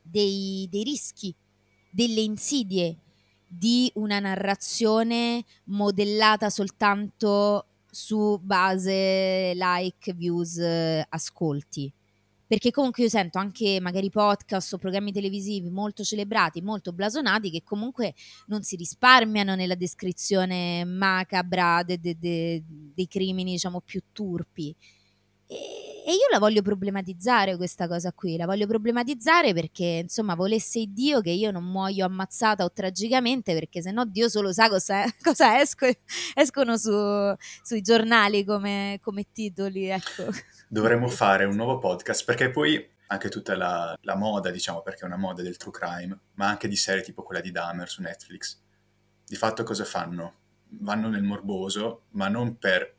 dei, 0.02 0.68
dei 0.70 0.84
rischi, 0.84 1.34
delle 1.92 2.22
insidie 2.22 2.98
di 3.48 3.92
una 3.96 4.20
narrazione 4.20 5.44
modellata 5.66 6.50
soltanto 6.50 7.66
su 7.90 8.40
base 8.40 9.54
like, 9.56 10.14
views, 10.14 10.60
ascolti 11.10 11.92
perché 12.50 12.72
comunque 12.72 13.04
io 13.04 13.10
sento 13.10 13.38
anche 13.38 13.80
magari 13.80 14.10
podcast 14.10 14.74
o 14.74 14.80
programmi 14.80 15.12
televisivi 15.12 15.70
molto 15.70 16.02
celebrati, 16.02 16.64
molto 16.64 16.92
blasonati, 16.94 17.52
che 17.52 17.62
comunque 17.64 18.16
non 18.48 18.64
si 18.64 18.76
risparmiano 18.76 19.54
nella 19.54 19.76
descrizione 19.76 20.84
macabra 20.84 21.84
de, 21.84 22.00
de, 22.00 22.18
de, 22.18 22.64
dei 22.68 23.08
crimini, 23.08 23.52
diciamo, 23.52 23.82
più 23.82 24.02
turpi. 24.12 24.76
E, 25.46 25.56
e, 26.08 26.12
io 26.12 26.28
la 26.32 26.40
voglio 26.40 26.64
problematizzare 26.64 27.56
questa 27.56 27.88
cosa 27.88 28.12
qui, 28.14 28.36
la 28.36 28.48
voglio 28.48 28.66
problematizzare 28.66 29.54
perché, 29.54 30.00
insomma, 30.02 30.34
volesse 30.34 30.86
Dio 30.88 31.22
che 31.22 31.30
io 31.30 31.52
non 31.52 31.66
muoio 31.66 32.04
ammazzata 32.04 32.64
o 32.64 32.72
tragicamente, 32.72 33.54
perché 33.54 33.84
se 33.84 33.92
no 33.92 34.06
Dio 34.06 34.28
solo 34.28 34.52
sa 34.52 34.70
cosa, 34.70 35.04
cosa 35.22 35.60
esco, 35.62 35.86
escono 36.34 36.78
su, 36.78 36.92
sui 37.62 37.82
giornali 37.82 38.44
come, 38.44 38.98
come 39.04 39.28
titoli, 39.32 39.86
ecco 39.86 40.32
dovremmo 40.72 41.08
fare 41.08 41.46
un 41.46 41.56
nuovo 41.56 41.80
podcast 41.80 42.24
perché 42.24 42.52
poi 42.52 42.88
anche 43.08 43.30
tutta 43.30 43.56
la, 43.56 43.98
la, 44.02 44.16
moda, 44.16 44.52
diciamo, 44.52 44.84
perché 44.84 45.02
è 45.02 45.06
una 45.06 45.18
moda 45.18 45.42
del 45.42 45.58
true 45.58 45.74
crime, 45.74 46.18
ma 46.36 46.48
anche 46.48 46.68
di 46.68 46.76
serie 46.76 47.02
tipo 47.02 47.24
quella 47.24 47.42
di 47.42 47.52
Dahmer 47.52 47.90
su 47.90 48.04
Netflix. 48.04 48.62
Di 49.26 49.36
fatto 49.36 49.64
cosa 49.64 49.84
fanno? 49.84 50.36
Vanno 50.82 51.10
nel 51.10 51.24
morboso, 51.24 52.04
ma 52.12 52.28
non 52.28 52.60
per, 52.60 52.98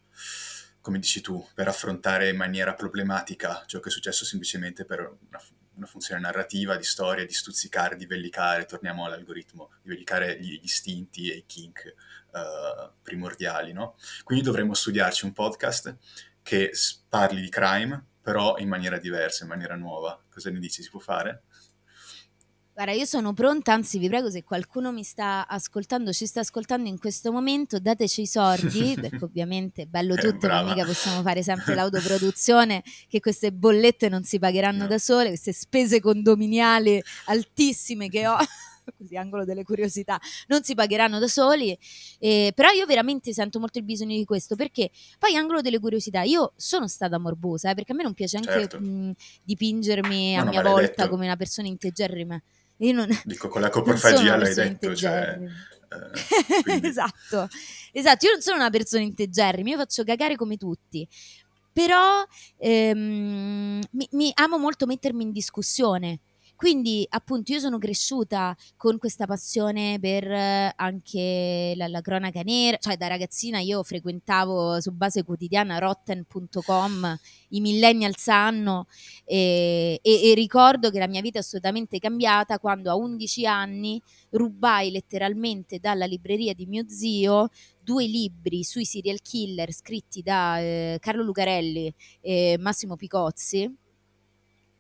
come 0.81 0.99
dici 0.99 1.21
tu, 1.21 1.47
per 1.55 1.69
affrontare 1.69 2.29
in 2.29 2.37
maniera 2.37 2.75
problematica 2.75 3.63
ciò 3.67 3.79
che 3.79 3.89
è 3.89 3.93
successo 3.93 4.25
semplicemente 4.25 4.85
per 4.85 4.99
una, 5.29 5.41
una 5.77 5.87
funzione 5.87 6.21
narrativa, 6.21 6.77
di 6.77 6.83
storia, 6.83 7.25
di 7.25 7.33
stuzzicare, 7.33 7.95
di 7.95 8.07
vellicare, 8.07 8.65
torniamo 8.65 9.05
all'algoritmo, 9.05 9.71
di 9.81 9.91
vellicare 9.91 10.41
gli, 10.41 10.59
gli 10.59 10.65
istinti 10.65 11.31
e 11.31 11.37
i 11.37 11.47
kink 11.47 11.95
uh, 12.33 12.91
primordiali, 13.01 13.73
no? 13.73 13.95
Quindi 14.25 14.45
dovremmo 14.45 14.75
studiarci 14.75 15.25
un 15.25 15.33
podcast 15.33 15.97
che 16.43 16.73
parli 17.09 17.41
di 17.41 17.49
crime, 17.49 18.05
però 18.23 18.57
in 18.59 18.69
maniera 18.69 18.99
diversa, 18.99 19.45
in 19.45 19.51
maniera 19.51 19.77
nuova. 19.77 20.23
Cosa 20.31 20.51
ne 20.51 20.59
dici? 20.59 20.83
Si 20.83 20.91
può 20.91 21.01
fare? 21.01 21.45
Guarda, 22.73 22.95
io 22.95 23.05
sono 23.05 23.35
pronta, 23.35 23.75
anzi 23.75 23.99
vi 23.99 24.09
prego 24.09 24.31
se 24.31 24.43
qualcuno 24.43 24.91
mi 24.91 25.03
sta 25.03 25.47
ascoltando, 25.47 26.13
ci 26.13 26.25
sta 26.25 26.41
ascoltando 26.41 26.89
in 26.89 26.99
questo 26.99 27.31
momento, 27.31 27.79
dateci 27.79 28.23
i 28.23 28.27
soldi, 28.27 28.97
perché 28.99 29.23
ovviamente 29.23 29.83
è 29.83 29.85
bello 29.85 30.15
eh, 30.15 30.19
tutto, 30.19 30.49
ma 30.49 30.63
mica 30.63 30.87
possiamo 30.87 31.21
fare 31.21 31.43
sempre 31.43 31.75
l'autoproduzione, 31.75 32.83
che 33.07 33.21
queste 33.21 33.53
bollette 33.53 34.09
non 34.09 34.23
si 34.23 34.39
pagheranno 34.39 34.85
no. 34.85 34.87
da 34.87 34.99
sole, 34.99 35.29
queste 35.29 35.53
spese 35.53 36.01
condominiali 36.01 37.03
altissime 37.27 38.09
che 38.09 38.27
ho 38.27 38.39
così 38.97 39.17
angolo 39.17 39.45
delle 39.45 39.65
curiosità, 39.65 40.21
non 40.49 40.63
si 40.63 40.75
pagheranno 40.75 41.19
da 41.19 41.29
soli, 41.29 41.77
eh, 42.19 42.53
però 42.55 42.71
io 42.71 42.87
veramente 42.87 43.33
sento 43.33 43.59
molto 43.59 43.79
il 43.79 43.85
bisogno 43.85 44.17
di 44.17 44.25
questo 44.25 44.57
perché 44.57 44.91
poi 45.19 45.37
angolo 45.37 45.61
delle 45.61 45.79
curiosità, 45.79 46.23
io 46.23 46.53
sono 46.57 46.89
stata 46.89 47.19
morbosa, 47.19 47.71
eh, 47.71 47.75
perché 47.75 47.93
a 47.93 47.95
me 47.95 48.03
non 48.03 48.15
piace 48.15 48.37
anche 48.37 48.51
certo. 48.51 48.81
mh, 48.81 49.15
dipingermi 49.45 50.37
a 50.37 50.45
mia 50.45 50.63
volta 50.63 51.03
detto. 51.03 51.09
come 51.09 51.25
una 51.25 51.37
persona 51.37 51.69
integerrima. 51.69 52.41
Io 52.79 52.93
non, 52.93 53.09
Dico, 53.25 53.49
con 53.49 53.61
la 53.61 53.69
coprofagia 53.69 54.37
l'hai 54.37 54.55
detto, 54.55 54.95
cioè, 54.95 55.39
eh, 55.91 56.81
esatto, 56.87 57.49
esatto, 57.93 58.27
io 58.27 58.33
non 58.33 58.41
sono 58.41 58.57
una 58.57 58.71
persona 58.71 59.03
integerrima, 59.03 59.71
io 59.71 59.77
faccio 59.77 60.05
cagare 60.05 60.37
come 60.37 60.57
tutti, 60.57 61.07
però 61.73 62.25
ehm, 62.57 63.81
mi, 63.91 64.09
mi, 64.13 64.31
amo 64.35 64.59
molto 64.59 64.87
mettermi 64.87 65.23
in 65.23 65.33
discussione 65.33 66.21
quindi 66.61 67.07
appunto 67.09 67.53
io 67.53 67.59
sono 67.59 67.79
cresciuta 67.79 68.55
con 68.77 68.99
questa 68.99 69.25
passione 69.25 69.97
per 69.99 70.31
eh, 70.31 70.71
anche 70.77 71.73
la, 71.75 71.89
la, 71.89 72.03
cronaca 72.03 72.43
nera, 72.43 72.77
cioè 72.77 72.99
da 72.99 73.07
ragazzina 73.07 73.61
io 73.61 73.83
frequentavo 73.83 74.79
su 74.79 74.93
base 74.93 75.25
quotidiana 75.25 75.79
rotten.com, 75.79 77.19
i 77.53 77.61
millennial 77.63 78.15
sanno 78.19 78.89
e, 79.25 80.01
e, 80.03 80.31
e 80.31 80.35
ricordo 80.35 80.91
che 80.91 80.99
la 80.99 81.09
mia 81.09 81.23
vita 81.23 81.39
è 81.39 81.41
assolutamente 81.41 81.99
cambiata 81.99 82.59
quando 82.59 82.91
a 82.91 82.95
11 82.95 83.47
anni 83.47 83.99
rubai 84.29 84.91
letteralmente 84.91 85.79
dalla 85.79 86.05
libreria 86.05 86.53
di 86.53 86.67
mio 86.67 86.85
zio 86.87 87.49
due 87.83 88.05
libri 88.05 88.65
sui 88.65 88.85
serial 88.85 89.23
killer 89.23 89.73
scritti 89.73 90.21
da 90.21 90.61
eh, 90.61 90.99
Carlo 91.01 91.23
Lucarelli 91.23 91.91
e 92.21 92.59
Massimo 92.61 92.97
Picozzi 92.97 93.80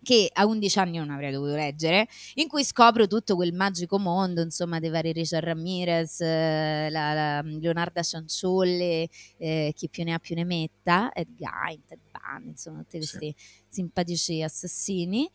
che 0.03 0.31
a 0.33 0.47
11 0.47 0.79
anni 0.79 0.99
non 0.99 1.11
avrei 1.11 1.33
dovuto 1.33 1.55
leggere, 1.55 2.09
in 2.35 2.49
cui 2.49 2.65
scopro 2.65 3.07
tutto 3.07 3.35
quel 3.35 3.53
magico 3.53 3.99
mondo, 3.99 4.41
insomma, 4.41 4.79
dei 4.79 4.91
vari 4.91 5.13
Richard 5.13 5.45
Ramirez, 5.45 6.21
eh, 6.21 6.89
la, 6.91 7.13
la 7.13 7.43
Leonarda 7.43 8.03
Cianciolli, 8.03 9.09
eh, 9.39 9.73
chi 9.75 9.89
più 9.89 10.05
ne 10.05 10.15
ha 10.15 10.19
più 10.19 10.35
ne 10.35 10.45
metta, 10.45 11.13
Ed 11.13 11.29
Gein, 11.35 11.85
Ted 11.87 12.01
fan, 12.11 12.45
insomma, 12.47 12.79
tutti 12.79 12.99
questi 12.99 13.35
sì. 13.37 13.45
simpatici 13.69 14.43
assassini. 14.43 15.31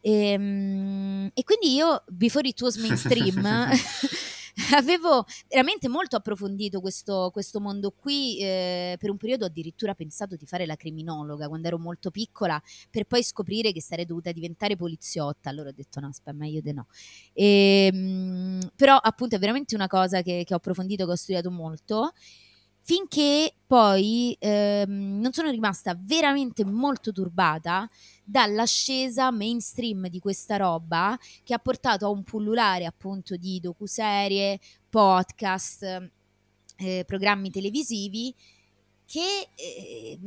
E, 0.00 0.12
ehm, 0.12 1.30
e, 1.34 1.44
quindi 1.44 1.74
io, 1.74 2.02
before 2.08 2.46
it 2.48 2.60
was 2.60 2.76
mainstream, 2.76 3.40
avevo 4.76 5.24
veramente 5.48 5.88
molto 5.88 6.16
approfondito 6.16 6.80
questo, 6.80 7.30
questo 7.32 7.60
mondo 7.60 7.90
qui, 7.92 8.38
eh, 8.40 8.96
per 8.98 9.10
un 9.10 9.16
periodo 9.16 9.44
addirittura 9.46 9.94
pensato 9.94 10.36
di 10.36 10.46
fare 10.46 10.66
la 10.66 10.76
criminologa 10.76 11.48
quando 11.48 11.68
ero 11.68 11.78
molto 11.78 12.10
piccola, 12.10 12.60
per 12.90 13.04
poi 13.04 13.22
scoprire 13.22 13.72
che 13.72 13.80
sarei 13.80 14.04
dovuta 14.04 14.32
diventare 14.32 14.76
poliziotta, 14.76 15.50
allora 15.50 15.70
ho 15.70 15.72
detto 15.72 16.00
no, 16.00 16.08
aspetta, 16.08 16.32
meglio 16.36 16.60
di 16.60 16.72
no. 16.72 16.86
E, 17.32 17.90
ehm, 17.92 18.70
però 18.76 18.96
appunto 18.96 19.36
è 19.36 19.38
veramente 19.38 19.74
una 19.74 19.86
cosa 19.86 20.22
che, 20.22 20.42
che 20.44 20.54
ho 20.54 20.58
approfondito, 20.58 21.06
che 21.06 21.12
ho 21.12 21.16
studiato 21.16 21.50
molto 21.50 22.12
finché 22.82 23.54
poi 23.66 24.36
ehm, 24.40 25.20
non 25.20 25.32
sono 25.32 25.50
rimasta 25.50 25.96
veramente 25.96 26.64
molto 26.64 27.12
turbata 27.12 27.88
dall'ascesa 28.30 29.32
mainstream 29.32 30.06
di 30.08 30.20
questa 30.20 30.56
roba 30.56 31.18
che 31.42 31.52
ha 31.52 31.58
portato 31.58 32.06
a 32.06 32.10
un 32.10 32.22
pullulare 32.22 32.84
appunto 32.84 33.36
di 33.36 33.58
docuserie, 33.58 34.60
podcast, 34.88 36.10
eh, 36.76 37.04
programmi 37.04 37.50
televisivi 37.50 38.32
che 39.04 39.48
eh, 39.56 40.18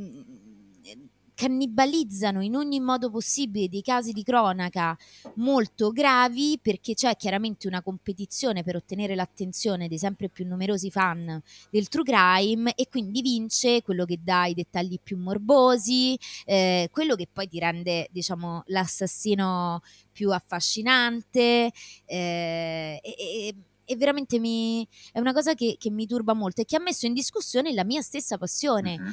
cannibalizzano 1.34 2.40
in 2.40 2.54
ogni 2.54 2.80
modo 2.80 3.10
possibile 3.10 3.68
dei 3.68 3.82
casi 3.82 4.12
di 4.12 4.22
cronaca 4.22 4.96
molto 5.36 5.90
gravi 5.90 6.58
perché 6.62 6.94
c'è 6.94 7.16
chiaramente 7.16 7.66
una 7.66 7.82
competizione 7.82 8.62
per 8.62 8.76
ottenere 8.76 9.14
l'attenzione 9.14 9.88
dei 9.88 9.98
sempre 9.98 10.28
più 10.28 10.46
numerosi 10.46 10.90
fan 10.90 11.42
del 11.70 11.88
true 11.88 12.04
crime 12.04 12.74
e 12.74 12.88
quindi 12.88 13.20
vince 13.20 13.82
quello 13.82 14.04
che 14.04 14.18
dà 14.22 14.46
i 14.46 14.54
dettagli 14.54 14.98
più 15.02 15.18
morbosi, 15.18 16.18
eh, 16.44 16.88
quello 16.90 17.14
che 17.16 17.28
poi 17.30 17.48
ti 17.48 17.58
rende 17.58 18.08
diciamo 18.10 18.62
l'assassino 18.66 19.82
più 20.12 20.30
affascinante 20.30 21.72
eh, 22.06 23.00
e, 23.02 23.14
e 23.18 23.54
e 23.84 23.96
veramente 23.96 24.38
mi, 24.38 24.86
è 25.12 25.18
una 25.18 25.32
cosa 25.32 25.54
che, 25.54 25.76
che, 25.78 25.90
mi 25.90 26.06
turba 26.06 26.32
molto 26.32 26.60
e 26.60 26.64
che 26.64 26.76
ha 26.76 26.80
messo 26.80 27.06
in 27.06 27.12
discussione 27.12 27.72
la 27.72 27.84
mia 27.84 28.02
stessa 28.02 28.38
passione, 28.38 28.98
mm-hmm. 28.98 29.12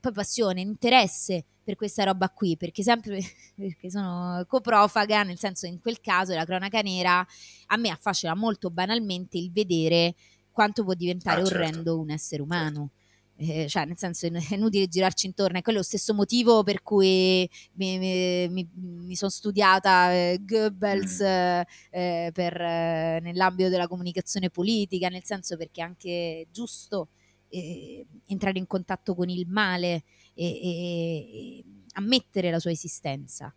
poi 0.00 0.12
passione, 0.12 0.60
interesse 0.60 1.44
per 1.62 1.76
questa 1.76 2.04
roba 2.04 2.28
qui, 2.28 2.56
perché 2.56 2.82
sempre 2.82 3.20
perché 3.56 3.90
sono 3.90 4.44
coprofaga, 4.46 5.22
nel 5.22 5.38
senso 5.38 5.66
in 5.66 5.80
quel 5.80 6.00
caso 6.00 6.34
la 6.34 6.44
cronaca 6.44 6.80
nera 6.80 7.26
a 7.66 7.76
me 7.76 7.90
affascina 7.90 8.34
molto 8.34 8.70
banalmente 8.70 9.38
il 9.38 9.50
vedere 9.52 10.14
quanto 10.50 10.84
può 10.84 10.94
diventare 10.94 11.40
ah, 11.40 11.44
certo. 11.44 11.58
orrendo 11.58 11.98
un 11.98 12.10
essere 12.10 12.42
umano. 12.42 12.90
Certo. 12.92 13.00
Eh, 13.36 13.66
cioè, 13.68 13.84
nel 13.86 13.98
senso, 13.98 14.26
è 14.26 14.54
inutile 14.54 14.86
girarci 14.86 15.26
intorno. 15.26 15.58
È 15.58 15.62
quello 15.62 15.78
lo 15.78 15.84
stesso 15.84 16.14
motivo 16.14 16.62
per 16.62 16.82
cui 16.82 17.48
mi, 17.74 17.98
mi, 17.98 18.68
mi, 18.74 19.16
sono 19.16 19.30
studiata 19.30 20.12
eh, 20.12 20.38
Goebbels 20.42 21.20
mm. 21.20 21.60
eh, 21.90 22.30
per, 22.32 22.60
eh, 22.60 23.20
nell'ambito 23.22 23.68
della 23.68 23.88
comunicazione 23.88 24.50
politica, 24.50 25.08
nel 25.08 25.24
senso 25.24 25.56
perché 25.56 25.80
è 25.80 25.84
anche 25.84 26.46
giusto 26.50 27.08
eh, 27.48 28.06
entrare 28.26 28.58
in 28.58 28.66
contatto 28.66 29.14
con 29.14 29.28
il 29.28 29.46
male 29.48 30.04
e, 30.34 30.46
e, 30.46 31.58
e 31.58 31.64
ammettere 31.94 32.50
la 32.50 32.58
sua 32.58 32.70
esistenza. 32.70 33.52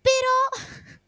Però 0.00 0.98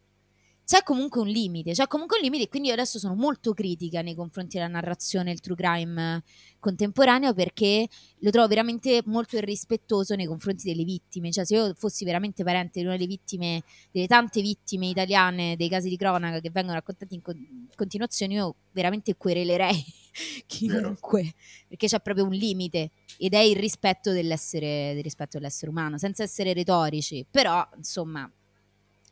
c'è 0.71 0.83
comunque 0.83 1.19
un 1.19 1.27
limite, 1.27 1.73
c'è 1.73 1.85
comunque 1.85 2.15
un 2.15 2.23
limite 2.23 2.43
e 2.43 2.47
quindi 2.47 2.69
io 2.69 2.73
adesso 2.75 2.97
sono 2.97 3.13
molto 3.13 3.53
critica 3.53 4.01
nei 4.01 4.15
confronti 4.15 4.55
della 4.55 4.69
narrazione 4.69 5.29
il 5.31 5.41
true 5.41 5.57
crime 5.57 6.23
contemporaneo 6.59 7.33
perché 7.33 7.89
lo 8.19 8.29
trovo 8.29 8.47
veramente 8.47 9.01
molto 9.07 9.35
irrispettoso 9.35 10.15
nei 10.15 10.27
confronti 10.27 10.63
delle 10.63 10.85
vittime, 10.85 11.29
cioè 11.29 11.43
se 11.43 11.55
io 11.55 11.73
fossi 11.75 12.05
veramente 12.05 12.45
parente 12.45 12.79
di 12.79 12.85
una 12.85 12.95
delle 12.95 13.05
vittime, 13.05 13.63
delle 13.91 14.07
tante 14.07 14.39
vittime 14.39 14.87
italiane 14.87 15.57
dei 15.57 15.67
casi 15.67 15.89
di 15.89 15.97
cronaca 15.97 16.39
che 16.39 16.51
vengono 16.51 16.75
raccontati 16.75 17.15
in 17.15 17.21
con- 17.21 17.67
continuazione, 17.75 18.35
io 18.35 18.55
veramente 18.71 19.17
querelerei 19.17 19.83
chiunque, 20.47 21.21
Vero. 21.21 21.33
perché 21.67 21.87
c'è 21.87 21.99
proprio 21.99 22.23
un 22.23 22.31
limite 22.31 22.91
ed 23.17 23.33
è 23.33 23.39
il 23.39 23.57
rispetto 23.57 24.13
dell'essere, 24.13 24.93
del 24.93 25.03
rispetto 25.03 25.37
dell'essere 25.37 25.69
umano, 25.69 25.97
senza 25.97 26.23
essere 26.23 26.53
retorici, 26.53 27.25
però 27.29 27.67
insomma 27.75 28.31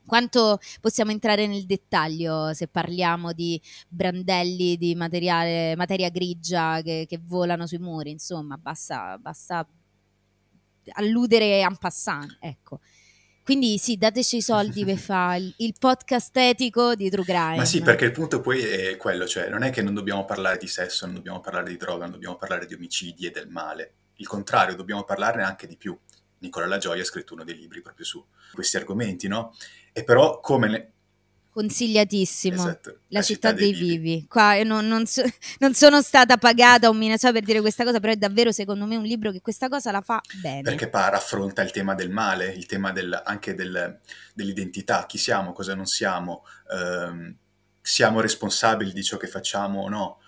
quanto 0.10 0.60
possiamo 0.82 1.12
entrare 1.12 1.48
nel 1.48 1.66
dettaglio 1.66 2.54
se 2.54 2.68
parliamo 2.68 3.32
di 3.32 3.62
brandelli 3.88 4.76
di 4.76 4.96
materiale, 4.96 5.76
materia 5.78 6.10
grigia 6.10 6.82
che, 6.82 7.06
che 7.08 7.22
volano 7.24 7.68
sui 7.68 7.78
muri? 7.78 8.10
Insomma, 8.10 8.58
basta, 8.58 9.18
basta 9.18 9.66
alludere 10.94 11.62
en 11.62 11.78
passant, 11.78 12.38
ecco. 12.40 12.80
Quindi 13.44 13.78
sì, 13.78 13.98
dateci 13.98 14.38
i 14.38 14.42
soldi 14.42 14.86
per 14.86 14.98
fare 15.00 15.40
il, 15.40 15.54
il, 15.58 15.74
podcast 15.78 16.36
etico 16.38 16.96
di 16.96 17.10
True 17.10 17.26
Crime. 17.26 17.58
Ma 17.58 17.66
sì, 17.66 17.82
perché 17.82 18.06
il 18.06 18.12
punto 18.12 18.42
poi 18.42 18.62
è 18.62 18.98
quello, 18.98 19.26
cioè 19.26 19.50
non 19.50 19.64
è 19.64 19.72
che 19.72 19.82
non 19.82 19.94
dobbiamo 19.94 20.26
parlare 20.26 20.58
di 20.58 20.68
sesso, 20.68 21.06
non 21.06 21.16
dobbiamo 21.16 21.40
parlare 21.40 21.70
di 21.70 21.78
droga, 21.78 22.04
non 22.04 22.12
dobbiamo 22.14 22.36
parlare 22.36 22.66
di 22.66 22.74
omicidi 22.74 23.26
e 23.26 23.32
del 23.32 23.48
male. 23.48 23.94
Il 24.18 24.28
contrario, 24.28 24.76
dobbiamo 24.76 25.04
parlarne 25.04 25.44
anche 25.44 25.66
di 25.66 25.78
più. 25.78 25.98
Nicola 26.40 26.66
La 26.66 26.78
Gioia 26.78 27.02
ha 27.02 27.06
scritto 27.06 27.34
uno 27.34 27.44
dei 27.44 27.56
libri 27.56 27.82
proprio 27.82 28.06
su 28.06 28.24
questi 28.54 28.78
argomenti, 28.78 29.28
no? 29.28 29.56
E 29.92 30.04
però 30.04 30.40
come... 30.40 30.68
Ne... 30.68 30.92
Consigliatissimo, 31.52 32.56
esatto, 32.56 32.90
la, 33.08 33.20
la, 33.20 33.22
città, 33.22 33.50
città 33.50 33.52
dei, 33.52 33.72
dei, 33.72 33.82
vivi. 33.82 33.98
vivi. 33.98 34.28
Qua 34.28 34.62
non, 34.64 34.88
non, 34.88 35.06
so, 35.06 35.24
non, 35.60 35.74
sono 35.74 36.02
stata 36.02 36.38
pagata 36.38 36.90
un 36.90 36.98
minacciato 36.98 37.34
per 37.34 37.44
dire 37.44 37.60
questa 37.60 37.84
cosa, 37.84 38.00
però 38.00 38.14
è 38.14 38.18
davvero 38.18 38.52
secondo 38.52 38.86
me 38.86 38.96
un 38.96 39.04
libro 39.04 39.32
che 39.32 39.42
questa 39.42 39.68
cosa 39.68 39.92
la 39.92 40.02
fa 40.02 40.22
bene. 40.42 40.62
Perché 40.62 40.90
Par 40.90 41.16
affronta 41.16 41.62
il 41.62 41.72
tema 41.72 41.96
del 41.96 42.12
male, 42.12 42.54
il 42.54 42.66
tema 42.66 42.92
del, 42.92 43.20
anche 43.26 43.56
del, 43.56 44.00
dell'identità, 44.34 45.06
chi 45.06 45.18
siamo, 45.18 45.52
cosa 45.52 45.74
non 45.76 45.88
siamo, 45.88 46.46
ehm, 46.72 47.36
siamo 47.82 48.22
responsabili 48.22 48.94
di 48.94 49.04
ciò 49.04 49.18
che 49.18 49.28
facciamo 49.28 49.82
o 49.82 49.90
no 49.90 50.20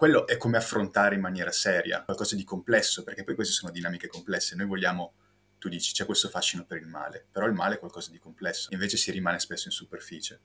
quello 0.00 0.26
è 0.26 0.38
come 0.38 0.56
affrontare 0.56 1.14
in 1.14 1.20
maniera 1.20 1.52
seria 1.52 2.02
qualcosa 2.02 2.34
di 2.34 2.42
complesso, 2.42 3.02
perché 3.02 3.22
poi 3.22 3.34
queste 3.34 3.52
sono 3.52 3.70
dinamiche 3.70 4.06
complesse. 4.06 4.56
Noi 4.56 4.64
vogliamo 4.64 5.12
tu 5.60 5.68
dici 5.68 5.92
c'è 5.92 6.06
questo 6.06 6.30
fascino 6.30 6.64
per 6.64 6.78
il 6.78 6.86
male, 6.86 7.26
però 7.30 7.46
il 7.46 7.52
male 7.52 7.74
è 7.74 7.78
qualcosa 7.78 8.10
di 8.10 8.18
complesso, 8.18 8.70
invece 8.72 8.96
si 8.96 9.10
rimane 9.10 9.38
spesso 9.38 9.68
in 9.68 9.72
superficie. 9.72 10.40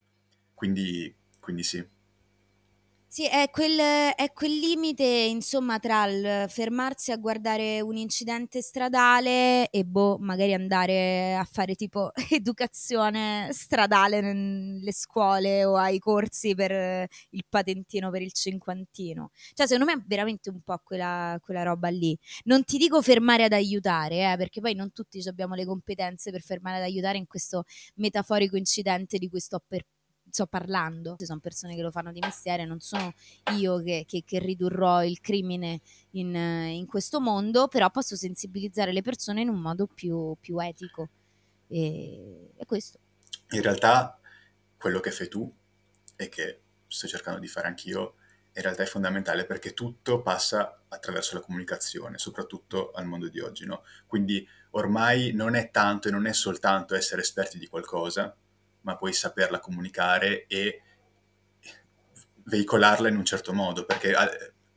Quindi, 0.54 1.16
quindi 1.40 1.64
sì. 1.64 1.88
Sì, 3.16 3.26
è 3.28 3.50
quel, 3.50 3.78
è 4.14 4.34
quel, 4.34 4.52
limite, 4.60 5.06
insomma, 5.06 5.80
tra 5.80 6.06
il 6.06 6.50
fermarsi 6.50 7.14
a 7.14 7.16
guardare 7.16 7.80
un 7.80 7.96
incidente 7.96 8.62
stradale 8.62 9.70
e 9.70 9.86
boh, 9.86 10.18
magari 10.20 10.54
andare 10.54 11.34
a 11.38 11.46
fare 11.46 11.76
tipo 11.76 12.12
educazione 12.30 13.48
stradale 13.54 14.20
nelle 14.20 14.92
scuole 14.92 15.64
o 15.64 15.78
ai 15.78 15.98
corsi 15.98 16.56
per 16.56 17.08
il 17.30 17.46
patentino 17.48 18.12
per 18.12 18.22
il 18.22 18.34
cinquantino. 18.34 19.32
Cioè, 19.54 19.66
secondo 19.66 19.90
me 19.94 19.98
è 19.98 20.04
veramente 20.06 20.50
un 20.50 20.60
po' 20.62 20.78
quella, 20.84 21.40
quella 21.42 21.64
roba 21.64 21.88
lì. 21.88 22.18
Non 22.44 22.66
ti 22.66 22.78
dico 22.78 23.02
fermare 23.02 23.46
ad 23.46 23.54
aiutare, 23.54 24.34
eh, 24.34 24.36
perché 24.36 24.60
poi 24.60 24.74
non 24.76 24.92
tutti 24.92 25.24
abbiamo 25.26 25.56
le 25.56 25.64
competenze 25.66 26.32
per 26.32 26.42
fermare 26.42 26.78
ad 26.80 26.84
aiutare 26.84 27.18
in 27.18 27.28
questo 27.28 27.64
metaforico 27.96 28.58
incidente 28.58 29.18
di 29.18 29.30
cui 29.30 29.40
sto 29.40 29.62
per 29.66 29.86
sto 30.36 30.48
parlando, 30.48 31.16
sono 31.18 31.40
persone 31.40 31.76
che 31.76 31.82
lo 31.82 31.92
fanno 31.92 32.12
di 32.12 32.20
mestiere, 32.20 32.66
non 32.66 32.82
sono 32.82 33.14
io 33.58 33.82
che, 33.82 34.04
che, 34.06 34.24
che 34.26 34.38
ridurrò 34.38 35.02
il 35.02 35.22
crimine 35.22 35.80
in, 36.12 36.36
in, 36.36 36.86
questo 36.88 37.22
mondo, 37.22 37.70
però 37.70 37.90
posso 37.90 38.18
sensibilizzare 38.18 38.92
le 38.92 39.02
persone 39.02 39.42
in 39.42 39.48
un 39.48 39.62
modo 39.62 39.88
più, 39.88 40.36
più 40.42 40.60
etico. 40.60 41.08
E, 41.70 42.52
e 42.58 42.66
questo. 42.66 43.00
In 43.52 43.62
realtà 43.62 44.20
quello 44.78 45.00
che 45.00 45.12
fai 45.12 45.30
tu 45.30 45.50
e 46.18 46.28
che 46.28 46.62
sto 46.86 47.08
cercando 47.08 47.40
di 47.40 47.48
fare 47.48 47.68
anch'io 47.68 48.16
in 48.58 48.62
realtà 48.62 48.84
è 48.84 48.88
fondamentale 48.88 49.46
perché 49.46 49.74
tutto 49.74 50.22
passa 50.22 50.82
attraverso 50.90 51.36
la 51.36 51.42
comunicazione, 51.42 52.18
soprattutto 52.18 52.92
al 52.92 53.06
mondo 53.06 53.30
di 53.30 53.40
oggi. 53.40 53.66
No? 53.66 53.84
Quindi 54.06 54.46
ormai 54.72 55.32
non 55.34 55.56
è 55.56 55.72
tanto 55.72 56.10
e 56.10 56.12
non 56.12 56.26
è 56.26 56.34
soltanto 56.34 56.94
essere 56.94 57.22
esperti 57.22 57.58
di 57.58 57.68
qualcosa, 57.68 58.36
ma 58.86 58.96
poi 58.96 59.14
saperla 59.14 59.60
comunicare 59.60 60.46
e 60.48 60.82
veicolarla 62.44 63.10
in 63.10 63.18
un 63.18 63.26
certo 63.26 63.52
modo, 63.52 63.86
perché 63.86 64.14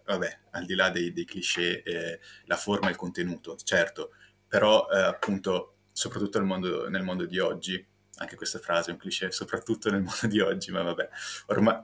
vabbè, 0.04 0.38
al 0.52 0.64
di 0.64 0.74
là 0.74 0.88
dei, 0.88 1.12
dei 1.12 1.24
cliché, 1.24 1.82
eh, 1.82 2.20
la 2.46 2.56
forma 2.56 2.88
e 2.88 2.90
il 2.92 2.96
contenuto, 2.96 3.56
certo, 3.62 4.12
però 4.48 4.88
eh, 4.90 4.98
appunto, 4.98 5.74
soprattutto 5.92 6.38
nel 6.38 6.46
mondo, 6.46 6.88
nel 6.88 7.02
mondo, 7.02 7.26
di 7.26 7.38
oggi, 7.38 7.86
anche 8.16 8.34
questa 8.34 8.58
frase 8.58 8.90
è 8.90 8.92
un 8.94 8.98
cliché, 8.98 9.30
soprattutto 9.30 9.90
nel 9.90 10.00
mondo 10.00 10.26
di 10.26 10.40
oggi, 10.40 10.70
ma 10.70 10.82
vabbè, 10.82 11.08
ormai, 11.46 11.82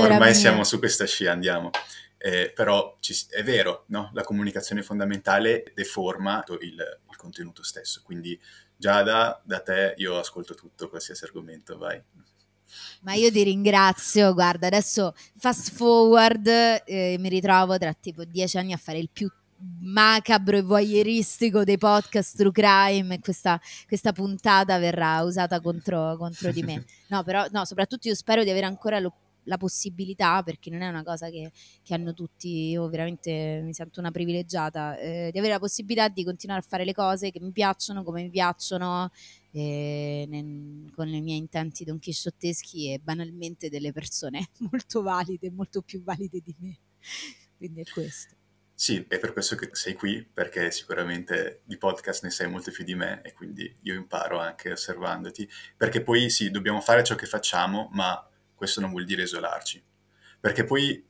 ormai 0.00 0.34
siamo 0.34 0.64
su 0.64 0.78
questa 0.78 1.04
scia, 1.04 1.30
andiamo. 1.30 1.70
Eh, 2.16 2.52
però 2.54 2.96
ci, 3.00 3.14
è 3.30 3.42
vero, 3.42 3.84
no? 3.88 4.10
la 4.12 4.22
comunicazione 4.22 4.82
fondamentale 4.82 5.72
deforma 5.74 6.42
il, 6.60 7.00
il 7.10 7.16
contenuto 7.16 7.62
stesso, 7.62 8.02
quindi 8.02 8.38
Giada, 8.80 9.38
da 9.44 9.60
te 9.60 9.92
io 9.98 10.18
ascolto 10.18 10.54
tutto, 10.54 10.88
qualsiasi 10.88 11.24
argomento, 11.24 11.76
vai. 11.76 12.02
Ma 13.02 13.12
io 13.12 13.30
ti 13.30 13.42
ringrazio, 13.42 14.32
guarda, 14.32 14.68
adesso 14.68 15.12
fast 15.36 15.72
forward, 15.72 16.46
eh, 16.46 17.16
mi 17.18 17.28
ritrovo 17.28 17.76
tra 17.76 17.92
tipo 17.92 18.24
dieci 18.24 18.56
anni 18.56 18.72
a 18.72 18.78
fare 18.78 18.96
il 18.96 19.10
più 19.12 19.30
macabro 19.82 20.56
e 20.56 20.62
voyeuristico 20.62 21.62
dei 21.62 21.76
podcast 21.76 22.38
true 22.38 22.52
crime 22.52 23.16
e 23.16 23.20
questa, 23.20 23.60
questa 23.86 24.12
puntata 24.12 24.78
verrà 24.78 25.20
usata 25.20 25.60
contro, 25.60 26.16
contro, 26.16 26.50
di 26.50 26.62
me. 26.62 26.82
No, 27.10 27.22
però 27.22 27.44
no, 27.50 27.66
soprattutto 27.66 28.08
io 28.08 28.14
spero 28.14 28.44
di 28.44 28.50
avere 28.50 28.64
ancora 28.64 28.98
lo, 28.98 29.12
la 29.44 29.56
possibilità, 29.56 30.42
perché 30.42 30.70
non 30.70 30.82
è 30.82 30.88
una 30.88 31.02
cosa 31.02 31.28
che, 31.30 31.52
che, 31.82 31.94
hanno 31.94 32.14
tutti, 32.14 32.70
io 32.70 32.88
veramente 32.88 33.60
mi 33.62 33.72
sento 33.72 34.00
una 34.00 34.10
privilegiata, 34.10 34.96
eh, 34.98 35.30
di 35.32 35.38
avere 35.38 35.54
la 35.54 35.58
possibilità 35.58 36.08
di 36.08 36.24
continuare 36.24 36.60
a 36.60 36.66
fare 36.66 36.84
le 36.84 36.92
cose 36.92 37.30
che 37.30 37.40
mi 37.40 37.52
piacciono, 37.52 38.02
come 38.02 38.22
mi 38.22 38.30
piacciono, 38.30 39.10
eh, 39.52 40.26
nel, 40.28 40.90
con 40.94 41.08
i 41.08 41.20
miei 41.20 41.38
intenti 41.38 41.84
donchisciotteschi 41.84 42.92
e 42.92 42.98
banalmente 42.98 43.68
delle 43.68 43.92
persone 43.92 44.48
molto 44.70 45.02
valide, 45.02 45.50
molto 45.50 45.82
più 45.82 46.02
valide 46.02 46.40
di 46.42 46.54
me. 46.58 46.78
Quindi 47.56 47.80
è 47.80 47.84
questo. 47.84 48.36
Sì, 48.80 49.04
è 49.08 49.18
per 49.18 49.34
questo 49.34 49.56
che 49.56 49.68
sei 49.72 49.92
qui, 49.92 50.24
perché 50.24 50.70
sicuramente 50.70 51.60
di 51.64 51.76
podcast 51.76 52.22
ne 52.22 52.30
sai 52.30 52.48
molto 52.48 52.70
più 52.70 52.82
di 52.82 52.94
me 52.94 53.20
e 53.22 53.34
quindi 53.34 53.76
io 53.82 53.92
imparo 53.92 54.38
anche 54.38 54.72
osservandoti, 54.72 55.46
perché 55.76 56.02
poi 56.02 56.30
sì, 56.30 56.50
dobbiamo 56.50 56.80
fare 56.80 57.04
ciò 57.04 57.14
che 57.14 57.26
facciamo, 57.26 57.90
ma 57.92 58.26
questo 58.60 58.82
non 58.82 58.90
vuol 58.90 59.06
dire 59.06 59.22
isolarci, 59.22 59.82
perché 60.38 60.64
poi 60.64 61.02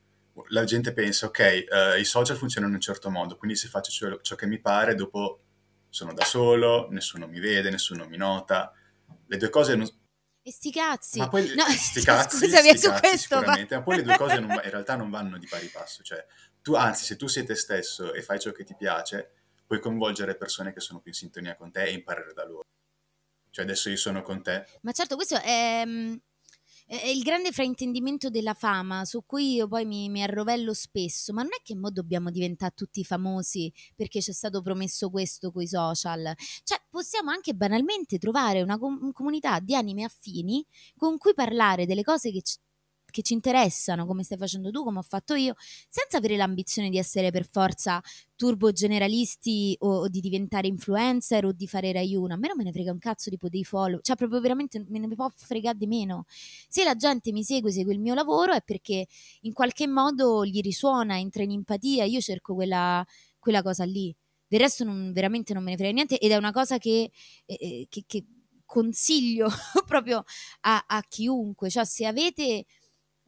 la 0.51 0.63
gente 0.63 0.93
pensa, 0.93 1.25
ok, 1.25 1.39
eh, 1.39 1.99
i 1.99 2.05
social 2.05 2.37
funzionano 2.37 2.71
in 2.71 2.77
un 2.77 2.81
certo 2.81 3.09
modo, 3.09 3.35
quindi 3.35 3.57
se 3.57 3.67
faccio 3.67 3.91
ciò, 3.91 4.21
ciò 4.21 4.35
che 4.35 4.45
mi 4.45 4.57
pare, 4.57 4.95
dopo 4.95 5.41
sono 5.89 6.13
da 6.13 6.23
solo, 6.23 6.87
nessuno 6.91 7.27
mi 7.27 7.41
vede, 7.41 7.69
nessuno 7.69 8.07
mi 8.07 8.15
nota, 8.15 8.71
le 9.27 9.35
due 9.35 9.49
cose 9.49 9.75
non, 9.75 9.85
e 10.41 10.49
sti 10.49 10.71
cazzi. 10.71 11.19
Ma 11.19 11.27
poi 11.27 11.53
no, 11.53 11.65
sti 11.65 12.03
cazzi, 12.07 12.37
scusami, 12.37 12.69
sti 12.69 12.77
su 12.77 12.91
questo, 13.01 13.41
ma... 13.41 13.67
ma 13.69 13.81
poi 13.81 13.97
le 13.97 14.03
due 14.03 14.15
cose 14.15 14.39
non, 14.39 14.51
in 14.51 14.69
realtà 14.69 14.95
non 14.95 15.09
vanno 15.09 15.37
di 15.37 15.45
pari 15.45 15.67
passo, 15.67 16.03
cioè 16.03 16.25
tu 16.61 16.73
anzi 16.75 17.03
se 17.03 17.17
tu 17.17 17.27
sei 17.27 17.43
te 17.43 17.55
stesso 17.55 18.13
e 18.13 18.21
fai 18.21 18.39
ciò 18.39 18.53
che 18.53 18.63
ti 18.63 18.77
piace, 18.77 19.33
puoi 19.67 19.81
coinvolgere 19.81 20.37
persone 20.37 20.71
che 20.71 20.79
sono 20.79 21.01
più 21.01 21.11
in 21.11 21.17
sintonia 21.17 21.57
con 21.57 21.69
te 21.69 21.83
e 21.83 21.91
imparare 21.91 22.31
da 22.33 22.45
loro. 22.45 22.63
Cioè 23.49 23.65
adesso 23.65 23.89
io 23.89 23.97
sono 23.97 24.21
con 24.21 24.41
te. 24.41 24.65
Ma 24.83 24.93
certo, 24.93 25.15
questo 25.15 25.37
è 25.41 25.83
è 26.99 27.07
il 27.07 27.21
grande 27.21 27.53
fraintendimento 27.53 28.29
della 28.29 28.53
fama 28.53 29.05
su 29.05 29.23
cui 29.25 29.53
io 29.53 29.65
poi 29.69 29.85
mi, 29.85 30.09
mi, 30.09 30.23
arrovello 30.23 30.73
spesso, 30.73 31.31
ma 31.31 31.41
non 31.41 31.51
è 31.57 31.61
che 31.63 31.73
mo 31.73 31.89
dobbiamo 31.89 32.29
diventare 32.29 32.73
tutti 32.75 33.05
famosi 33.05 33.71
perché 33.95 34.19
c'è 34.19 34.33
stato 34.33 34.61
promesso 34.61 35.09
questo 35.09 35.53
con 35.53 35.61
i 35.61 35.67
social, 35.67 36.33
cioè 36.65 36.81
possiamo 36.89 37.31
anche 37.31 37.53
banalmente 37.53 38.17
trovare 38.17 38.61
una 38.61 38.77
com- 38.77 39.13
comunità 39.13 39.61
di 39.61 39.73
anime 39.73 40.03
affini 40.03 40.65
con 40.97 41.17
cui 41.17 41.33
parlare 41.33 41.85
delle 41.85 42.03
cose 42.03 42.29
che 42.29 42.41
ci 42.41 42.57
che 43.11 43.21
ci 43.21 43.33
interessano, 43.33 44.07
come 44.07 44.23
stai 44.23 44.37
facendo 44.37 44.71
tu, 44.71 44.83
come 44.83 44.99
ho 44.99 45.03
fatto 45.03 45.35
io, 45.35 45.53
senza 45.87 46.17
avere 46.17 46.35
l'ambizione 46.35 46.89
di 46.89 46.97
essere 46.97 47.29
per 47.29 47.47
forza 47.47 48.01
turbo 48.35 48.71
generalisti 48.71 49.75
o, 49.81 49.97
o 49.99 50.07
di 50.07 50.19
diventare 50.19 50.67
influencer 50.67 51.45
o 51.45 51.51
di 51.51 51.67
fare 51.67 51.91
Rai 51.91 52.15
1. 52.15 52.33
A 52.33 52.37
me 52.37 52.47
non 52.47 52.57
me 52.57 52.63
ne 52.63 52.71
frega 52.71 52.91
un 52.91 52.97
cazzo 52.97 53.29
tipo 53.29 53.49
dei 53.49 53.63
follow, 53.63 53.99
cioè 54.01 54.15
proprio 54.15 54.41
veramente 54.41 54.83
me 54.87 54.97
ne 54.97 55.13
può 55.13 55.29
fregare 55.35 55.77
di 55.77 55.85
meno. 55.85 56.25
Se 56.67 56.83
la 56.83 56.95
gente 56.95 57.31
mi 57.31 57.43
segue, 57.43 57.71
segue 57.71 57.93
il 57.93 57.99
mio 57.99 58.15
lavoro 58.15 58.53
è 58.53 58.61
perché 58.63 59.05
in 59.41 59.53
qualche 59.53 59.85
modo 59.87 60.43
gli 60.43 60.61
risuona, 60.61 61.19
entra 61.19 61.43
in 61.43 61.51
empatia, 61.51 62.05
io 62.05 62.19
cerco 62.19 62.55
quella, 62.55 63.05
quella 63.37 63.61
cosa 63.61 63.83
lì. 63.83 64.15
Del 64.47 64.59
resto 64.59 64.83
non, 64.83 65.11
veramente 65.13 65.53
non 65.53 65.63
me 65.63 65.71
ne 65.71 65.77
frega 65.77 65.93
niente 65.93 66.17
ed 66.17 66.31
è 66.31 66.35
una 66.35 66.51
cosa 66.51 66.77
che, 66.77 67.11
eh, 67.45 67.57
eh 67.59 67.85
che, 67.89 68.03
che 68.07 68.25
consiglio 68.71 69.49
proprio 69.85 70.23
a, 70.61 70.83
a 70.87 71.03
chiunque, 71.07 71.69
cioè 71.69 71.85
se 71.85 72.05
avete 72.05 72.65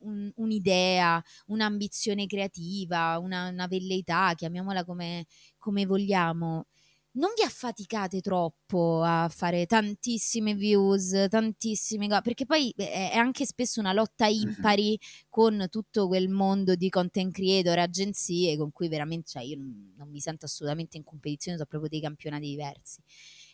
un, 0.03 0.31
un'idea, 0.35 1.23
un'ambizione 1.47 2.25
creativa, 2.25 3.17
una, 3.19 3.49
una 3.49 3.67
velleità, 3.67 4.33
chiamiamola 4.35 4.83
come, 4.85 5.25
come 5.57 5.85
vogliamo, 5.85 6.67
non 7.15 7.31
vi 7.35 7.43
affaticate 7.43 8.21
troppo 8.21 9.01
a 9.03 9.29
fare 9.29 9.65
tantissime 9.65 10.55
views, 10.55 11.27
tantissime 11.29 12.07
cose, 12.07 12.21
perché 12.21 12.45
poi 12.45 12.73
è 12.75 13.15
anche 13.15 13.45
spesso 13.45 13.79
una 13.79 13.93
lotta 13.93 14.25
impari 14.25 14.99
con 15.29 15.67
tutto 15.69 16.07
quel 16.07 16.29
mondo 16.29 16.75
di 16.75 16.89
content 16.89 17.33
creator, 17.33 17.77
agenzie 17.77 18.57
con 18.57 18.71
cui 18.71 18.87
veramente, 18.87 19.29
cioè 19.29 19.43
io 19.43 19.57
non, 19.57 19.93
non 19.95 20.09
mi 20.09 20.19
sento 20.19 20.45
assolutamente 20.45 20.97
in 20.97 21.03
competizione, 21.03 21.57
sono 21.57 21.69
proprio 21.69 21.89
dei 21.89 22.01
campionati 22.01 22.47
diversi. 22.47 23.01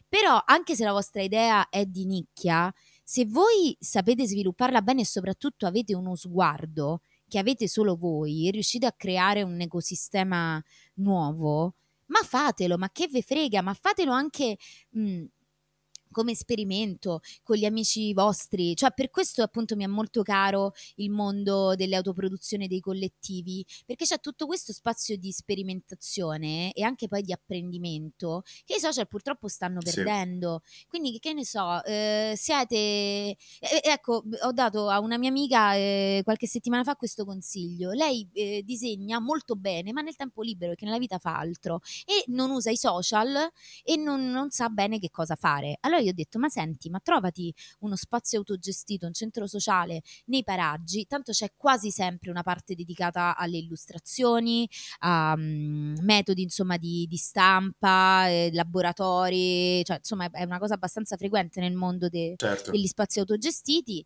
Però 0.08 0.42
anche 0.46 0.76
se 0.76 0.86
la 0.86 0.92
vostra 0.92 1.22
idea 1.22 1.68
è 1.70 1.86
di 1.86 2.06
nicchia, 2.06 2.74
se 3.10 3.26
voi 3.26 3.76
sapete 3.80 4.28
svilupparla 4.28 4.84
bene 4.84 5.02
e 5.02 5.06
soprattutto 5.06 5.66
avete 5.66 5.96
uno 5.96 6.16
sguardo 6.16 7.02
che 7.28 7.40
avete 7.40 7.68
solo 7.68 7.96
voi 7.96 8.48
e 8.48 8.52
riuscite 8.52 8.86
a 8.86 8.92
creare 8.92 9.42
un 9.42 9.60
ecosistema 9.60 10.64
nuovo, 10.98 11.74
ma 12.06 12.20
fatelo, 12.22 12.78
ma 12.78 12.92
che 12.92 13.08
ve 13.08 13.24
frega, 13.24 13.64
ma 13.64 13.74
fatelo 13.74 14.12
anche 14.12 14.58
mh, 14.92 15.24
come 16.12 16.32
esperimento 16.32 17.22
con 17.44 17.58
gli 17.58 17.66
amici 17.66 18.14
vostri, 18.14 18.76
cioè 18.76 18.92
per 18.92 19.10
questo 19.10 19.44
appunto 19.44 19.76
mi 19.76 19.84
è 19.84 19.88
molto 19.88 20.24
caro 20.24 20.74
il 20.96 21.10
mondo 21.10 21.76
delle 21.76 21.96
autoproduzioni 21.96 22.68
dei 22.68 22.80
collettivi, 22.80 23.66
perché 23.86 24.06
c'è 24.06 24.20
tutto 24.20 24.46
questo 24.46 24.74
spazio 24.74 25.18
di 25.18 25.32
sperimentazione 25.32 26.72
e 26.74 26.84
anche 26.84 27.08
poi 27.08 27.22
di 27.22 27.32
apprendimento 27.32 28.44
che 28.66 28.76
i 28.76 28.80
social 28.80 29.08
purtroppo 29.08 29.48
stanno 29.48 29.80
perdendo. 29.80 30.62
Sì. 30.66 30.86
Quindi 30.88 31.20
che 31.20 31.34
ne 31.34 31.46
so, 31.46 31.84
eh, 31.84 32.34
siete 32.36 32.76
eh, 32.76 33.36
ecco, 33.84 34.24
ho 34.44 34.52
dato 34.52 34.90
a 34.90 35.00
una 35.00 35.18
mia 35.18 35.30
amica 35.30 35.76
eh, 35.76 36.22
qualche 36.24 36.48
settimana 36.48 36.84
fa 36.84 36.96
questo 36.96 37.26
consiglio. 37.26 37.92
Lei 37.92 38.28
eh, 38.34 38.62
disegna 38.64 39.20
molto 39.20 39.56
bene, 39.56 39.92
ma 39.92 40.02
nel 40.02 40.16
tempo 40.16 40.42
libero, 40.42 40.74
che 40.76 40.86
nella 40.86 40.98
vita 40.98 41.18
fa 41.18 41.38
altro 41.38 41.82
e 42.06 42.24
non 42.28 42.50
usa 42.52 42.70
i 42.70 42.78
social 42.78 43.36
e 43.84 43.96
non, 43.98 44.30
non 44.32 44.50
sa 44.52 44.70
bene 44.70 45.00
che 45.00 45.10
cosa 45.10 45.36
fare. 45.36 45.78
Allora 45.82 45.99
allora 46.00 46.02
io 46.02 46.12
ho 46.12 46.14
detto, 46.14 46.40
ma 46.40 46.50
senti, 46.50 46.90
ma 46.90 47.00
trovati 47.00 47.54
uno 47.80 47.96
spazio 47.96 48.40
autogestito, 48.40 49.06
un 49.06 49.14
centro 49.14 49.48
sociale 49.48 50.02
nei 50.26 50.44
paraggi, 50.44 51.06
tanto 51.06 51.32
c'è 51.32 51.52
quasi 51.56 51.92
sempre 51.92 52.30
una 52.30 52.44
parte 52.44 52.76
dedicata 52.76 53.36
alle 53.36 53.58
illustrazioni, 53.58 54.68
a 55.00 55.34
um, 55.38 55.96
metodi 56.02 56.42
insomma 56.42 56.78
di, 56.78 57.06
di 57.08 57.18
stampa, 57.18 58.28
eh, 58.28 58.50
laboratori, 58.54 59.84
cioè 59.84 59.98
insomma 59.98 60.30
è 60.32 60.44
una 60.44 60.60
cosa 60.60 60.76
abbastanza 60.76 61.18
frequente 61.18 61.60
nel 61.60 61.74
mondo 61.74 62.10
de- 62.10 62.34
certo. 62.38 62.72
degli 62.72 62.88
spazi 62.88 63.20
autogestiti 63.20 64.06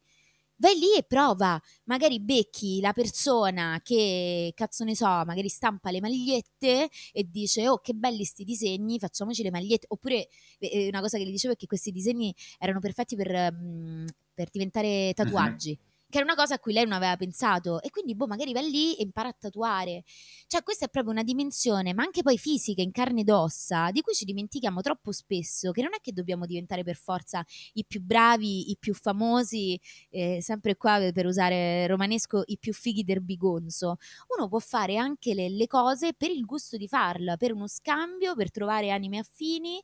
vai 0.58 0.78
lì 0.78 0.96
e 0.98 1.04
prova, 1.04 1.62
magari 1.86 2.20
becchi 2.20 2.80
la 2.80 2.94
persona 2.94 3.80
che, 3.84 4.52
cazzo 4.56 4.84
ne 4.84 4.96
so, 4.96 5.06
magari 5.06 5.50
stampa 5.50 5.92
le 5.92 6.00
magliette 6.02 6.90
e 7.12 7.30
dice, 7.30 7.68
oh 7.68 7.80
che 7.80 7.94
belli 7.94 8.24
sti 8.24 8.44
disegni, 8.44 9.00
facciamoci 9.00 9.44
le 9.44 9.52
magliette, 9.52 9.88
oppure 9.90 10.28
eh, 10.60 10.88
una 10.88 11.02
cosa 11.02 11.18
che 11.18 11.26
gli 11.26 11.32
dicevo 11.32 11.54
è 11.54 11.58
che 11.58 11.68
questi 11.68 11.92
disegni 11.92 12.34
erano 12.60 12.80
perfetti 12.80 13.16
per, 13.16 13.52
mh, 13.52 14.06
per 14.34 14.50
diventare 14.50 15.14
tatuaggi. 15.14 15.72
Uh-huh 15.72 15.92
che 16.14 16.20
era 16.20 16.28
una 16.28 16.36
cosa 16.36 16.54
a 16.54 16.60
cui 16.60 16.74
lei 16.74 16.84
non 16.84 16.94
aveva 16.94 17.18
pensato. 17.18 17.82
E 17.82 17.90
quindi 17.90 18.14
boh 18.14 18.28
magari 18.28 18.54
va 18.54 18.62
lì 18.62 18.94
e 18.94 19.02
impara 19.02 19.30
a 19.30 19.36
tatuare. 19.38 20.04
Cioè 20.46 20.62
questa 20.62 20.86
è 20.86 20.90
proprio 20.90 21.12
una 21.12 21.24
dimensione 21.24 21.92
ma 21.96 22.04
anche 22.04 22.22
poi 22.22 22.38
fisica 22.38 22.84
in 22.84 22.92
carne 22.92 23.22
ed 23.22 23.32
ossa 23.32 23.90
di 23.90 24.02
cui 24.02 24.14
ci 24.14 24.24
dimentichiamo 24.24 24.82
troppo 24.82 25.12
spesso 25.12 25.72
che 25.72 25.82
non 25.82 25.96
è 25.96 26.00
che 26.02 26.12
dobbiamo 26.14 26.46
diventare 26.46 26.84
per 26.84 26.98
forza 26.98 27.44
i 27.74 27.84
più 27.84 28.00
bravi 28.02 28.70
i 28.70 28.78
più 28.78 28.94
famosi 28.94 29.80
eh, 30.12 30.40
sempre 30.40 30.76
qua 30.76 31.00
per 31.12 31.26
usare 31.26 31.88
romanesco 31.88 32.44
i 32.46 32.60
più 32.60 32.74
fighi 32.74 33.04
del 33.04 33.24
bigonzo. 33.24 33.98
Uno 34.38 34.48
può 34.48 34.60
fare 34.60 34.98
anche 34.98 35.34
le, 35.34 35.50
le 35.50 35.66
cose 35.66 36.14
per 36.14 36.30
il 36.30 36.46
gusto 36.46 36.78
di 36.78 36.88
farla 36.88 37.38
per 37.38 37.54
uno 37.54 37.68
scambio 37.68 38.36
per 38.36 38.52
trovare 38.52 38.92
anime 38.92 39.18
affini 39.18 39.82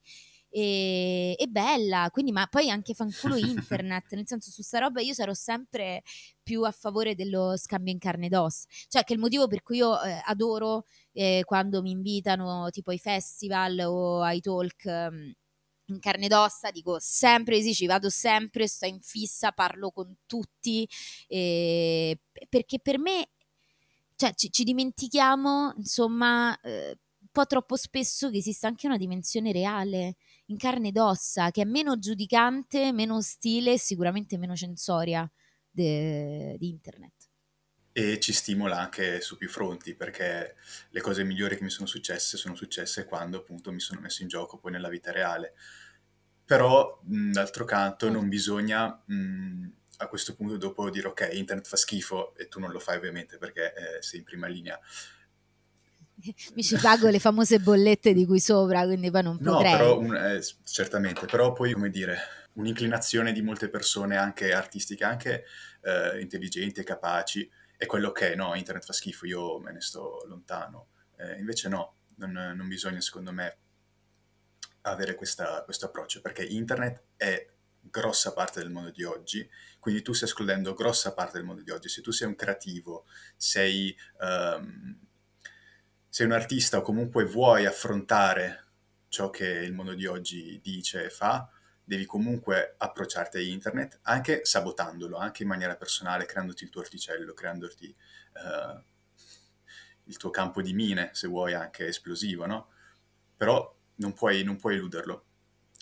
e, 0.49 1.35
e 1.37 1.47
bella, 1.47 2.09
quindi 2.11 2.31
ma 2.31 2.47
poi 2.47 2.69
anche 2.69 2.93
fanculo 2.93 3.35
internet, 3.37 4.13
nel 4.13 4.27
senso 4.27 4.51
su 4.51 4.61
sta 4.61 4.79
roba 4.79 5.01
io 5.01 5.13
sarò 5.13 5.33
sempre 5.33 6.01
più 6.41 6.63
a 6.63 6.71
favore 6.71 7.15
dello 7.15 7.55
scambio 7.57 7.93
in 7.93 7.99
carne 7.99 8.27
ed 8.27 8.33
ossa, 8.33 8.67
cioè 8.87 9.03
che 9.03 9.13
è 9.13 9.15
il 9.15 9.21
motivo 9.21 9.47
per 9.47 9.61
cui 9.63 9.77
io 9.77 10.01
eh, 10.01 10.21
adoro 10.25 10.85
eh, 11.13 11.43
quando 11.45 11.81
mi 11.81 11.91
invitano 11.91 12.69
tipo 12.71 12.91
ai 12.91 12.99
festival 12.99 13.79
o 13.85 14.21
ai 14.21 14.41
talk 14.41 14.83
um, 14.85 15.33
in 15.89 15.99
carne 15.99 16.25
ed 16.25 16.33
ossa, 16.33 16.71
dico 16.71 16.97
sempre 16.99 17.61
sì, 17.61 17.73
ci 17.73 17.85
vado 17.85 18.09
sempre, 18.09 18.67
sto 18.67 18.85
in 18.85 18.99
fissa, 19.01 19.51
parlo 19.51 19.91
con 19.91 20.15
tutti, 20.25 20.87
eh, 21.27 22.19
perché 22.47 22.79
per 22.79 22.99
me 22.99 23.29
cioè, 24.15 24.33
ci, 24.33 24.51
ci 24.51 24.63
dimentichiamo, 24.63 25.73
insomma, 25.77 26.59
eh, 26.61 26.89
un 27.21 27.27
po' 27.31 27.45
troppo 27.45 27.75
spesso 27.75 28.29
che 28.29 28.37
esiste 28.37 28.67
anche 28.67 28.87
una 28.87 28.97
dimensione 28.97 29.51
reale 29.51 30.15
in 30.49 30.57
carne 30.57 30.89
ed 30.89 30.97
ossa, 30.97 31.51
che 31.51 31.61
è 31.61 31.65
meno 31.65 31.97
giudicante, 31.97 32.91
meno 32.93 33.15
ostile 33.15 33.73
e 33.73 33.79
sicuramente 33.79 34.37
meno 34.37 34.55
censoria 34.55 35.29
di 35.71 36.57
internet. 36.59 37.29
E 37.91 38.19
ci 38.19 38.33
stimola 38.33 38.77
anche 38.79 39.19
su 39.19 39.35
più 39.35 39.49
fronti, 39.49 39.95
perché 39.95 40.55
le 40.89 41.01
cose 41.01 41.23
migliori 41.23 41.57
che 41.57 41.63
mi 41.63 41.69
sono 41.69 41.87
successe 41.87 42.37
sono 42.37 42.55
successe 42.55 43.05
quando 43.05 43.37
appunto 43.39 43.71
mi 43.71 43.79
sono 43.79 43.99
messo 43.99 44.21
in 44.21 44.27
gioco 44.27 44.57
poi 44.57 44.71
nella 44.71 44.89
vita 44.89 45.11
reale. 45.11 45.53
Però, 46.45 47.01
mh, 47.03 47.31
d'altro 47.31 47.65
canto, 47.65 48.09
non 48.09 48.29
bisogna 48.29 49.03
mh, 49.05 49.67
a 49.97 50.07
questo 50.07 50.35
punto 50.35 50.57
dopo 50.57 50.89
dire 50.89 51.07
ok, 51.09 51.29
internet 51.33 51.67
fa 51.67 51.75
schifo 51.75 52.35
e 52.35 52.47
tu 52.47 52.59
non 52.59 52.71
lo 52.71 52.79
fai 52.79 52.97
ovviamente 52.97 53.37
perché 53.37 53.97
eh, 53.97 54.01
sei 54.01 54.19
in 54.19 54.25
prima 54.25 54.47
linea 54.47 54.79
Mi 56.55 56.63
ci 56.63 56.75
pago 56.77 57.07
le 57.09 57.19
famose 57.19 57.59
bollette 57.59 58.13
di 58.13 58.25
qui 58.25 58.39
sopra, 58.39 58.83
quindi 58.85 59.09
poi 59.11 59.23
non 59.23 59.37
No, 59.39 59.53
potrei. 59.57 59.71
però 59.77 59.97
un- 59.99 60.15
eh, 60.15 60.41
certamente, 60.63 61.25
però 61.25 61.53
poi, 61.53 61.71
come 61.73 61.89
dire, 61.89 62.17
un'inclinazione 62.53 63.31
di 63.31 63.41
molte 63.41 63.69
persone, 63.69 64.17
anche 64.17 64.51
artistiche, 64.53 65.03
anche 65.03 65.45
eh, 65.81 66.19
intelligenti 66.19 66.81
e 66.81 66.83
capaci, 66.83 67.49
è 67.77 67.85
quello 67.85 68.11
che 68.11 68.35
no, 68.35 68.53
internet 68.55 68.83
fa 68.85 68.91
schifo, 68.93 69.25
io 69.25 69.59
me 69.59 69.71
ne 69.71 69.79
sto 69.81 70.23
lontano. 70.27 70.89
Eh, 71.17 71.37
invece 71.39 71.69
no, 71.69 71.95
non, 72.15 72.31
non 72.31 72.67
bisogna, 72.67 72.99
secondo 72.99 73.31
me, 73.31 73.57
avere 74.81 75.15
questa- 75.15 75.63
questo 75.63 75.85
approccio, 75.85 76.21
perché 76.21 76.43
internet 76.43 77.03
è 77.15 77.45
grossa 77.81 78.33
parte 78.33 78.59
del 78.59 78.69
mondo 78.71 78.91
di 78.91 79.03
oggi, 79.03 79.47
quindi 79.79 80.01
tu 80.01 80.11
stai 80.13 80.27
escludendo 80.27 80.73
grossa 80.73 81.13
parte 81.13 81.37
del 81.37 81.45
mondo 81.45 81.61
di 81.61 81.71
oggi. 81.71 81.87
Se 81.89 82.01
tu 82.01 82.11
sei 82.11 82.27
un 82.27 82.35
creativo, 82.35 83.05
sei, 83.37 83.95
ehm, 84.21 84.99
sei 86.09 86.25
un 86.25 86.31
artista 86.33 86.77
o 86.77 86.81
comunque 86.81 87.23
vuoi 87.25 87.65
affrontare 87.65 88.65
ciò 89.09 89.29
che 89.29 89.47
il 89.47 89.73
mondo 89.73 89.93
di 89.93 90.05
oggi 90.05 90.59
dice 90.61 91.05
e 91.05 91.09
fa, 91.09 91.49
devi 91.83 92.05
comunque 92.05 92.75
approcciarti 92.77 93.37
a 93.37 93.41
internet, 93.41 93.99
anche 94.03 94.45
sabotandolo, 94.45 95.17
anche 95.17 95.43
in 95.43 95.49
maniera 95.49 95.75
personale, 95.75 96.25
creandoti 96.25 96.63
il 96.63 96.69
tuo 96.69 96.81
orticello, 96.81 97.33
creandoti 97.33 97.87
eh, 97.87 98.83
il 100.03 100.17
tuo 100.17 100.29
campo 100.29 100.61
di 100.61 100.73
mine, 100.73 101.09
se 101.13 101.27
vuoi 101.27 101.53
anche 101.53 101.87
esplosivo, 101.87 102.45
no? 102.45 102.69
Però 103.35 103.75
non 103.95 104.13
puoi, 104.13 104.43
non 104.43 104.57
puoi 104.57 104.75
eluderlo, 104.75 105.25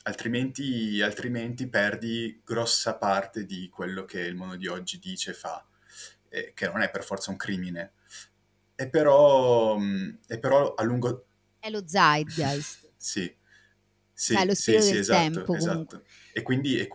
altrimenti, 0.04 1.02
altrimenti 1.02 1.68
perdi 1.68 2.42
grossa 2.44 2.96
parte 2.96 3.46
di 3.46 3.70
quello 3.70 4.06
che 4.06 4.22
il 4.22 4.36
mondo 4.36 4.56
di 4.56 4.68
oggi 4.68 5.00
dice 5.00 5.32
e 5.32 5.34
fa, 5.34 5.66
eh, 6.30 6.54
che 6.54 6.68
non 6.68 6.82
è 6.82 6.90
per 6.90 7.04
forza 7.04 7.32
un 7.32 7.38
crimine, 7.38 7.94
è 8.78 8.88
però, 8.88 9.76
mh, 9.78 10.20
è 10.28 10.38
però 10.38 10.76
a 10.76 10.84
lungo... 10.84 11.26
È 11.60 11.70
lo 11.70 11.84
zeitgeist. 11.86 12.86
Sì, 13.00 13.34
sì, 14.12 14.34
Cioè, 14.34 14.46
lo 14.46 14.56
sì, 14.56 14.62
spirito 14.62 14.84
sì, 14.86 14.92
del 14.94 15.00
esatto, 15.00 15.32
tempo, 15.34 15.54
esatto. 15.56 16.04
E 16.34 16.42
quindi, 16.42 16.80
e- 16.80 16.88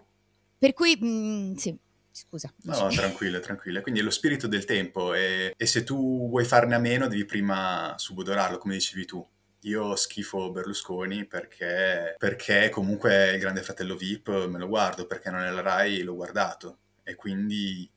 Per 0.59 0.73
cui, 0.75 0.99
mm, 1.03 1.55
sì, 1.55 1.77
scusa. 2.11 2.53
no, 2.65 2.89
tranquilla, 2.89 3.39
tranquilla. 3.41 3.81
Quindi 3.81 4.01
è 4.01 4.03
lo 4.03 4.11
spirito 4.11 4.47
del 4.47 4.65
tempo 4.65 5.15
e, 5.15 5.55
e 5.57 5.67
se 5.67 5.85
tu 5.85 6.29
vuoi 6.29 6.45
farne 6.45 6.75
a 6.75 6.79
meno 6.79 7.07
devi 7.07 7.25
prima 7.25 7.95
subodorarlo, 7.97 8.59
come 8.59 8.75
dicevi 8.75 9.05
tu. 9.05 9.27
Io 9.65 9.95
schifo 9.95 10.51
Berlusconi 10.51 11.25
perché, 11.25 12.17
perché 12.19 12.69
comunque 12.69 13.31
il 13.33 13.39
grande 13.39 13.63
fratello 13.63 13.95
VIP 13.97 14.47
me 14.49 14.59
lo 14.59 14.67
guardo, 14.67 15.07
perché 15.07 15.31
non 15.31 15.43
è 15.43 15.51
la 15.51 15.61
Rai 15.61 16.03
l'ho 16.03 16.17
guardato 16.17 16.79
e 17.05 17.15
quindi 17.15 17.89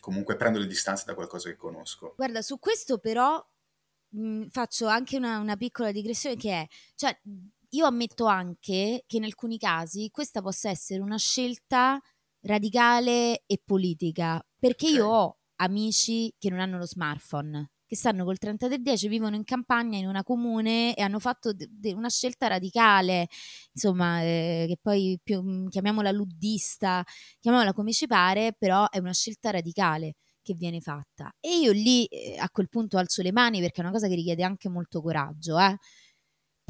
comunque 0.00 0.36
prendo 0.36 0.58
le 0.58 0.66
distanze 0.66 1.04
da 1.06 1.14
qualcosa 1.14 1.48
che 1.48 1.56
conosco. 1.56 2.14
Guarda, 2.16 2.42
su 2.42 2.58
questo 2.58 2.98
però 2.98 3.42
mh, 4.10 4.46
faccio 4.48 4.86
anche 4.86 5.16
una, 5.16 5.38
una 5.38 5.56
piccola 5.56 5.92
digressione 5.92 6.36
che 6.36 6.52
è, 6.52 6.66
cioè, 6.94 7.18
io 7.72 7.86
ammetto 7.86 8.24
anche 8.26 9.04
che 9.06 9.16
in 9.16 9.24
alcuni 9.24 9.56
casi 9.58 10.10
questa 10.10 10.42
possa 10.42 10.68
essere 10.70 11.00
una 11.00 11.18
scelta 11.18 12.00
radicale 12.42 13.44
e 13.46 13.60
politica, 13.64 14.44
perché 14.58 14.86
Ok. 14.86 14.92
io 14.92 15.06
ho 15.06 15.38
amici 15.56 16.34
che 16.38 16.50
non 16.50 16.58
hanno 16.60 16.78
lo 16.78 16.86
smartphone, 16.86 17.70
che 17.90 17.96
stanno 17.96 18.24
col 18.24 18.38
3310, 18.38 19.08
vivono 19.08 19.34
in 19.34 19.42
campagna 19.42 19.98
in 19.98 20.06
una 20.06 20.22
comune 20.22 20.94
e 20.94 21.02
hanno 21.02 21.18
fatto 21.18 21.52
de- 21.52 21.66
de- 21.68 21.92
una 21.92 22.08
scelta 22.08 22.46
radicale, 22.46 23.26
insomma, 23.72 24.22
eh, 24.22 24.66
che 24.68 24.76
poi 24.80 25.18
più, 25.20 25.42
mh, 25.42 25.68
chiamiamola 25.70 26.12
luddista, 26.12 27.02
chiamiamola 27.40 27.72
come 27.72 27.92
ci 27.92 28.06
pare, 28.06 28.54
però 28.56 28.88
è 28.88 28.98
una 28.98 29.12
scelta 29.12 29.50
radicale 29.50 30.14
che 30.40 30.54
viene 30.54 30.80
fatta. 30.80 31.32
E 31.40 31.58
io 31.58 31.72
lì 31.72 32.04
eh, 32.06 32.36
a 32.38 32.48
quel 32.50 32.68
punto 32.68 32.96
alzo 32.96 33.22
le 33.22 33.32
mani 33.32 33.58
perché 33.60 33.80
è 33.80 33.84
una 33.84 33.92
cosa 33.92 34.06
che 34.06 34.14
richiede 34.14 34.44
anche 34.44 34.68
molto 34.68 35.02
coraggio, 35.02 35.58
eh. 35.58 35.76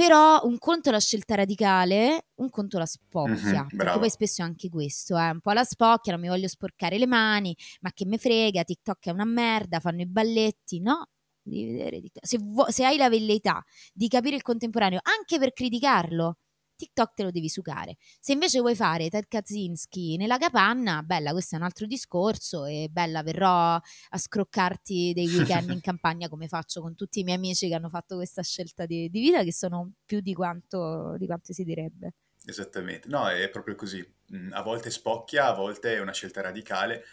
Però 0.07 0.41
un 0.45 0.57
conto 0.59 0.89
è 0.89 0.93
la 0.93 0.99
scelta 1.01 1.35
radicale, 1.35 2.29
un 2.37 2.49
conto 2.49 2.79
la 2.79 2.87
spocchia, 2.87 3.63
Mhm, 3.65 3.77
perché 3.77 3.99
poi 3.99 4.09
spesso 4.11 4.41
è 4.41 4.45
anche 4.45 4.69
questo, 4.71 5.19
eh, 5.19 5.31
un 5.31 5.41
po' 5.41 5.53
la 5.53 5.65
spocchia, 5.65 6.13
non 6.13 6.21
mi 6.23 6.29
voglio 6.29 6.49
sporcare 6.49 6.97
le 6.99 7.07
mani, 7.07 7.55
ma 7.81 7.93
che 7.93 8.07
me 8.07 8.17
frega, 8.17 8.65
TikTok 8.65 9.07
è 9.07 9.11
una 9.11 9.25
merda, 9.27 9.79
fanno 9.79 10.01
i 10.01 10.07
balletti, 10.07 10.81
no? 10.81 11.09
Devi 11.43 11.73
vedere 11.73 12.01
TikTok. 12.01 12.27
Se, 12.27 12.39
vuo- 12.39 12.71
se 12.71 12.85
hai 12.85 12.97
la 12.97 13.09
velleità 13.11 13.63
di 13.93 14.09
capire 14.09 14.37
il 14.37 14.43
contemporaneo, 14.43 15.01
anche 15.03 15.39
per 15.39 15.53
criticarlo, 15.53 16.37
TikTok 16.81 17.15
te 17.15 17.23
lo 17.23 17.31
devi 17.31 17.48
sucare. 17.48 17.97
Se 18.19 18.32
invece 18.32 18.61
vuoi 18.61 18.74
fare 18.74 19.09
Ted 19.09 19.27
Kaczynski 19.28 20.16
nella 20.16 20.39
capanna, 20.39 21.02
bella, 21.02 21.32
questo 21.32 21.55
è 21.57 21.59
un 21.59 21.65
altro 21.65 21.86
discorso 21.86 22.65
e 22.65 22.89
bella, 22.90 23.23
verrò 23.23 23.74
a 23.74 24.19
scroccarti 24.19 25.12
dei 25.15 25.28
weekend 25.28 25.70
in 25.70 25.81
campagna 25.81 26.28
come 26.28 26.48
faccio 26.48 26.81
con 26.81 26.94
tutti 26.94 27.20
i 27.20 27.24
miei 27.24 27.36
amici 27.36 27.69
che 27.69 27.74
hanno 27.74 27.89
fatto 27.89 28.16
questa 28.16 28.43
scelta 28.43 28.86
di, 28.86 29.09
di 29.11 29.20
vita 29.20 29.43
che 29.43 29.52
sono 29.52 29.93
più 30.05 30.20
di 30.20 30.32
quanto, 30.35 31.16
di 31.19 31.27
quanto 31.27 31.52
si 31.52 31.65
direbbe. 31.65 32.15
Esattamente, 32.44 33.09
no, 33.09 33.28
è 33.28 33.48
proprio 33.51 33.74
così. 33.74 34.02
Mm, 34.35 34.52
A 34.52 34.62
volte 34.62 34.90
spocchia, 34.90 35.47
a 35.48 35.55
volte 35.55 35.94
è 35.97 36.01
una 36.01 36.12
scelta 36.12 36.40
radicale, 36.40 37.05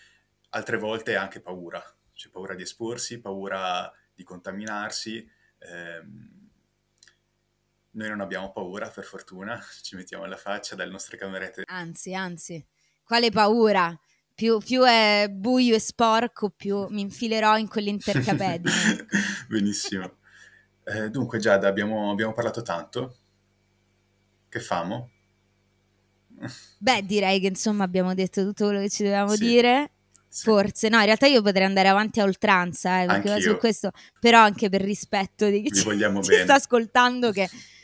altre 0.50 0.78
volte 0.78 1.14
è 1.14 1.16
anche 1.16 1.42
paura. 1.42 1.82
C'è 2.14 2.30
paura 2.30 2.56
di 2.56 2.64
esporsi, 2.64 3.20
paura 3.20 3.92
di 4.14 4.24
contaminarsi. 4.24 5.28
ehm, 5.60 6.36
Noi 7.98 8.10
non 8.10 8.22
abbiamo 8.22 8.52
paura, 8.52 8.90
per 8.90 9.04
fortuna, 9.04 9.60
ci 9.82 9.96
mettiamo 9.96 10.24
alla 10.24 10.38
faccia 10.38 10.76
dalle 10.76 10.92
nostre 10.92 11.18
camerette. 11.18 11.64
Anzi, 11.66 12.14
anzi, 12.14 12.64
quale 13.04 13.32
paura? 13.32 14.00
Più, 14.36 14.60
più 14.60 14.84
è 14.84 15.28
buio 15.32 15.74
e 15.74 15.80
sporco, 15.80 16.52
più 16.52 16.86
mi 16.90 17.02
infilerò 17.02 17.58
in 17.58 17.68
quell'intercapedine. 17.68 19.08
Benissimo. 19.50 20.18
Eh, 20.84 21.10
dunque, 21.10 21.40
Giada, 21.40 21.68
abbiamo, 21.68 22.12
abbiamo 22.12 22.34
parlato 22.34 22.62
tanto. 22.62 23.18
Che 24.48 24.60
famo? 24.60 25.10
Beh, 26.78 27.04
direi 27.04 27.40
che 27.40 27.48
insomma 27.48 27.84
abbiamo 27.84 28.14
detto 28.14 28.44
tutto 28.44 28.66
quello 28.66 28.80
che 28.80 28.92
ci 28.92 29.02
dovevamo 29.02 29.32
Sì. 29.32 29.40
dire. 29.40 29.92
Sì. 30.30 30.44
Forse, 30.44 30.90
no, 30.90 31.00
in 31.00 31.06
realtà 31.06 31.26
io 31.26 31.42
potrei 31.42 31.66
andare 31.66 31.88
avanti 31.88 32.20
a 32.20 32.24
oltranza, 32.26 33.02
eh, 33.02 33.58
questo, 33.58 33.90
però 34.20 34.42
anche 34.42 34.70
per 34.70 34.82
rispetto 34.82 35.50
di 35.50 35.64
chi 35.64 35.72
ci, 35.72 35.82
ci 35.82 36.38
sta 36.44 36.54
ascoltando, 36.54 37.32
che, 37.32 37.50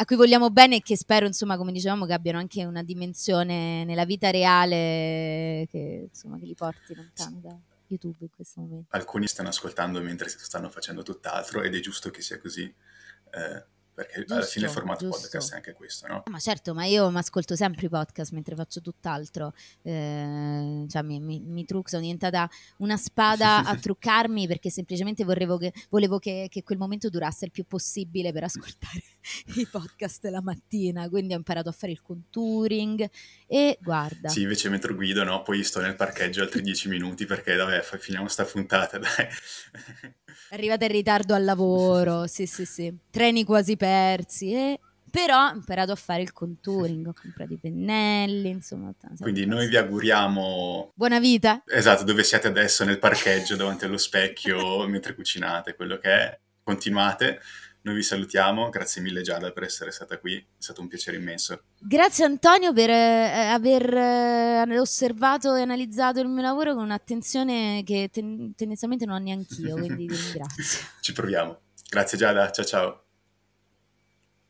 a 0.00 0.04
cui 0.06 0.16
vogliamo 0.16 0.48
bene 0.48 0.76
e 0.76 0.80
che 0.80 0.96
spero, 0.96 1.26
insomma, 1.26 1.58
come 1.58 1.72
dicevamo, 1.72 2.06
che 2.06 2.14
abbiano 2.14 2.38
anche 2.38 2.64
una 2.64 2.82
dimensione 2.82 3.84
nella 3.84 4.06
vita 4.06 4.30
reale 4.30 5.66
che, 5.68 6.08
insomma, 6.08 6.38
che 6.38 6.46
li 6.46 6.54
porti 6.54 6.94
lontano 6.94 7.38
da 7.42 7.58
YouTube 7.86 8.16
in 8.20 8.30
questo 8.34 8.62
momento. 8.62 8.96
Alcuni 8.96 9.26
stanno 9.26 9.50
ascoltando 9.50 10.00
mentre 10.00 10.30
stanno 10.30 10.70
facendo 10.70 11.02
tutt'altro 11.02 11.60
ed 11.60 11.74
è 11.74 11.80
giusto 11.80 12.08
che 12.08 12.22
sia 12.22 12.40
così, 12.40 12.62
eh, 12.62 13.64
perché 14.00 14.24
alla 14.26 14.40
Giusto, 14.40 14.52
fine 14.52 14.66
il 14.66 14.72
formato 14.72 15.04
giusto. 15.04 15.20
podcast 15.20 15.52
è 15.52 15.56
anche 15.56 15.72
questo, 15.74 16.06
no? 16.06 16.22
Ma 16.30 16.38
certo, 16.38 16.72
ma 16.72 16.86
io 16.86 17.10
mi 17.10 17.18
ascolto 17.18 17.54
sempre 17.54 17.84
i 17.84 17.88
podcast 17.90 18.32
mentre 18.32 18.54
faccio 18.54 18.80
tutt'altro. 18.80 19.52
Eh, 19.82 20.86
cioè, 20.88 21.02
mi, 21.02 21.20
mi, 21.20 21.40
mi 21.40 21.66
trucco, 21.66 21.88
sono 21.88 22.00
diventata 22.00 22.48
una 22.78 22.96
spada 22.96 23.62
a 23.68 23.76
truccarmi 23.76 24.46
perché 24.46 24.70
semplicemente 24.70 25.22
vorrevo 25.24 25.58
che, 25.58 25.74
volevo 25.90 26.18
che, 26.18 26.46
che 26.48 26.62
quel 26.62 26.78
momento 26.78 27.10
durasse 27.10 27.44
il 27.44 27.50
più 27.50 27.64
possibile 27.66 28.32
per 28.32 28.44
ascoltare 28.44 29.02
i 29.56 29.66
podcast 29.70 30.24
la 30.24 30.40
mattina. 30.40 31.06
Quindi 31.10 31.34
ho 31.34 31.36
imparato 31.36 31.68
a 31.68 31.72
fare 31.72 31.92
il 31.92 32.00
contouring 32.00 33.06
e 33.46 33.78
guarda. 33.82 34.30
Sì, 34.30 34.42
invece 34.42 34.70
mentre 34.70 34.94
guido, 34.94 35.24
no? 35.24 35.42
Poi 35.42 35.62
sto 35.62 35.80
nel 35.80 35.94
parcheggio 35.94 36.40
altri 36.40 36.62
dieci 36.62 36.88
minuti 36.88 37.26
perché, 37.26 37.54
vabbè, 37.54 37.82
finiamo 37.82 38.28
sta 38.28 38.44
puntata, 38.44 38.98
dai. 38.98 39.28
Arrivata 40.50 40.84
in 40.84 40.92
ritardo 40.92 41.34
al 41.34 41.44
lavoro, 41.44 42.26
sì, 42.28 42.46
sì, 42.46 42.64
sì. 42.64 42.94
Treni 43.10 43.44
quasi 43.44 43.76
persi. 43.76 44.52
E... 44.52 44.80
Però 45.10 45.48
ho 45.48 45.54
imparato 45.54 45.90
a 45.90 45.96
fare 45.96 46.22
il 46.22 46.32
contouring, 46.32 47.08
ho 47.08 47.14
comprato 47.20 47.52
i 47.52 47.58
pennelli, 47.58 48.48
insomma. 48.48 48.94
Quindi 49.18 49.40
di 49.40 49.46
noi 49.46 49.66
vi 49.66 49.76
auguriamo, 49.76 50.92
Buona 50.94 51.18
vita! 51.18 51.62
esatto, 51.66 52.04
dove 52.04 52.22
siete 52.22 52.46
adesso 52.46 52.84
nel 52.84 53.00
parcheggio 53.00 53.56
davanti 53.56 53.84
allo 53.86 53.96
specchio 53.96 54.86
mentre 54.88 55.14
cucinate, 55.14 55.74
quello 55.74 55.98
che 55.98 56.10
è. 56.10 56.38
Continuate, 56.62 57.40
noi 57.82 57.94
vi 57.94 58.02
salutiamo, 58.02 58.68
grazie 58.68 59.00
mille 59.00 59.22
Giada 59.22 59.52
per 59.52 59.62
essere 59.62 59.90
stata 59.90 60.18
qui, 60.18 60.36
è 60.36 60.44
stato 60.58 60.80
un 60.80 60.88
piacere 60.88 61.16
immenso. 61.16 61.62
Grazie 61.78 62.24
Antonio 62.24 62.72
per 62.72 62.90
eh, 62.90 63.46
aver 63.48 63.94
eh, 63.94 64.78
osservato 64.78 65.54
e 65.54 65.62
analizzato 65.62 66.20
il 66.20 66.28
mio 66.28 66.42
lavoro 66.42 66.74
con 66.74 66.84
un'attenzione 66.84 67.82
che 67.84 68.10
ten- 68.12 68.54
tendenzialmente 68.54 69.06
non 69.06 69.16
ho 69.16 69.18
neanch'io, 69.18 69.76
quindi 69.76 70.06
ti 70.06 70.14
ringrazio. 70.20 70.86
Ci 71.00 71.12
proviamo. 71.12 71.60
Grazie 71.88 72.18
Giada, 72.18 72.50
ciao 72.50 72.64
ciao. 72.64 73.04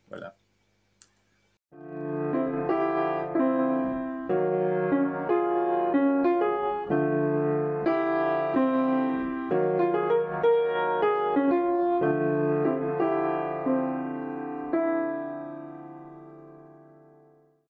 Voilà. 0.08 0.34